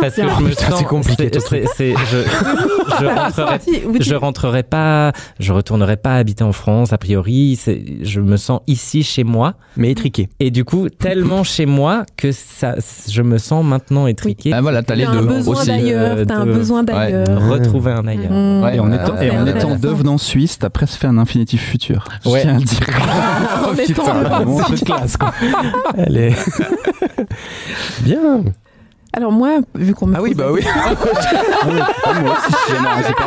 Parce 0.00 0.14
que 0.14 0.22
je 0.22 0.42
me 0.42 0.52
sens, 0.52 0.74
c'est 0.78 0.84
compliqué, 0.84 1.30
c'est- 1.32 1.40
c'est- 1.40 1.64
c'est- 1.76 1.94
je, 2.10 2.18
je 3.00 3.06
rentrerai, 3.06 3.58
je 4.00 4.14
rentrerai 4.14 4.62
pas, 4.62 5.12
je 5.40 5.52
retournerai 5.52 5.96
pas 5.96 6.16
habiter 6.16 6.44
en 6.44 6.52
France 6.52 6.92
a 6.92 6.98
priori. 6.98 7.56
C'est- 7.60 7.82
Je 8.02 8.20
me 8.20 8.36
sens 8.36 8.60
ici 8.66 9.02
chez 9.02 9.24
moi, 9.24 9.54
mais 9.76 9.90
étriqué. 9.90 10.28
Et 10.40 10.50
du 10.50 10.64
coup, 10.64 10.88
tellement 10.88 11.42
chez 11.44 11.66
moi 11.66 12.04
que 12.16 12.30
ça, 12.32 12.76
je 13.10 13.22
me 13.22 13.38
sens 13.38 13.64
maintenant 13.64 14.06
étriqué. 14.06 14.52
Ah, 14.52 14.60
voilà, 14.60 14.82
t'as 14.82 14.94
les 14.94 15.04
T'as 15.04 15.10
un 15.10 15.22
deux 15.22 15.26
besoin 15.26 15.56
aussi. 15.56 15.66
d'ailleurs, 15.66 16.16
Euh, 16.18 16.24
t'as 16.24 16.36
un 16.36 16.46
de- 16.46 16.52
besoin 16.52 16.82
d'ailleurs. 16.84 17.26
Retrouver 17.50 17.92
un 17.92 18.06
ailleurs. 18.06 18.30
Mmh. 18.32 18.62
Ouais, 18.62 18.76
et 18.76 18.80
en 18.80 18.92
étant, 18.92 19.20
et 19.20 19.30
en 19.30 19.46
étant 19.46 19.76
devenant 19.76 20.18
suisse, 20.18 20.58
t'as 20.58 20.70
presque 20.70 20.98
fait 21.00 21.06
un 21.08 21.18
infinitif 21.18 21.62
futur. 21.62 22.04
Je 22.24 22.30
Ouais. 22.30 22.42
tiens 22.42 22.54
à 22.56 22.58
le 22.58 22.64
dire. 22.64 22.78
En 23.68 23.74
Putain, 23.74 24.66
c'est 24.76 24.84
classe, 24.84 25.16
quoi. 25.16 25.32
Elle 25.96 26.16
est. 26.16 26.34
Bien. 28.00 28.42
Alors 29.14 29.30
moi, 29.32 29.58
vu 29.74 29.94
qu'on 29.94 30.06
me 30.06 30.16
Ah 30.16 30.22
oui, 30.22 30.32
bah 30.34 30.46
oui. 30.50 30.62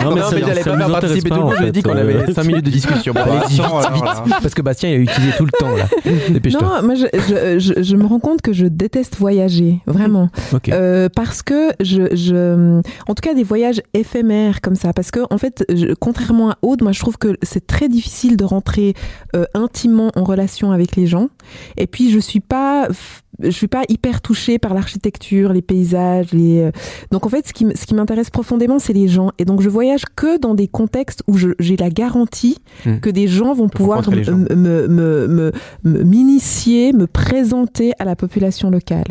Non, 0.04 0.16
mais 0.16 0.22
j'allais 0.42 0.64
pas 0.64 0.78
faire 0.78 0.92
participer 0.92 1.30
pas, 1.30 1.36
tout 1.36 1.42
le 1.42 1.48
monde. 1.48 1.56
J'ai 1.60 1.72
dit 1.72 1.82
qu'on 1.84 1.96
Euh, 1.96 2.22
avait 2.22 2.34
5 2.34 2.44
minutes 2.46 2.66
de 2.66 2.72
discussion. 2.72 3.14
Bah. 3.26 4.24
Parce 4.42 4.54
que 4.54 4.62
Bastien, 4.62 4.90
il 4.90 4.94
a 4.96 4.98
utilisé 4.98 5.32
tout 5.38 5.46
le 5.46 5.52
temps, 5.52 5.76
là. 5.76 5.86
Dépêche-toi. 6.30 6.62
Non, 6.62 6.86
moi 6.86 6.96
je, 6.96 7.06
je, 7.14 7.60
je, 7.60 7.84
je 7.84 7.96
me 7.96 8.06
rends 8.06 8.20
compte 8.20 8.42
que 8.42 8.52
je 8.54 8.66
déteste 8.66 9.18
voyager, 9.18 9.80
vraiment. 9.86 10.30
Ok. 10.54 10.70
Euh, 10.70 11.08
parce 11.16 11.42
que 11.44 11.72
je, 11.80 12.16
je, 12.16 12.80
en 13.08 13.14
tout 13.14 13.22
cas 13.22 13.34
des 13.34 13.44
voyages 13.44 13.82
éphémères 13.94 14.62
comme 14.62 14.76
ça, 14.76 14.92
parce 14.94 15.12
que 15.12 15.20
en 15.30 15.38
fait, 15.38 15.64
je- 15.74 15.94
contrairement 15.94 16.52
à 16.52 16.58
Aude, 16.62 16.82
moi 16.84 16.92
je 16.92 17.00
trouve 17.00 17.18
que 17.18 17.38
c'est 17.44 17.66
très 17.68 17.88
difficile 17.90 18.38
de 18.38 18.44
rentrer 18.44 18.94
euh, 19.36 19.46
intimement 19.54 20.12
en 20.16 20.24
relation 20.24 20.72
avec 20.72 20.96
les 20.96 21.08
gens. 21.08 21.30
Et 21.78 21.88
puis 21.88 22.12
je 22.12 22.20
suis 22.20 22.40
pas 22.42 22.88
je 23.42 23.50
suis 23.50 23.68
pas 23.68 23.84
hyper 23.90 24.22
touchée 24.22 24.60
par 24.60 24.74
l'architecture, 24.74 25.54
les 25.54 25.62
paysages, 25.62 26.32
les. 26.34 26.60
euh, 26.62 26.72
Donc 27.12 27.26
en 27.26 27.30
fait, 27.30 27.48
ce 27.48 27.54
qui, 27.54 27.66
ce 27.76 27.86
qui 27.86 27.94
m'intéresse 27.96 28.30
profondément, 28.30 28.80
c'est 28.80 28.94
les 28.94 29.08
gens. 29.08 29.32
Et 29.40 29.46
donc 29.46 29.62
je 29.62 29.70
voyage 29.70 30.04
que 30.16 30.40
dans 30.40 30.56
des 30.56 30.68
contextes 30.68 31.24
où 31.28 31.38
j'ai 31.38 31.78
la 31.78 31.90
garantie 31.90 32.58
Hmm. 32.86 32.98
que 33.00 33.10
des 33.10 33.28
gens 33.28 33.54
vont 33.54 33.70
pouvoir 33.70 34.02
me- 34.88 35.52
me- 35.84 36.04
m'initier, 36.04 36.94
me 36.94 37.08
présenter 37.08 37.94
à 38.00 38.06
la 38.06 38.16
population 38.16 38.70
locale. 38.70 39.06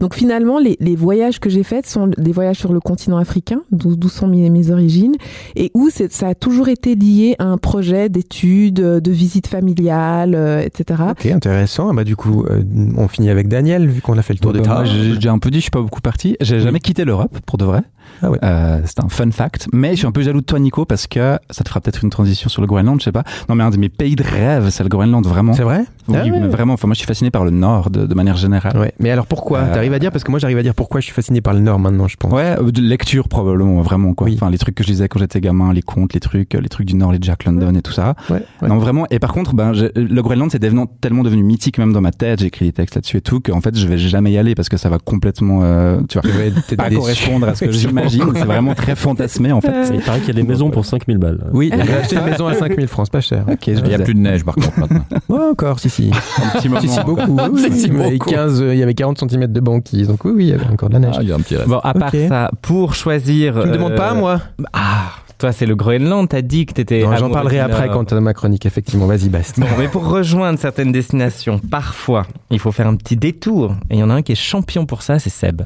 Donc 0.00 0.14
finalement, 0.14 0.58
les, 0.58 0.76
les 0.80 0.96
voyages 0.96 1.40
que 1.40 1.50
j'ai 1.50 1.62
faits 1.62 1.86
sont 1.86 2.08
des 2.16 2.32
voyages 2.32 2.58
sur 2.58 2.72
le 2.72 2.80
continent 2.80 3.16
africain, 3.18 3.62
d'où 3.70 4.08
sont 4.08 4.26
mes, 4.28 4.48
mes 4.50 4.70
origines, 4.70 5.14
et 5.56 5.70
où 5.74 5.88
ça 5.90 6.28
a 6.28 6.34
toujours 6.34 6.68
été 6.68 6.94
lié 6.94 7.34
à 7.38 7.44
un 7.44 7.58
projet 7.58 8.08
d'études, 8.08 8.74
de 8.80 9.10
visite 9.10 9.46
familiale, 9.46 10.34
euh, 10.34 10.60
etc. 10.62 11.02
Ok, 11.10 11.26
intéressant. 11.26 11.88
Ah 11.90 11.92
Bah, 11.94 12.04
du 12.04 12.16
coup, 12.16 12.44
euh, 12.44 12.62
on 12.96 13.08
finit 13.08 13.30
avec 13.30 13.48
Daniel, 13.68 13.88
vu 13.88 14.00
qu'on 14.00 14.16
a 14.16 14.22
fait 14.22 14.32
le 14.32 14.38
tour 14.38 14.52
de 14.52 14.60
bah, 14.60 14.66
moi, 14.66 14.84
j'ai 14.84 15.14
déjà 15.14 15.32
un 15.32 15.38
peu 15.38 15.50
dit, 15.50 15.58
je 15.58 15.62
suis 15.62 15.70
pas 15.70 15.82
beaucoup 15.82 16.00
parti. 16.00 16.36
J'ai 16.40 16.60
jamais 16.60 16.80
quitté 16.80 17.04
l'Europe, 17.04 17.38
pour 17.44 17.58
de 17.58 17.64
vrai. 17.64 17.82
Ah 18.22 18.30
ouais. 18.30 18.38
Euh, 18.42 18.80
c'est 18.84 19.00
un 19.02 19.08
fun 19.08 19.30
fact. 19.30 19.68
Mais 19.72 19.90
je 19.92 19.96
suis 19.98 20.06
un 20.06 20.12
peu 20.12 20.22
jaloux 20.22 20.40
de 20.40 20.46
toi, 20.46 20.58
Nico, 20.58 20.84
parce 20.84 21.06
que 21.06 21.38
ça 21.50 21.64
te 21.64 21.68
fera 21.68 21.80
peut-être 21.80 22.02
une 22.04 22.10
transition 22.10 22.48
sur 22.48 22.60
le 22.60 22.66
Groenland, 22.66 22.98
je 23.00 23.04
sais 23.04 23.12
pas. 23.12 23.24
Non, 23.48 23.54
mais 23.54 23.64
un 23.64 23.70
de 23.70 23.76
mes 23.76 23.88
pays 23.88 24.16
de 24.16 24.22
rêve, 24.22 24.68
c'est 24.70 24.82
le 24.82 24.88
Groenland, 24.88 25.24
vraiment. 25.26 25.52
C'est 25.54 25.62
vrai 25.62 25.84
Oui, 26.08 26.16
Ah 26.18 26.24
ouais. 26.24 26.30
mais 26.40 26.48
vraiment. 26.48 26.74
Enfin, 26.74 26.86
moi, 26.88 26.94
je 26.94 26.98
suis 26.98 27.06
fasciné 27.06 27.30
par 27.30 27.44
le 27.44 27.50
Nord, 27.50 27.90
de, 27.90 28.06
de 28.06 28.14
manière 28.14 28.36
générale. 28.36 28.76
Ouais. 28.76 28.92
Mais 28.98 29.10
alors 29.10 29.26
pourquoi? 29.26 29.58
Euh, 29.60 29.74
T'arrives 29.74 29.92
à 29.92 29.98
dire? 29.98 30.10
Parce 30.12 30.24
que 30.24 30.30
moi, 30.30 30.40
j'arrive 30.40 30.58
à 30.58 30.62
dire 30.62 30.74
pourquoi 30.74 31.00
je 31.00 31.06
suis 31.06 31.14
fasciné 31.14 31.40
par 31.40 31.54
le 31.54 31.60
Nord 31.60 31.78
maintenant, 31.78 32.08
je 32.08 32.16
pense. 32.16 32.32
Ouais, 32.32 32.56
euh, 32.60 32.70
de 32.70 32.80
lecture 32.80 33.28
probablement, 33.28 33.80
vraiment 33.82 34.14
quoi. 34.14 34.28
Enfin, 34.32 34.50
les 34.50 34.58
trucs 34.58 34.74
que 34.74 34.82
je 34.84 34.88
lisais 34.88 35.08
quand 35.08 35.18
j'étais 35.18 35.40
gamin, 35.40 35.72
les 35.72 35.82
contes, 35.82 36.14
les 36.14 36.20
trucs, 36.20 36.54
euh, 36.54 36.60
les 36.60 36.68
trucs 36.68 36.86
du 36.86 36.94
Nord, 36.94 37.12
les 37.12 37.18
Jack 37.20 37.44
London 37.44 37.74
et 37.74 37.82
tout 37.82 37.92
ça. 37.92 38.14
Ouais. 38.30 38.42
Non, 38.66 38.78
vraiment. 38.78 39.06
Et 39.10 39.18
par 39.18 39.32
contre, 39.32 39.54
ben, 39.54 39.72
j'ai- 39.72 39.90
le 39.94 40.22
Groenland, 40.22 40.50
c'est 40.50 40.58
tellement 40.58 41.22
devenu 41.22 41.42
mythique 41.42 41.78
même 41.78 41.92
dans 41.92 42.00
ma 42.00 42.10
tête. 42.12 42.40
J'ai 42.40 42.46
écrit 42.46 42.66
des 42.66 42.72
textes 42.72 42.94
là-dessus 42.96 43.18
et 43.18 43.20
tout 43.20 43.40
qu'en 43.40 43.60
fait, 43.60 43.76
je 43.78 43.86
vais 43.86 43.98
jamais 43.98 44.32
y 44.32 44.38
aller 44.38 44.54
parce 44.54 44.68
que 44.68 44.76
ça 44.76 44.88
va 44.88 44.98
complètement, 44.98 45.60
euh, 45.62 46.00
tu 46.08 46.18
vois, 46.18 46.28
pas 46.76 46.88
déçu. 46.88 47.00
correspondre 47.00 47.48
à 47.48 47.54
ce 47.54 47.64
que 47.64 47.72
j'imagine. 48.06 48.32
C'est 48.34 48.44
vraiment 48.44 48.74
très 48.74 48.94
fantasmé 48.96 49.52
en 49.52 49.60
fait. 49.60 49.90
Il 49.92 50.00
paraît 50.00 50.18
qu'il 50.20 50.28
y 50.28 50.32
a 50.32 50.34
des 50.34 50.42
maisons 50.42 50.70
pour 50.70 50.84
5000 50.84 51.18
balles. 51.18 51.40
Oui, 51.52 51.70
j'ai 51.74 51.94
acheté 51.94 52.16
une 52.16 52.24
maison 52.24 52.46
à 52.46 52.54
5000 52.54 52.86
francs, 52.88 53.06
c'est 53.06 53.12
pas 53.12 53.20
cher. 53.20 53.44
Il 53.66 53.82
n'y 53.84 53.94
a 53.94 53.98
plus 53.98 54.14
de 54.14 54.20
neige 54.20 54.44
par 54.44 54.54
contre 54.54 54.78
maintenant. 54.78 55.04
Ouais, 55.28 55.44
encore, 55.50 55.78
si, 55.78 55.90
si. 55.90 56.10
Un 56.10 56.58
petit 56.58 56.68
moment. 56.68 56.80
Si, 56.80 56.88
si, 56.88 57.00
beaucoup. 57.04 57.36
Oui, 57.52 57.60
Si, 57.60 57.68
oui, 57.68 57.78
si, 57.78 57.86
il 57.88 57.96
y 57.96 58.00
avait 58.00 58.12
beaucoup. 58.12 58.30
15, 58.30 58.62
euh, 58.62 58.74
il 58.74 58.78
y 58.78 58.82
avait 58.82 58.94
40 58.94 59.30
cm 59.30 59.46
de 59.46 59.60
banquise, 59.60 60.08
donc 60.08 60.24
oui, 60.24 60.32
oui, 60.34 60.44
il 60.44 60.48
y 60.50 60.52
avait 60.54 60.66
encore 60.66 60.88
de 60.88 60.94
la 60.94 61.00
neige. 61.00 61.16
Ah, 61.18 61.22
il 61.22 61.28
y 61.28 61.32
a 61.32 61.34
un 61.34 61.40
petit 61.40 61.56
reste. 61.56 61.68
Bon, 61.68 61.80
à 61.82 61.92
part 61.92 62.10
ça, 62.28 62.50
pour 62.62 62.94
choisir. 62.94 63.60
Tu 63.60 63.68
me 63.68 63.72
demandes 63.74 63.94
pas, 63.94 64.12
euh, 64.12 64.18
moi 64.18 64.40
Ah, 64.72 65.10
toi, 65.38 65.52
c'est 65.52 65.66
le 65.66 65.76
Groenland, 65.76 66.28
t'as 66.28 66.42
dit 66.42 66.66
que 66.66 66.72
t'étais. 66.72 67.04
J'en 67.18 67.30
parlerai 67.30 67.60
après 67.60 67.88
quand 67.88 68.04
t'as 68.04 68.20
ma 68.20 68.34
chronique, 68.34 68.66
effectivement. 68.66 69.06
Vas-y, 69.06 69.28
Bastien. 69.28 69.64
Bon, 69.64 69.70
mais 69.78 69.88
pour 69.88 70.08
rejoindre 70.08 70.58
certaines 70.58 70.92
destinations, 70.92 71.58
parfois, 71.58 72.26
il 72.50 72.58
faut 72.58 72.72
faire 72.72 72.88
un 72.88 72.96
petit 72.96 73.16
détour. 73.16 73.74
Et 73.90 73.94
il 73.96 73.98
y 74.00 74.02
en 74.02 74.10
a 74.10 74.14
un 74.14 74.22
qui 74.22 74.32
est 74.32 74.36
champion 74.36 74.86
pour 74.86 75.02
ça, 75.02 75.18
c'est 75.18 75.30
Seb. 75.30 75.62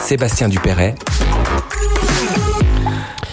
Sébastien 0.00 0.48
Dupéret, 0.48 0.94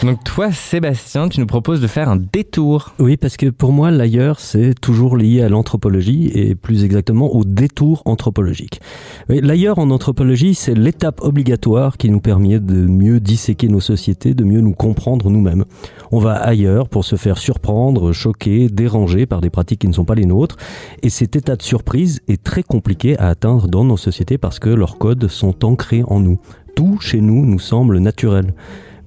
Donc 0.06 0.24
toi, 0.24 0.52
Sébastien, 0.52 1.30
tu 1.30 1.40
nous 1.40 1.48
proposes 1.48 1.82
de 1.82 1.88
faire 1.88 2.10
un 2.10 2.16
détour. 2.18 2.94
Oui, 3.00 3.18
parce 3.18 3.38
que 3.38 3.48
pour 3.48 3.72
moi, 3.72 3.90
l'ailleurs, 3.90 4.40
c'est 4.40 4.80
toujours 4.80 5.18
lié 5.18 5.42
à 5.42 5.50
l'anthropologie 5.50 6.30
et 6.36 6.54
plus 6.54 6.84
exactement 6.84 7.34
au 7.34 7.44
détour 7.44 8.04
anthropologique. 8.06 8.82
L'ailleurs 9.30 9.80
en 9.80 9.90
anthropologie, 9.90 10.54
c'est 10.54 10.76
l'étape 10.76 11.22
obligatoire 11.24 11.98
qui 11.98 12.12
nous 12.12 12.20
permet 12.20 12.60
de 12.60 12.86
mieux 12.86 13.20
disséquer 13.20 13.68
nos 13.68 13.80
sociétés, 13.80 14.36
de 14.36 14.44
mieux 14.44 14.62
nous 14.62 14.74
comprendre 14.74 15.32
nous-mêmes. 15.32 15.66
On 16.12 16.20
va 16.20 16.34
ailleurs 16.34 16.88
pour 16.88 17.04
se 17.04 17.16
faire 17.16 17.40
surprendre, 17.40 18.12
choquer, 18.12 18.70
déranger 18.70 19.26
par 19.26 19.42
des 19.42 19.50
pratiques 19.50 19.82
qui 19.82 19.88
ne 19.88 19.94
sont 19.94 20.06
pas 20.06 20.14
les 20.14 20.28
nôtres. 20.28 20.58
Et 21.02 21.10
cet 21.10 21.36
état 21.36 21.56
de 21.56 21.64
surprise 21.64 22.22
est 22.28 22.44
très 22.44 22.62
compliqué 22.62 23.18
à 23.18 23.30
atteindre 23.30 23.68
dans 23.68 23.84
nos 23.84 23.98
sociétés 23.98 24.38
parce 24.38 24.60
que 24.60 24.70
leurs 24.70 25.00
codes 25.00 25.28
sont 25.30 25.66
ancrés 25.66 26.04
en 26.06 26.20
nous. 26.20 26.40
Tout 26.76 27.00
chez 27.00 27.22
nous 27.22 27.44
nous 27.44 27.60
semble 27.60 27.98
naturel. 27.98 28.54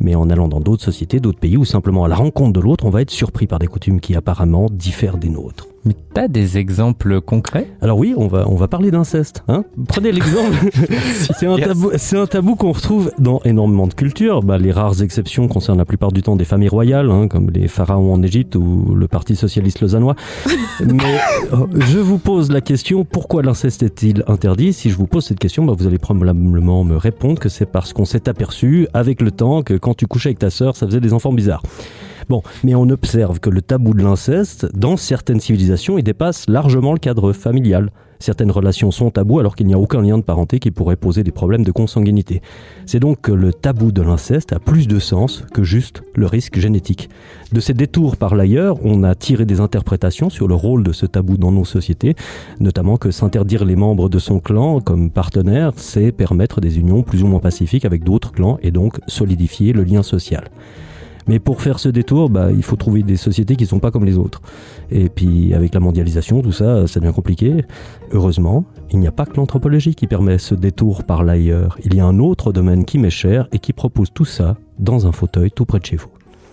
Mais 0.00 0.14
en 0.14 0.30
allant 0.30 0.48
dans 0.48 0.60
d'autres 0.60 0.82
sociétés, 0.82 1.20
d'autres 1.20 1.38
pays, 1.38 1.56
ou 1.56 1.64
simplement 1.64 2.04
à 2.04 2.08
la 2.08 2.16
rencontre 2.16 2.52
de 2.52 2.60
l'autre, 2.60 2.84
on 2.84 2.90
va 2.90 3.02
être 3.02 3.10
surpris 3.10 3.46
par 3.46 3.58
des 3.58 3.66
coutumes 3.66 4.00
qui 4.00 4.14
apparemment 4.14 4.66
diffèrent 4.70 5.18
des 5.18 5.28
nôtres. 5.28 5.67
Mais 5.84 5.94
t'as 6.12 6.28
des 6.28 6.58
exemples 6.58 7.20
concrets? 7.20 7.68
Alors 7.80 7.98
oui, 7.98 8.14
on 8.16 8.26
va, 8.26 8.48
on 8.48 8.56
va 8.56 8.68
parler 8.68 8.90
d'inceste. 8.90 9.44
Hein 9.48 9.64
Prenez 9.86 10.12
l'exemple. 10.12 10.56
c'est 11.38 11.46
un 11.46 11.56
tabou, 11.56 11.90
c'est 11.96 12.16
un 12.16 12.26
tabou 12.26 12.56
qu'on 12.56 12.72
retrouve 12.72 13.12
dans 13.18 13.40
énormément 13.44 13.86
de 13.86 13.94
cultures. 13.94 14.42
Bah, 14.42 14.58
les 14.58 14.72
rares 14.72 15.02
exceptions 15.02 15.48
concernent 15.48 15.78
la 15.78 15.84
plupart 15.84 16.12
du 16.12 16.22
temps 16.22 16.36
des 16.36 16.44
familles 16.44 16.68
royales, 16.68 17.10
hein, 17.10 17.28
comme 17.28 17.50
les 17.50 17.68
pharaons 17.68 18.12
en 18.12 18.22
Égypte 18.22 18.56
ou 18.56 18.94
le 18.94 19.08
Parti 19.08 19.36
socialiste 19.36 19.80
lausannois. 19.80 20.16
Mais 20.80 21.20
euh, 21.52 21.66
je 21.74 21.98
vous 21.98 22.18
pose 22.18 22.50
la 22.50 22.60
question 22.60 23.04
pourquoi 23.04 23.42
l'inceste 23.42 23.82
est-il 23.82 24.24
interdit? 24.26 24.72
Si 24.72 24.90
je 24.90 24.96
vous 24.96 25.06
pose 25.06 25.24
cette 25.24 25.38
question, 25.38 25.64
bah, 25.64 25.74
vous 25.76 25.86
allez 25.86 25.98
probablement 25.98 26.84
me 26.84 26.96
répondre 26.96 27.38
que 27.38 27.48
c'est 27.48 27.66
parce 27.66 27.92
qu'on 27.92 28.04
s'est 28.04 28.28
aperçu 28.28 28.88
avec 28.94 29.22
le 29.22 29.30
temps 29.30 29.62
que 29.62 29.74
quand 29.74 29.94
tu 29.94 30.06
couchais 30.06 30.30
avec 30.30 30.38
ta 30.38 30.50
sœur, 30.50 30.76
ça 30.76 30.86
faisait 30.86 31.00
des 31.00 31.12
enfants 31.12 31.32
bizarres. 31.32 31.62
Bon, 32.28 32.42
mais 32.62 32.74
on 32.74 32.90
observe 32.90 33.40
que 33.40 33.48
le 33.48 33.62
tabou 33.62 33.94
de 33.94 34.02
l'inceste, 34.02 34.66
dans 34.76 34.98
certaines 34.98 35.40
civilisations, 35.40 35.96
il 35.96 36.02
dépasse 36.02 36.46
largement 36.46 36.92
le 36.92 36.98
cadre 36.98 37.32
familial. 37.32 37.90
Certaines 38.20 38.50
relations 38.50 38.90
sont 38.90 39.10
tabous 39.10 39.38
alors 39.38 39.56
qu'il 39.56 39.66
n'y 39.66 39.72
a 39.72 39.78
aucun 39.78 40.02
lien 40.02 40.18
de 40.18 40.22
parenté 40.22 40.58
qui 40.58 40.70
pourrait 40.70 40.96
poser 40.96 41.22
des 41.22 41.30
problèmes 41.30 41.64
de 41.64 41.70
consanguinité. 41.70 42.42
C'est 42.84 43.00
donc 43.00 43.22
que 43.22 43.32
le 43.32 43.54
tabou 43.54 43.92
de 43.92 44.02
l'inceste 44.02 44.52
a 44.52 44.58
plus 44.58 44.88
de 44.88 44.98
sens 44.98 45.44
que 45.54 45.62
juste 45.62 46.02
le 46.14 46.26
risque 46.26 46.58
génétique. 46.58 47.08
De 47.52 47.60
ces 47.60 47.72
détours 47.72 48.18
par 48.18 48.34
l'ailleurs, 48.34 48.76
on 48.84 49.04
a 49.04 49.14
tiré 49.14 49.46
des 49.46 49.60
interprétations 49.60 50.28
sur 50.28 50.48
le 50.48 50.54
rôle 50.54 50.82
de 50.82 50.92
ce 50.92 51.06
tabou 51.06 51.38
dans 51.38 51.52
nos 51.52 51.64
sociétés, 51.64 52.14
notamment 52.60 52.98
que 52.98 53.10
s'interdire 53.10 53.64
les 53.64 53.76
membres 53.76 54.10
de 54.10 54.18
son 54.18 54.40
clan 54.40 54.80
comme 54.80 55.10
partenaires, 55.10 55.72
c'est 55.76 56.12
permettre 56.12 56.60
des 56.60 56.78
unions 56.78 57.02
plus 57.02 57.22
ou 57.22 57.26
moins 57.26 57.40
pacifiques 57.40 57.86
avec 57.86 58.04
d'autres 58.04 58.32
clans 58.32 58.58
et 58.62 58.72
donc 58.72 58.98
solidifier 59.06 59.72
le 59.72 59.84
lien 59.84 60.02
social. 60.02 60.50
Mais 61.28 61.38
pour 61.38 61.60
faire 61.60 61.78
ce 61.78 61.88
détour, 61.88 62.30
bah, 62.30 62.48
il 62.50 62.62
faut 62.62 62.76
trouver 62.76 63.02
des 63.02 63.16
sociétés 63.16 63.54
qui 63.56 63.66
sont 63.66 63.78
pas 63.78 63.90
comme 63.90 64.04
les 64.04 64.16
autres. 64.16 64.40
Et 64.90 65.08
puis 65.08 65.54
avec 65.54 65.74
la 65.74 65.80
mondialisation, 65.80 66.40
tout 66.40 66.52
ça, 66.52 66.86
ça 66.86 67.00
devient 67.00 67.12
compliqué. 67.12 67.64
Heureusement, 68.12 68.64
il 68.90 68.98
n'y 68.98 69.06
a 69.06 69.12
pas 69.12 69.26
que 69.26 69.36
l'anthropologie 69.36 69.94
qui 69.94 70.06
permet 70.06 70.38
ce 70.38 70.54
détour 70.54 71.04
par 71.04 71.22
l'ailleurs. 71.22 71.78
Il 71.84 71.94
y 71.94 72.00
a 72.00 72.06
un 72.06 72.18
autre 72.18 72.52
domaine 72.52 72.84
qui 72.84 72.98
m'est 72.98 73.10
cher 73.10 73.46
et 73.52 73.58
qui 73.58 73.72
propose 73.72 74.08
tout 74.12 74.24
ça 74.24 74.56
dans 74.78 75.06
un 75.06 75.12
fauteuil 75.12 75.50
tout 75.50 75.66
près 75.66 75.78
de 75.78 75.86
chez 75.86 75.96
vous. 75.96 76.08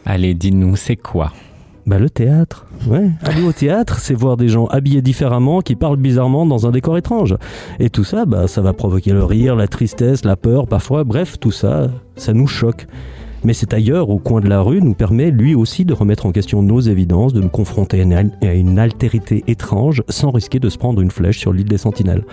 Allez, 0.05 0.33
dis-nous, 0.33 0.75
c'est 0.75 0.97
quoi? 0.97 1.31
Bah 1.85 1.99
le 1.99 2.09
théâtre. 2.09 2.65
Ouais, 2.87 3.11
aller 3.21 3.43
au 3.43 3.51
théâtre, 3.51 3.99
c'est 3.99 4.15
voir 4.15 4.37
des 4.37 4.47
gens 4.47 4.65
habillés 4.65 5.03
différemment 5.03 5.61
qui 5.61 5.75
parlent 5.75 5.97
bizarrement 5.97 6.47
dans 6.47 6.65
un 6.65 6.71
décor 6.71 6.97
étrange. 6.97 7.37
Et 7.79 7.91
tout 7.91 8.03
ça, 8.03 8.25
bah 8.25 8.47
ça 8.47 8.61
va 8.61 8.73
provoquer 8.73 9.13
le 9.13 9.23
rire, 9.23 9.55
la 9.55 9.67
tristesse, 9.67 10.25
la 10.25 10.35
peur 10.35 10.67
parfois, 10.67 11.03
bref, 11.03 11.39
tout 11.39 11.51
ça, 11.51 11.91
ça 12.15 12.33
nous 12.33 12.47
choque. 12.47 12.87
Mais 13.45 13.53
cet 13.53 13.75
ailleurs, 13.75 14.09
au 14.09 14.17
coin 14.17 14.41
de 14.41 14.49
la 14.49 14.59
rue, 14.61 14.81
nous 14.81 14.95
permet 14.95 15.29
lui 15.29 15.53
aussi 15.53 15.85
de 15.85 15.93
remettre 15.93 16.25
en 16.25 16.31
question 16.31 16.63
nos 16.63 16.79
évidences, 16.79 17.31
de 17.31 17.41
nous 17.41 17.49
confronter 17.49 17.99
à 17.99 18.03
une, 18.03 18.13
al- 18.13 18.31
à 18.41 18.55
une 18.55 18.79
altérité 18.79 19.43
étrange 19.47 20.01
sans 20.09 20.31
risquer 20.31 20.59
de 20.59 20.67
se 20.67 20.79
prendre 20.79 20.99
une 20.99 21.11
flèche 21.11 21.37
sur 21.37 21.53
l'île 21.53 21.67
des 21.67 21.77
Sentinelles. 21.77 22.25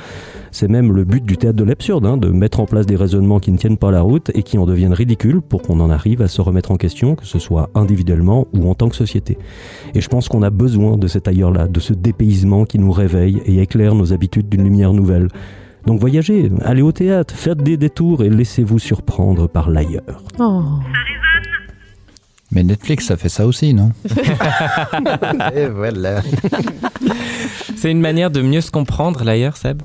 C'est 0.52 0.68
même 0.68 0.90
le 0.90 1.04
but 1.04 1.22
du 1.22 1.36
théâtre 1.36 1.58
de 1.58 1.64
l'absurde, 1.64 2.06
hein, 2.06 2.16
de 2.16 2.30
mettre 2.30 2.60
en 2.60 2.64
place 2.64 2.86
des 2.86 2.96
raisonnements 2.96 3.40
qui 3.40 3.52
ne 3.52 3.58
tiennent 3.58 3.76
pas 3.76 3.90
la 3.90 4.00
route 4.00 4.30
et 4.34 4.42
qui 4.42 4.56
en 4.56 4.64
deviennent 4.64 4.94
ridicules 4.94 5.42
pour 5.42 5.60
qu'on 5.60 5.80
en 5.80 5.90
arrive 5.90 6.22
à 6.22 6.28
se 6.28 6.40
remettre 6.40 6.70
en 6.70 6.76
question, 6.76 7.14
que 7.14 7.26
ce 7.26 7.38
soit 7.38 7.68
individuellement 7.74 8.46
ou 8.54 8.70
en 8.70 8.74
tant 8.74 8.88
que 8.88 8.96
société. 8.96 9.36
Et 9.94 10.00
je 10.00 10.08
pense 10.08 10.30
qu'on 10.30 10.42
a 10.42 10.48
besoin 10.48 10.96
de 10.96 11.08
cet 11.08 11.28
ailleurs-là, 11.28 11.68
de 11.68 11.80
ce 11.80 11.92
dépaysement 11.92 12.64
qui 12.64 12.78
nous 12.78 12.90
réveille 12.90 13.42
et 13.44 13.60
éclaire 13.60 13.94
nos 13.94 14.14
habitudes 14.14 14.48
d'une 14.48 14.64
lumière 14.64 14.94
nouvelle. 14.94 15.28
Donc 15.86 16.00
voyagez, 16.00 16.50
allez 16.64 16.82
au 16.82 16.92
théâtre, 16.92 17.34
faites 17.34 17.62
des 17.62 17.76
détours 17.76 18.22
et 18.22 18.30
laissez-vous 18.30 18.78
surprendre 18.78 19.48
par 19.48 19.70
l'ailleurs. 19.70 20.22
Oh. 20.38 20.62
Mais 22.52 22.62
Netflix, 22.62 23.06
ça 23.06 23.16
fait 23.16 23.30
ça 23.30 23.46
aussi, 23.46 23.72
non 23.72 23.92
Et 25.56 25.66
voilà. 25.66 26.20
C'est 27.76 27.90
une 27.90 28.00
manière 28.00 28.30
de 28.30 28.42
mieux 28.42 28.60
se 28.60 28.70
comprendre, 28.70 29.24
l'ailleurs, 29.24 29.56
Seb? 29.56 29.82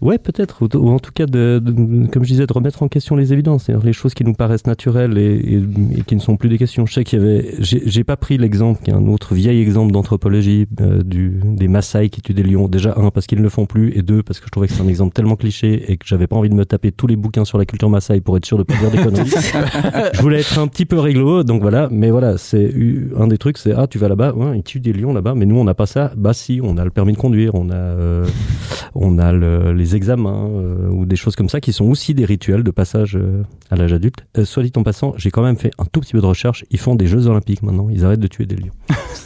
Ouais, 0.00 0.18
peut-être, 0.18 0.62
ou, 0.62 0.68
ou 0.76 0.90
en 0.90 0.98
tout 0.98 1.10
cas, 1.12 1.26
de, 1.26 1.60
de- 1.64 2.06
comme 2.08 2.22
je 2.24 2.28
disais, 2.28 2.46
de 2.46 2.52
remettre 2.52 2.82
en 2.82 2.88
question 2.88 3.16
les 3.16 3.32
évidences, 3.32 3.64
c'est-à-dire 3.64 3.84
les 3.86 3.92
choses 3.92 4.14
qui 4.14 4.24
nous 4.24 4.34
paraissent 4.34 4.66
naturelles 4.66 5.16
et, 5.18 5.34
et- 5.36 5.98
et 5.98 6.02
qui 6.02 6.14
ne 6.16 6.20
sont 6.20 6.36
plus 6.36 6.48
des 6.48 6.58
questions. 6.58 6.84
Je 6.86 6.92
sais 6.94 7.04
qu'il 7.04 7.18
y 7.18 7.22
avait, 7.22 7.54
j'ai 7.60 8.04
pas 8.04 8.16
pris 8.16 8.36
l'exemple, 8.38 8.82
qui 8.82 8.90
est 8.90 8.94
un 8.94 9.06
autre 9.08 9.34
vieil 9.34 9.60
exemple 9.60 9.92
d'anthropologie, 9.92 10.66
euh, 10.80 11.02
du, 11.02 11.40
des 11.44 11.68
Maasai 11.68 12.08
qui 12.10 12.20
tuent 12.20 12.34
des 12.34 12.42
lions. 12.42 12.68
Déjà, 12.68 12.94
un, 12.96 13.10
parce 13.10 13.26
qu'ils 13.26 13.38
ne 13.38 13.42
le 13.42 13.48
font 13.48 13.66
plus, 13.66 13.92
et 13.96 14.02
deux, 14.02 14.22
parce 14.22 14.38
que 14.40 14.46
je 14.46 14.50
trouvais 14.50 14.66
que 14.68 14.74
c'est 14.74 14.82
un 14.82 14.88
exemple 14.88 15.12
tellement 15.14 15.36
cliché 15.36 15.90
et 15.90 15.96
que 15.96 16.06
j'avais 16.06 16.26
pas 16.26 16.36
envie 16.36 16.48
de 16.50 16.54
me 16.54 16.64
taper 16.66 16.92
tous 16.92 17.06
les 17.06 17.16
bouquins 17.16 17.44
sur 17.44 17.58
la 17.58 17.64
culture 17.64 17.88
Maasai 17.90 18.20
pour 18.20 18.36
être 18.36 18.44
sûr 18.46 18.58
de 18.58 18.62
pas 18.64 18.74
dire 18.76 18.90
des 18.90 18.98
conneries. 19.02 19.30
je 20.12 20.20
voulais 20.22 20.40
être 20.40 20.58
un 20.58 20.66
petit 20.68 20.84
peu 20.86 20.98
réglo, 20.98 21.42
donc 21.42 21.62
voilà, 21.62 21.88
mais 21.90 22.10
voilà, 22.10 22.36
c'est 22.38 22.70
un 23.18 23.26
des 23.28 23.38
trucs, 23.38 23.58
c'est, 23.58 23.72
ah, 23.72 23.86
tu 23.86 23.98
vas 23.98 24.08
là-bas, 24.08 24.34
ouais, 24.34 24.58
ils 24.58 24.62
tuent 24.62 24.80
des 24.80 24.92
lions 24.92 25.12
là-bas, 25.12 25.34
mais 25.34 25.46
nous, 25.46 25.56
on 25.56 25.64
n'a 25.64 25.74
pas 25.74 25.86
ça. 25.86 26.12
Bah 26.16 26.32
si, 26.32 26.60
on 26.62 26.76
a 26.76 26.84
le 26.84 26.90
permis 26.90 27.12
de 27.12 27.18
conduire, 27.18 27.54
on 27.54 27.70
a, 27.70 27.74
euh, 27.74 28.26
on 28.94 29.18
a 29.18 29.32
le- 29.32 29.72
les 29.72 29.85
examens 29.94 30.48
euh, 30.48 30.88
ou 30.88 31.06
des 31.06 31.16
choses 31.16 31.36
comme 31.36 31.48
ça 31.48 31.60
qui 31.60 31.72
sont 31.72 31.84
aussi 31.84 32.14
des 32.14 32.24
rituels 32.24 32.62
de 32.62 32.70
passage 32.70 33.16
euh, 33.16 33.42
à 33.70 33.76
l'âge 33.76 33.92
adulte. 33.92 34.26
Euh, 34.38 34.44
soit 34.44 34.62
dit 34.62 34.72
en 34.76 34.82
passant, 34.82 35.14
j'ai 35.16 35.30
quand 35.30 35.42
même 35.42 35.56
fait 35.56 35.70
un 35.78 35.84
tout 35.84 36.00
petit 36.00 36.12
peu 36.12 36.20
de 36.20 36.26
recherche. 36.26 36.64
Ils 36.70 36.78
font 36.78 36.94
des 36.94 37.06
Jeux 37.06 37.26
Olympiques 37.26 37.62
maintenant. 37.62 37.88
Ils 37.90 38.04
arrêtent 38.04 38.20
de 38.20 38.26
tuer 38.26 38.46
des 38.46 38.56
lions. 38.56 38.72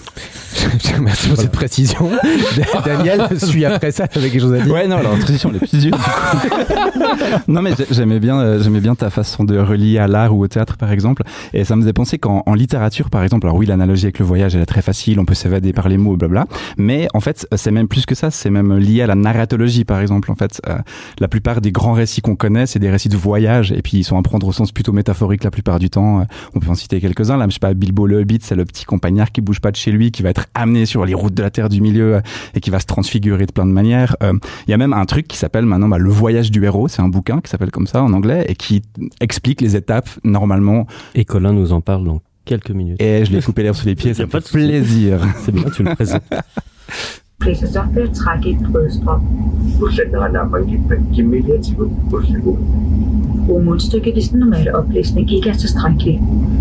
Merci 1.00 1.28
pour 1.28 1.36
cette 1.38 1.52
précision. 1.52 2.10
Daniel 2.84 3.26
suis 3.38 3.64
après 3.64 3.90
ça 3.92 4.04
avec 4.14 4.32
quelque 4.32 4.40
chose 4.40 4.54
à 4.54 4.60
dire. 4.60 4.72
Ouais, 4.72 4.86
non, 4.86 4.96
alors 4.96 5.18
transition 5.18 5.50
elle 5.50 5.56
est 5.56 5.58
plus 5.68 5.78
dure. 5.80 5.96
du 5.96 6.02
coup. 6.02 7.04
non, 7.48 7.62
mais 7.62 7.72
j'ai- 7.76 7.86
j'aimais 7.90 8.20
bien, 8.20 8.38
euh, 8.40 8.62
j'aimais 8.62 8.80
bien 8.80 8.94
ta 8.94 9.10
façon 9.10 9.44
de 9.44 9.58
relier 9.58 9.98
à 9.98 10.06
l'art 10.06 10.34
ou 10.34 10.42
au 10.42 10.48
théâtre, 10.48 10.76
par 10.76 10.92
exemple. 10.92 11.22
Et 11.52 11.64
ça 11.64 11.76
me 11.76 11.82
faisait 11.82 11.92
penser 11.92 12.18
qu'en 12.18 12.42
en 12.46 12.54
littérature, 12.54 13.10
par 13.10 13.22
exemple, 13.22 13.46
alors 13.46 13.56
oui, 13.56 13.66
l'analogie 13.66 14.06
avec 14.06 14.18
le 14.18 14.24
voyage, 14.24 14.54
elle 14.54 14.62
est 14.62 14.66
très 14.66 14.82
facile, 14.82 15.18
on 15.20 15.24
peut 15.24 15.34
s'évader 15.34 15.72
par 15.72 15.88
les 15.88 15.96
mots, 15.98 16.16
blabla. 16.16 16.46
Mais 16.76 17.08
en 17.14 17.20
fait, 17.20 17.46
c'est 17.54 17.70
même 17.70 17.88
plus 17.88 18.06
que 18.06 18.14
ça, 18.14 18.30
c'est 18.30 18.50
même 18.50 18.76
lié 18.78 19.02
à 19.02 19.06
la 19.06 19.14
narratologie, 19.14 19.84
par 19.84 20.00
exemple. 20.00 20.30
En 20.30 20.34
fait, 20.34 20.60
euh, 20.68 20.78
la 21.18 21.28
plupart 21.28 21.60
des 21.60 21.72
grands 21.72 21.92
récits 21.92 22.20
qu'on 22.20 22.36
connaît, 22.36 22.66
c'est 22.66 22.78
des 22.78 22.90
récits 22.90 23.08
de 23.08 23.16
voyage, 23.16 23.72
et 23.72 23.82
puis 23.82 23.98
ils 23.98 24.04
sont 24.04 24.18
à 24.18 24.22
prendre 24.22 24.46
au 24.46 24.52
sens 24.52 24.72
plutôt 24.72 24.92
métaphorique 24.92 25.44
la 25.44 25.50
plupart 25.50 25.78
du 25.78 25.90
temps. 25.90 26.20
Euh, 26.20 26.24
On 26.54 26.60
peut 26.60 26.68
en 26.70 26.74
citer 26.74 27.00
quelques-uns. 27.00 27.36
Là, 27.36 27.46
je 27.48 27.54
sais 27.54 27.58
pas, 27.58 27.74
Bilbo 27.74 28.06
le 28.06 28.20
Hobbit, 28.20 28.38
c'est 28.42 28.54
le 28.54 28.64
petit 28.64 28.84
compagnard 28.84 29.32
qui 29.32 29.40
bouge 29.40 29.60
pas 29.60 29.70
de 29.70 29.76
chez 29.76 29.90
lui, 29.90 30.10
qui 30.12 30.22
va 30.22 30.30
être 30.30 30.46
amené 30.60 30.86
sur 30.86 31.04
les 31.04 31.14
routes 31.14 31.34
de 31.34 31.42
la 31.42 31.50
Terre 31.50 31.68
du 31.68 31.80
Milieu 31.80 32.16
euh, 32.16 32.20
et 32.54 32.60
qui 32.60 32.70
va 32.70 32.78
se 32.78 32.86
transfigurer 32.86 33.46
de 33.46 33.52
plein 33.52 33.66
de 33.66 33.72
manières. 33.72 34.16
Euh, 34.22 34.32
Il 34.66 34.70
y 34.70 34.74
a 34.74 34.76
même 34.76 34.92
un 34.92 35.04
truc 35.04 35.26
qui 35.26 35.36
s'appelle 35.36 35.66
maintenant 35.66 35.88
bah, 35.88 35.98
Le 35.98 36.10
Voyage 36.10 36.50
du 36.50 36.64
héros. 36.64 36.88
C'est 36.88 37.02
un 37.02 37.08
bouquin 37.08 37.40
qui 37.40 37.50
s'appelle 37.50 37.70
comme 37.70 37.86
ça 37.86 38.02
en 38.02 38.12
anglais 38.12 38.44
et 38.48 38.54
qui 38.54 38.82
explique 39.20 39.60
les 39.60 39.76
étapes 39.76 40.08
normalement. 40.24 40.86
Et 41.14 41.24
Colin 41.24 41.52
nous 41.52 41.72
en 41.72 41.80
parle 41.80 42.04
dans 42.04 42.20
quelques 42.44 42.70
minutes. 42.70 43.00
Et 43.00 43.24
je 43.24 43.32
l'ai 43.32 43.42
coupé 43.42 43.62
l'herbe 43.62 43.76
sous 43.76 43.86
les 43.86 43.94
pieds, 43.94 44.14
ça 44.14 44.26
fait 44.26 44.50
plaisir. 44.50 45.20
C'est 45.44 45.52
bien, 45.52 45.64
tu 45.74 45.82
le 45.82 45.94
présentes. 45.94 46.22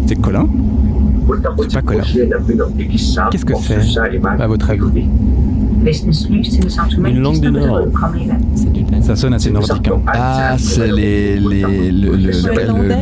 C'est 0.07 0.19
Colin? 0.21 0.47
C'est 1.69 1.73
pas 1.73 1.81
Colin. 1.81 2.03
Qu'est-ce 3.31 3.45
que 3.45 3.53
c'est, 3.55 3.79
à 4.39 4.47
votre 4.47 4.69
avis 4.69 4.79
Une 7.09 7.19
langue 7.21 7.39
du 7.41 7.51
Nord. 7.51 7.87
Ça 9.01 9.15
sonne 9.15 9.33
assez 9.33 9.51
nordique. 9.51 9.87
hein. 9.87 10.01
Ah, 10.07 10.55
c'est 10.57 10.91
les, 10.91 11.37
les, 11.39 11.91
le, 11.91 12.15
le, 12.15 12.31
le- 12.87 12.95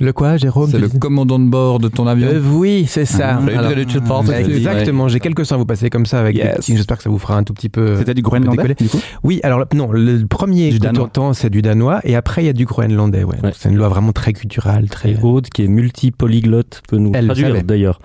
Le 0.00 0.12
quoi, 0.12 0.36
Jérôme 0.36 0.70
C'est 0.70 0.78
le 0.78 0.88
commandant 0.88 1.38
de 1.40 1.48
bord 1.48 1.80
de 1.80 1.88
ton 1.88 2.06
avion. 2.06 2.28
Euh, 2.28 2.40
oui, 2.52 2.86
c'est 2.88 3.04
ça. 3.04 3.40
Ah, 3.40 3.58
Alors, 3.58 3.72
Parton. 4.06 4.32
exactement. 4.32 5.08
J'ai 5.08 5.18
quelques 5.18 5.44
sons 5.44 5.56
à 5.56 5.58
vous 5.58 5.66
passer 5.66 5.90
comme 5.90 6.06
ça 6.06 6.20
avec 6.20 6.36
des 6.36 6.42
Yes. 6.42 6.56
petits- 6.56 6.76
J'espère 6.76 6.98
que 6.98 7.02
ça 7.02 7.10
vous 7.10 7.18
fera 7.18 7.36
un 7.36 7.42
tout 7.42 7.52
petit 7.52 7.68
peu. 7.68 7.96
C'était 7.96 8.14
du 8.14 8.22
groenlandais, 8.22 8.74
du 8.78 8.88
coup? 8.88 9.00
Oui, 9.24 9.40
alors 9.42 9.64
non, 9.74 9.90
le 9.90 10.24
premier 10.26 10.70
Du 10.70 10.78
t'entends, 10.78 11.32
c'est 11.32 11.50
du 11.50 11.62
danois, 11.62 12.00
et 12.04 12.14
après 12.14 12.42
il 12.42 12.46
y 12.46 12.48
a 12.48 12.52
du 12.52 12.64
groenlandais. 12.64 13.24
Ouais. 13.24 13.36
Donc, 13.42 13.54
C'est 13.56 13.68
une 13.70 13.76
loi 13.76 13.88
vraiment 13.88 14.12
très 14.12 14.32
culturelle, 14.32 14.88
très. 14.88 15.10
Et 15.10 15.18
Aude, 15.22 15.48
qui 15.48 15.64
est 15.64 15.68
multipolyglotte, 15.68 16.82
peut 16.88 16.96
nous 16.98 17.10
Elle 17.14 17.26
le 17.26 17.34
traduire 17.34 17.64
d'ailleurs. 17.64 18.00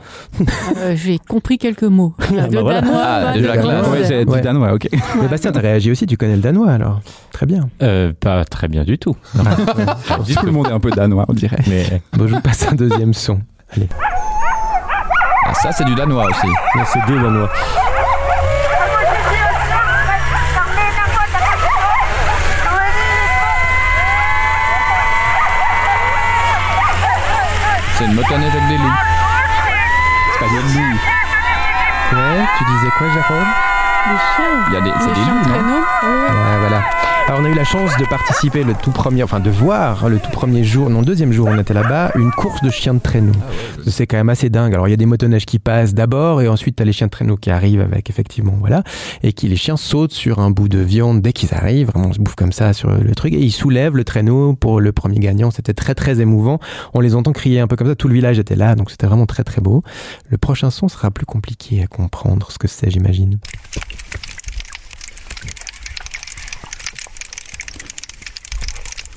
Euh, 0.77 0.95
J'ai 0.95 1.19
compris 1.19 1.57
quelques 1.59 1.83
mots. 1.83 2.13
De 2.31 2.35
bah 2.55 2.61
voilà. 2.61 2.81
danois, 2.81 3.01
Ah, 3.03 3.33
déjà 3.35 3.57
classe. 3.57 3.87
Ouais, 3.87 4.25
Ouais. 4.25 4.41
danois, 4.41 4.73
ok. 4.73 4.87
Mais 5.21 5.27
Bastien, 5.27 5.51
t'as 5.51 5.59
réagi 5.59 5.91
aussi, 5.91 6.05
tu 6.07 6.17
connais 6.17 6.35
le 6.35 6.41
danois 6.41 6.71
alors. 6.71 7.01
Très 7.31 7.45
bien. 7.45 7.69
Euh, 7.81 8.11
pas 8.19 8.45
très 8.45 8.67
bien 8.67 8.83
du 8.83 8.97
tout. 8.97 9.15
Tout 9.35 10.45
le 10.45 10.51
monde 10.51 10.67
est 10.67 10.71
un 10.73 10.79
peu 10.79 10.89
danois, 10.91 11.25
on 11.27 11.33
dirait. 11.33 11.57
Mais 11.91 12.01
Bon, 12.13 12.27
je 12.27 12.35
vous 12.35 12.41
passe 12.41 12.67
un 12.67 12.75
deuxième 12.75 13.13
son. 13.13 13.39
Allez. 13.75 13.89
Ah, 15.45 15.53
ça, 15.53 15.71
c'est 15.71 15.83
du 15.85 15.95
danois 15.95 16.25
aussi. 16.25 16.47
C'est 16.85 17.05
des 17.05 17.15
danois. 17.19 17.49
C'est 27.97 28.05
une 28.05 28.13
motoneige 28.15 28.51
avec 28.55 28.67
des 28.67 28.77
loups. 28.77 28.93
C'est 30.33 30.39
pas 30.39 30.51
des 30.51 30.61
loups. 30.61 30.99
Ouais, 32.13 32.45
tu 32.57 32.63
disais 32.65 32.89
quoi, 32.97 33.07
Jérôme? 33.13 33.47
Les 34.05 34.17
chiens. 34.17 34.65
Il 34.67 34.73
y 34.73 34.77
a 34.77 34.81
des, 34.81 34.91
c'est 34.99 35.13
des 35.13 35.21
loups, 35.21 35.47
non? 35.47 35.81
Ouais, 36.03 36.57
voilà. 36.59 36.81
Alors 37.27 37.39
on 37.39 37.45
a 37.45 37.49
eu 37.49 37.53
la 37.53 37.63
chance 37.63 37.91
de 37.97 38.05
participer 38.05 38.63
le 38.63 38.73
tout 38.73 38.91
premier, 38.91 39.23
enfin 39.23 39.39
de 39.39 39.49
voir 39.49 40.09
le 40.09 40.19
tout 40.19 40.29
premier 40.29 40.63
jour, 40.63 40.89
non 40.89 41.01
deuxième 41.01 41.31
jour 41.31 41.47
on 41.49 41.57
était 41.57 41.73
là-bas, 41.73 42.11
une 42.15 42.31
course 42.31 42.61
de 42.61 42.69
chiens 42.69 42.93
de 42.93 42.99
traîneau. 42.99 43.31
c'est 43.87 44.07
quand 44.07 44.17
même 44.17 44.29
assez 44.29 44.49
dingue. 44.49 44.73
Alors 44.73 44.87
il 44.87 44.91
y 44.91 44.93
a 44.93 44.97
des 44.97 45.05
motoneiges 45.05 45.45
qui 45.45 45.57
passent 45.57 45.93
d'abord 45.93 46.41
et 46.41 46.49
ensuite 46.49 46.75
t'as 46.75 46.83
les 46.83 46.91
chiens 46.91 47.07
de 47.07 47.11
traîneau 47.11 47.37
qui 47.37 47.49
arrivent 47.49 47.81
avec 47.81 48.09
effectivement 48.09 48.55
voilà 48.59 48.83
et 49.23 49.31
qui 49.31 49.47
les 49.47 49.55
chiens 49.55 49.77
sautent 49.77 50.11
sur 50.11 50.39
un 50.39 50.51
bout 50.51 50.67
de 50.67 50.79
viande 50.79 51.21
dès 51.21 51.31
qu'ils 51.31 51.53
arrivent, 51.53 51.87
vraiment 51.87 52.09
on 52.09 52.13
se 52.13 52.19
bouffe 52.19 52.35
comme 52.35 52.51
ça 52.51 52.73
sur 52.73 52.91
le 52.91 53.15
truc 53.15 53.33
et 53.33 53.39
ils 53.39 53.51
soulèvent 53.51 53.95
le 53.95 54.03
traîneau 54.03 54.53
pour 54.53 54.81
le 54.81 54.91
premier 54.91 55.19
gagnant. 55.19 55.49
C'était 55.49 55.73
très 55.73 55.95
très 55.95 56.19
émouvant. 56.19 56.59
On 56.93 56.99
les 56.99 57.15
entend 57.15 57.31
crier 57.31 57.61
un 57.61 57.67
peu 57.67 57.77
comme 57.77 57.87
ça. 57.87 57.95
Tout 57.95 58.09
le 58.09 58.15
village 58.15 58.37
était 58.37 58.55
là 58.57 58.75
donc 58.75 58.91
c'était 58.91 59.07
vraiment 59.07 59.25
très 59.25 59.45
très 59.45 59.61
beau. 59.61 59.81
Le 60.27 60.37
prochain 60.37 60.69
son 60.69 60.89
sera 60.89 61.09
plus 61.09 61.25
compliqué 61.25 61.83
à 61.83 61.87
comprendre 61.87 62.51
ce 62.51 62.59
que 62.59 62.67
c'est 62.67 62.89
j'imagine. 62.89 63.39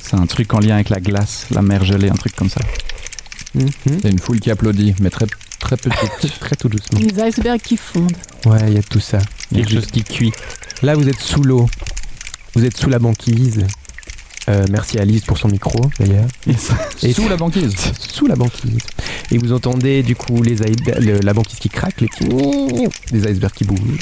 C'est 0.08 0.16
un 0.16 0.26
truc 0.26 0.52
en 0.54 0.60
lien 0.60 0.74
avec 0.76 0.88
la 0.90 1.00
glace, 1.00 1.46
la 1.50 1.62
mer 1.62 1.84
gelée, 1.84 2.08
un 2.08 2.14
truc 2.14 2.34
comme 2.36 2.48
ça. 2.50 2.60
C'est 3.84 4.10
une 4.10 4.18
foule 4.18 4.38
qui 4.38 4.50
applaudit, 4.50 4.94
mais 5.00 5.10
très, 5.10 5.26
très 5.58 5.76
petite. 5.76 6.38
très 6.40 6.54
tout 6.56 6.68
doucement. 6.68 7.00
Les 7.00 7.20
icebergs 7.28 7.60
qui 7.60 7.76
fondent. 7.76 8.12
Ouais, 8.44 8.60
il 8.68 8.74
y 8.74 8.78
a 8.78 8.82
tout 8.82 9.00
ça. 9.00 9.18
quelque 9.52 9.70
chose 9.72 9.86
qui 9.86 10.04
cuit. 10.04 10.32
Là, 10.82 10.94
vous 10.94 11.08
êtes 11.08 11.20
sous 11.20 11.42
l'eau. 11.42 11.66
Vous 12.54 12.64
êtes 12.64 12.76
sous 12.76 12.88
la 12.90 12.98
banquise. 12.98 13.64
Euh, 14.48 14.64
merci 14.70 14.98
à 14.98 15.02
Alice 15.02 15.24
pour 15.24 15.38
son 15.38 15.48
micro, 15.48 15.80
d'ailleurs. 15.98 16.26
Et 17.02 17.12
Sous 17.12 17.28
la 17.28 17.36
banquise. 17.36 17.74
Sous 17.98 18.26
la 18.26 18.36
banquise. 18.36 18.78
Et 19.32 19.38
vous 19.38 19.52
entendez, 19.52 20.02
du 20.04 20.14
coup, 20.14 20.40
les 20.42 20.54
le- 20.56 21.18
la 21.20 21.34
banquise 21.34 21.58
qui 21.58 21.68
craque, 21.68 22.00
les 22.00 22.06
petits... 22.06 22.28
des 23.10 23.28
icebergs 23.28 23.52
qui 23.54 23.64
bougent. 23.64 23.98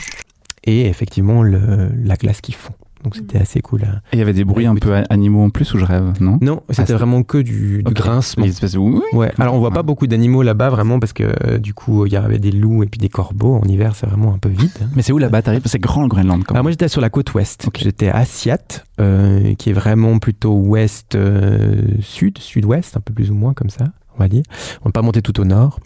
Et 0.64 0.86
effectivement, 0.86 1.42
le- 1.42 1.90
la 2.04 2.16
glace 2.16 2.40
qui 2.42 2.52
fond. 2.52 2.74
Donc, 3.04 3.14
c'était 3.16 3.38
assez 3.38 3.60
cool. 3.60 3.82
hein. 3.84 4.00
Et 4.12 4.16
il 4.16 4.18
y 4.18 4.22
avait 4.22 4.32
des 4.32 4.44
bruits 4.44 4.66
un 4.66 4.74
peu 4.74 4.94
animaux 5.10 5.42
en 5.44 5.50
plus 5.50 5.72
ou 5.74 5.78
je 5.78 5.84
rêve, 5.84 6.12
non? 6.20 6.38
Non, 6.40 6.62
c'était 6.70 6.86
c'est- 6.86 6.92
vraiment 6.94 7.22
que 7.22 7.38
du, 7.38 7.82
du 7.82 7.90
Ok. 7.90 7.92
grincement. 7.94 8.44
De 8.46 8.78
oui. 8.78 9.00
Ouais, 9.12 9.30
alors 9.38 9.54
on 9.54 9.58
voit 9.58 9.70
pas 9.70 9.82
beaucoup 9.82 10.06
d'animaux 10.06 10.42
là-bas 10.42 10.70
vraiment 10.70 10.98
parce 10.98 11.12
que 11.12 11.24
euh, 11.44 11.58
du 11.58 11.74
coup 11.74 12.06
il 12.06 12.12
y 12.12 12.16
avait 12.16 12.38
des 12.38 12.50
loups 12.50 12.82
et 12.82 12.86
puis 12.86 12.98
des 12.98 13.08
corbeaux. 13.08 13.54
En 13.62 13.68
hiver 13.68 13.94
c'est 13.94 14.06
vraiment 14.06 14.32
un 14.34 14.38
peu 14.38 14.48
vide. 14.48 14.70
Mais 14.96 15.02
c'est 15.02 15.12
où 15.12 15.18
là-bas 15.18 15.42
t'arrives? 15.42 15.62
C'est 15.66 15.78
grand 15.78 16.02
le 16.02 16.08
Groenland 16.08 16.42
quand 16.44 16.54
Alors 16.54 16.60
même. 16.60 16.62
moi 16.64 16.70
j'étais 16.70 16.88
sur 16.88 17.00
la 17.00 17.10
côte 17.10 17.32
ouest. 17.34 17.68
J'étais 17.78 18.08
à 18.08 18.24
Siat, 18.24 18.58
euh, 19.00 19.54
qui 19.54 19.70
est 19.70 19.74
vraiment 19.74 20.18
plutôt 20.18 20.54
ouest 20.54 21.14
euh, 21.14 21.82
sud, 22.00 22.38
sud-ouest, 22.38 22.96
un 22.96 23.00
peu 23.00 23.12
plus 23.12 23.30
ou 23.30 23.34
moins 23.34 23.52
comme 23.52 23.70
ça. 23.70 23.84
On 24.16 24.22
va 24.22 24.28
dire. 24.28 24.42
On 24.82 24.88
va 24.88 24.92
pas 24.92 25.02
monter 25.02 25.22
tout 25.22 25.40
au 25.40 25.44
nord. 25.44 25.80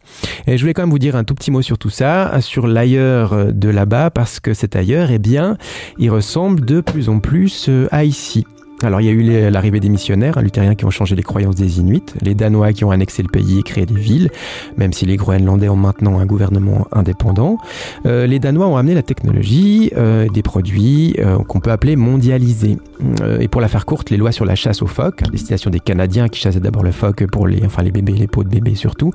Et 0.47 0.57
je 0.57 0.63
voulais 0.63 0.75
quand 0.75 0.83
même 0.83 0.91
vous 0.91 0.99
dire 0.99 1.17
un 1.17 1.25
tout 1.25 1.35
petit 1.35 1.51
mot 1.51 1.63
sur 1.63 1.79
tout 1.79 1.91
ça, 1.91 2.41
sur 2.41 2.67
l'ailleurs 2.67 3.53
de 3.53 3.69
là-bas, 3.69 4.11
parce 4.11 4.41
que 4.41 4.55
cet 4.55 4.77
ailleurs, 4.77 5.11
eh 5.11 5.19
bien, 5.19 5.57
il 5.99 6.11
ressemble 6.11 6.65
de 6.65 6.81
plus 6.81 7.09
en 7.09 7.21
plus 7.21 7.69
euh, 7.69 7.89
à 7.91 8.05
ici. 8.05 8.45
Alors 8.83 9.01
il 9.01 9.07
y 9.07 9.09
a 9.09 9.13
eu 9.13 9.51
l'arrivée 9.51 9.81
des 9.81 9.89
missionnaires, 9.89 10.39
hein, 10.39 10.43
luthériens 10.43 10.77
qui 10.77 10.85
ont 10.85 10.91
changé 10.91 11.17
les 11.17 11.23
croyances 11.23 11.57
des 11.57 11.81
Inuits, 11.81 12.03
les 12.23 12.35
Danois 12.35 12.73
qui 12.73 12.85
ont 12.85 12.93
annexé 12.93 13.23
le 13.23 13.29
pays 13.29 13.59
et 13.59 13.63
créé 13.63 13.87
des 13.87 13.95
villes, 13.95 14.31
même 14.77 14.93
si 14.93 15.05
les 15.05 15.17
Groenlandais 15.17 15.69
ont 15.69 15.77
maintenant 15.77 16.19
un 16.21 16.27
gouvernement 16.27 16.87
indépendant. 16.93 17.59
Euh, 18.07 18.27
les 18.27 18.39
Danois 18.39 18.69
ont 18.69 18.77
amené 18.77 18.95
la 18.95 19.03
technologie, 19.03 19.91
euh, 19.97 20.29
des 20.29 20.43
produits 20.43 21.17
euh, 21.19 21.39
qu'on 21.39 21.59
peut 21.59 21.73
appeler 21.73 21.97
mondialisés. 21.97 22.79
Euh, 23.23 23.41
et 23.41 23.49
pour 23.49 23.61
la 23.61 23.69
faire 23.69 23.85
courte, 23.85 24.11
les 24.11 24.17
lois 24.17 24.33
sur 24.33 24.45
la 24.45 24.55
chasse 24.55 24.83
aux 24.83 24.87
phoques, 24.87 25.23
à 25.23 25.31
destination 25.31 25.71
des 25.71 25.81
Canadiens 25.81 26.29
qui 26.29 26.41
chassaient 26.41 26.61
d'abord 26.61 26.83
le 26.85 26.93
phoque 26.93 27.27
pour 27.27 27.49
les, 27.49 27.65
enfin 27.65 27.83
les 27.83 27.91
bébés, 27.91 28.13
les 28.13 28.27
peaux 28.29 28.45
de 28.45 28.49
bébés 28.49 28.77
surtout, 28.77 29.13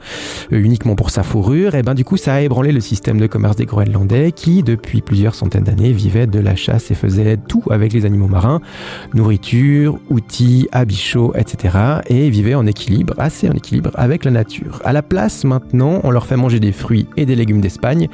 euh, 0.51 0.57
uniquement 0.57 0.95
pour 0.95 1.09
sa 1.09 1.24
fourrure, 1.24 1.76
et 1.76 1.84
ben 1.84 1.93
du 1.93 2.03
coup 2.03 2.18
ça 2.18 2.34
a 2.34 2.41
ébranlé 2.41 2.72
le 2.72 2.82
système 2.82 3.20
de 3.20 3.28
commerce 3.28 3.55
des 3.55 3.66
Groenlandais 3.66 4.34
qui, 4.34 4.61
depuis 4.64 5.01
plusieurs 5.01 5.36
centaines 5.36 5.64
d'années, 5.64 5.93
vivaient 5.93 6.28
de 6.28 6.39
la 6.39 6.55
chasse 6.55 6.91
et 6.91 6.95
faisaient 6.95 7.38
tout 7.38 7.64
avec 7.70 7.93
les 7.93 8.05
animaux 8.05 8.28
marins, 8.28 8.59
nourriture, 9.14 9.52
outils, 10.09 10.67
habits 10.71 10.95
chauds, 10.95 11.33
etc. 11.35 11.77
et 12.07 12.29
vivaient 12.29 12.55
en 12.55 12.65
équilibre, 12.65 13.13
assez 13.17 13.49
en 13.49 13.53
équilibre 13.53 13.91
avec 13.95 14.25
la 14.25 14.31
nature. 14.31 14.81
À 14.83 14.93
la 14.93 15.01
place 15.01 15.43
maintenant, 15.43 15.99
on 16.03 16.11
leur 16.11 16.25
fait 16.25 16.37
manger 16.37 16.59
des 16.59 16.71
fruits 16.71 17.07
et 17.17 17.25
des 17.25 17.35
légumes 17.35 17.61
d'Espagne, 17.61 18.07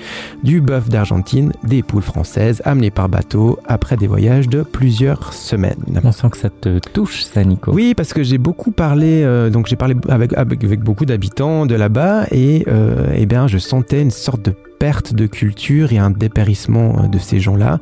du 0.44 0.62
bœuf 0.62 0.90
d'Argentine, 0.90 1.54
des 1.64 1.84
poules 1.84 2.02
françaises 2.02 2.62
amenées 2.66 2.92
par 2.92 3.10
bateau 3.10 3.60
après 3.66 3.98
des 3.98 4.08
voyages 4.08 4.50
de 4.50 4.64
plusieurs 4.64 5.34
semaines. 5.34 5.84
On 6.04 6.12
sent 6.12 6.30
que 6.32 6.38
ça 6.38 6.50
te 6.50 6.80
touche, 6.80 7.24
ça, 7.24 7.44
Nico. 7.44 7.72
Oui, 7.74 7.94
parce 7.96 8.14
que 8.14 8.24
j'ai 8.24 8.38
beaucoup 8.38 8.72
parlé, 8.72 9.24
euh, 9.24 9.50
donc 9.50 9.68
j'ai 9.68 9.76
parlé 9.76 9.96
avec, 10.08 10.34
avec, 10.34 10.64
avec 10.64 10.82
beaucoup 10.82 11.06
d'habitants 11.06 11.66
de 11.66 11.76
là-bas 11.76 12.26
et 12.32 12.66
euh, 12.68 13.14
eh 13.16 13.26
bien, 13.26 13.48
je 13.48 13.58
sentais 13.58 14.02
une 14.02 14.12
sorte 14.12 14.44
de 14.44 14.54
perte 14.80 15.14
de 15.14 15.28
culture 15.28 15.92
et 15.92 15.98
un 15.98 16.10
dépérissement 16.10 17.04
euh, 17.04 17.08
de 17.08 17.20
ces 17.20 17.40
gens-là. 17.40 17.80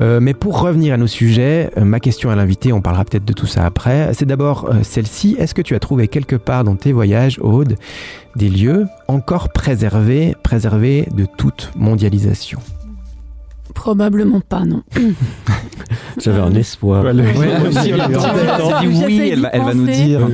Euh, 0.00 0.18
mais 0.20 0.34
pour 0.34 0.60
revenir 0.60 0.94
à 0.94 0.96
nos 0.96 1.06
sujets, 1.06 1.70
euh, 1.76 1.84
ma 1.84 2.00
question 2.00 2.30
à 2.30 2.36
l'invité, 2.36 2.72
on 2.72 2.80
parlera 2.80 3.04
peut-être 3.04 3.24
de 3.24 3.32
tout 3.32 3.46
ça 3.46 3.64
après, 3.64 4.12
c'est 4.14 4.26
d'abord 4.26 4.70
celle-ci. 4.82 5.36
Est-ce 5.38 5.54
que 5.54 5.62
tu 5.62 5.74
as 5.74 5.78
trouvé 5.78 6.08
quelque 6.08 6.36
part 6.36 6.64
dans 6.64 6.74
tes 6.74 6.92
voyages, 6.92 7.38
Aude, 7.40 7.76
des 8.34 8.48
lieux 8.48 8.86
encore 9.06 9.50
préservés, 9.50 10.34
préservés 10.42 11.06
de 11.14 11.26
toute 11.36 11.70
mondialisation? 11.76 12.60
Probablement 13.74 14.40
pas, 14.40 14.64
non. 14.64 14.82
J'avais 16.20 16.40
un 16.40 16.54
espoir. 16.54 17.04
Ouais, 17.04 17.12
Ouais, 17.12 17.70
dit 17.80 18.86
oui, 19.06 19.30
elle 19.32 19.40
va, 19.40 19.50
elle 19.52 19.62
va 19.62 19.74
nous 19.74 19.86
dire 19.86 20.28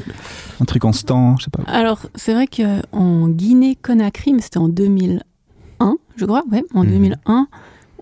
un 0.60 0.64
truc 0.64 0.84
en 0.84 0.92
stand, 0.92 1.36
je 1.38 1.44
sais 1.44 1.50
pas. 1.50 1.62
Alors, 1.66 2.00
c'est 2.14 2.32
vrai 2.32 2.46
qu'en 2.46 3.28
Guinée-Conakry, 3.28 4.34
mais 4.34 4.40
c'était 4.40 4.58
en 4.58 4.68
2001, 4.68 5.20
2001, 5.84 5.96
je 6.16 6.24
crois, 6.26 6.42
ouais, 6.50 6.64
en 6.74 6.84
Mhm. 6.84 6.90
2001, 6.90 7.48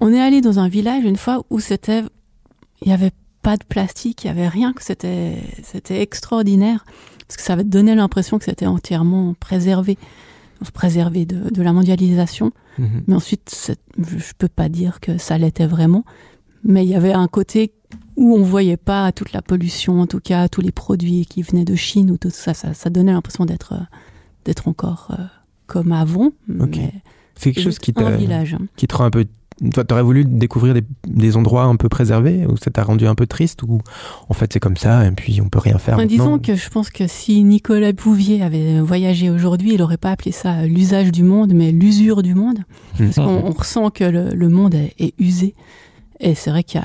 on 0.00 0.12
est 0.12 0.20
allé 0.20 0.40
dans 0.40 0.58
un 0.58 0.68
village 0.68 1.04
une 1.04 1.16
fois 1.16 1.44
où 1.50 1.60
c'était, 1.60 2.02
il 2.82 2.88
y 2.88 2.92
avait 2.92 3.12
pas 3.42 3.56
de 3.56 3.64
plastique, 3.64 4.24
il 4.24 4.28
y 4.28 4.30
avait 4.30 4.48
rien, 4.48 4.72
que 4.72 4.82
c'était, 4.84 5.36
c'était 5.62 6.00
extraordinaire, 6.00 6.84
parce 7.26 7.36
que 7.36 7.42
ça 7.42 7.54
avait 7.54 7.64
donné 7.64 7.94
l'impression 7.94 8.38
que 8.38 8.44
c'était 8.44 8.66
entièrement 8.66 9.34
préservé, 9.38 9.98
préservé 10.72 11.24
de, 11.26 11.50
de 11.50 11.62
la 11.62 11.72
mondialisation. 11.72 12.52
Mhm. 12.78 13.02
Mais 13.06 13.14
ensuite, 13.14 13.54
je 13.66 13.72
je 14.18 14.32
peux 14.38 14.48
pas 14.48 14.68
dire 14.68 15.00
que 15.00 15.18
ça 15.18 15.36
l'était 15.38 15.66
vraiment, 15.66 16.04
mais 16.64 16.84
il 16.84 16.88
y 16.90 16.94
avait 16.94 17.12
un 17.12 17.28
côté 17.28 17.72
où 18.16 18.34
on 18.36 18.42
voyait 18.42 18.76
pas 18.76 19.10
toute 19.12 19.32
la 19.32 19.42
pollution, 19.42 20.00
en 20.00 20.06
tout 20.06 20.20
cas 20.20 20.48
tous 20.48 20.60
les 20.60 20.72
produits 20.72 21.26
qui 21.26 21.42
venaient 21.42 21.64
de 21.64 21.74
Chine 21.74 22.10
ou 22.10 22.16
tout 22.16 22.30
ça, 22.30 22.54
ça, 22.54 22.74
ça 22.74 22.90
donnait 22.90 23.12
l'impression 23.12 23.44
d'être, 23.44 23.74
d'être 24.44 24.68
encore 24.68 25.08
euh, 25.18 25.24
comme 25.66 25.92
avant. 25.92 26.30
Mais 26.46 26.92
C'est 27.42 27.52
quelque 27.52 27.64
chose 27.64 27.78
qui 27.78 27.92
un 27.96 28.10
village. 28.16 28.56
qui 28.76 28.86
te 28.86 28.96
rend 28.96 29.04
un 29.04 29.10
peu. 29.10 29.24
Toi, 29.74 29.84
t'aurais 29.84 30.02
voulu 30.02 30.24
découvrir 30.24 30.74
des, 30.74 30.82
des 31.06 31.36
endroits 31.36 31.64
un 31.64 31.76
peu 31.76 31.88
préservés 31.88 32.46
ou 32.46 32.56
ça 32.56 32.70
t'a 32.70 32.82
rendu 32.82 33.06
un 33.06 33.14
peu 33.14 33.26
triste 33.26 33.62
ou 33.62 33.80
en 34.28 34.34
fait 34.34 34.52
c'est 34.52 34.58
comme 34.58 34.76
ça 34.78 35.06
et 35.06 35.10
puis 35.12 35.40
on 35.40 35.48
peut 35.48 35.58
rien 35.60 35.78
faire. 35.78 35.94
Enfin, 35.96 36.06
disons 36.06 36.38
que 36.38 36.56
je 36.56 36.68
pense 36.70 36.90
que 36.90 37.06
si 37.06 37.44
Nicolas 37.44 37.92
Bouvier 37.92 38.42
avait 38.42 38.80
voyagé 38.80 39.30
aujourd'hui, 39.30 39.74
il 39.74 39.78
n'aurait 39.78 39.98
pas 39.98 40.10
appelé 40.10 40.32
ça 40.32 40.64
l'usage 40.66 41.12
du 41.12 41.22
monde, 41.22 41.52
mais 41.54 41.70
l'usure 41.70 42.22
du 42.22 42.34
monde. 42.34 42.58
Mhm. 42.98 43.10
Parce 43.12 43.16
qu'on 43.26 43.46
on 43.46 43.50
ressent 43.52 43.90
que 43.90 44.04
le, 44.04 44.30
le 44.34 44.48
monde 44.48 44.74
est, 44.74 44.94
est 44.98 45.14
usé. 45.20 45.54
Et 46.18 46.34
c'est 46.34 46.50
vrai 46.50 46.64
que 46.64 46.78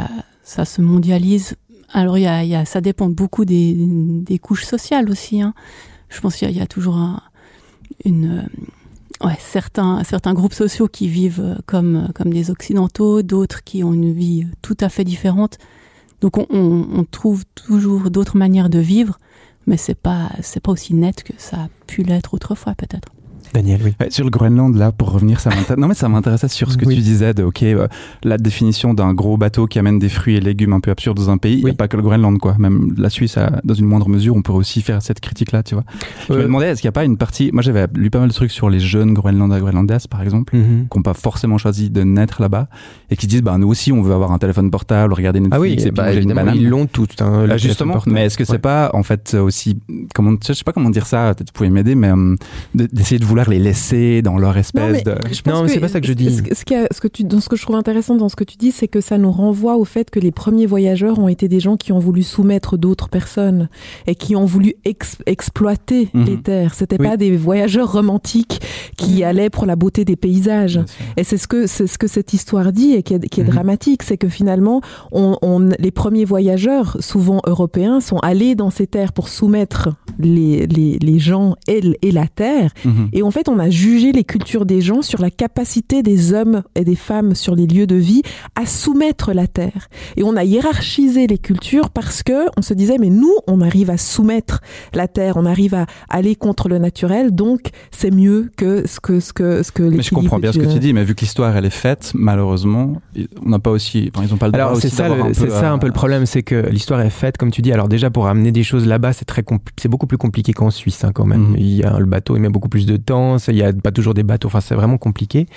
ça 0.43 0.65
se 0.65 0.81
mondialise. 0.81 1.55
Alors, 1.93 2.17
il 2.17 2.23
y 2.23 2.27
a, 2.27 2.43
il 2.43 2.49
y 2.49 2.55
a- 2.55 2.65
ça 2.65 2.81
dépend 2.81 3.07
beaucoup 3.09 3.45
des, 3.45 3.73
des 3.77 4.39
couches 4.39 4.65
sociales 4.65 5.09
aussi. 5.09 5.41
hein. 5.41 5.53
Je 6.09 6.19
pense 6.19 6.35
qu'il 6.35 6.47
y, 6.47 6.51
a- 6.51 6.53
il 6.53 6.57
y 6.57 6.61
a 6.61 6.67
toujours 6.67 6.97
un- 6.97 7.21
une, 8.05 8.47
ouais, 9.23 9.37
certains, 9.39 10.03
certains 10.03 10.33
groupes 10.33 10.53
sociaux 10.53 10.87
qui 10.87 11.07
vivent 11.07 11.39
euh, 11.41 11.55
comme, 11.65 12.09
comme 12.15 12.31
des 12.33 12.51
Occidentaux, 12.51 13.21
d'autres 13.21 13.63
qui 13.63 13.83
ont 13.83 13.93
une 13.93 14.13
vie 14.13 14.43
euh, 14.45 14.53
tout 14.61 14.77
à 14.79 14.89
fait 14.89 15.03
différente. 15.03 15.57
Donc, 16.21 16.37
on, 16.37 16.47
on- 16.49 16.87
on 16.93 17.03
trouve 17.03 17.43
toujours 17.55 18.09
d'autres 18.09 18.37
manières 18.37 18.69
de 18.69 18.79
vivre, 18.79 19.19
mais 19.67 19.77
c'est 19.77 19.95
pas, 19.99 20.29
c'est 20.41 20.59
pas 20.61 20.71
aussi 20.71 20.93
net 20.93 21.23
que 21.23 21.33
ça 21.37 21.57
a 21.57 21.69
pu 21.87 22.03
l'être 22.03 22.33
autrefois, 22.33 22.73
peut-être. 22.75 23.09
Daniel, 23.53 23.81
oui. 23.83 23.93
Ouais, 23.99 24.09
sur 24.09 24.23
le 24.23 24.29
Groenland, 24.29 24.75
là, 24.75 24.91
pour 24.91 25.11
revenir, 25.11 25.39
ça 25.39 25.49
m'intéresse. 25.49 25.77
non, 25.77 25.87
mais 25.87 25.93
ça 25.93 26.09
m'intéressait 26.09 26.47
sur 26.47 26.71
ce 26.71 26.77
que 26.77 26.85
Oui. 26.85 26.95
tu 26.95 27.01
disais 27.01 27.33
de, 27.33 27.43
ok, 27.43 27.63
euh, 27.63 27.87
la 28.23 28.37
définition 28.37 28.93
d'un 28.93 29.13
gros 29.13 29.37
bateau 29.37 29.67
qui 29.67 29.79
amène 29.79 29.99
des 29.99 30.09
fruits 30.09 30.35
et 30.35 30.39
légumes 30.39 30.73
un 30.73 30.79
peu 30.79 30.91
absurdes 30.91 31.17
dans 31.17 31.29
un 31.29 31.37
pays. 31.37 31.57
Il 31.59 31.65
n'y 31.65 31.71
a 31.71 31.73
pas 31.73 31.87
que 31.87 31.97
le 31.97 32.03
Groenland, 32.03 32.37
quoi. 32.39 32.55
Même 32.59 32.93
la 32.97 33.09
Suisse, 33.09 33.37
a- 33.37 33.61
dans 33.63 33.73
une 33.73 33.85
moindre 33.85 34.09
mesure, 34.09 34.35
on 34.35 34.41
pourrait 34.41 34.59
aussi 34.59 34.81
faire 34.81 35.01
cette 35.01 35.19
critique-là, 35.19 35.63
tu 35.63 35.75
vois. 35.75 35.83
Je 36.29 36.33
me 36.33 36.39
Euh, 36.39 36.43
demandais, 36.43 36.67
est-ce 36.67 36.81
qu'il 36.81 36.87
n'y 36.87 36.89
a 36.89 36.93
pas 36.93 37.05
une 37.05 37.17
partie, 37.17 37.49
moi 37.53 37.61
j'avais 37.61 37.87
lu 37.95 38.09
pas 38.09 38.19
mal 38.19 38.29
de 38.29 38.33
trucs 38.33 38.51
sur 38.51 38.69
les 38.69 38.79
jeunes 38.79 39.13
Groenlandais, 39.13 39.59
Groenlandaises, 39.59 40.07
par 40.07 40.21
exemple, 40.21 40.55
Mhm. 40.55 40.87
qui 40.91 40.97
n'ont 40.97 41.03
pas 41.03 41.13
forcément 41.13 41.57
choisi 41.57 41.89
de 41.89 42.03
naître 42.03 42.41
là-bas, 42.41 42.67
et 43.09 43.15
qui 43.15 43.27
disent, 43.27 43.41
bah, 43.43 43.57
nous 43.57 43.67
aussi, 43.67 43.91
on 43.91 44.01
veut 44.01 44.13
avoir 44.13 44.31
un 44.31 44.37
téléphone 44.37 44.69
portable, 44.71 45.13
regarder 45.13 45.39
Netflix, 45.39 45.57
Ah 45.57 45.61
oui, 45.61 45.87
et 45.87 45.91
bah, 45.91 46.11
évidemment, 46.13 46.51
ils 46.53 46.67
l'ont 46.67 46.85
tous. 46.85 47.07
hein, 47.19 47.45
le 47.45 47.53
Ah, 47.53 47.57
justement, 47.57 48.01
mais 48.07 48.25
est-ce 48.25 48.37
que 48.37 48.43
c'est 48.45 48.53
Ouais. 48.53 48.57
pas 48.59 48.89
en 48.93 49.03
fait 49.03 49.35
aussi 49.35 49.79
comment 50.15 50.31
je 50.45 50.53
sais 50.53 50.63
pas 50.63 50.71
comment 50.73 50.89
dire 50.89 51.05
ça, 51.05 51.33
peut-être 51.35 51.49
vous 51.49 51.53
pouvez 51.53 51.69
m'aider, 51.69 51.93
mais 51.95 52.09
euh, 52.09 52.35
de- 52.75 52.87
d'essayer 52.91 53.19
de 53.19 53.25
vouloir 53.25 53.36
les 53.47 53.59
laisser 53.59 54.21
dans 54.23 54.37
leur 54.37 54.57
espèce 54.57 55.03
de. 55.03 55.15
je 55.31 55.41
pense 55.41 55.69
c'est 55.69 55.79
pas 55.79 55.87
ça 55.87 56.01
que 56.01 56.07
je 56.07 56.13
dis. 56.13 56.31
Ce, 56.35 56.55
ce 56.55 56.65
qui 56.65 56.73
a- 56.75 56.87
ce 56.91 56.99
que 56.99 57.07
tu, 57.07 57.23
dans 57.23 57.39
ce 57.39 57.49
que 57.49 57.55
je 57.55 57.61
trouve 57.61 57.75
intéressant 57.75 58.15
dans 58.15 58.29
ce 58.29 58.35
que 58.35 58.43
tu 58.43 58.57
dis, 58.57 58.71
c'est 58.71 58.87
que 58.87 59.01
ça 59.01 59.17
nous 59.17 59.31
renvoie 59.31 59.77
au 59.77 59.85
fait 59.85 60.09
que 60.09 60.19
les 60.19 60.31
premiers 60.31 60.65
voyageurs 60.65 61.19
ont 61.19 61.27
été 61.27 61.47
des 61.47 61.59
gens 61.59 61.77
qui 61.77 61.91
ont 61.91 61.99
voulu 61.99 62.23
soumettre 62.23 62.77
d'autres 62.77 63.09
personnes 63.09 63.69
et 64.07 64.15
qui 64.15 64.35
ont 64.35 64.45
voulu 64.45 64.73
ex- 64.85 65.17
exploiter 65.25 66.09
Mhm. 66.13 66.25
les 66.25 66.37
terres. 66.37 66.73
C'était 66.73 66.97
Oui. 66.99 67.07
pas 67.07 67.17
des 67.17 67.35
voyageurs 67.37 67.91
romantiques 67.91 68.59
qui 68.97 69.23
allaient 69.23 69.49
pour 69.49 69.65
la 69.65 69.75
beauté 69.75 70.05
des 70.05 70.15
paysages. 70.15 70.79
Et 71.17 71.23
c'est 71.23 71.37
ce 71.37 71.47
que 71.47 71.67
c'est 71.67 71.87
ce 71.87 71.97
que 71.97 72.07
cette 72.07 72.33
histoire 72.33 72.71
dit 72.71 72.93
et 72.93 73.03
qui 73.03 73.13
est, 73.13 73.27
qui 73.29 73.41
est 73.41 73.43
Mhm. 73.43 73.49
dramatique, 73.51 74.03
c'est 74.03 74.17
que 74.17 74.27
finalement, 74.29 74.81
on, 75.11 75.37
on- 75.41 75.69
les 75.79 75.91
premiers 75.91 76.25
voyageurs, 76.25 76.97
souvent 76.99 77.41
européens, 77.45 77.99
sont 77.99 78.17
allés 78.19 78.55
dans 78.55 78.69
ces 78.69 78.87
terres 78.87 79.13
pour 79.13 79.27
soumettre 79.29 79.89
les, 80.19 80.65
les, 80.67 80.97
les 80.99 81.19
gens 81.19 81.55
et, 81.67 81.81
et 82.01 82.11
la 82.11 82.27
terre. 82.27 82.71
Mhm. 82.85 83.09
Et 83.13 83.23
en 83.27 83.31
fait, 83.31 83.49
on 83.49 83.59
a 83.59 83.69
jugé 83.69 84.11
les 84.11 84.23
cultures 84.23 84.65
des 84.65 84.81
gens 84.81 85.01
sur 85.01 85.21
la 85.21 85.29
capacité 85.29 86.01
des 86.01 86.33
hommes 86.33 86.63
et 86.75 86.85
des 86.85 86.95
femmes 86.95 87.35
sur 87.35 87.55
les 87.55 87.67
lieux 87.67 87.87
de 87.87 87.95
vie 87.95 88.21
à 88.55 88.65
soumettre 88.65 89.33
la 89.33 89.47
terre. 89.47 89.89
Et 90.15 90.23
on 90.23 90.35
a 90.37 90.43
hiérarchisé 90.43 91.27
les 91.27 91.37
cultures 91.37 91.89
parce 91.89 92.23
que 92.23 92.47
on 92.57 92.61
se 92.61 92.73
disait, 92.73 92.97
mais 92.99 93.09
nous, 93.09 93.33
on 93.47 93.61
arrive 93.61 93.89
à 93.89 93.97
soumettre 93.97 94.61
la 94.93 95.07
terre, 95.07 95.35
on 95.35 95.45
arrive 95.45 95.73
à 95.73 95.87
aller 96.09 96.35
contre 96.35 96.69
le 96.69 96.77
naturel, 96.77 97.35
donc 97.35 97.69
c'est 97.91 98.11
mieux 98.11 98.49
que 98.55 98.87
ce 98.87 98.99
que 98.99 99.19
ce 99.19 99.33
que 99.33 99.63
ce 99.63 99.71
que 99.71 99.83
Mais 99.83 100.01
je 100.01 100.13
comprends 100.13 100.39
bien 100.39 100.51
ce 100.51 100.59
que 100.59 100.71
tu 100.71 100.79
dis. 100.79 100.93
mais 100.93 101.03
vu 101.03 101.15
que 101.15 101.21
l'histoire 101.21 101.55
elle 101.57 101.65
est 101.65 101.69
faite, 101.69 102.13
malheureusement, 102.15 103.01
on 103.45 103.49
n'a 103.49 103.59
pas 103.59 103.71
aussi, 103.71 104.09
enfin, 104.15 104.25
ils 104.25 104.33
ont 104.33 104.37
pas 104.37 104.47
le 104.47 104.53
droit 104.53 104.65
Alors 104.65 104.77
c'est 104.77 104.89
ça, 104.89 105.09
c'est 105.33 105.49
ça 105.49 105.71
un 105.71 105.77
peu 105.79 105.87
le 105.87 105.93
problème, 105.93 106.25
c'est 106.25 106.43
que 106.43 106.69
l'histoire 106.69 107.01
est 107.01 107.09
faite 107.09 107.37
comme 107.37 107.51
tu 107.51 107.61
dis. 107.61 107.73
Alors 107.73 107.89
déjà 107.89 108.09
pour 108.09 108.27
amener 108.27 108.51
des 108.51 108.63
choses 108.63 108.87
là-bas, 108.87 109.11
c'est 109.11 109.25
très 109.25 109.43
c'est 109.77 109.89
beaucoup 109.89 110.07
plus 110.07 110.17
compliqué 110.17 110.53
qu'en 110.53 110.71
Suisse 110.71 111.03
hein, 111.03 111.11
quand 111.13 111.25
même. 111.25 111.49
Mhm. 111.49 111.55
Il 111.57 111.75
y 111.75 111.83
a 111.83 111.99
le 111.99 112.05
bateau, 112.05 112.35
il 112.35 112.41
met 112.41 112.49
beaucoup 112.49 112.69
plus 112.69 112.85
de 112.85 112.97
temps. 112.97 113.16
Il 113.47 113.55
y 113.55 113.63
a 113.63 113.73
pas 113.73 113.91
toujours 113.91 114.13
des 114.13 114.23
bateaux. 114.23 114.47
Enfin 114.47 114.61
c'est 114.61 114.75
vraiment 114.75 114.97
compliqué. 114.97 115.47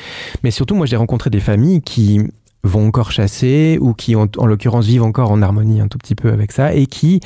Mais 0.43 0.51
surtout 0.51 0.75
moi 0.75 0.87
j'ai 0.87 0.97
rencontré 0.97 1.31
des 1.31 1.41
familles 1.41 1.83
qui 1.83 2.21
vont 2.63 2.87
encore 2.87 3.11
chasser 3.11 3.79
ou 3.81 3.95
qui 3.95 4.15
en 4.15 4.29
l'occurrence 4.47 4.87
vivent 4.87 5.03
encore 5.03 5.31
en 5.31 5.41
harmonie 5.41 5.81
un 5.81 5.89
tout 5.89 5.99
petit 5.99 6.15
peu 6.15 6.31
avec 6.31 6.53
ça 6.53 6.75
et 6.75 6.87
qui 6.87 7.21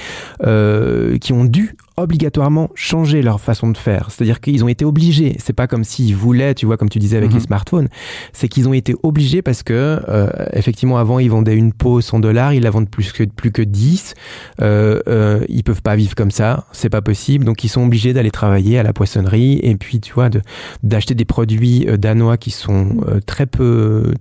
euh, 0.45 1.19
qui 1.19 1.33
ont 1.33 1.45
dû 1.45 1.77
obligatoirement 1.97 2.71
changer 2.75 3.23
leur 3.23 3.41
façon 3.41 3.71
de 3.71 3.77
faire. 3.77 4.11
C'est-à-dire 4.11 4.41
qu'ils 4.41 4.65
ont 4.65 4.69
été 4.69 4.85
obligés. 4.85 5.37
C'est 5.39 5.53
pas 5.53 5.67
comme 5.67 5.85
s'ils 5.85 6.15
voulaient, 6.17 6.55
tu 6.55 6.67
vois, 6.67 6.77
comme 6.77 6.89
tu 6.89 6.99
disais 6.99 7.17
avec 7.17 7.31
Mhm. 7.31 7.37
les 7.37 7.43
smartphones. 7.45 7.89
C'est 8.33 8.49
qu'ils 8.49 8.69
ont 8.69 8.73
été 8.73 8.95
obligés 9.03 9.43
parce 9.43 9.63
que, 9.63 10.01
euh, 10.09 10.29
effectivement, 10.53 10.99
avant, 10.99 11.19
ils 11.19 11.31
vendaient 11.31 11.57
une 11.57 11.73
peau 11.73 12.01
100 12.01 12.19
dollars, 12.21 12.53
ils 12.53 12.63
la 12.63 12.71
vendent 12.71 12.91
plus 12.91 13.13
que, 13.13 13.25
plus 13.25 13.53
que 13.53 13.63
10. 13.63 14.15
Euh, 14.61 15.01
euh, 15.09 15.45
ils 15.49 15.63
peuvent 15.63 15.83
pas 15.83 15.95
vivre 15.97 16.15
comme 16.15 16.31
ça. 16.31 16.67
C'est 16.73 16.91
pas 16.91 17.03
possible. 17.03 17.45
Donc, 17.45 17.63
ils 17.65 17.69
sont 17.69 17.85
obligés 17.85 18.13
d'aller 18.13 18.31
travailler 18.33 18.79
à 18.79 18.83
la 18.83 18.93
poissonnerie 18.93 19.61
et 19.63 19.77
puis, 19.77 20.01
tu 20.01 20.13
vois, 20.13 20.29
de, 20.31 20.41
d'acheter 20.83 21.15
des 21.15 21.25
produits 21.25 21.87
euh, 21.89 21.97
danois 21.97 22.37
qui 22.37 22.51
sont 22.51 22.97
euh, 23.09 23.21
très 23.25 23.47
peu, 23.47 24.13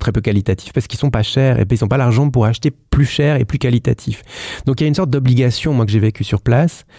très 0.00 0.12
peu 0.12 0.20
qualitatifs 0.20 0.72
parce 0.72 0.86
qu'ils 0.86 0.98
sont 0.98 1.10
pas 1.10 1.22
chers 1.22 1.58
et 1.60 1.64
puis 1.64 1.78
ils 1.78 1.84
ont 1.84 1.88
pas 1.88 1.96
l'argent 1.96 2.28
pour 2.30 2.44
acheter 2.46 2.72
plus 2.90 3.06
cher 3.06 3.36
et 3.36 3.44
plus 3.44 3.58
qualitatif. 3.58 4.22
Donc, 4.66 4.80
il 4.80 4.84
y 4.84 4.86
a 4.86 4.88
une 4.88 4.94
sorte 4.94 5.10
d'obligation, 5.10 5.72
moi, 5.74 5.84
que 5.86 5.92
j'ai 5.92 5.98
vécu 6.00 6.24
sur 6.24 6.40
place, 6.40 6.84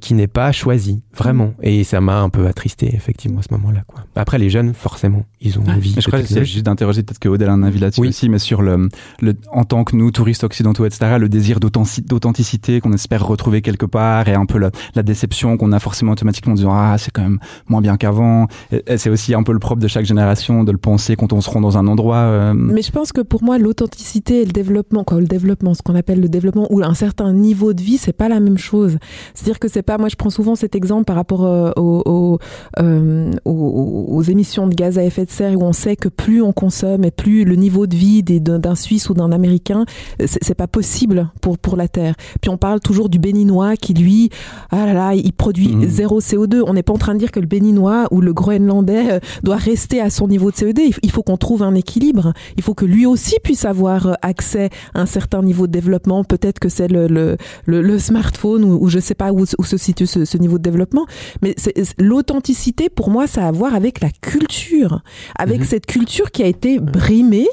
qui 0.00 0.14
n'est 0.14 0.26
pas 0.26 0.50
choisie, 0.52 1.02
vraiment. 1.16 1.52
Et 1.62 1.84
ça 1.84 2.00
m'a 2.00 2.20
un 2.20 2.28
peu 2.30 2.46
attristé, 2.46 2.94
effectivement, 2.94 3.40
à 3.40 3.42
ce 3.42 3.52
moment-là, 3.54 3.82
quoi. 3.86 4.04
Après, 4.16 4.38
les 4.38 4.50
jeunes, 4.50 4.72
forcément, 4.74 5.24
ils 5.40 5.58
ont 5.58 5.62
envie. 5.68 5.90
Je 5.90 6.00
de 6.00 6.06
crois 6.06 6.20
que 6.22 6.44
juste 6.44 6.64
d'interroger 6.64 7.02
peut-être 7.02 7.18
que 7.18 7.28
Odell 7.28 7.48
a 7.48 7.52
un 7.52 7.62
avis 7.62 7.78
là-dessus 7.80 8.00
aussi, 8.06 8.28
mais 8.28 8.38
sur 8.38 8.62
le, 8.62 8.88
le, 9.20 9.34
en 9.52 9.64
tant 9.64 9.84
que 9.84 9.94
nous, 9.96 10.10
touristes 10.10 10.44
occidentaux, 10.44 10.86
etc., 10.86 11.16
le 11.18 11.28
désir 11.28 11.60
d'authentic- 11.60 12.06
d'authenticité 12.06 12.80
qu'on 12.80 12.92
espère 12.92 13.26
retrouver 13.26 13.60
quelque 13.62 13.86
part 13.86 14.28
et 14.28 14.34
un 14.34 14.46
peu 14.46 14.58
la, 14.58 14.70
la 14.94 15.02
déception 15.02 15.56
qu'on 15.56 15.72
a 15.72 15.78
forcément 15.80 16.12
automatiquement 16.12 16.52
en 16.52 16.56
disant 16.56 16.72
ah 16.74 16.96
c'est 16.98 17.10
quand 17.10 17.22
même 17.22 17.38
moins 17.68 17.80
bien 17.80 17.96
qu'avant. 17.96 18.46
Et, 18.72 18.82
et 18.86 18.96
c'est 18.98 19.10
aussi 19.10 19.34
un 19.34 19.42
peu 19.42 19.52
le 19.52 19.58
propre 19.58 19.80
de 19.82 19.88
chaque 19.88 20.06
génération 20.06 20.64
de 20.64 20.72
le 20.72 20.78
penser 20.78 21.16
quand 21.16 21.32
on 21.32 21.40
se 21.40 21.50
rend 21.50 21.60
dans 21.60 21.76
un 21.78 21.86
endroit. 21.86 22.16
euh, 22.16 22.54
Mais 22.54 22.82
je 22.82 22.90
pense 22.90 23.12
que 23.12 23.20
pour 23.20 23.42
moi, 23.42 23.58
l'authenticité 23.58 24.42
et 24.42 24.44
le 24.44 24.52
développement, 24.52 25.04
quoi, 25.04 25.20
le 25.20 25.26
développement, 25.26 25.74
ce 25.74 25.82
qu'on 25.82 25.94
appelle 25.94 26.20
le 26.20 26.28
développement 26.28 26.66
ou 26.70 26.82
un 26.82 26.94
certain 26.94 27.32
niveau 27.32 27.72
de 27.74 27.82
vie, 27.82 27.98
c'est 27.98 28.12
pas 28.12 28.28
la 28.28 28.40
même 28.40 28.58
chose. 28.58 28.98
C'est-à-dire 29.34 29.58
que 29.58 29.68
c'est 29.74 29.82
pas, 29.82 29.98
moi, 29.98 30.08
je 30.08 30.16
prends 30.16 30.30
souvent 30.30 30.54
cet 30.54 30.74
exemple 30.74 31.04
par 31.04 31.16
rapport 31.16 31.44
euh, 31.44 31.70
aux, 31.76 32.38
euh, 32.80 33.30
aux- 33.44 34.06
aux 34.08 34.22
émissions 34.22 34.66
de 34.66 34.74
gaz 34.74 34.98
à 34.98 35.04
effet 35.04 35.24
de 35.24 35.30
serre 35.30 35.58
où 35.58 35.62
on 35.64 35.72
sait 35.72 35.96
que 35.96 36.08
plus 36.08 36.40
on 36.42 36.52
consomme 36.52 37.04
et 37.04 37.10
plus 37.10 37.44
le 37.44 37.56
niveau 37.56 37.86
de 37.86 37.94
vie 37.96 38.22
d'un 38.22 38.74
Suisse 38.74 39.10
ou 39.10 39.14
d'un 39.14 39.32
Américain, 39.32 39.84
c'est 40.24 40.42
c'est 40.42 40.54
pas 40.54 40.66
possible 40.68 41.30
pour 41.40 41.58
pour 41.58 41.76
la 41.76 41.88
Terre. 41.88 42.14
Puis 42.40 42.50
on 42.50 42.56
parle 42.56 42.80
toujours 42.80 43.08
du 43.08 43.18
Béninois 43.18 43.76
qui 43.76 43.94
lui, 43.94 44.30
ah 44.70 44.86
là 44.86 44.92
là, 44.94 45.14
il 45.14 45.32
produit 45.32 45.74
Mhm. 45.74 45.88
zéro 45.88 46.20
CO2. 46.20 46.62
On 46.66 46.74
n'est 46.74 46.82
pas 46.82 46.92
en 46.92 46.98
train 46.98 47.14
de 47.14 47.18
dire 47.18 47.32
que 47.32 47.40
le 47.40 47.46
Béninois 47.46 48.06
ou 48.10 48.20
le 48.20 48.32
Groenlandais 48.32 49.12
euh, 49.14 49.18
doit 49.42 49.56
rester 49.56 50.00
à 50.00 50.10
son 50.10 50.28
niveau 50.28 50.50
de 50.50 50.56
CO2. 50.56 50.80
Il 51.02 51.10
faut 51.10 51.22
qu'on 51.22 51.36
trouve 51.36 51.62
un 51.62 51.74
équilibre. 51.74 52.32
Il 52.56 52.62
faut 52.62 52.74
que 52.74 52.84
lui 52.84 53.06
aussi 53.06 53.36
puisse 53.42 53.64
avoir 53.64 54.06
euh, 54.06 54.12
accès 54.22 54.70
à 54.94 55.00
un 55.02 55.06
certain 55.06 55.42
niveau 55.42 55.66
de 55.66 55.72
développement. 55.72 56.22
Peut-être 56.24 56.58
que 56.60 56.68
c'est 56.68 56.88
le, 56.88 57.06
le, 57.08 57.36
le, 57.66 57.82
le 57.82 57.98
smartphone 57.98 58.64
ou, 58.64 58.78
ou 58.84 58.88
je 58.88 58.98
sais 59.00 59.14
pas 59.14 59.32
où, 59.32 59.40
où 59.58 59.63
se 59.66 59.76
situe 59.76 60.06
ce, 60.06 60.24
ce 60.24 60.36
niveau 60.38 60.58
de 60.58 60.62
développement. 60.62 61.06
Mais 61.42 61.54
c'est- 61.56 61.72
c'est- 61.84 62.00
l'authenticité, 62.00 62.88
pour 62.88 63.10
moi, 63.10 63.26
ça 63.26 63.44
a 63.44 63.48
à 63.48 63.52
voir 63.52 63.74
avec 63.74 64.00
la 64.00 64.08
culture, 64.10 65.02
avec 65.38 65.60
Mhm. 65.60 65.66
cette 65.66 65.86
culture 65.86 66.30
qui 66.30 66.42
a 66.42 66.46
été 66.46 66.78
brimée. 66.80 67.46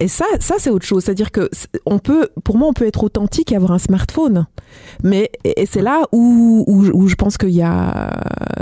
Et 0.00 0.08
ça, 0.08 0.24
ça 0.40 0.56
c'est 0.58 0.70
autre 0.70 0.84
chose. 0.86 1.04
C'est-à-dire 1.04 1.30
que 1.32 1.48
c'est- 1.52 1.68
on 1.86 1.98
peut, 1.98 2.28
pour 2.44 2.56
moi, 2.58 2.68
on 2.68 2.72
peut 2.72 2.86
être 2.86 3.02
authentique 3.04 3.52
et 3.52 3.56
avoir 3.56 3.72
un 3.72 3.78
smartphone. 3.78 4.46
Mais 5.02 5.30
et 5.44 5.66
c'est 5.66 5.82
là 5.82 6.02
où, 6.12 6.64
où, 6.66 6.84
je- 6.84 6.92
où 6.92 7.08
je 7.08 7.14
pense 7.14 7.38
qu'il 7.38 7.50
y 7.50 7.62
a 7.62 8.12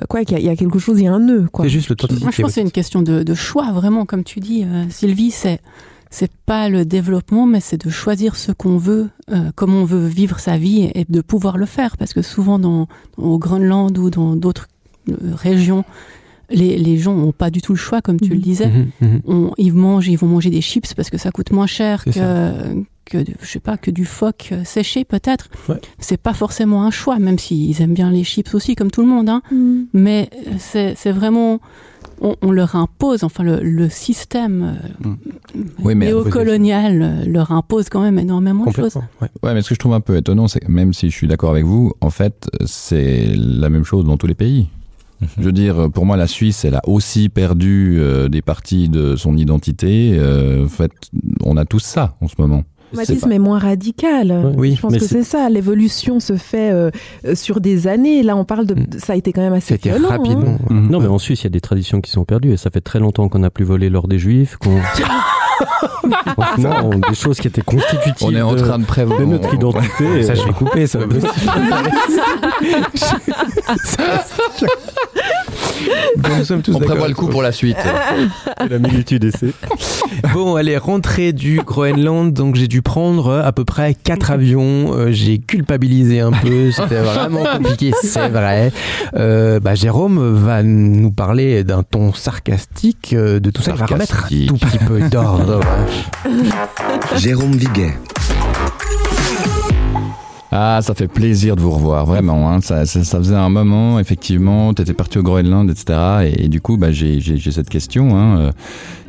quoi, 0.08 0.24
qu'il 0.24 0.32
y, 0.32 0.36
a- 0.36 0.40
il 0.40 0.46
y 0.46 0.48
a 0.48 0.56
quelque 0.56 0.78
chose, 0.78 0.98
il 1.00 1.04
y 1.04 1.08
a 1.08 1.12
un 1.12 1.18
nœud. 1.18 1.46
Quoi. 1.52 1.64
C'est 1.64 1.70
juste 1.70 1.88
l'authenticité. 1.88 2.24
Moi, 2.24 2.32
je 2.32 2.42
pense 2.42 2.50
que 2.50 2.54
c'est 2.54 2.60
une 2.62 2.70
question 2.70 3.02
de, 3.02 3.22
de 3.22 3.34
choix, 3.34 3.72
vraiment, 3.72 4.04
comme 4.06 4.22
tu 4.24 4.40
dis, 4.40 4.64
euh, 4.64 4.84
Sylvie. 4.90 5.30
C'est 5.30 5.60
c'est 6.10 6.30
pas 6.46 6.68
le 6.68 6.84
développement, 6.84 7.46
mais 7.46 7.60
c'est 7.60 7.84
de 7.84 7.90
choisir 7.90 8.36
ce 8.36 8.52
qu'on 8.52 8.76
veut, 8.78 9.08
euh, 9.30 9.50
comment 9.54 9.78
on 9.78 9.84
veut 9.84 10.06
vivre 10.06 10.38
sa 10.38 10.56
vie 10.56 10.90
et 10.94 11.04
de 11.08 11.20
pouvoir 11.20 11.58
le 11.58 11.66
faire. 11.66 11.96
Parce 11.96 12.12
que 12.12 12.22
souvent, 12.22 12.58
dans, 12.58 12.86
au 13.16 13.38
Groenland 13.38 13.96
ou 13.98 14.10
dans 14.10 14.36
d'autres 14.36 14.68
euh, 15.10 15.14
régions 15.34 15.84
les, 16.48 16.78
les 16.78 16.96
gens 16.96 17.12
ont 17.12 17.32
pas 17.32 17.50
du 17.50 17.60
tout 17.60 17.72
le 17.72 17.78
choix, 17.78 18.00
comme 18.02 18.20
tu 18.20 18.30
le 18.30 18.38
disais. 18.38 18.68
Mhm, 18.68 18.86
mhm. 19.00 19.20
On- 19.26 19.52
ils 19.58 19.72
mangent, 19.74 20.06
ils 20.06 20.14
vont 20.16 20.28
manger 20.28 20.48
des 20.48 20.60
chips 20.60 20.94
parce 20.94 21.10
que 21.10 21.18
ça 21.18 21.32
coûte 21.32 21.50
moins 21.50 21.66
cher 21.66 22.04
que, 23.04 23.24
je 23.40 23.46
sais 23.48 23.58
pas, 23.60 23.76
que 23.76 23.90
du 23.90 24.04
phoque 24.04 24.50
euh, 24.52 24.62
séché 24.64 25.04
peut-être. 25.04 25.48
Ouais. 25.68 25.80
C'est 25.98 26.16
pas 26.16 26.34
forcément 26.34 26.84
un 26.84 26.90
choix, 26.92 27.18
même 27.18 27.38
s'ils 27.38 27.80
aiment 27.82 27.94
bien 27.94 28.10
les 28.12 28.22
chips 28.24 28.54
aussi, 28.54 28.74
comme 28.76 28.90
tout 28.92 29.00
le 29.02 29.08
monde. 29.08 29.28
Hein. 29.28 29.42
Mais 29.92 30.28
euh, 30.46 30.52
c'est 30.58 30.94
c'est 30.96 31.10
vraiment, 31.12 31.60
on, 32.20 32.36
on 32.42 32.50
leur 32.50 32.74
impose, 32.76 33.24
enfin 33.24 33.42
le, 33.44 33.60
le 33.62 33.88
système 33.88 34.76
euh, 35.04 35.10
Oui, 35.82 35.94
mais- 35.94 36.06
néocolonial 36.06 37.24
leur 37.30 37.52
impose 37.52 37.88
quand 37.88 38.00
même 38.02 38.18
énormément 38.18 38.64
de 38.66 38.70
choses. 38.72 38.96
Ouais. 39.20 39.28
Ouais, 39.42 39.54
mais 39.54 39.62
ce 39.62 39.68
que 39.70 39.74
je 39.74 39.78
trouve 39.80 39.94
un 39.94 40.00
peu 40.00 40.16
étonnant, 40.16 40.48
c'est 40.48 40.60
que 40.60 40.70
même 40.70 40.92
si 40.92 41.10
je 41.10 41.14
suis 41.16 41.26
d'accord 41.28 41.50
avec 41.50 41.64
vous, 41.64 41.92
en 42.00 42.10
fait, 42.10 42.48
c'est 42.64 43.32
la 43.36 43.68
même 43.70 43.84
chose 43.84 44.04
dans 44.04 44.16
tous 44.16 44.26
les 44.26 44.34
pays. 44.34 44.68
Je 45.38 45.44
veux 45.44 45.52
dire, 45.52 45.90
pour 45.94 46.04
moi, 46.04 46.18
la 46.18 46.26
Suisse, 46.26 46.66
elle 46.66 46.74
a 46.74 46.82
aussi 46.86 47.30
perdu 47.30 47.96
euh, 47.98 48.28
des 48.28 48.42
parties 48.42 48.90
de 48.90 49.16
son 49.16 49.34
identité. 49.38 50.14
Euh, 50.18 50.66
en 50.66 50.68
fait, 50.68 50.92
on 51.42 51.56
a 51.56 51.64
tous 51.64 51.78
ça 51.82 52.16
en 52.20 52.28
ce 52.28 52.34
moment. 52.38 52.64
Le 52.92 52.98
traumatisme 53.02 53.32
est 53.32 53.38
moins 53.38 53.58
radical. 53.58 54.52
Oui, 54.56 54.74
je 54.76 54.80
pense 54.80 54.92
mais 54.92 54.98
que 54.98 55.04
c'est- 55.04 55.22
ça. 55.22 55.48
L'évolution 55.50 56.20
se 56.20 56.36
fait 56.36 56.70
euh, 56.72 56.90
euh, 57.26 57.34
sur 57.34 57.60
des 57.60 57.86
années. 57.88 58.22
Là, 58.22 58.36
on 58.36 58.44
parle 58.44 58.66
de. 58.66 58.76
Ça 58.98 59.12
a 59.14 59.16
été 59.16 59.32
quand 59.32 59.40
même 59.42 59.52
assez 59.52 59.74
C'était 59.74 59.90
violent. 59.90 60.08
hein. 60.10 60.16
rapidement. 60.18 60.58
ouais. 60.70 60.76
Non, 60.90 61.00
mais 61.00 61.08
en 61.08 61.18
Suisse, 61.18 61.40
il 61.42 61.44
y 61.44 61.46
a 61.48 61.50
des 61.50 61.60
traditions 61.60 62.00
qui 62.00 62.10
sont 62.10 62.24
perdues 62.24 62.52
et 62.52 62.56
ça 62.56 62.70
fait 62.70 62.80
très 62.80 62.98
longtemps 63.00 63.28
qu'on 63.28 63.40
n'a 63.40 63.50
plus 63.50 63.64
volé 63.64 63.88
l'or 63.90 64.08
des 64.08 64.18
Juifs. 64.18 64.56
qu'on- 64.56 64.80
Des 67.08 67.14
choses 67.14 67.38
qui 67.40 67.48
étaient 67.48 67.62
constitutives 67.62 68.14
On 68.26 68.34
est 68.34 68.42
en 68.42 68.52
de- 68.54 68.60
train 68.60 68.78
de 68.78 68.84
prévoir. 68.84 69.18
de 69.20 69.24
notre 69.24 69.52
identité. 69.54 70.22
Ça, 70.22 70.34
je 70.34 70.42
vais 70.44 70.52
couper, 70.52 70.86
ça. 70.86 70.98
Bon, 76.16 76.30
nous 76.38 76.44
sommes 76.44 76.62
tous 76.62 76.74
On 76.74 76.78
prévoit 76.80 77.08
le 77.08 77.14
coup 77.14 77.26
pour 77.28 77.42
la 77.42 77.52
suite. 77.52 77.76
la 78.68 78.78
militude 78.78 79.24
essaie. 79.24 79.52
Bon, 80.32 80.56
allez, 80.56 80.76
rentrée 80.78 81.32
du 81.32 81.60
Groenland, 81.60 82.32
donc 82.32 82.54
j'ai 82.56 82.68
dû 82.68 82.82
prendre 82.82 83.32
à 83.44 83.52
peu 83.52 83.64
près 83.64 83.94
quatre 83.94 84.30
avions. 84.30 84.92
Euh, 84.94 85.08
j'ai 85.12 85.38
culpabilisé 85.38 86.20
un 86.20 86.32
peu, 86.32 86.70
c'était 86.70 87.00
vraiment 87.00 87.44
compliqué, 87.44 87.92
c'est 88.02 88.28
vrai. 88.28 88.72
Euh, 89.16 89.60
bah, 89.60 89.74
Jérôme 89.74 90.34
va 90.34 90.62
nous 90.62 91.10
parler 91.12 91.62
d'un 91.64 91.82
ton 91.82 92.12
sarcastique 92.12 93.12
euh, 93.12 93.38
de 93.38 93.50
tout 93.50 93.62
ça. 93.62 93.72
Il 93.74 93.78
va 93.78 93.86
remettre 93.86 94.24
un 94.32 94.46
tout 94.46 94.56
petit 94.56 94.78
peu 94.78 95.00
d'ordre. 95.08 95.45
Jérôme 97.16 97.52
Viguet. 97.52 97.94
Ah, 100.52 100.80
ça 100.82 100.94
fait 100.94 101.08
plaisir 101.08 101.54
de 101.56 101.60
vous 101.60 101.70
revoir, 101.72 102.06
vraiment. 102.06 102.50
hein. 102.50 102.60
Ça, 102.60 102.84
faisait 102.84 103.34
un 103.34 103.48
moment, 103.48 103.98
effectivement, 103.98 104.72
tu 104.72 104.82
étais 104.82 104.94
parti 104.94 105.18
au 105.18 105.22
Groenland, 105.22 105.68
etc. 105.70 106.32
Et, 106.38 106.48
du 106.48 106.60
coup, 106.60 106.76
bah, 106.76 106.92
j'ai 106.92 107.20
cette 107.50 107.68
question. 107.68 108.16
hein. 108.16 108.38
Euh, 108.38 108.52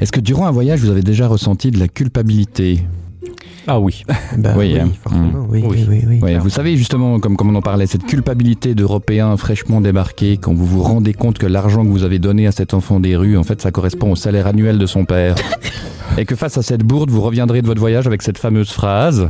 Est-ce 0.02 0.12
que 0.12 0.20
durant 0.20 0.48
un 0.48 0.52
voyage, 0.52 0.82
vous 0.82 0.90
avez 0.90 1.04
déjà 1.04 1.28
ressenti 1.28 1.72
de 1.72 1.80
la 1.80 1.88
culpabilité? 1.88 2.82
Ah 3.68 3.80
oui. 3.80 4.04
Bah, 4.38 4.54
Oui, 4.56 4.74
oui, 4.74 4.80
hein. 4.80 4.90
forcément, 5.04 5.46
oui, 5.50 5.64
oui, 5.68 5.86
Oui. 6.08 6.20
oui, 6.22 6.36
vous 6.36 6.50
savez 6.50 6.78
justement, 6.78 7.20
comme, 7.20 7.36
comme 7.38 7.50
on 7.50 7.56
en 7.56 7.62
parlait, 7.62 7.86
cette 7.88 8.06
culpabilité 8.06 8.76
d'Européens 8.76 9.36
fraîchement 9.38 9.82
débarqués, 9.82 10.38
quand 10.38 10.54
vous 10.54 10.66
vous 10.66 10.84
rendez 10.84 11.14
compte 11.14 11.38
que 11.38 11.46
l'argent 11.48 11.84
que 11.84 11.90
vous 11.90 12.04
avez 12.04 12.20
donné 12.20 12.48
à 12.48 12.52
cet 12.52 12.74
enfant 12.74 13.00
des 13.00 13.16
rues, 13.16 13.38
en 13.38 13.44
fait, 13.44 13.62
ça 13.62 13.72
correspond 13.72 14.12
au 14.12 14.16
salaire 14.16 14.48
annuel 14.48 14.78
de 14.78 14.86
son 14.86 15.06
père. 15.06 15.36
Et 16.18 16.26
que 16.26 16.36
face 16.36 16.58
à 16.58 16.62
cette 16.64 16.84
bourde, 16.84 17.10
vous 17.12 17.22
reviendrez 17.22 17.62
de 17.62 17.68
votre 17.68 17.80
voyage 17.80 18.08
avec 18.08 18.22
cette 18.22 18.38
fameuse 18.38 18.72
phrase. 18.72 19.30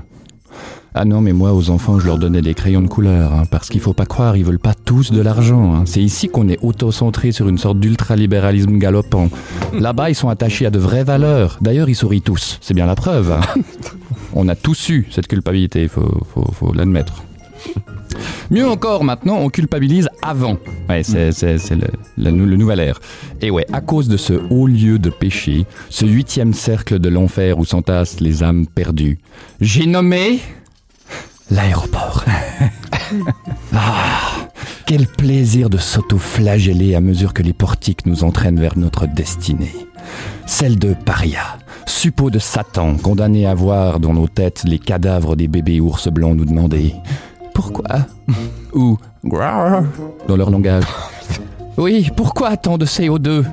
Ah 0.99 1.05
non, 1.05 1.21
mais 1.21 1.31
moi, 1.31 1.53
aux 1.53 1.69
enfants, 1.69 1.99
je 1.99 2.07
leur 2.07 2.17
donnais 2.17 2.41
des 2.41 2.55
crayons 2.55 2.81
de 2.81 2.87
couleur, 2.87 3.31
hein, 3.31 3.43
parce 3.51 3.69
qu'il 3.69 3.81
faut 3.81 3.93
pas 3.93 4.07
croire, 4.07 4.35
ils 4.35 4.43
veulent 4.43 4.57
pas 4.57 4.73
tous 4.73 5.11
de 5.11 5.21
l'argent. 5.21 5.75
hein. 5.75 5.83
C'est 5.85 6.01
ici 6.01 6.27
qu'on 6.27 6.49
est 6.49 6.57
auto-centré 6.63 7.31
sur 7.31 7.47
une 7.47 7.59
sorte 7.59 7.79
d'ultralibéralisme 7.79 8.79
galopant. 8.79 9.29
Là-bas, 9.73 10.09
ils 10.09 10.15
sont 10.15 10.29
attachés 10.29 10.65
à 10.65 10.71
de 10.71 10.79
vraies 10.79 11.03
valeurs. 11.03 11.59
D'ailleurs, 11.61 11.87
ils 11.87 11.95
sourient 11.95 12.21
tous. 12.23 12.57
C'est 12.61 12.73
bien 12.73 12.87
la 12.87 12.95
preuve. 12.95 13.31
hein. 13.31 13.41
On 14.33 14.47
a 14.49 14.55
tous 14.55 14.89
eu 14.89 15.07
cette 15.11 15.27
culpabilité, 15.27 15.83
il 15.83 15.89
faut, 15.89 16.19
faut, 16.33 16.45
faut 16.51 16.73
l'admettre. 16.73 17.23
Mieux 18.49 18.67
encore, 18.67 19.03
maintenant, 19.03 19.37
on 19.37 19.49
culpabilise 19.49 20.09
avant. 20.21 20.57
Ouais, 20.89 21.03
c'est, 21.03 21.31
c'est, 21.31 21.57
c'est 21.57 21.75
le, 22.17 22.31
nou- 22.31 22.45
le 22.45 22.55
nouvel 22.55 22.79
air. 22.79 22.99
Et 23.41 23.51
ouais, 23.51 23.65
à 23.73 23.81
cause 23.81 24.07
de 24.07 24.17
ce 24.17 24.33
haut 24.49 24.67
lieu 24.67 24.99
de 24.99 25.09
péché, 25.09 25.65
ce 25.89 26.05
huitième 26.05 26.53
cercle 26.53 26.99
de 26.99 27.09
l'enfer 27.09 27.59
où 27.59 27.65
s'entassent 27.65 28.19
les 28.19 28.43
âmes 28.43 28.65
perdues, 28.67 29.17
j'ai 29.61 29.85
nommé 29.85 30.39
l'aéroport. 31.51 32.23
ah, 33.73 34.47
quel 34.85 35.07
plaisir 35.07 35.69
de 35.69 35.77
s'auto-flageller 35.77 36.95
à 36.95 37.01
mesure 37.01 37.33
que 37.33 37.43
les 37.43 37.53
portiques 37.53 38.05
nous 38.05 38.23
entraînent 38.23 38.59
vers 38.59 38.77
notre 38.77 39.05
destinée. 39.05 39.73
Celle 40.45 40.79
de 40.79 40.93
paria, 40.93 41.57
suppôt 41.85 42.29
de 42.29 42.39
Satan, 42.39 42.95
condamné 42.95 43.45
à 43.45 43.53
voir 43.53 43.99
dans 43.99 44.13
nos 44.13 44.27
têtes 44.27 44.63
les 44.65 44.79
cadavres 44.79 45.35
des 45.35 45.47
bébés 45.47 45.79
ours 45.79 46.07
blancs 46.07 46.35
nous 46.37 46.45
demander 46.45 46.93
pourquoi 47.53 48.07
ou 48.73 48.97
dans 50.27 50.35
leur 50.35 50.49
langage. 50.49 50.85
Oui, 51.77 52.09
pourquoi 52.15 52.57
tant 52.57 52.77
de 52.77 52.85
CO2 52.85 53.43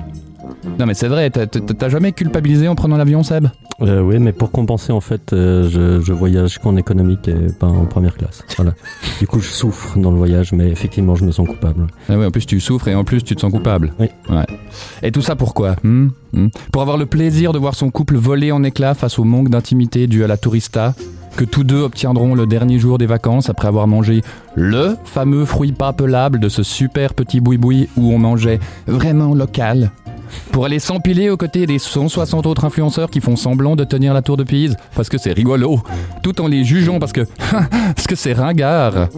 Non 0.79 0.85
mais 0.85 0.93
c'est 0.93 1.07
vrai, 1.07 1.29
t'as- 1.29 1.89
jamais 1.89 2.11
culpabilisé 2.11 2.67
en 2.67 2.75
prenant 2.75 2.97
l'avion, 2.97 3.23
Seb? 3.23 3.47
Euh, 3.81 4.01
oui, 4.01 4.19
mais 4.19 4.31
pour 4.31 4.51
compenser, 4.51 4.91
en 4.93 5.01
fait, 5.01 5.33
euh, 5.33 5.69
je, 5.69 6.01
je 6.01 6.13
voyage 6.13 6.59
qu'en 6.59 6.75
économique 6.77 7.27
et 7.27 7.47
pas 7.59 7.67
en 7.67 7.85
première 7.85 8.15
classe. 8.15 8.43
Voilà. 8.55 8.73
du 9.19 9.27
coup, 9.27 9.39
je 9.39 9.49
souffre 9.49 9.97
dans 9.99 10.11
le 10.11 10.17
voyage, 10.17 10.53
mais 10.53 10.69
effectivement, 10.69 11.15
je 11.15 11.25
me 11.25 11.31
sens 11.31 11.47
coupable. 11.47 11.87
Ah 12.09 12.17
oui, 12.17 12.25
en 12.25 12.31
plus 12.31 12.45
tu 12.45 12.59
souffres 12.59 12.87
et 12.87 12.95
en 12.95 13.03
plus 13.03 13.23
tu 13.23 13.35
te 13.35 13.41
sens 13.41 13.51
coupable. 13.51 13.93
Oui. 13.99 14.07
Ouais. 14.29 14.45
Et 15.03 15.11
tout 15.11 15.21
ça 15.21 15.35
pourquoi 15.35 15.75
hmm 15.83 16.07
Hmm? 16.33 16.47
Pour 16.73 16.81
avoir 16.81 16.97
le 16.97 17.05
plaisir 17.05 17.53
de 17.53 17.59
voir 17.59 17.75
son 17.75 17.89
couple 17.91 18.15
voler 18.17 18.51
en 18.51 18.61
éclats 18.63 18.93
face 18.93 19.19
au 19.19 19.23
manque 19.23 19.47
d'intimité 19.47 20.05
dû 20.05 20.21
à 20.21 20.27
la 20.27 20.35
tourista 20.35 20.93
que 21.37 21.45
tous 21.45 21.63
deux 21.63 21.81
obtiendront 21.81 22.35
le 22.35 22.45
dernier 22.45 22.77
jour 22.77 22.97
des 22.97 23.05
vacances 23.05 23.49
après 23.49 23.69
avoir 23.69 23.87
mangé 23.87 24.21
le 24.55 24.97
fameux 25.05 25.45
fruit 25.45 25.71
pas 25.71 25.93
pelable 25.93 26.39
de 26.39 26.49
ce 26.49 26.61
super 26.61 27.13
petit 27.13 27.39
boui-boui 27.39 27.87
où 27.95 28.11
on 28.13 28.19
mangeait 28.19 28.59
vraiment 28.85 29.33
local. 29.33 29.91
Pour 30.51 30.65
aller 30.65 30.79
s'empiler 30.79 31.29
aux 31.29 31.37
côtés 31.37 31.65
des 31.65 31.79
160 31.79 32.45
autres 32.45 32.65
influenceurs 32.65 33.09
qui 33.09 33.21
font 33.21 33.35
semblant 33.35 33.75
de 33.75 33.83
tenir 33.83 34.13
la 34.13 34.21
tour 34.21 34.37
de 34.37 34.43
Pise 34.43 34.77
parce 34.95 35.09
que 35.09 35.17
c'est 35.17 35.33
rigolo, 35.33 35.81
tout 36.23 36.41
en 36.41 36.47
les 36.47 36.63
jugeant 36.63 36.99
parce 36.99 37.13
que 37.13 37.21
parce 37.95 38.07
que 38.07 38.15
c'est 38.15 38.33
ringard. 38.33 39.09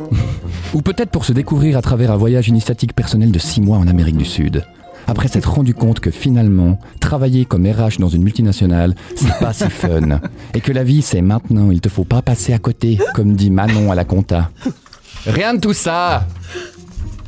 Ou 0.74 0.82
peut-être 0.82 1.12
pour 1.12 1.26
se 1.26 1.34
découvrir 1.34 1.78
à 1.78 1.82
travers 1.82 2.12
un 2.12 2.18
voyage 2.18 2.48
initiatique 2.48 2.94
personnel 2.94 3.32
de 3.32 3.40
6 3.40 3.62
mois 3.62 3.78
en 3.78 3.88
Amérique 3.88 4.18
du 4.18 4.26
Sud. 4.26 4.64
Après 5.08 5.30
s'être 5.30 5.54
rendu 5.54 5.74
compte 5.74 6.02
que 6.02 6.12
finalement, 6.12 6.80
travailler 7.00 7.46
comme 7.46 7.66
RH 7.66 8.00
dans 8.00 8.10
une 8.10 8.24
multinationale, 8.24 8.94
c'est 9.16 9.40
pas 9.40 9.54
si 9.54 9.70
fun. 9.70 10.20
Et 10.54 10.60
que 10.60 10.74
la 10.74 10.84
vie, 10.84 11.02
c'est 11.02 11.22
maintenant, 11.22 11.72
il 11.72 11.80
te 11.80 11.88
faut 11.88 12.04
pas 12.04 12.22
passer 12.22 12.54
à 12.54 12.60
côté, 12.60 13.00
comme 13.14 13.34
dit 13.34 13.50
Manon 13.50 13.90
à 13.90 13.96
la 13.96 14.04
compta. 14.04 14.52
Rien 15.26 15.54
de 15.54 15.60
tout 15.62 15.74
ça 15.74 16.28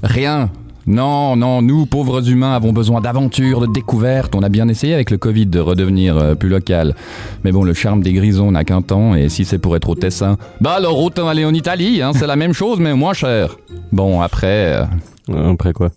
Rien 0.03 0.49
non, 0.89 1.35
non, 1.35 1.61
nous, 1.61 1.85
pauvres 1.85 2.27
humains, 2.27 2.55
avons 2.55 2.73
besoin 2.73 2.99
d'aventure, 2.99 3.61
de 3.61 3.67
découvertes. 3.67 4.33
On 4.33 4.41
a 4.41 4.49
bien 4.49 4.67
essayé 4.67 4.95
avec 4.95 5.11
le 5.11 5.19
Covid 5.19 5.45
de 5.45 5.59
redevenir 5.59 6.17
euh, 6.17 6.33
plus 6.33 6.49
local. 6.49 6.95
Mais 7.43 7.51
bon, 7.51 7.63
le 7.63 7.75
charme 7.75 8.01
des 8.01 8.11
grisons 8.11 8.51
n'a 8.51 8.63
qu'un 8.63 8.81
temps, 8.81 9.13
et 9.13 9.29
si 9.29 9.45
c'est 9.45 9.59
pour 9.59 9.75
être 9.75 9.87
au 9.87 9.95
Tessin, 9.95 10.37
bah 10.61 10.71
alors 10.71 10.99
autant 10.99 11.27
aller 11.27 11.45
en 11.45 11.53
Italie, 11.53 12.01
hein, 12.01 12.11
c'est 12.13 12.25
la 12.25 12.35
même 12.35 12.53
chose, 12.53 12.79
mais 12.79 12.95
moins 12.95 13.13
cher. 13.13 13.55
Bon, 13.91 14.19
après... 14.21 14.81
Euh, 15.29 15.51
après 15.51 15.73
quoi? 15.73 15.91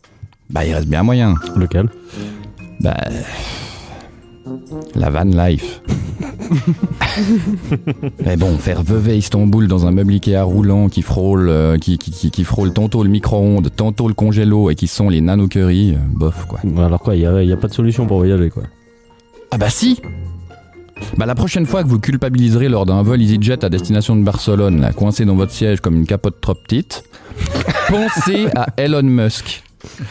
Bah, 0.50 0.66
il 0.66 0.74
reste 0.74 0.88
bien 0.88 1.02
moyen. 1.02 1.36
Lequel 1.56 1.88
Bah... 2.80 2.94
La 4.94 5.10
van 5.10 5.24
life. 5.24 5.80
Mais 8.24 8.36
bon, 8.36 8.56
faire 8.58 8.82
veuver 8.82 9.16
Istanbul 9.16 9.68
dans 9.68 9.86
un 9.86 9.90
meuble 9.90 10.12
Ikea 10.14 10.42
roulant 10.42 10.88
qui 10.88 11.02
frôle, 11.02 11.48
euh, 11.48 11.78
qui, 11.78 11.98
qui, 11.98 12.10
qui, 12.10 12.30
qui 12.30 12.44
frôle 12.44 12.72
tantôt 12.72 13.02
le 13.02 13.10
micro-ondes, 13.10 13.68
tantôt 13.74 14.08
le 14.08 14.14
congélo 14.14 14.70
et 14.70 14.74
qui 14.74 14.86
sont 14.86 15.08
les 15.08 15.20
nano 15.20 15.48
curry, 15.48 15.92
euh, 15.92 15.98
bof 16.08 16.46
quoi. 16.46 16.60
Alors 16.78 17.00
quoi, 17.00 17.14
il 17.16 17.20
n'y 17.20 17.26
a, 17.26 17.42
y 17.42 17.52
a 17.52 17.56
pas 17.56 17.68
de 17.68 17.74
solution 17.74 18.06
pour 18.06 18.18
voyager, 18.18 18.50
quoi. 18.50 18.64
Ah 19.50 19.58
bah 19.58 19.70
si 19.70 20.00
Bah 21.16 21.26
la 21.26 21.34
prochaine 21.34 21.66
fois 21.66 21.82
que 21.82 21.88
vous 21.88 21.98
culpabiliserez 22.00 22.68
lors 22.68 22.86
d'un 22.86 23.02
vol 23.02 23.20
EasyJet 23.20 23.64
à 23.64 23.68
destination 23.68 24.16
de 24.16 24.22
Barcelone, 24.22 24.80
là, 24.80 24.92
coincé 24.92 25.24
dans 25.24 25.36
votre 25.36 25.52
siège 25.52 25.80
comme 25.80 25.96
une 25.96 26.06
capote 26.06 26.40
trop 26.40 26.54
petite, 26.54 27.04
pensez 27.88 28.46
à 28.56 28.66
Elon 28.76 29.02
Musk, 29.02 29.62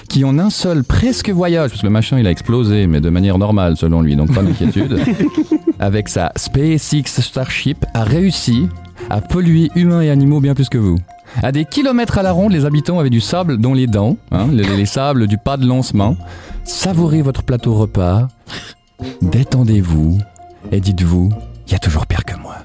qui 0.09 0.23
en 0.23 0.39
un 0.39 0.49
seul 0.49 0.83
presque 0.83 1.29
voyage, 1.29 1.71
parce 1.71 1.81
que 1.81 1.87
le 1.87 1.91
machin 1.91 2.19
il 2.19 2.27
a 2.27 2.31
explosé, 2.31 2.87
mais 2.87 3.01
de 3.01 3.09
manière 3.09 3.37
normale 3.37 3.77
selon 3.77 4.01
lui, 4.01 4.15
donc 4.15 4.33
pas 4.33 4.43
d'inquiétude, 4.43 4.99
avec 5.79 6.09
sa 6.09 6.31
SpaceX 6.35 7.21
Starship, 7.21 7.85
a 7.93 8.03
réussi 8.03 8.67
à 9.09 9.21
polluer 9.21 9.69
humains 9.75 10.01
et 10.01 10.09
animaux 10.09 10.39
bien 10.39 10.53
plus 10.53 10.69
que 10.69 10.77
vous. 10.77 10.97
À 11.41 11.51
des 11.51 11.65
kilomètres 11.65 12.17
à 12.17 12.23
la 12.23 12.31
ronde, 12.31 12.51
les 12.51 12.65
habitants 12.65 12.99
avaient 12.99 13.09
du 13.09 13.21
sable 13.21 13.57
dans 13.57 13.73
les 13.73 13.87
dents, 13.87 14.17
hein, 14.31 14.47
les, 14.51 14.63
les 14.63 14.85
sables 14.85 15.27
du 15.27 15.37
pas 15.37 15.57
de 15.57 15.65
lancement. 15.65 16.17
Savourez 16.63 17.21
votre 17.21 17.43
plateau 17.43 17.73
repas, 17.73 18.27
détendez-vous 19.21 20.17
et 20.71 20.79
dites-vous, 20.79 21.31
il 21.71 21.73
y 21.73 21.75
a 21.75 21.79
toujours 21.79 22.05
pire 22.05 22.25
que 22.25 22.35
moi. 22.37 22.55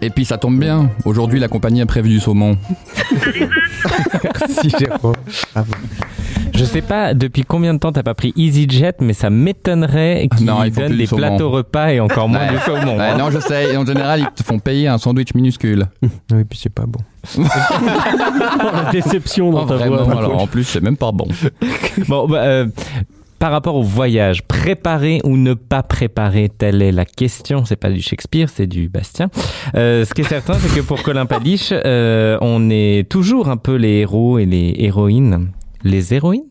Et 0.00 0.08
puis 0.10 0.24
ça 0.24 0.38
tombe 0.38 0.58
bien, 0.58 0.90
aujourd'hui 1.04 1.38
la 1.38 1.48
compagnie 1.48 1.82
a 1.82 1.86
prévu 1.86 2.08
du 2.08 2.20
saumon. 2.20 2.56
Merci 4.24 4.70
Jérôme. 4.78 5.14
Bravo. 5.52 5.72
Je 6.54 6.64
sais 6.64 6.80
pas 6.82 7.14
depuis 7.14 7.44
combien 7.44 7.72
de 7.74 7.78
temps 7.78 7.92
t'as 7.92 8.02
pas 8.02 8.14
pris 8.14 8.32
EasyJet, 8.36 8.94
mais 9.00 9.12
ça 9.14 9.30
m'étonnerait 9.30 10.28
qu'ils 10.36 10.46
Non, 10.46 10.64
ils 10.64 10.72
font 10.72 10.80
donnent 10.80 10.88
plus 10.90 10.96
des 10.98 11.02
du 11.04 11.08
saumon. 11.08 11.20
plateaux 11.28 11.50
repas 11.50 11.88
et 11.92 12.00
encore 12.00 12.28
moins 12.28 12.40
Ouais. 12.46 12.52
du 12.52 12.58
saumon. 12.58 12.96
Ouais, 12.98 13.04
hein. 13.08 13.16
non, 13.18 13.30
je 13.30 13.38
sais. 13.38 13.76
En 13.76 13.84
général, 13.86 14.20
ils 14.20 14.28
te 14.34 14.42
font 14.42 14.58
payer 14.58 14.88
un 14.88 14.98
sandwich 14.98 15.34
minuscule. 15.34 15.86
Oui, 16.32 16.44
puis 16.48 16.58
c'est 16.62 16.72
pas 16.72 16.84
bon. 16.86 17.00
La 17.38 18.90
déception 18.90 19.50
dans 19.52 19.64
Oh, 19.64 19.66
ta 19.66 19.76
vraiment, 19.76 20.02
voix. 20.02 20.16
alors, 20.18 20.42
en 20.42 20.46
plus, 20.46 20.64
c'est 20.64 20.82
même 20.82 20.96
pas 20.96 21.12
bon. 21.12 21.26
Bon, 22.08 22.26
bah, 22.26 22.38
euh, 22.42 22.66
par 23.42 23.50
rapport 23.50 23.74
au 23.74 23.82
voyage, 23.82 24.42
préparer 24.42 25.20
ou 25.24 25.36
ne 25.36 25.54
pas 25.54 25.82
préparer, 25.82 26.48
telle 26.48 26.80
est 26.80 26.92
la 26.92 27.04
question. 27.04 27.64
C'est 27.64 27.74
pas 27.74 27.90
du 27.90 28.00
Shakespeare, 28.00 28.48
c'est 28.48 28.68
du 28.68 28.88
Bastien. 28.88 29.30
Euh, 29.74 30.04
ce 30.04 30.14
qui 30.14 30.20
est 30.20 30.28
certain, 30.28 30.54
c'est 30.60 30.72
que 30.72 30.80
pour 30.80 31.02
Colin 31.02 31.26
Paliche, 31.26 31.72
euh, 31.72 32.38
on 32.40 32.70
est 32.70 33.08
toujours 33.08 33.48
un 33.48 33.56
peu 33.56 33.74
les 33.74 33.94
héros 33.94 34.38
et 34.38 34.46
les 34.46 34.76
héroïnes. 34.78 35.48
Les 35.82 36.14
héroïnes? 36.14 36.44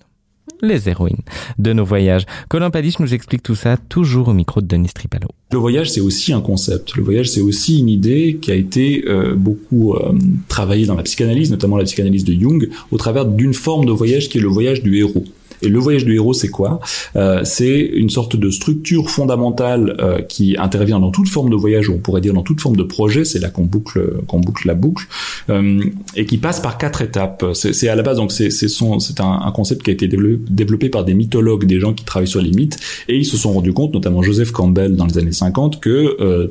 Les 0.61 0.89
héroïnes 0.89 1.21
de 1.57 1.71
nos 1.71 1.85
voyages. 1.85 2.25
Colin 2.49 2.69
Paliche 2.69 2.99
nous 2.99 3.13
explique 3.13 3.41
tout 3.41 3.55
ça 3.55 3.77
toujours 3.77 4.27
au 4.27 4.33
micro 4.33 4.59
de 4.59 4.67
Denis 4.67 4.89
Tripalo. 4.93 5.29
Le 5.53 5.59
voyage, 5.59 5.89
c'est 5.91 6.01
aussi 6.01 6.33
un 6.33 6.41
concept. 6.41 6.95
Le 6.97 7.03
voyage, 7.03 7.29
c'est 7.29 7.39
aussi 7.39 7.79
une 7.79 7.87
idée 7.87 8.37
qui 8.41 8.51
a 8.51 8.55
été 8.55 9.05
euh, 9.07 9.33
beaucoup 9.33 9.93
euh, 9.93 10.11
travaillée 10.49 10.87
dans 10.87 10.95
la 10.95 11.03
psychanalyse, 11.03 11.51
notamment 11.51 11.77
la 11.77 11.85
psychanalyse 11.85 12.25
de 12.25 12.33
Jung, 12.33 12.67
au 12.91 12.97
travers 12.97 13.25
d'une 13.25 13.53
forme 13.53 13.85
de 13.85 13.93
voyage 13.93 14.27
qui 14.27 14.39
est 14.39 14.41
le 14.41 14.49
voyage 14.49 14.83
du 14.83 14.97
héros. 14.97 15.23
Et 15.61 15.69
le 15.69 15.79
voyage 15.79 16.05
du 16.05 16.15
héros, 16.15 16.33
c'est 16.33 16.49
quoi? 16.49 16.79
Euh, 17.15 17.41
C'est 17.43 17.79
une 17.79 18.09
sorte 18.09 18.35
de 18.35 18.49
structure 18.49 19.09
fondamentale 19.09 19.95
euh, 19.99 20.21
qui 20.21 20.55
intervient 20.57 20.99
dans 20.99 21.11
toute 21.11 21.29
forme 21.29 21.49
de 21.49 21.55
voyage, 21.55 21.89
ou 21.89 21.93
on 21.93 21.99
pourrait 21.99 22.21
dire 22.21 22.33
dans 22.33 22.43
toute 22.43 22.61
forme 22.61 22.75
de 22.75 22.83
projet. 22.83 23.25
C'est 23.25 23.39
là 23.39 23.49
qu'on 23.49 23.65
boucle, 23.65 24.21
qu'on 24.27 24.39
boucle 24.39 24.67
la 24.67 24.73
boucle, 24.73 25.05
euh, 25.49 25.83
et 26.15 26.25
qui 26.25 26.37
passe 26.37 26.59
par 26.59 26.77
quatre 26.77 27.01
étapes. 27.01 27.45
C'est 27.53 27.87
à 27.87 27.95
la 27.95 28.03
base, 28.03 28.17
donc 28.17 28.31
c'est 28.31 29.19
un, 29.19 29.41
un 29.45 29.51
concept 29.51 29.83
qui 29.83 29.89
a 29.89 29.93
été 29.93 30.07
développé, 30.07 30.89
par 30.89 31.03
des 31.03 31.13
mythologues, 31.13 31.65
des 31.65 31.79
gens 31.79 31.93
qui 31.93 32.05
travaillent 32.05 32.27
sur 32.27 32.41
les 32.41 32.51
mythes, 32.51 32.77
et 33.07 33.17
ils 33.17 33.25
se 33.25 33.37
sont 33.37 33.53
rendus 33.53 33.73
compte, 33.73 33.93
notamment 33.93 34.21
Joseph 34.21 34.51
Campbell 34.51 34.95
dans 34.95 35.05
les 35.05 35.17
années 35.17 35.31
50, 35.31 35.79
que 35.79 36.15
euh, 36.19 36.47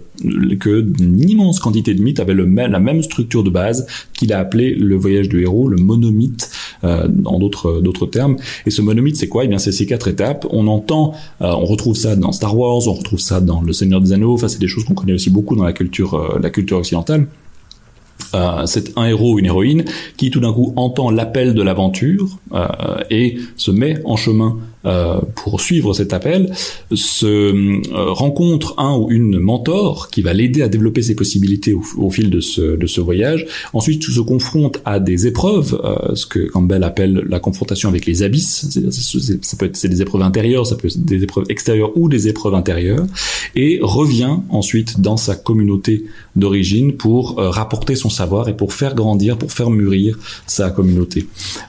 que 0.59 0.85
une 1.01 1.29
immense 1.29 1.61
quantité 1.61 1.95
de 1.95 2.03
mythes 2.03 2.21
avaient 2.21 2.35
le 2.35 2.47
même, 2.47 2.71
la 2.71 2.81
même 2.81 3.03
structure 3.03 3.43
de 3.43 3.51
base 3.51 3.87
qu'il 4.15 4.33
a 4.33 4.39
appelé 4.39 4.75
le 4.75 4.97
voyage 4.97 5.29
du 5.29 5.43
héros, 5.43 5.69
le 5.69 5.77
monomythe, 5.77 6.51
euh, 6.85 7.09
en 7.25 7.39
d'autres 7.39 7.81
d'autres 7.81 8.07
termes. 8.07 8.37
Et 8.67 8.71
ce 8.71 8.83
monomythe, 8.83 9.00
c'est 9.15 9.29
quoi? 9.29 9.45
Eh 9.45 9.49
bien, 9.49 9.59
c'est 9.59 9.73
ces 9.73 9.87
quatre 9.87 10.09
étapes. 10.09 10.47
On 10.51 10.67
entend, 10.67 11.13
euh, 11.43 11.53
on 11.53 11.65
retrouve 11.65 11.97
ça 11.97 12.17
dans 12.17 12.33
Star 12.33 12.57
Wars, 12.57 12.87
on 12.87 12.93
retrouve 12.93 13.19
ça 13.19 13.41
dans 13.41 13.63
Le 13.63 13.73
Seigneur 13.73 14.01
des 14.01 14.13
Anneaux. 14.13 14.35
Enfin, 14.35 14.49
c'est 14.49 14.61
des 14.61 14.69
choses 14.69 14.85
qu'on 14.85 14.95
connaît 14.95 15.13
aussi 15.13 15.31
beaucoup 15.31 15.57
dans 15.57 15.65
la 15.65 15.73
culture, 15.73 16.15
euh, 16.15 16.39
la 16.41 16.51
culture 16.51 16.79
occidentale. 16.79 17.27
Euh, 18.35 18.67
c'est 18.67 18.97
un 18.97 19.07
héros 19.07 19.39
une 19.39 19.47
héroïne 19.47 19.85
qui 20.17 20.31
tout 20.31 20.41
d'un 20.41 20.53
coup 20.53 20.73
entend 20.77 21.11
l'appel 21.11 21.55
de 21.55 21.63
l'aventure 21.63 22.39
et 23.11 23.39
se 23.57 23.71
met 23.73 23.99
en 24.05 24.17
chemin 24.17 24.59
pour 24.83 25.61
suivre 25.61 25.93
cet 25.93 26.13
appel, 26.13 26.53
se 26.95 27.27
euh, 27.27 27.81
rencontre 28.13 28.75
un 28.79 28.97
ou 28.97 29.11
une 29.11 29.39
mentor 29.39 30.09
qui 30.11 30.23
va 30.23 30.33
l'aider 30.33 30.63
à 30.63 30.69
développer 30.69 31.03
ses 31.03 31.15
possibilités 31.15 31.75
au, 31.75 31.83
au 31.99 32.11
fil 32.11 32.31
de 32.31 32.41
ce, 32.41 32.77
de 32.77 32.87
ce 32.87 33.01
voyage. 33.01 33.47
Ensuite, 33.73 34.03
se 34.05 34.21
confronte 34.21 34.81
à 34.85 34.99
des 35.01 35.27
épreuves, 35.27 35.81
euh, 35.85 36.15
ce 36.15 36.27
que 36.27 36.41
Campbell 36.49 36.83
appelle 36.83 37.25
la 37.29 37.41
confrontation 37.41 37.89
avec 37.89 38.07
les 38.07 38.23
abysses. 38.23 38.67
C'est- 38.71 39.45
Ça 39.45 39.57
peut 39.57 39.67
être 39.67 39.87
des 39.87 40.03
épreuves 40.03 40.23
intérieures, 40.23 40.67
ça 40.67 40.77
peut 40.77 40.89
être 40.89 41.05
des 41.05 41.23
épreuves 41.23 41.45
extérieures 41.49 41.93
ou 41.97 42.09
des 42.09 42.29
épreuves 42.29 42.55
intérieures, 42.55 43.07
et 43.55 43.79
revient 43.83 44.37
ensuite 44.49 45.01
dans 45.01 45.17
sa 45.17 45.35
communauté 45.35 46.05
d'origine 46.37 46.95
pour 46.95 47.39
euh, 47.39 47.51
rapporter 47.51 47.95
son 47.97 48.09
savoir 48.11 48.49
et 48.49 48.57
pour 48.57 48.73
faire 48.73 48.95
grandir, 48.95 49.37
pour 49.37 49.53
faire 49.53 49.71
mûrir 49.71 50.19
sa 50.47 50.71
communauté, 50.71 51.27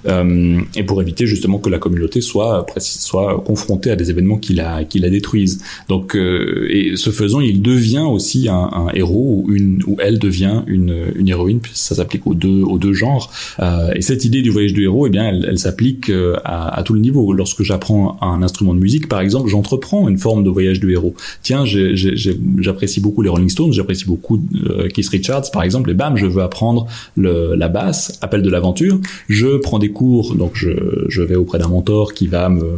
Euh, 0.07 0.61
et 0.75 0.83
pour 0.83 1.01
éviter 1.01 1.25
justement 1.27 1.59
que 1.59 1.69
la 1.69 1.77
communauté 1.79 2.21
soit 2.21 2.65
précis- 2.65 2.99
soit 3.01 3.41
confrontée 3.45 3.91
à 3.91 3.95
des 3.95 4.09
événements 4.09 4.37
qui 4.37 4.53
la 4.53 4.83
qui 4.83 4.99
la 4.99 5.09
détruisent. 5.09 5.57
Donc, 5.89 6.15
euh, 6.15 6.67
et 6.69 6.95
ce 6.95 7.09
faisant, 7.09 7.41
il 7.41 7.61
devient 7.61 8.05
aussi 8.17 8.47
un, 8.47 8.69
un 8.81 8.87
héros 8.93 9.43
ou 9.43 9.53
une 9.53 9.81
ou 9.87 9.93
elle 9.99 10.19
devient 10.19 10.61
une 10.67 10.95
une 11.15 11.29
héroïne, 11.29 11.59
ça 11.73 11.95
s'applique 11.95 12.25
aux 12.27 12.33
deux 12.35 12.61
aux 12.61 12.79
deux 12.85 12.93
genres. 12.93 13.31
Euh, 13.59 13.91
et 13.95 14.01
cette 14.01 14.23
idée 14.25 14.41
du 14.41 14.51
voyage 14.51 14.73
du 14.73 14.83
héros, 14.83 15.07
eh 15.07 15.09
bien, 15.09 15.25
elle, 15.29 15.45
elle 15.49 15.59
s'applique 15.59 16.09
euh, 16.09 16.35
à, 16.45 16.77
à 16.77 16.83
tout 16.83 16.93
le 16.93 16.99
niveau. 16.99 17.33
Lorsque 17.33 17.63
j'apprends 17.63 18.17
un 18.21 18.41
instrument 18.43 18.73
de 18.73 18.79
musique, 18.79 19.07
par 19.07 19.21
exemple, 19.21 19.49
j'entreprends 19.49 20.07
une 20.07 20.17
forme 20.17 20.43
de 20.43 20.49
voyage 20.49 20.79
du 20.79 20.91
héros. 20.91 21.15
Tiens, 21.41 21.63
j'apprécie 21.65 22.99
beaucoup 23.01 23.21
les 23.21 23.29
Rolling 23.29 23.49
Stones, 23.49 23.73
j'apprécie 23.73 24.05
beaucoup 24.05 24.39
euh, 24.69 24.87
Keith 24.89 25.09
Richards, 25.09 25.49
par 25.51 25.63
exemple, 25.63 25.89
et 25.89 25.93
bam, 25.93 26.15
je 26.17 26.25
veux 26.27 26.43
apprendre 26.43 26.87
le, 27.15 27.55
la 27.55 27.67
basse, 27.67 28.17
appel 28.21 28.41
de 28.41 28.49
l'aventure. 28.49 28.99
Je 29.27 29.57
prends 29.57 29.79
des 29.79 29.91
cours, 29.91 30.35
donc 30.35 30.51
je, 30.53 30.69
je 31.07 31.21
vais 31.21 31.35
auprès 31.35 31.57
d'un 31.59 31.67
mentor 31.67 32.13
qui 32.13 32.27
va 32.27 32.49
me- 32.49 32.77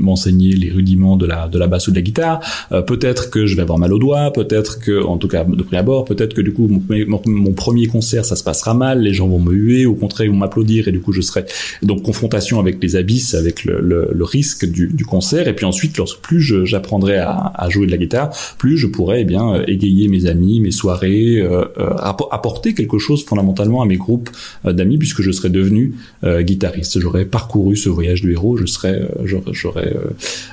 m'enseigner 0.00 0.52
les 0.52 0.70
rudiments 0.70 1.16
de 1.16 1.26
la, 1.26 1.48
de 1.48 1.58
la 1.58 1.66
basse 1.66 1.88
ou 1.88 1.90
de 1.90 1.96
la 1.96 2.02
guitare. 2.02 2.40
Euh, 2.72 2.82
peut-être 2.82 3.30
que 3.30 3.46
je 3.46 3.56
vais 3.56 3.62
avoir 3.62 3.78
mal 3.78 3.92
aux 3.92 3.98
doigts, 3.98 4.32
peut-être 4.32 4.80
que, 4.80 5.02
en 5.04 5.16
tout 5.18 5.28
cas 5.28 5.44
de 5.44 5.62
prix 5.62 5.76
abord, 5.76 6.04
peut-être 6.04 6.34
que 6.34 6.40
du 6.40 6.52
coup 6.52 6.68
mon, 6.68 7.52
premier- 7.52 7.86
concert 7.86 8.24
ça 8.24 8.36
se 8.36 8.44
passera 8.44 8.74
mal, 8.74 9.00
les 9.02 9.14
gens 9.14 9.26
vont 9.26 9.40
me 9.40 9.52
huer, 9.52 9.86
au 9.86 9.94
contraire 9.94 10.26
ils 10.26 10.30
vont 10.30 10.36
m'applaudir 10.36 10.86
et 10.88 10.92
du 10.92 11.00
coup 11.00 11.12
je 11.12 11.20
serai 11.22 11.44
donc 11.82 12.02
confrontation 12.02 12.60
avec 12.60 12.82
les 12.82 12.96
abysses, 12.96 13.34
avec 13.34 13.64
le, 13.64 13.80
le- 13.80 14.10
le 14.12 14.24
risque 14.24 14.70
du, 14.70 14.88
du 14.88 15.04
concert. 15.04 15.48
Et 15.48 15.54
puis 15.54 15.64
ensuite, 15.66 15.96
lorsque 15.96 16.20
plus 16.20 16.40
je- 16.40 16.64
j'apprendrai 16.64 17.16
à, 17.16 17.52
à 17.54 17.68
jouer 17.68 17.86
de 17.86 17.90
la 17.90 17.96
guitare, 17.96 18.30
plus 18.58 18.76
je 18.76 18.86
pourrai 18.86 19.22
eh 19.22 19.24
bien 19.24 19.54
euh, 19.54 19.64
égayer 19.66 20.08
mes 20.08 20.26
amis, 20.26 20.60
mes 20.60 20.70
soirées, 20.70 21.38
euh, 21.40 21.64
euh, 21.78 21.94
appo- 21.96 22.28
apporter 22.30 22.74
quelque 22.74 22.98
chose 22.98 23.24
fondamentalement 23.24 23.82
à 23.82 23.86
mes 23.86 23.96
groupes 23.96 24.30
euh, 24.66 24.72
d'amis 24.72 24.98
puisque 24.98 25.22
je 25.22 25.30
serai 25.30 25.48
devenu 25.48 25.94
euh, 26.24 26.42
guitariste. 26.42 27.00
J'aurais 27.00 27.24
parcouru 27.24 27.76
ce 27.76 27.88
voyage 27.88 28.20
du 28.22 28.32
héros, 28.32 28.56
je 28.56 28.66
serais, 28.66 29.00
euh, 29.02 29.08
j'aurais, 29.52 29.94
euh, 29.96 30.10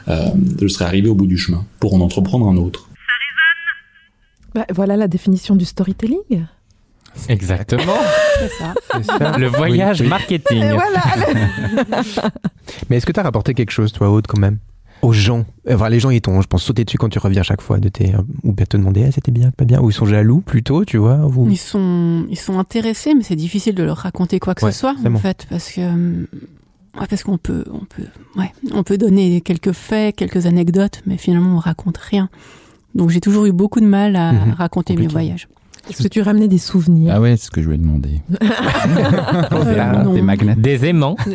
euh, 0.08 0.26
je 0.62 0.68
serais 0.68 0.86
arrivé 0.86 1.10
au 1.10 1.16
bout 1.16 1.28
du 1.28 1.38
chemin 1.38 1.66
pour 1.80 1.94
en 1.94 2.00
entreprendre 2.02 2.48
un 2.48 2.58
autre. 2.58 2.90
Bah, 4.56 4.66
voilà 4.74 4.98
la 4.98 5.08
définition 5.08 5.56
du 5.56 5.66
storytelling. 5.66 6.46
Exactement. 7.30 7.96
C'est 8.40 8.50
ça. 8.50 8.74
C'est 8.94 9.04
ça. 9.06 9.38
Le 9.38 9.48
voyage 9.48 10.00
Oui, 10.02 10.06
oui. 10.06 10.10
marketing. 10.10 10.62
Et 10.64 10.72
voilà. 10.74 11.04
Mais 12.90 12.98
est-ce 12.98 13.06
que 13.06 13.12
tu 13.12 13.20
as 13.20 13.24
rapporté 13.24 13.54
quelque 13.54 13.72
chose, 13.72 13.92
toi, 13.92 14.10
Aude, 14.12 14.28
quand 14.28 14.40
même? 14.40 14.58
Aux 15.02 15.14
gens. 15.14 15.46
Enfin, 15.70 15.90
les 15.90 16.00
gens, 16.00 16.10
ils 16.10 16.22
t'ont, 16.22 16.42
je 16.42 16.48
pense, 16.48 16.64
sauté 16.64 16.84
dessus 16.84 16.98
quand 16.98 17.10
tu 17.10 17.20
reviens 17.20 17.44
chaque 17.44 17.62
fois 17.62 17.80
de 17.80 17.90
tes. 17.90 18.14
Ou 18.44 18.52
bien 18.54 18.66
te 18.66 18.78
demander, 18.78 19.06
ah, 19.08 19.12
c'était 19.12 19.32
bien, 19.32 19.52
pas 19.52 19.66
bien. 19.66 19.80
Ou 19.80 19.90
ils 19.90 19.94
sont 19.94 20.06
jaloux, 20.06 20.42
plutôt, 20.42 20.86
tu 20.86 20.98
vois. 20.98 21.18
Ou... 21.26 21.48
Ils 21.50 21.58
sont, 21.58 22.26
ils 22.30 22.38
sont 22.38 22.58
intéressés, 22.60 23.14
mais 23.16 23.24
c'est 23.24 23.36
difficile 23.36 23.76
de 23.76 23.84
leur 23.84 23.98
raconter 23.98 24.40
quoi 24.40 24.54
que 24.56 24.66
Ouais, 24.66 24.72
ce 24.72 24.80
soit, 24.80 24.96
en 25.06 25.10
bon. 25.12 25.20
fait, 25.20 25.46
parce 25.50 25.72
que, 25.72 25.82
hum, 25.82 26.28
ouais, 27.00 27.08
parce 27.10 27.24
qu'on 27.24 27.38
peut, 27.38 27.64
on 27.72 27.86
peut, 27.86 28.04
ouais, 28.36 28.52
on 28.74 28.84
peut 28.84 28.98
donner 28.98 29.42
quelques 29.42 29.72
faits, 29.74 30.16
quelques 30.16 30.46
anecdotes, 30.46 31.02
mais 31.06 31.18
finalement 31.18 31.56
on 31.56 31.60
raconte 31.60 31.98
rien. 31.98 32.30
Donc 32.96 33.10
j'ai 33.10 33.20
toujours 33.22 33.46
eu 33.46 33.52
beaucoup 33.52 33.80
de 33.80 33.86
mal 33.86 34.16
à 34.16 34.34
Mhm. 34.34 34.54
raconter 34.54 34.96
mes 34.96 35.08
voyages. 35.08 35.48
Est-ce 35.90 36.04
que 36.04 36.08
tu 36.08 36.22
ramenais 36.22 36.48
des 36.48 36.58
souvenirs 36.58 37.14
Ah 37.16 37.22
ouais, 37.22 37.38
c'est 37.38 37.46
ce 37.46 37.52
que 37.52 37.62
je 37.62 37.66
voulais 37.66 37.78
demander. 37.78 38.22
Euh, 39.52 40.04
non. 40.04 40.14
Des 40.14 40.22
magnets. 40.22 40.56
Des 40.56 40.86
aimants. 40.86 41.16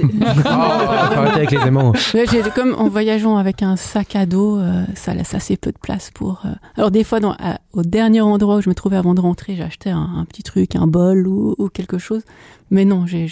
Oh, 0.44 1.28
avec 1.34 1.50
les 1.50 1.58
aimants. 1.66 1.92
Comme 2.54 2.74
en 2.74 2.88
voyageant 2.88 3.36
avec 3.36 3.62
un 3.62 3.76
sac 3.76 4.16
à 4.16 4.26
dos, 4.26 4.58
euh, 4.58 4.84
ça 4.94 5.14
laisse 5.14 5.34
assez 5.34 5.56
peu 5.56 5.70
de 5.72 5.78
place 5.78 6.10
pour. 6.12 6.42
euh, 6.44 6.50
Alors 6.76 6.90
des 6.90 7.04
fois, 7.04 7.20
dans, 7.20 7.32
à- 7.32 7.58
au 7.72 7.82
dernier 7.82 8.20
endroit 8.20 8.56
où 8.56 8.60
je 8.62 8.68
me 8.68 8.74
trouvais 8.74 8.96
avant 8.96 9.14
de 9.14 9.20
rentrer, 9.20 9.60
acheté 9.60 9.90
un, 9.90 10.08
un 10.18 10.24
petit 10.24 10.42
truc, 10.42 10.76
un 10.76 10.86
bol 10.86 11.26
ou, 11.26 11.54
ou 11.58 11.68
quelque 11.68 11.98
chose. 11.98 12.22
Mais 12.70 12.84
non, 12.84 13.06
j'ai 13.06 13.28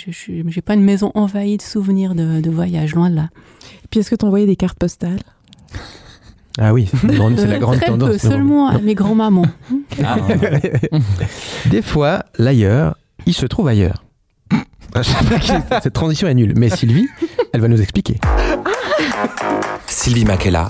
pas 0.64 0.74
une 0.74 0.82
maison 0.84 1.12
envahie 1.14 1.56
de 1.56 1.62
souvenirs 1.62 2.14
de, 2.14 2.40
de 2.40 2.50
voyage, 2.50 2.94
loin 2.94 3.10
de 3.10 3.16
là. 3.16 3.28
Puis 3.90 4.00
est-ce 4.00 4.10
que 4.10 4.16
tu 4.16 4.24
envoyais 4.24 4.46
des 4.46 4.56
cartes 4.56 4.78
postales? 4.78 5.20
Ah 6.62 6.74
oui, 6.74 6.88
c'est 7.00 7.46
la 7.46 7.58
grande, 7.58 7.78
très 7.78 7.86
tendance. 7.86 8.10
peu, 8.10 8.18
seulement 8.18 8.68
à 8.68 8.78
mes 8.78 8.94
grands-mamans. 8.94 9.46
Des 11.70 11.80
fois, 11.80 12.22
l'ailleurs, 12.36 12.96
il 13.24 13.32
se 13.32 13.46
trouve 13.46 13.68
ailleurs. 13.68 14.04
Cette 15.82 15.94
transition 15.94 16.28
est 16.28 16.34
nulle. 16.34 16.52
Mais 16.56 16.68
Sylvie, 16.68 17.08
elle 17.54 17.62
va 17.62 17.68
nous 17.68 17.80
expliquer. 17.80 18.18
Sylvie 19.86 20.26
Makela, 20.26 20.68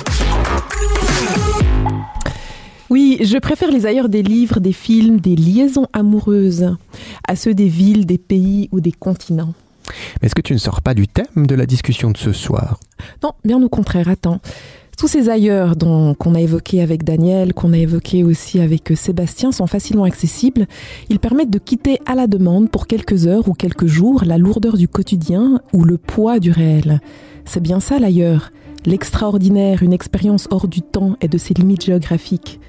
Oui, 2.88 3.18
je 3.22 3.38
préfère 3.38 3.70
les 3.72 3.86
ailleurs 3.86 4.08
des 4.08 4.22
livres, 4.22 4.60
des 4.60 4.72
films, 4.72 5.18
des 5.20 5.34
liaisons 5.34 5.86
amoureuses 5.92 6.76
à 7.26 7.34
ceux 7.34 7.54
des 7.54 7.68
villes, 7.68 8.06
des 8.06 8.18
pays 8.18 8.68
ou 8.70 8.80
des 8.80 8.92
continents. 8.92 9.54
Mais 10.20 10.26
est-ce 10.26 10.34
que 10.36 10.40
tu 10.40 10.52
ne 10.52 10.58
sors 10.58 10.82
pas 10.82 10.94
du 10.94 11.08
thème 11.08 11.46
de 11.48 11.54
la 11.56 11.66
discussion 11.66 12.10
de 12.10 12.16
ce 12.16 12.32
soir? 12.32 12.78
Non, 13.24 13.32
bien 13.44 13.60
au 13.60 13.68
contraire, 13.68 14.08
attends. 14.08 14.40
Tous 15.00 15.08
ces 15.08 15.30
ailleurs 15.30 15.76
qu'on 15.78 16.34
a 16.34 16.40
évoqués 16.42 16.82
avec 16.82 17.04
Daniel, 17.04 17.54
qu'on 17.54 17.72
a 17.72 17.78
évoqués 17.78 18.22
aussi 18.22 18.60
avec 18.60 18.90
euh, 18.90 18.94
Sébastien, 18.94 19.50
sont 19.50 19.66
facilement 19.66 20.04
accessibles. 20.04 20.66
Ils 21.08 21.18
permettent 21.18 21.48
de 21.48 21.58
quitter 21.58 21.98
à 22.04 22.14
la 22.14 22.26
demande 22.26 22.68
pour 22.68 22.86
quelques 22.86 23.26
heures 23.26 23.48
ou 23.48 23.54
quelques 23.54 23.86
jours 23.86 24.24
la 24.26 24.36
lourdeur 24.36 24.76
du 24.76 24.88
quotidien 24.88 25.62
ou 25.72 25.84
le 25.84 25.96
poids 25.96 26.38
du 26.38 26.50
réel. 26.50 27.00
C'est 27.46 27.62
bien 27.62 27.80
ça 27.80 27.98
l'ailleurs. 27.98 28.50
L'extraordinaire, 28.84 29.82
une 29.82 29.94
expérience 29.94 30.48
hors 30.50 30.68
du 30.68 30.82
temps 30.82 31.16
et 31.22 31.28
de 31.28 31.38
ses 31.38 31.54
limites 31.54 31.86
géographiques. 31.86 32.60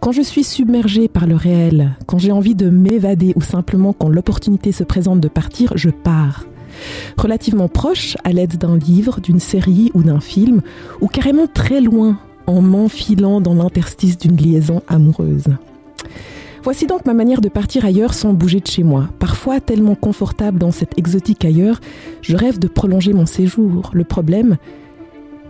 Quand 0.00 0.12
je 0.12 0.20
suis 0.20 0.44
submergée 0.44 1.08
par 1.08 1.26
le 1.26 1.34
réel, 1.34 1.96
quand 2.04 2.18
j'ai 2.18 2.32
envie 2.32 2.54
de 2.54 2.68
m'évader 2.68 3.32
ou 3.36 3.40
simplement 3.40 3.94
quand 3.94 4.10
l'opportunité 4.10 4.72
se 4.72 4.84
présente 4.84 5.20
de 5.20 5.28
partir, 5.28 5.72
je 5.76 5.88
pars. 5.88 6.44
Relativement 7.16 7.68
proche 7.68 8.16
à 8.24 8.32
l'aide 8.32 8.56
d'un 8.56 8.76
livre, 8.76 9.20
d'une 9.20 9.40
série 9.40 9.90
ou 9.94 10.02
d'un 10.02 10.20
film, 10.20 10.60
ou 11.00 11.06
carrément 11.06 11.46
très 11.46 11.80
loin 11.80 12.18
en 12.46 12.60
m'enfilant 12.60 13.40
dans 13.40 13.54
l'interstice 13.54 14.18
d'une 14.18 14.36
liaison 14.36 14.82
amoureuse. 14.88 15.48
Voici 16.62 16.86
donc 16.86 17.06
ma 17.06 17.14
manière 17.14 17.40
de 17.40 17.48
partir 17.48 17.86
ailleurs 17.86 18.12
sans 18.12 18.34
bouger 18.34 18.60
de 18.60 18.66
chez 18.66 18.82
moi. 18.82 19.08
Parfois 19.18 19.60
tellement 19.60 19.94
confortable 19.94 20.58
dans 20.58 20.72
cette 20.72 20.98
exotique 20.98 21.44
ailleurs, 21.44 21.80
je 22.20 22.36
rêve 22.36 22.58
de 22.58 22.68
prolonger 22.68 23.14
mon 23.14 23.24
séjour. 23.24 23.90
Le 23.94 24.04
problème 24.04 24.58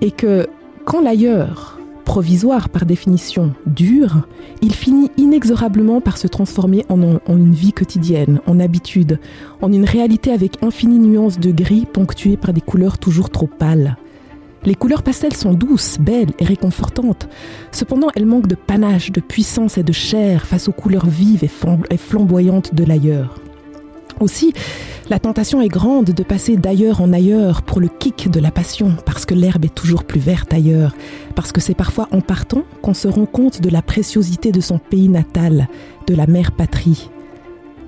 est 0.01 0.13
que 0.13 0.47
quand 0.85 1.01
l'ailleurs, 1.01 1.80
provisoire 2.11 2.71
par 2.71 2.87
définition, 2.87 3.55
dure, 3.67 4.27
il 4.63 4.75
finit 4.75 5.13
inexorablement 5.17 6.01
par 6.01 6.19
se 6.19 6.27
transformer 6.27 6.85
en, 6.89 7.21
une 7.29 7.55
vie 7.55 7.73
quotidienne, 7.73 8.41
en 8.49 8.59
habitude, 8.59 9.21
en 9.63 9.73
une 9.73 9.85
réalité 9.85 10.33
avec 10.33 10.61
infinie 10.61 10.99
nuances 10.99 11.39
de 11.39 11.53
gris 11.53 11.87
ponctuées 11.87 12.37
par 12.37 12.53
des 12.53 12.63
couleurs 12.63 12.99
toujours 12.99 13.31
trop 13.31 13.47
pâles. 13.47 13.97
Les 14.65 14.75
couleurs 14.75 15.05
pastel 15.05 15.35
sont 15.35 15.53
douces, 15.53 15.99
belles 16.01 16.33
et 16.41 16.45
réconfortantes. 16.45 17.29
Cependant, 17.71 18.09
elles 18.17 18.27
manquent 18.27 18.49
de 18.49 18.57
panache, 18.57 19.13
de 19.13 19.21
puissance 19.21 19.79
et 19.79 19.85
de 19.85 19.93
chair 19.93 20.47
face 20.47 20.67
aux 20.67 20.73
couleurs 20.73 21.07
vives 21.07 21.45
et 21.45 21.97
flamboyantes 21.97 22.75
de 22.75 22.83
l'ailleurs. 22.83 23.41
Aussi, 24.19 24.53
la 25.11 25.19
tentation 25.19 25.61
est 25.61 25.69
grande 25.69 26.11
de 26.11 26.23
passer 26.23 26.57
d'ailleurs 26.57 27.01
en 27.01 27.13
ailleurs 27.13 27.63
pour 27.63 27.81
le 27.81 27.89
kick 27.89 28.31
de 28.31 28.39
la 28.39 28.51
passion, 28.51 28.95
parce 29.07 29.25
que 29.25 29.35
l'herbe 29.35 29.65
est 29.65 29.75
toujours 29.75 30.05
plus 30.05 30.21
verte 30.21 30.53
ailleurs, 30.53 30.95
parce 31.41 31.53
que 31.53 31.61
c'est 31.63 31.73
parfois 31.73 32.07
en 32.13 32.21
partant 32.21 32.65
qu'on 32.83 32.93
se 32.93 33.09
rend 33.09 33.25
compte 33.25 33.63
de 33.63 33.71
la 33.71 33.81
préciosité 33.81 34.53
de 34.53 34.61
son 34.61 34.77
pays 34.77 35.09
natal, 35.09 35.69
de 36.07 36.15
la 36.15 36.27
mère 36.27 36.53
patrie. 36.53 37.09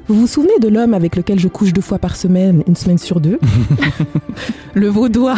Vous 0.08 0.14
vous 0.14 0.26
souvenez 0.26 0.58
de 0.58 0.68
l'homme 0.68 0.94
avec 0.94 1.16
lequel 1.16 1.38
je 1.38 1.48
couche 1.48 1.74
deux 1.74 1.82
fois 1.82 1.98
par 1.98 2.16
semaine, 2.16 2.62
une 2.66 2.76
semaine 2.76 2.96
sur 2.96 3.20
deux 3.20 3.38
Le 4.74 4.88
vaudois, 4.88 5.34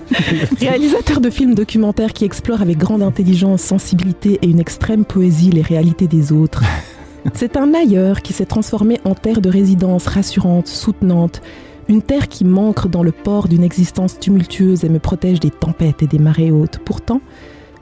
réalisateur 0.60 1.22
de 1.22 1.30
films 1.30 1.54
documentaires 1.54 2.12
qui 2.12 2.26
explore 2.26 2.60
avec 2.60 2.76
grande 2.76 3.02
intelligence, 3.02 3.62
sensibilité 3.62 4.38
et 4.42 4.48
une 4.48 4.60
extrême 4.60 5.06
poésie 5.06 5.48
les 5.48 5.62
réalités 5.62 6.08
des 6.08 6.32
autres. 6.32 6.62
C'est 7.32 7.56
un 7.56 7.72
ailleurs 7.72 8.20
qui 8.20 8.34
s'est 8.34 8.44
transformé 8.44 9.00
en 9.04 9.14
terre 9.14 9.40
de 9.40 9.48
résidence 9.48 10.08
rassurante, 10.08 10.68
soutenante, 10.68 11.40
une 11.88 12.02
terre 12.02 12.28
qui 12.28 12.44
manque 12.44 12.88
dans 12.88 13.02
le 13.02 13.12
port 13.12 13.48
d'une 13.48 13.62
existence 13.62 14.18
tumultueuse 14.18 14.84
et 14.84 14.88
me 14.88 14.98
protège 14.98 15.40
des 15.40 15.50
tempêtes 15.50 16.02
et 16.02 16.06
des 16.06 16.18
marées 16.18 16.50
hautes. 16.50 16.78
Pourtant, 16.84 17.20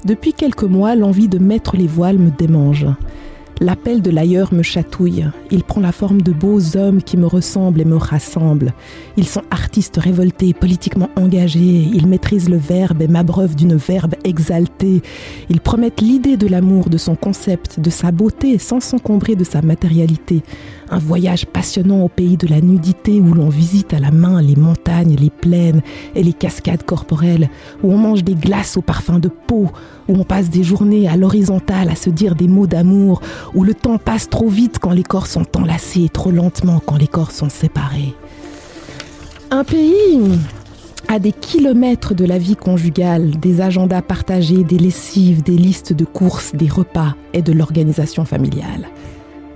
depuis 0.04 0.34
quelques 0.34 0.64
mois, 0.64 0.94
l'envie 0.94 1.28
de 1.28 1.38
mettre 1.38 1.76
les 1.76 1.86
voiles 1.86 2.18
me 2.18 2.30
démange. 2.30 2.86
L'appel 3.60 4.02
de 4.02 4.10
l'ailleurs 4.10 4.52
me 4.52 4.62
chatouille. 4.62 5.26
Il 5.52 5.62
prend 5.62 5.80
la 5.80 5.92
forme 5.92 6.22
de 6.22 6.32
beaux 6.32 6.76
hommes 6.76 7.00
qui 7.02 7.16
me 7.16 7.26
ressemblent 7.26 7.80
et 7.80 7.84
me 7.84 7.96
rassemblent. 7.96 8.72
Ils 9.16 9.28
sont 9.28 9.42
artistes 9.50 9.96
révoltés, 9.96 10.52
politiquement 10.52 11.08
engagés. 11.14 11.88
Ils 11.92 12.08
maîtrisent 12.08 12.48
le 12.48 12.56
verbe 12.56 13.00
et 13.00 13.08
m'abreuvent 13.08 13.54
d'une 13.54 13.76
verbe 13.76 14.16
exaltée. 14.24 15.02
Ils 15.50 15.60
promettent 15.60 16.00
l'idée 16.00 16.36
de 16.36 16.48
l'amour, 16.48 16.90
de 16.90 16.98
son 16.98 17.14
concept, 17.14 17.78
de 17.78 17.90
sa 17.90 18.10
beauté, 18.10 18.58
sans 18.58 18.80
s'encombrer 18.80 19.36
de 19.36 19.44
sa 19.44 19.62
matérialité. 19.62 20.42
Un 20.94 20.98
voyage 20.98 21.44
passionnant 21.46 22.02
au 22.02 22.08
pays 22.08 22.36
de 22.36 22.46
la 22.46 22.60
nudité 22.60 23.20
où 23.20 23.34
l'on 23.34 23.48
visite 23.48 23.92
à 23.92 23.98
la 23.98 24.12
main 24.12 24.40
les 24.40 24.54
montagnes, 24.54 25.16
les 25.16 25.28
plaines 25.28 25.82
et 26.14 26.22
les 26.22 26.32
cascades 26.32 26.84
corporelles, 26.84 27.50
où 27.82 27.92
on 27.92 27.98
mange 27.98 28.22
des 28.22 28.36
glaces 28.36 28.76
au 28.76 28.80
parfum 28.80 29.18
de 29.18 29.26
peau, 29.26 29.72
où 30.06 30.14
on 30.14 30.22
passe 30.22 30.50
des 30.50 30.62
journées 30.62 31.08
à 31.08 31.16
l'horizontale 31.16 31.88
à 31.88 31.96
se 31.96 32.10
dire 32.10 32.36
des 32.36 32.46
mots 32.46 32.68
d'amour, 32.68 33.22
où 33.56 33.64
le 33.64 33.74
temps 33.74 33.98
passe 33.98 34.30
trop 34.30 34.46
vite 34.46 34.78
quand 34.78 34.92
les 34.92 35.02
corps 35.02 35.26
sont 35.26 35.56
enlacés 35.56 36.04
et 36.04 36.08
trop 36.08 36.30
lentement 36.30 36.78
quand 36.78 36.96
les 36.96 37.08
corps 37.08 37.32
sont 37.32 37.50
séparés. 37.50 38.14
Un 39.50 39.64
pays 39.64 40.38
à 41.08 41.18
des 41.18 41.32
kilomètres 41.32 42.14
de 42.14 42.24
la 42.24 42.38
vie 42.38 42.54
conjugale, 42.54 43.32
des 43.32 43.60
agendas 43.60 44.02
partagés, 44.02 44.62
des 44.62 44.78
lessives, 44.78 45.42
des 45.42 45.56
listes 45.56 45.92
de 45.92 46.04
courses, 46.04 46.54
des 46.54 46.68
repas 46.68 47.16
et 47.32 47.42
de 47.42 47.52
l'organisation 47.52 48.24
familiale. 48.24 48.86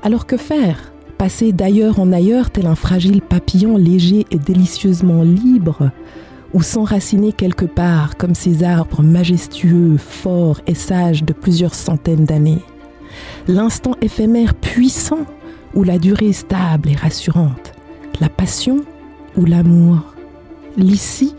Alors 0.03 0.27
que 0.27 0.37
faire? 0.37 0.93
Passer 1.19 1.51
d'ailleurs 1.53 1.99
en 1.99 2.13
ailleurs 2.13 2.51
tel 2.51 2.67
un 2.67 2.77
fragile 2.77 3.23
papillon 3.23 3.77
léger 3.77 4.25
et 4.31 4.39
délicieusement 4.39 5.23
libre 5.23 5.91
ou 6.55 6.63
s'enraciner 6.63 7.33
quelque 7.33 7.65
part 7.65 8.17
comme 8.17 8.37
ces 8.37 8.63
arbres 8.63 9.03
majestueux, 9.03 9.97
forts 9.97 10.61
et 10.69 10.77
sages 10.77 11.25
de 11.25 11.33
plusieurs 11.33 11.75
centaines 11.75 12.25
d'années. 12.25 12.63
L'instant 13.49 13.97
éphémère 14.01 14.55
puissant 14.55 15.27
ou 15.75 15.83
la 15.83 15.99
durée 15.99 16.33
stable 16.33 16.91
et 16.91 16.95
rassurante. 16.95 17.73
La 18.21 18.29
passion 18.29 18.85
ou 19.37 19.45
l'amour. 19.45 20.15
L'ici 20.77 21.35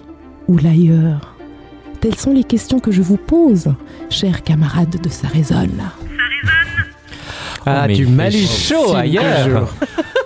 ou 0.50 0.58
l'ailleurs. 0.58 1.38
Telles 2.02 2.16
sont 2.16 2.34
les 2.34 2.44
questions 2.44 2.80
que 2.80 2.92
je 2.92 3.02
vous 3.02 3.18
pose, 3.18 3.74
chers 4.10 4.44
camarades 4.44 5.02
de 5.02 5.10
Ça 5.10 5.28
résonne. 5.28 5.82
Ah, 7.66 7.86
mais 7.88 7.94
tu 7.96 8.04
il 8.08 8.18
fait 8.32 8.74
chaud 8.74 8.94
ailleurs. 8.96 9.68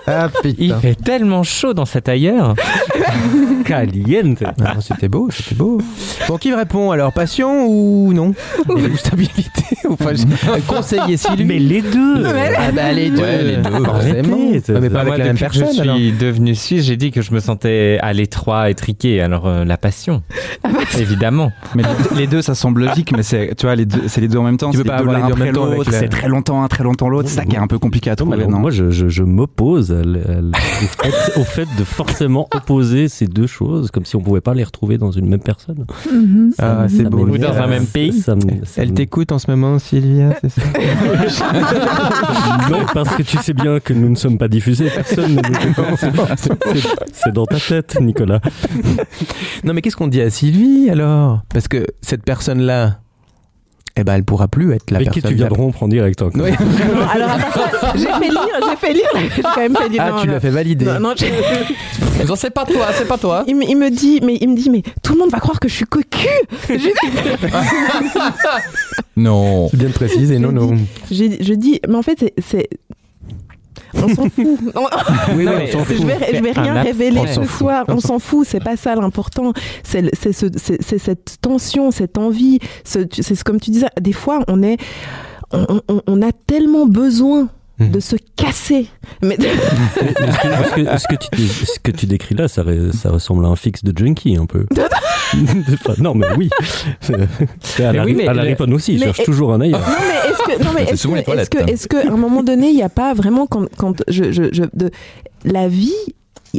Ah 0.06 0.28
Il 0.44 0.54
putain. 0.54 0.80
fait 0.80 0.94
tellement 0.94 1.42
chaud 1.42 1.72
dans 1.72 1.86
cet 1.86 2.08
ailleurs. 2.10 2.54
Caliente. 3.64 4.42
Ah, 4.62 4.74
c'était 4.80 5.08
beau, 5.08 5.28
c'était 5.30 5.54
beau. 5.54 5.80
Bon, 6.28 6.36
qui 6.36 6.50
me 6.50 6.56
répond 6.56 6.90
alors 6.90 7.12
Passion 7.12 7.66
ou 7.66 8.12
non? 8.12 8.34
Ou 8.68 8.96
stabilité? 8.96 9.62
Enfin, 9.90 10.12
j'ai- 10.14 10.60
conseiller 10.66 11.16
Sylvie. 11.18 11.44
Mais 11.44 11.58
les 11.58 11.82
deux. 11.82 12.24
Ah 12.56 12.72
bah 12.72 12.90
les 12.92 13.10
deux, 13.10 13.20
Ouais, 13.22 13.42
les 13.42 13.56
deux. 13.58 13.70
forcément. 13.84 13.94
Arrêtez, 13.94 14.72
Ouais, 14.72 14.80
mais 14.80 14.88
pas 14.90 15.04
Moi, 15.04 15.18
la 15.18 15.24
même 15.24 15.34
depuis 15.34 15.44
que 15.46 15.58
personne 15.58 15.76
je 15.76 15.82
alors. 15.82 15.96
suis 15.96 16.12
devenu 16.12 16.54
suisse, 16.54 16.84
j'ai 16.86 16.96
dit 16.96 17.10
que 17.10 17.20
je 17.20 17.32
me 17.34 17.40
sentais 17.40 17.98
à 18.00 18.12
l'étroit, 18.14 18.70
étriqué. 18.70 19.20
Alors 19.20 19.46
euh, 19.46 19.64
la 19.66 19.76
passion, 19.76 20.22
évidemment. 20.98 21.52
Mais 21.74 21.82
les- 21.82 22.20
les 22.22 22.26
deux, 22.26 22.40
ça 22.40 22.54
semble 22.54 22.84
logique, 22.86 23.12
mais 23.14 23.22
c'est, 23.22 23.54
tu 23.56 23.66
vois, 23.66 23.76
les 23.76 23.84
deux, 23.84 24.04
c'est 24.08 24.22
les 24.22 24.28
deux 24.28 24.38
en 24.38 24.42
même 24.44 24.56
temps. 24.56 24.70
Tu 24.70 24.78
c'est 24.78 24.84
peux 24.84 24.88
pas 24.88 24.98
les 24.98 25.04
deux 25.04 25.10
avoir 25.10 25.20
l'un 25.20 25.26
les 25.26 25.32
deux 25.32 25.32
en 25.32 25.34
après 25.34 25.44
même 25.44 25.54
temps 25.54 25.64
avec 25.66 25.76
l'autre. 25.78 25.90
la- 25.92 25.98
C'est 25.98 26.08
très 26.08 26.28
longtemps 26.28 26.62
un, 26.64 26.68
très 26.68 26.84
longtemps 26.84 27.08
l'autre. 27.10 27.28
C'est 27.34 27.40
ça 27.40 27.46
qui 27.46 27.56
est 27.56 27.58
un 27.58 27.66
peu 27.66 27.78
compliqué 27.78 28.10
à 28.10 28.16
trouver, 28.16 28.46
non 28.46 28.58
moi, 28.60 28.70
je, 28.70 28.90
je, 28.90 29.08
je 29.08 29.22
m'oppose 29.22 29.90
au, 29.90 30.86
fait, 30.86 31.40
au 31.40 31.44
fait 31.44 31.68
de 31.78 31.84
forcément 31.84 32.48
opposer 32.54 33.08
ces 33.08 33.26
deux 33.26 33.46
choses, 33.46 33.90
comme 33.90 34.04
si 34.04 34.14
on 34.16 34.20
pouvait 34.20 34.40
pas 34.40 34.54
les 34.54 34.64
retrouver 34.64 34.98
dans 34.98 35.10
une 35.10 35.28
même 35.28 35.40
personne. 35.42 35.84
Ah, 36.58 36.86
Ça 36.86 36.88
c'est 36.88 37.04
beau. 37.04 37.26
Ou 37.26 37.38
dans 37.38 37.56
un 37.56 37.66
même 37.66 37.86
pays. 37.86 38.12
Ça 38.12 38.34
me- 38.36 38.40
ça 38.64 38.82
Elle 38.82 38.92
t'écoute 38.94 39.32
en 39.32 39.38
ce 39.38 39.50
moment, 39.50 39.78
Sylvia, 39.78 40.34
c'est 40.40 40.48
ça 40.50 40.62
Non, 42.70 42.80
parce 42.92 43.14
que 43.16 43.22
tu 43.22 43.36
sais 43.38 43.52
bien 43.52 43.80
que 43.80 43.92
nous 43.92 44.08
ne 44.08 44.14
sommes 44.14 44.38
pas 44.38 44.48
diffusés. 44.48 44.90
Personne 44.94 45.34
ne 45.34 45.40
nous 45.40 45.70
écoute. 45.70 45.84
C'est- 45.96 46.12
c'est- 46.76 46.88
C'est 47.12 47.32
dans 47.32 47.46
ta 47.46 47.58
tête, 47.58 47.96
Nicolas. 48.00 48.40
Non, 49.64 49.72
mais 49.74 49.80
qu'est-ce 49.82 49.96
qu'on 49.96 50.08
dit 50.08 50.20
à 50.20 50.30
Sylvie 50.30 50.88
alors? 50.90 51.42
Parce 51.52 51.68
que 51.68 51.86
cette 52.00 52.22
personne-là, 52.24 52.98
eh 53.96 54.02
ben, 54.02 54.14
elle 54.14 54.24
pourra 54.24 54.48
plus 54.48 54.72
être 54.72 54.90
la 54.90 54.98
Mais 54.98 55.04
qui 55.06 55.20
personne. 55.20 55.30
tu 55.30 55.36
viens 55.36 55.48
de 55.48 55.54
rompre 55.54 55.82
en 55.84 55.88
direct 55.88 56.20
encore. 56.20 56.42
Oui. 56.42 56.50
Alors, 57.14 57.30
j'ai 57.94 58.06
fait 58.06 58.28
lire, 58.28 58.48
j'ai 58.68 58.76
fait 58.76 58.92
lire, 58.92 59.08
j'ai 59.36 59.42
quand 59.42 59.56
même 59.56 59.76
fait 59.76 59.88
lire. 59.88 60.02
Ah, 60.04 60.10
non, 60.10 60.20
tu 60.20 60.26
l'as 60.26 60.40
fait 60.40 60.50
valider. 60.50 60.84
Non, 60.84 60.98
non, 61.00 61.12
j'ai- 61.16 61.30
Non, 62.26 62.34
c'est 62.34 62.50
pas 62.50 62.64
toi, 62.64 62.86
c'est 62.94 63.06
pas 63.06 63.18
toi. 63.18 63.44
il, 63.46 63.54
me, 63.54 63.62
il 63.64 63.76
me 63.76 63.90
dit, 63.90 64.18
mais 64.24 64.36
il 64.40 64.48
me 64.48 64.56
dit, 64.56 64.68
mais 64.68 64.82
tout 65.02 65.12
le 65.12 65.20
monde 65.20 65.30
va 65.30 65.38
croire 65.38 65.60
que 65.60 65.68
je 65.68 65.74
suis 65.74 65.84
cocu. 65.84 66.26
Non. 69.16 69.68
C'est 69.70 69.76
bien 69.76 69.88
de 69.88 69.92
préciser, 69.94 70.38
non, 70.38 70.52
non. 70.52 70.76
je 71.10 71.54
dis, 71.54 71.80
mais 71.88 71.94
en 71.96 72.02
fait, 72.02 72.32
c'est. 72.44 72.68
On 73.96 74.08
s'en 74.08 74.28
fout. 74.30 74.34
Non, 74.74 74.86
Oui, 75.36 75.44
Non, 75.44 75.52
oui, 75.52 75.58
mais 75.58 75.74
on 75.76 75.78
s'en 75.78 75.84
je 75.84 76.06
vais, 76.06 76.18
je 76.34 76.42
vais 76.42 76.52
C'est 76.54 76.60
rien 76.60 76.82
révéler 76.82 77.26
ce 77.28 77.40
fout. 77.40 77.58
soir. 77.58 77.84
On 77.88 78.00
s'en 78.00 78.18
fout. 78.18 78.46
C'est 78.48 78.62
pas 78.62 78.76
ça 78.76 78.94
l'important. 78.94 79.52
C'est 79.82 80.14
ce- 80.14 80.98
cette 80.98 81.36
tension, 81.40 81.90
cette 81.90 82.18
envie. 82.18 82.58
C'est 82.84 83.12
ce- 83.22 83.44
comme 83.44 83.60
tu 83.60 83.70
disais. 83.70 83.86
Des 84.00 84.12
fois, 84.12 84.40
on 84.48 84.62
est, 84.62 84.76
on, 85.52 85.80
on- 85.88 86.02
on 86.06 86.22
a 86.22 86.32
tellement 86.32 86.86
besoin 86.86 87.48
Mhm. 87.80 87.90
de 87.90 87.98
se 88.00 88.14
casser. 88.36 88.86
Mais 89.20 89.36
Mais 89.38 89.48
ce, 89.94 89.98
que, 90.00 90.06
ce 90.64 90.74
que- 90.74 90.98
ce 90.98 91.08
que 91.08 91.14
tu, 91.36 91.42
ce 91.48 91.78
que 91.80 91.90
tu 91.90 92.06
décris 92.06 92.36
là, 92.36 92.46
ça, 92.46 92.62
re- 92.62 92.92
ça 92.92 93.10
ressemble 93.10 93.44
à 93.44 93.48
un 93.48 93.56
fixe 93.56 93.82
de 93.82 93.92
junkie 93.96 94.36
un 94.36 94.46
peu. 94.46 94.64
Enfin, 94.72 95.94
non, 95.98 96.14
mais 96.14 96.26
oui. 96.36 96.50
C'est 97.60 97.84
à 97.84 97.92
la, 97.92 98.04
oui, 98.04 98.14
mais 98.14 98.28
à 98.28 98.34
la 98.34 98.42
le- 98.44 98.50
Riponne 98.50 98.72
aussi, 98.74 98.96
je 98.98 99.04
cherche 99.04 99.24
toujours 99.24 99.52
un 99.52 99.60
ailleurs. 99.60 99.80
Non 99.80 99.86
mais 99.98 100.30
est-ce 100.30 100.42
que 100.58 100.62
non 100.64 100.70
mais 100.72 100.84
C'est 100.86 100.92
est-ce 100.92 101.02
souvent 101.02 101.14
que 101.14 101.18
les 101.18 101.24
toilettes, 101.24 101.42
est-ce 101.42 101.50
que 101.50 101.62
hein. 101.62 101.66
est-ce 101.66 101.88
que 101.88 102.08
à 102.08 102.12
un 102.12 102.16
moment 102.16 102.42
donné 102.44 102.68
il 102.68 102.76
n'y 102.76 102.82
a 102.82 102.88
pas 102.88 103.12
vraiment 103.14 103.46
quand 103.46 103.66
quand 103.76 104.04
je 104.08 104.30
je, 104.30 104.44
je 104.52 104.62
de 104.72 104.90
la 105.44 105.66
vie 105.66 105.92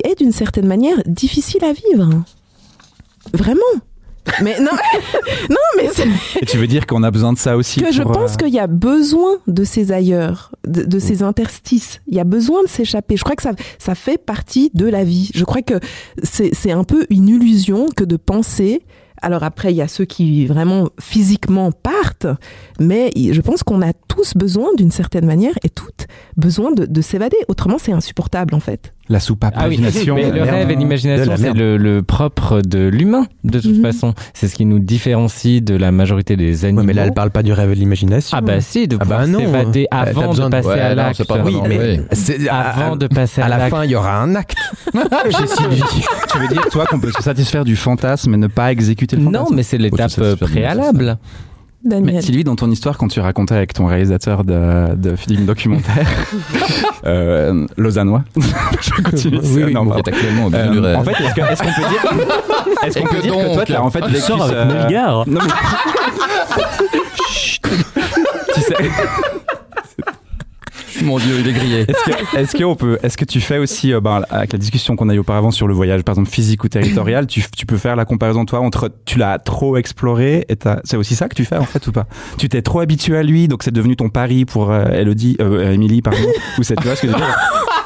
est 0.03 0.18
d'une 0.20 0.34
certaine 0.34 0.68
manière 0.68 0.97
difficile 1.05 1.63
à 1.63 1.72
vivre 1.72 2.09
vraiment 3.34 3.61
mais 4.42 4.60
non 4.60 4.72
non 5.50 5.56
mais 5.78 5.90
Et 6.42 6.46
tu 6.46 6.58
veux 6.58 6.68
dire 6.68 6.86
qu'on 6.86 7.04
a 7.04 7.12
besoin 7.12 7.34
de 7.34 7.38
ça 7.38 7.58
aussi 7.58 7.82
que 7.82 7.92
je 7.92 8.04
pense 8.04 8.34
euh, 8.34 8.36
qu'il 8.38 8.54
y 8.54 8.60
a 8.60 8.68
besoin 8.68 9.38
de 9.48 9.64
ces 9.64 9.92
ailleurs, 9.92 10.52
de, 10.68 10.84
de 10.84 11.00
ces 11.00 11.24
interstices. 11.24 12.02
Il 12.08 12.16
y 12.16 12.20
a 12.20 12.24
besoin 12.24 12.64
de 12.64 12.68
s'échapper. 12.68 13.18
Je 13.18 13.24
crois 13.24 13.36
que 13.36 13.44
ça, 13.44 13.54
ça 13.78 13.96
fait 13.96 14.18
partie 14.18 14.72
de 14.74 14.88
la 14.88 15.04
vie. 15.04 15.32
Je 15.34 15.44
crois 15.46 15.62
que 15.62 15.80
c'est 16.24 16.54
c'est 16.54 16.72
un 16.72 16.84
peu 16.84 17.06
une 17.10 17.30
illusion 17.30 17.88
que 17.96 18.04
de 18.04 18.18
penser. 18.18 18.84
Alors 19.22 19.44
après, 19.44 19.72
il 19.72 19.78
y 19.78 19.82
a 19.82 19.88
ceux 19.88 20.06
qui 20.06 20.46
vraiment 20.46 20.90
physiquement 21.00 21.72
partent, 21.72 22.28
mais 22.80 23.12
je 23.16 23.42
pense 23.42 23.64
qu'on 23.64 23.82
a 23.82 23.94
tous 23.94 24.36
besoin 24.36 24.68
d'une 24.76 24.92
certaine 24.92 25.26
manière 25.26 25.54
et 25.64 25.70
toutes 25.70 26.08
besoin 26.38 26.72
de, 26.72 26.86
de 26.86 27.02
s'évader. 27.02 27.38
Autrement, 27.48 27.78
c'est 27.78 27.94
insupportable 27.94 28.54
en 28.54 28.60
fait. 28.60 28.93
La 29.08 29.20
soupape 29.20 29.54
Ah 29.56 29.68
oui, 29.68 29.76
imagination. 29.76 30.16
mais 30.18 30.32
le 30.32 30.42
rêve 30.42 30.72
et 30.72 30.76
l'imagination, 30.76 31.34
c'est 31.38 31.54
le, 31.54 31.78
le 31.78 32.02
propre 32.02 32.62
de 32.62 32.88
l'humain, 32.88 33.28
de 33.44 33.60
toute 33.60 33.82
façon. 33.82 34.14
C'est 34.34 34.48
ce 34.48 34.56
qui 34.56 34.66
nous 34.66 34.80
différencie 34.80 35.62
de 35.62 35.76
la 35.76 35.92
majorité 35.92 36.36
des 36.36 36.66
animaux. 36.66 36.82
mais 36.84 36.94
là, 36.94 37.04
elle 37.06 37.14
parle 37.14 37.30
pas 37.30 37.44
du 37.44 37.54
rêve 37.54 37.72
et 37.72 37.76
de 37.76 37.80
l'imagination. 37.80 38.36
Ah 38.38 38.42
bah 38.42 38.62
si, 38.62 38.88
de 38.88 38.96
Ah 38.96 39.00
pouvoir 39.04 39.28
bah 39.28 39.38
s'évader 39.38 39.82
Euh, 39.84 39.88
t'as 39.92 39.98
avant 39.98 40.34
de 40.34 40.48
passer 40.50 40.68
Ouais, 40.68 40.80
à 40.80 40.96
l'acte. 40.96 41.24
Oui, 41.46 41.56
mais 41.68 42.00
avant 42.50 42.94
à- 42.94 42.98
de 42.98 43.08
passer 43.08 43.42
à, 43.42 43.46
à 43.46 43.50
la 43.50 43.70
fin, 43.70 43.84
il 43.86 43.92
y 43.92 43.96
aura 43.96 44.20
un 44.22 44.34
acte. 44.36 44.58
Tu 46.32 46.40
veux 46.40 46.48
dire, 46.48 46.68
toi, 46.72 46.86
qu'on 46.86 47.00
peut 47.00 47.12
se 47.16 47.22
satisfaire 47.22 47.64
du 47.64 47.76
fantasme 47.76 48.34
et 48.34 48.38
ne 48.38 48.48
pas 48.48 48.72
exécuter 48.72 49.16
le 49.16 49.24
fantasme 49.24 49.46
Non, 49.50 49.56
mais 49.56 49.64
c'est 49.64 49.78
l'étape 49.78 50.12
euh, 50.20 50.36
préalable. 51.89 52.12
Mais 52.13 52.21
Sylvie, 52.21 52.43
dans 52.43 52.55
ton 52.55 52.70
histoire, 52.71 52.97
quand 52.97 53.07
tu 53.07 53.20
racontais 53.20 53.55
avec 53.55 53.74
ton 53.74 53.86
réalisateur 53.86 54.43
de, 54.43 54.95
de 54.95 55.16
film 55.16 55.45
documentaire 55.47 56.07
euh, 57.05 57.66
lausannois, 57.78 58.24
je 58.82 59.01
continue. 59.03 59.39
Oui, 59.43 59.63
oui, 59.66 59.74
non, 59.74 59.86
qui 59.89 59.97
est 59.99 60.07
actuellement 60.07 60.45
au 60.45 60.49
milieu 60.49 60.70
du 60.70 60.79
rêve. 60.79 60.97
en 60.97 61.03
fait, 61.03 61.12
est-ce 61.12 61.33
que- 61.33 61.41
est-ce 61.51 61.63
qu'on 61.63 61.70
peut 61.82 61.89
dire, 61.89 62.03
est-ce 62.83 62.99
qu'on 62.99 63.05
peut 63.05 63.16
que 63.17 63.21
dire 63.21 63.33
que 63.36 63.53
toi, 63.53 63.66
tu 63.66 63.74
as 63.75 63.83
en 63.83 63.89
fait 63.91 64.05
vécu 64.05 64.20
sort 64.21 64.41
avec 64.43 64.67
Melgar. 64.67 65.24
Non, 65.28 65.39
mais- 65.41 66.62
Chut. 67.29 67.62
tu 68.53 68.62
sais. 68.62 68.75
Mon 71.06 71.20
Dieu, 71.20 71.36
il 71.40 71.48
est 71.48 71.54
grillé. 71.54 71.80
Est-ce 71.88 72.04
que, 72.04 72.38
est-ce 72.38 72.58
qu'on 72.58 72.76
peut, 72.76 72.98
est-ce 73.04 73.16
que 73.18 73.26
tu 73.26 73.40
fais 73.40 73.58
aussi, 73.58 73.94
euh, 73.94 74.02
ben, 74.02 74.24
avec 74.30 74.52
la 74.54 74.60
discussion 74.60 74.96
qu'on 74.96 75.10
a 75.10 75.14
eu 75.14 75.20
auparavant 75.20 75.52
sur 75.52 75.68
le 75.68 75.74
voyage, 75.74 76.02
par 76.04 76.14
exemple 76.14 76.30
physique 76.30 76.64
ou 76.64 76.68
territorial, 76.70 77.28
tu, 77.28 77.44
tu 77.56 77.66
peux 77.66 77.78
faire 77.78 77.96
la 77.96 78.06
comparaison 78.06 78.46
toi 78.46 78.60
entre, 78.60 78.90
tu 79.06 79.18
l'as 79.20 79.38
trop 79.40 79.78
exploré 79.78 80.46
et 80.50 80.56
t'as- 80.56 80.80
c'est 80.84 80.98
aussi 80.98 81.16
ça 81.16 81.28
que 81.30 81.36
tu 81.36 81.46
fais 81.46 81.58
en 81.58 81.66
fait 81.66 81.86
ou 81.88 81.92
pas? 81.92 82.08
Tu 82.38 82.50
t'es 82.50 82.62
trop 82.62 82.80
habitué 82.80 83.18
à 83.18 83.24
lui, 83.24 83.48
donc 83.48 83.64
c'est 83.64 83.72
devenu 83.74 83.96
ton 83.96 84.10
pari 84.10 84.46
pour 84.46 84.72
euh, 84.72 84.86
Elodie, 84.90 85.38
euh, 85.42 85.72
Emily, 85.72 86.02
pardon, 86.02 86.20
ou 86.58 86.64
c'est 86.64 86.76
tu 86.76 86.84
vois 86.84 86.96
ce 86.96 87.02
que 87.02 87.08
je 87.08 87.12
veux 87.14 87.18
dire? 87.20 87.38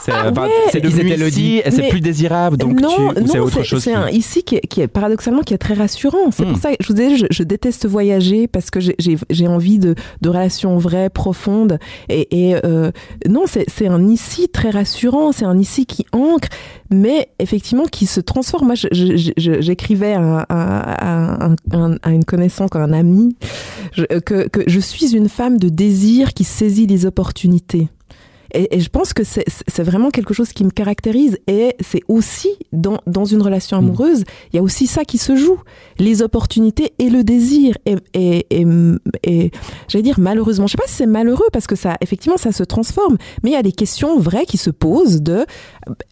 C'est, 0.02 0.14
euh, 0.14 0.32
c'est 0.72 0.80
devenu 0.82 1.14
ici, 1.28 1.62
et 1.64 1.72
c'est 1.72 1.90
plus 1.90 2.00
désirable, 2.00 2.56
donc 2.58 2.80
non, 2.80 2.90
tu, 2.96 3.22
ou 3.22 3.28
c'est 3.28 3.38
non, 3.38 3.44
autre 3.44 3.64
chose. 3.64 3.84
C'est 3.84 3.92
qui- 3.92 3.96
un 3.98 4.10
ici 4.10 4.44
qui 4.44 4.56
est, 4.56 4.62
qui 4.62 4.80
est 4.82 4.88
paradoxalement 4.88 5.42
qui 5.42 5.54
est 5.54 5.58
très 5.58 5.74
rassurant. 5.74 6.32
C'est 6.32 6.46
Hmm. 6.46 6.52
pour 6.54 6.58
ça 6.58 6.70
que 6.72 6.78
je 6.82 6.88
vous 6.88 6.94
disais, 6.94 7.18
je, 7.18 7.26
je 7.30 7.44
déteste 7.44 7.86
voyager 7.86 8.48
parce 8.48 8.70
que 8.72 8.80
j'ai- 8.80 8.96
j'ai 8.98 9.18
j'ai 9.30 9.48
envie 9.48 9.78
de, 9.78 9.96
de 10.22 10.30
relations 10.30 10.78
vraies, 10.78 11.10
profondes. 11.10 11.80
Et, 12.08 12.50
et, 12.50 12.56
euh, 12.64 12.92
non, 13.28 13.44
c'est 13.48 13.88
un 13.88 14.08
ici 14.08 14.50
très 14.50 14.70
rassurant. 14.70 15.32
C'est 15.32 15.46
un 15.46 15.58
ici 15.58 15.86
qui 15.86 16.06
ancre, 16.12 16.48
mais 16.90 17.30
effectivement 17.40 17.86
qui 17.86 18.06
se 18.06 18.20
transforme. 18.20 18.68
Moi, 18.68 18.76
j'écrivais 18.92 20.14
à, 20.14 20.46
à, 20.50 21.46
à, 21.48 21.56
à 22.04 22.12
une 22.12 22.26
connaissance, 22.26 22.70
à 22.74 22.80
un 22.80 22.94
ami, 22.94 23.36
je- 23.94 24.06
que, 24.20 24.48
que 24.48 24.62
je 24.68 24.80
suis 24.80 25.16
une 25.16 25.30
femme 25.30 25.58
de 25.58 25.70
désir 25.70 26.34
qui 26.34 26.44
saisit 26.44 26.88
les 26.88 27.06
opportunités. 27.06 27.90
Et, 28.54 28.78
et 28.78 28.80
je 28.80 28.90
pense 28.90 29.14
que 29.14 29.24
c'est 29.24 29.84
vraiment 29.84 30.10
quelque 30.10 30.34
chose 30.34 30.54
qui 30.54 30.64
me 30.64 30.72
caractérise. 30.72 31.38
Et 31.48 31.76
c'est 31.80 32.02
aussi, 32.08 32.50
dans, 32.74 33.00
dans 33.08 33.26
une 33.26 33.42
relation 33.42 33.78
amoureuse, 33.78 34.24
il 34.52 34.56
y 34.56 34.60
a 34.60 34.64
aussi 34.64 34.88
ça 34.88 35.06
qui 35.06 35.18
se 35.18 35.36
joue. 35.36 35.60
Les 35.98 36.22
opportunités 36.22 36.94
et 37.00 37.10
le 37.10 37.24
désir. 37.24 37.76
Et, 37.86 37.96
et, 38.14 38.46
et, 38.50 38.66
et 39.24 39.52
j'allais 39.88 40.04
dire 40.04 40.20
malheureusement, 40.20 40.68
je 40.68 40.72
sais 40.72 40.78
pas 40.78 40.88
si 40.88 40.96
c'est 40.96 41.06
malheureux 41.06 41.48
parce 41.52 41.68
que 41.68 41.76
ça, 41.76 41.98
effectivement, 42.02 42.38
ça 42.38 42.52
se 42.52 42.64
transforme. 42.64 43.18
Mais 43.44 43.52
il 43.52 43.54
y 43.54 43.58
a 43.58 43.64
des 43.64 43.72
questions 43.72 44.20
vraies 44.20 44.46
qui 44.46 44.58
se 44.58 44.70
posent 44.70 45.22
de 45.22 45.46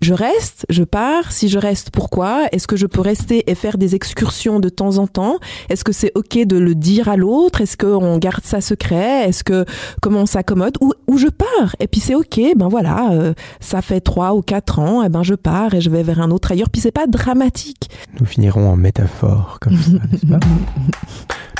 je 0.02 0.14
reste, 0.14 0.66
je 0.70 0.84
pars. 0.84 1.32
Si 1.32 1.50
je 1.50 1.60
reste, 1.60 1.92
pourquoi? 1.92 2.46
Est-ce 2.52 2.68
que 2.68 2.76
je 2.76 2.86
peux 2.86 3.02
rester 3.02 3.50
et 3.50 3.56
faire 3.56 3.78
des 3.78 3.96
excursions 3.96 4.60
de 4.60 4.70
temps 4.70 4.98
en 4.98 5.08
temps? 5.08 5.38
Est-ce 5.70 5.84
que 5.84 5.92
c'est 5.92 6.12
ok 6.16 6.46
de 6.46 6.58
le 6.58 6.76
dire 6.76 7.10
à 7.10 7.18
l'autre? 7.18 7.62
Est-ce 7.62 7.78
qu'on 7.78 8.18
garde 8.18 8.44
ça 8.44 8.62
secret? 8.62 9.28
Est-ce 9.28 9.44
que 9.44 9.66
comment 10.02 10.22
on 10.22 10.26
s'accommode? 10.26 10.78
Ou, 10.82 10.94
ou 11.08 11.18
je 11.18 11.28
pars 11.28 11.76
Et 11.80 11.88
puis 11.88 12.02
c'est 12.02 12.16
ok, 12.16 12.27
ben 12.56 12.68
voilà, 12.68 13.12
euh, 13.12 13.34
ça 13.60 13.82
fait 13.82 14.02
trois 14.02 14.34
ou 14.34 14.42
quatre 14.42 14.80
ans, 14.80 15.04
et 15.04 15.10
ben 15.10 15.24
je 15.24 15.34
pars 15.34 15.74
et 15.74 15.82
je 15.82 15.90
vais 15.90 16.04
vers 16.04 16.20
un 16.22 16.32
autre 16.32 16.52
ailleurs. 16.52 16.70
Puis 16.70 16.82
c'est 16.82 16.92
pas 16.92 17.08
dramatique. 17.08 17.90
Nous 18.20 18.26
finirons 18.26 18.70
en 18.70 18.76
métaphore 18.76 19.58
comme 19.62 19.78
ça, 19.78 19.92
n'est-ce 20.12 20.26
pas? 20.26 20.40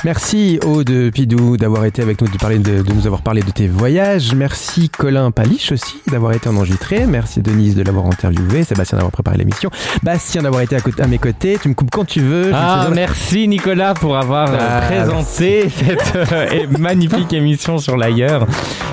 Merci 0.04 0.60
Aude 0.64 1.10
Pidou 1.12 1.56
d'avoir 1.56 1.84
été 1.84 2.02
avec 2.02 2.20
nous, 2.20 2.28
de, 2.28 2.36
parler 2.36 2.60
de, 2.60 2.82
de 2.82 2.92
nous 2.92 3.06
avoir 3.06 3.22
parlé 3.22 3.42
de 3.42 3.50
tes 3.50 3.66
voyages. 3.66 4.32
Merci 4.32 4.90
Colin 4.90 5.32
Paliche 5.32 5.72
aussi 5.72 5.96
d'avoir 6.06 6.32
été 6.34 6.48
enregistré. 6.48 7.04
Merci 7.04 7.42
Denise 7.42 7.74
de 7.74 7.82
l'avoir 7.82 8.06
interviewé. 8.06 8.62
Sébastien 8.62 8.98
d'avoir 8.98 9.10
préparé 9.10 9.38
l'émission. 9.38 9.70
Bastien 10.04 10.42
d'avoir 10.42 10.62
été 10.62 10.76
à, 10.76 10.80
côté, 10.80 11.02
à 11.02 11.08
mes 11.08 11.18
côtés. 11.18 11.58
Tu 11.60 11.68
me 11.68 11.74
coupes 11.74 11.90
quand 11.90 12.04
tu 12.04 12.20
veux. 12.20 12.52
Ah, 12.54 12.84
sais 12.86 12.94
merci 12.94 13.48
Nicolas 13.48 13.94
pour 13.94 14.16
avoir 14.16 14.52
euh, 14.52 14.58
Ah, 14.60 14.82
présenté 14.82 15.68
cette 15.68 16.14
euh, 16.14 16.66
magnifique 16.78 17.32
émission 17.32 17.78
sur 17.78 17.96
l'ailleurs. 17.96 18.46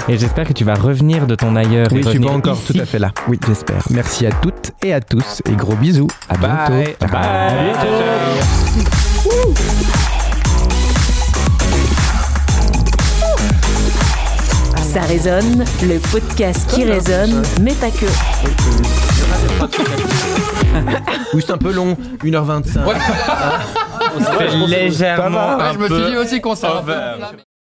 Et 0.09 0.17
j'espère 0.17 0.47
que 0.47 0.53
tu 0.53 0.63
vas 0.63 0.73
revenir 0.73 1.27
de 1.27 1.35
ton 1.35 1.55
ailleurs. 1.55 1.64
Oui, 1.69 1.75
et 1.99 2.03
je 2.03 2.09
suis 2.09 2.19
pas 2.19 2.31
encore 2.31 2.57
ici. 2.57 2.73
tout 2.73 2.79
à 2.81 2.85
fait 2.85 2.99
là. 2.99 3.11
Oui, 3.27 3.39
j'espère. 3.45 3.83
Merci 3.89 4.25
à 4.25 4.31
toutes 4.31 4.71
et 4.83 4.93
à 4.93 5.01
tous 5.01 5.41
et 5.49 5.55
gros 5.55 5.75
bisous. 5.75 6.07
À 6.29 6.37
bientôt. 6.37 6.73
Bye. 6.73 6.95
Bye. 7.11 8.75
Ça 14.93 15.01
résonne, 15.01 15.65
le 15.83 15.99
podcast 16.11 16.69
qui 16.73 16.83
résonne, 16.85 17.41
mais 17.61 17.73
pas 17.73 17.89
que. 17.91 18.05
Oui, 21.33 21.41
c'est 21.45 21.53
un 21.53 21.57
peu 21.57 21.71
long, 21.71 21.97
1h25. 22.23 22.79
C'est 24.19 24.67
légèrement 24.67 25.55
Ouais, 25.57 25.63
un 25.63 25.73
je 25.73 25.77
me 25.79 25.87
suis 25.87 26.11
dit 26.11 26.17
aussi 26.17 26.41
qu'on 26.41 26.55
s'en. 26.55 26.83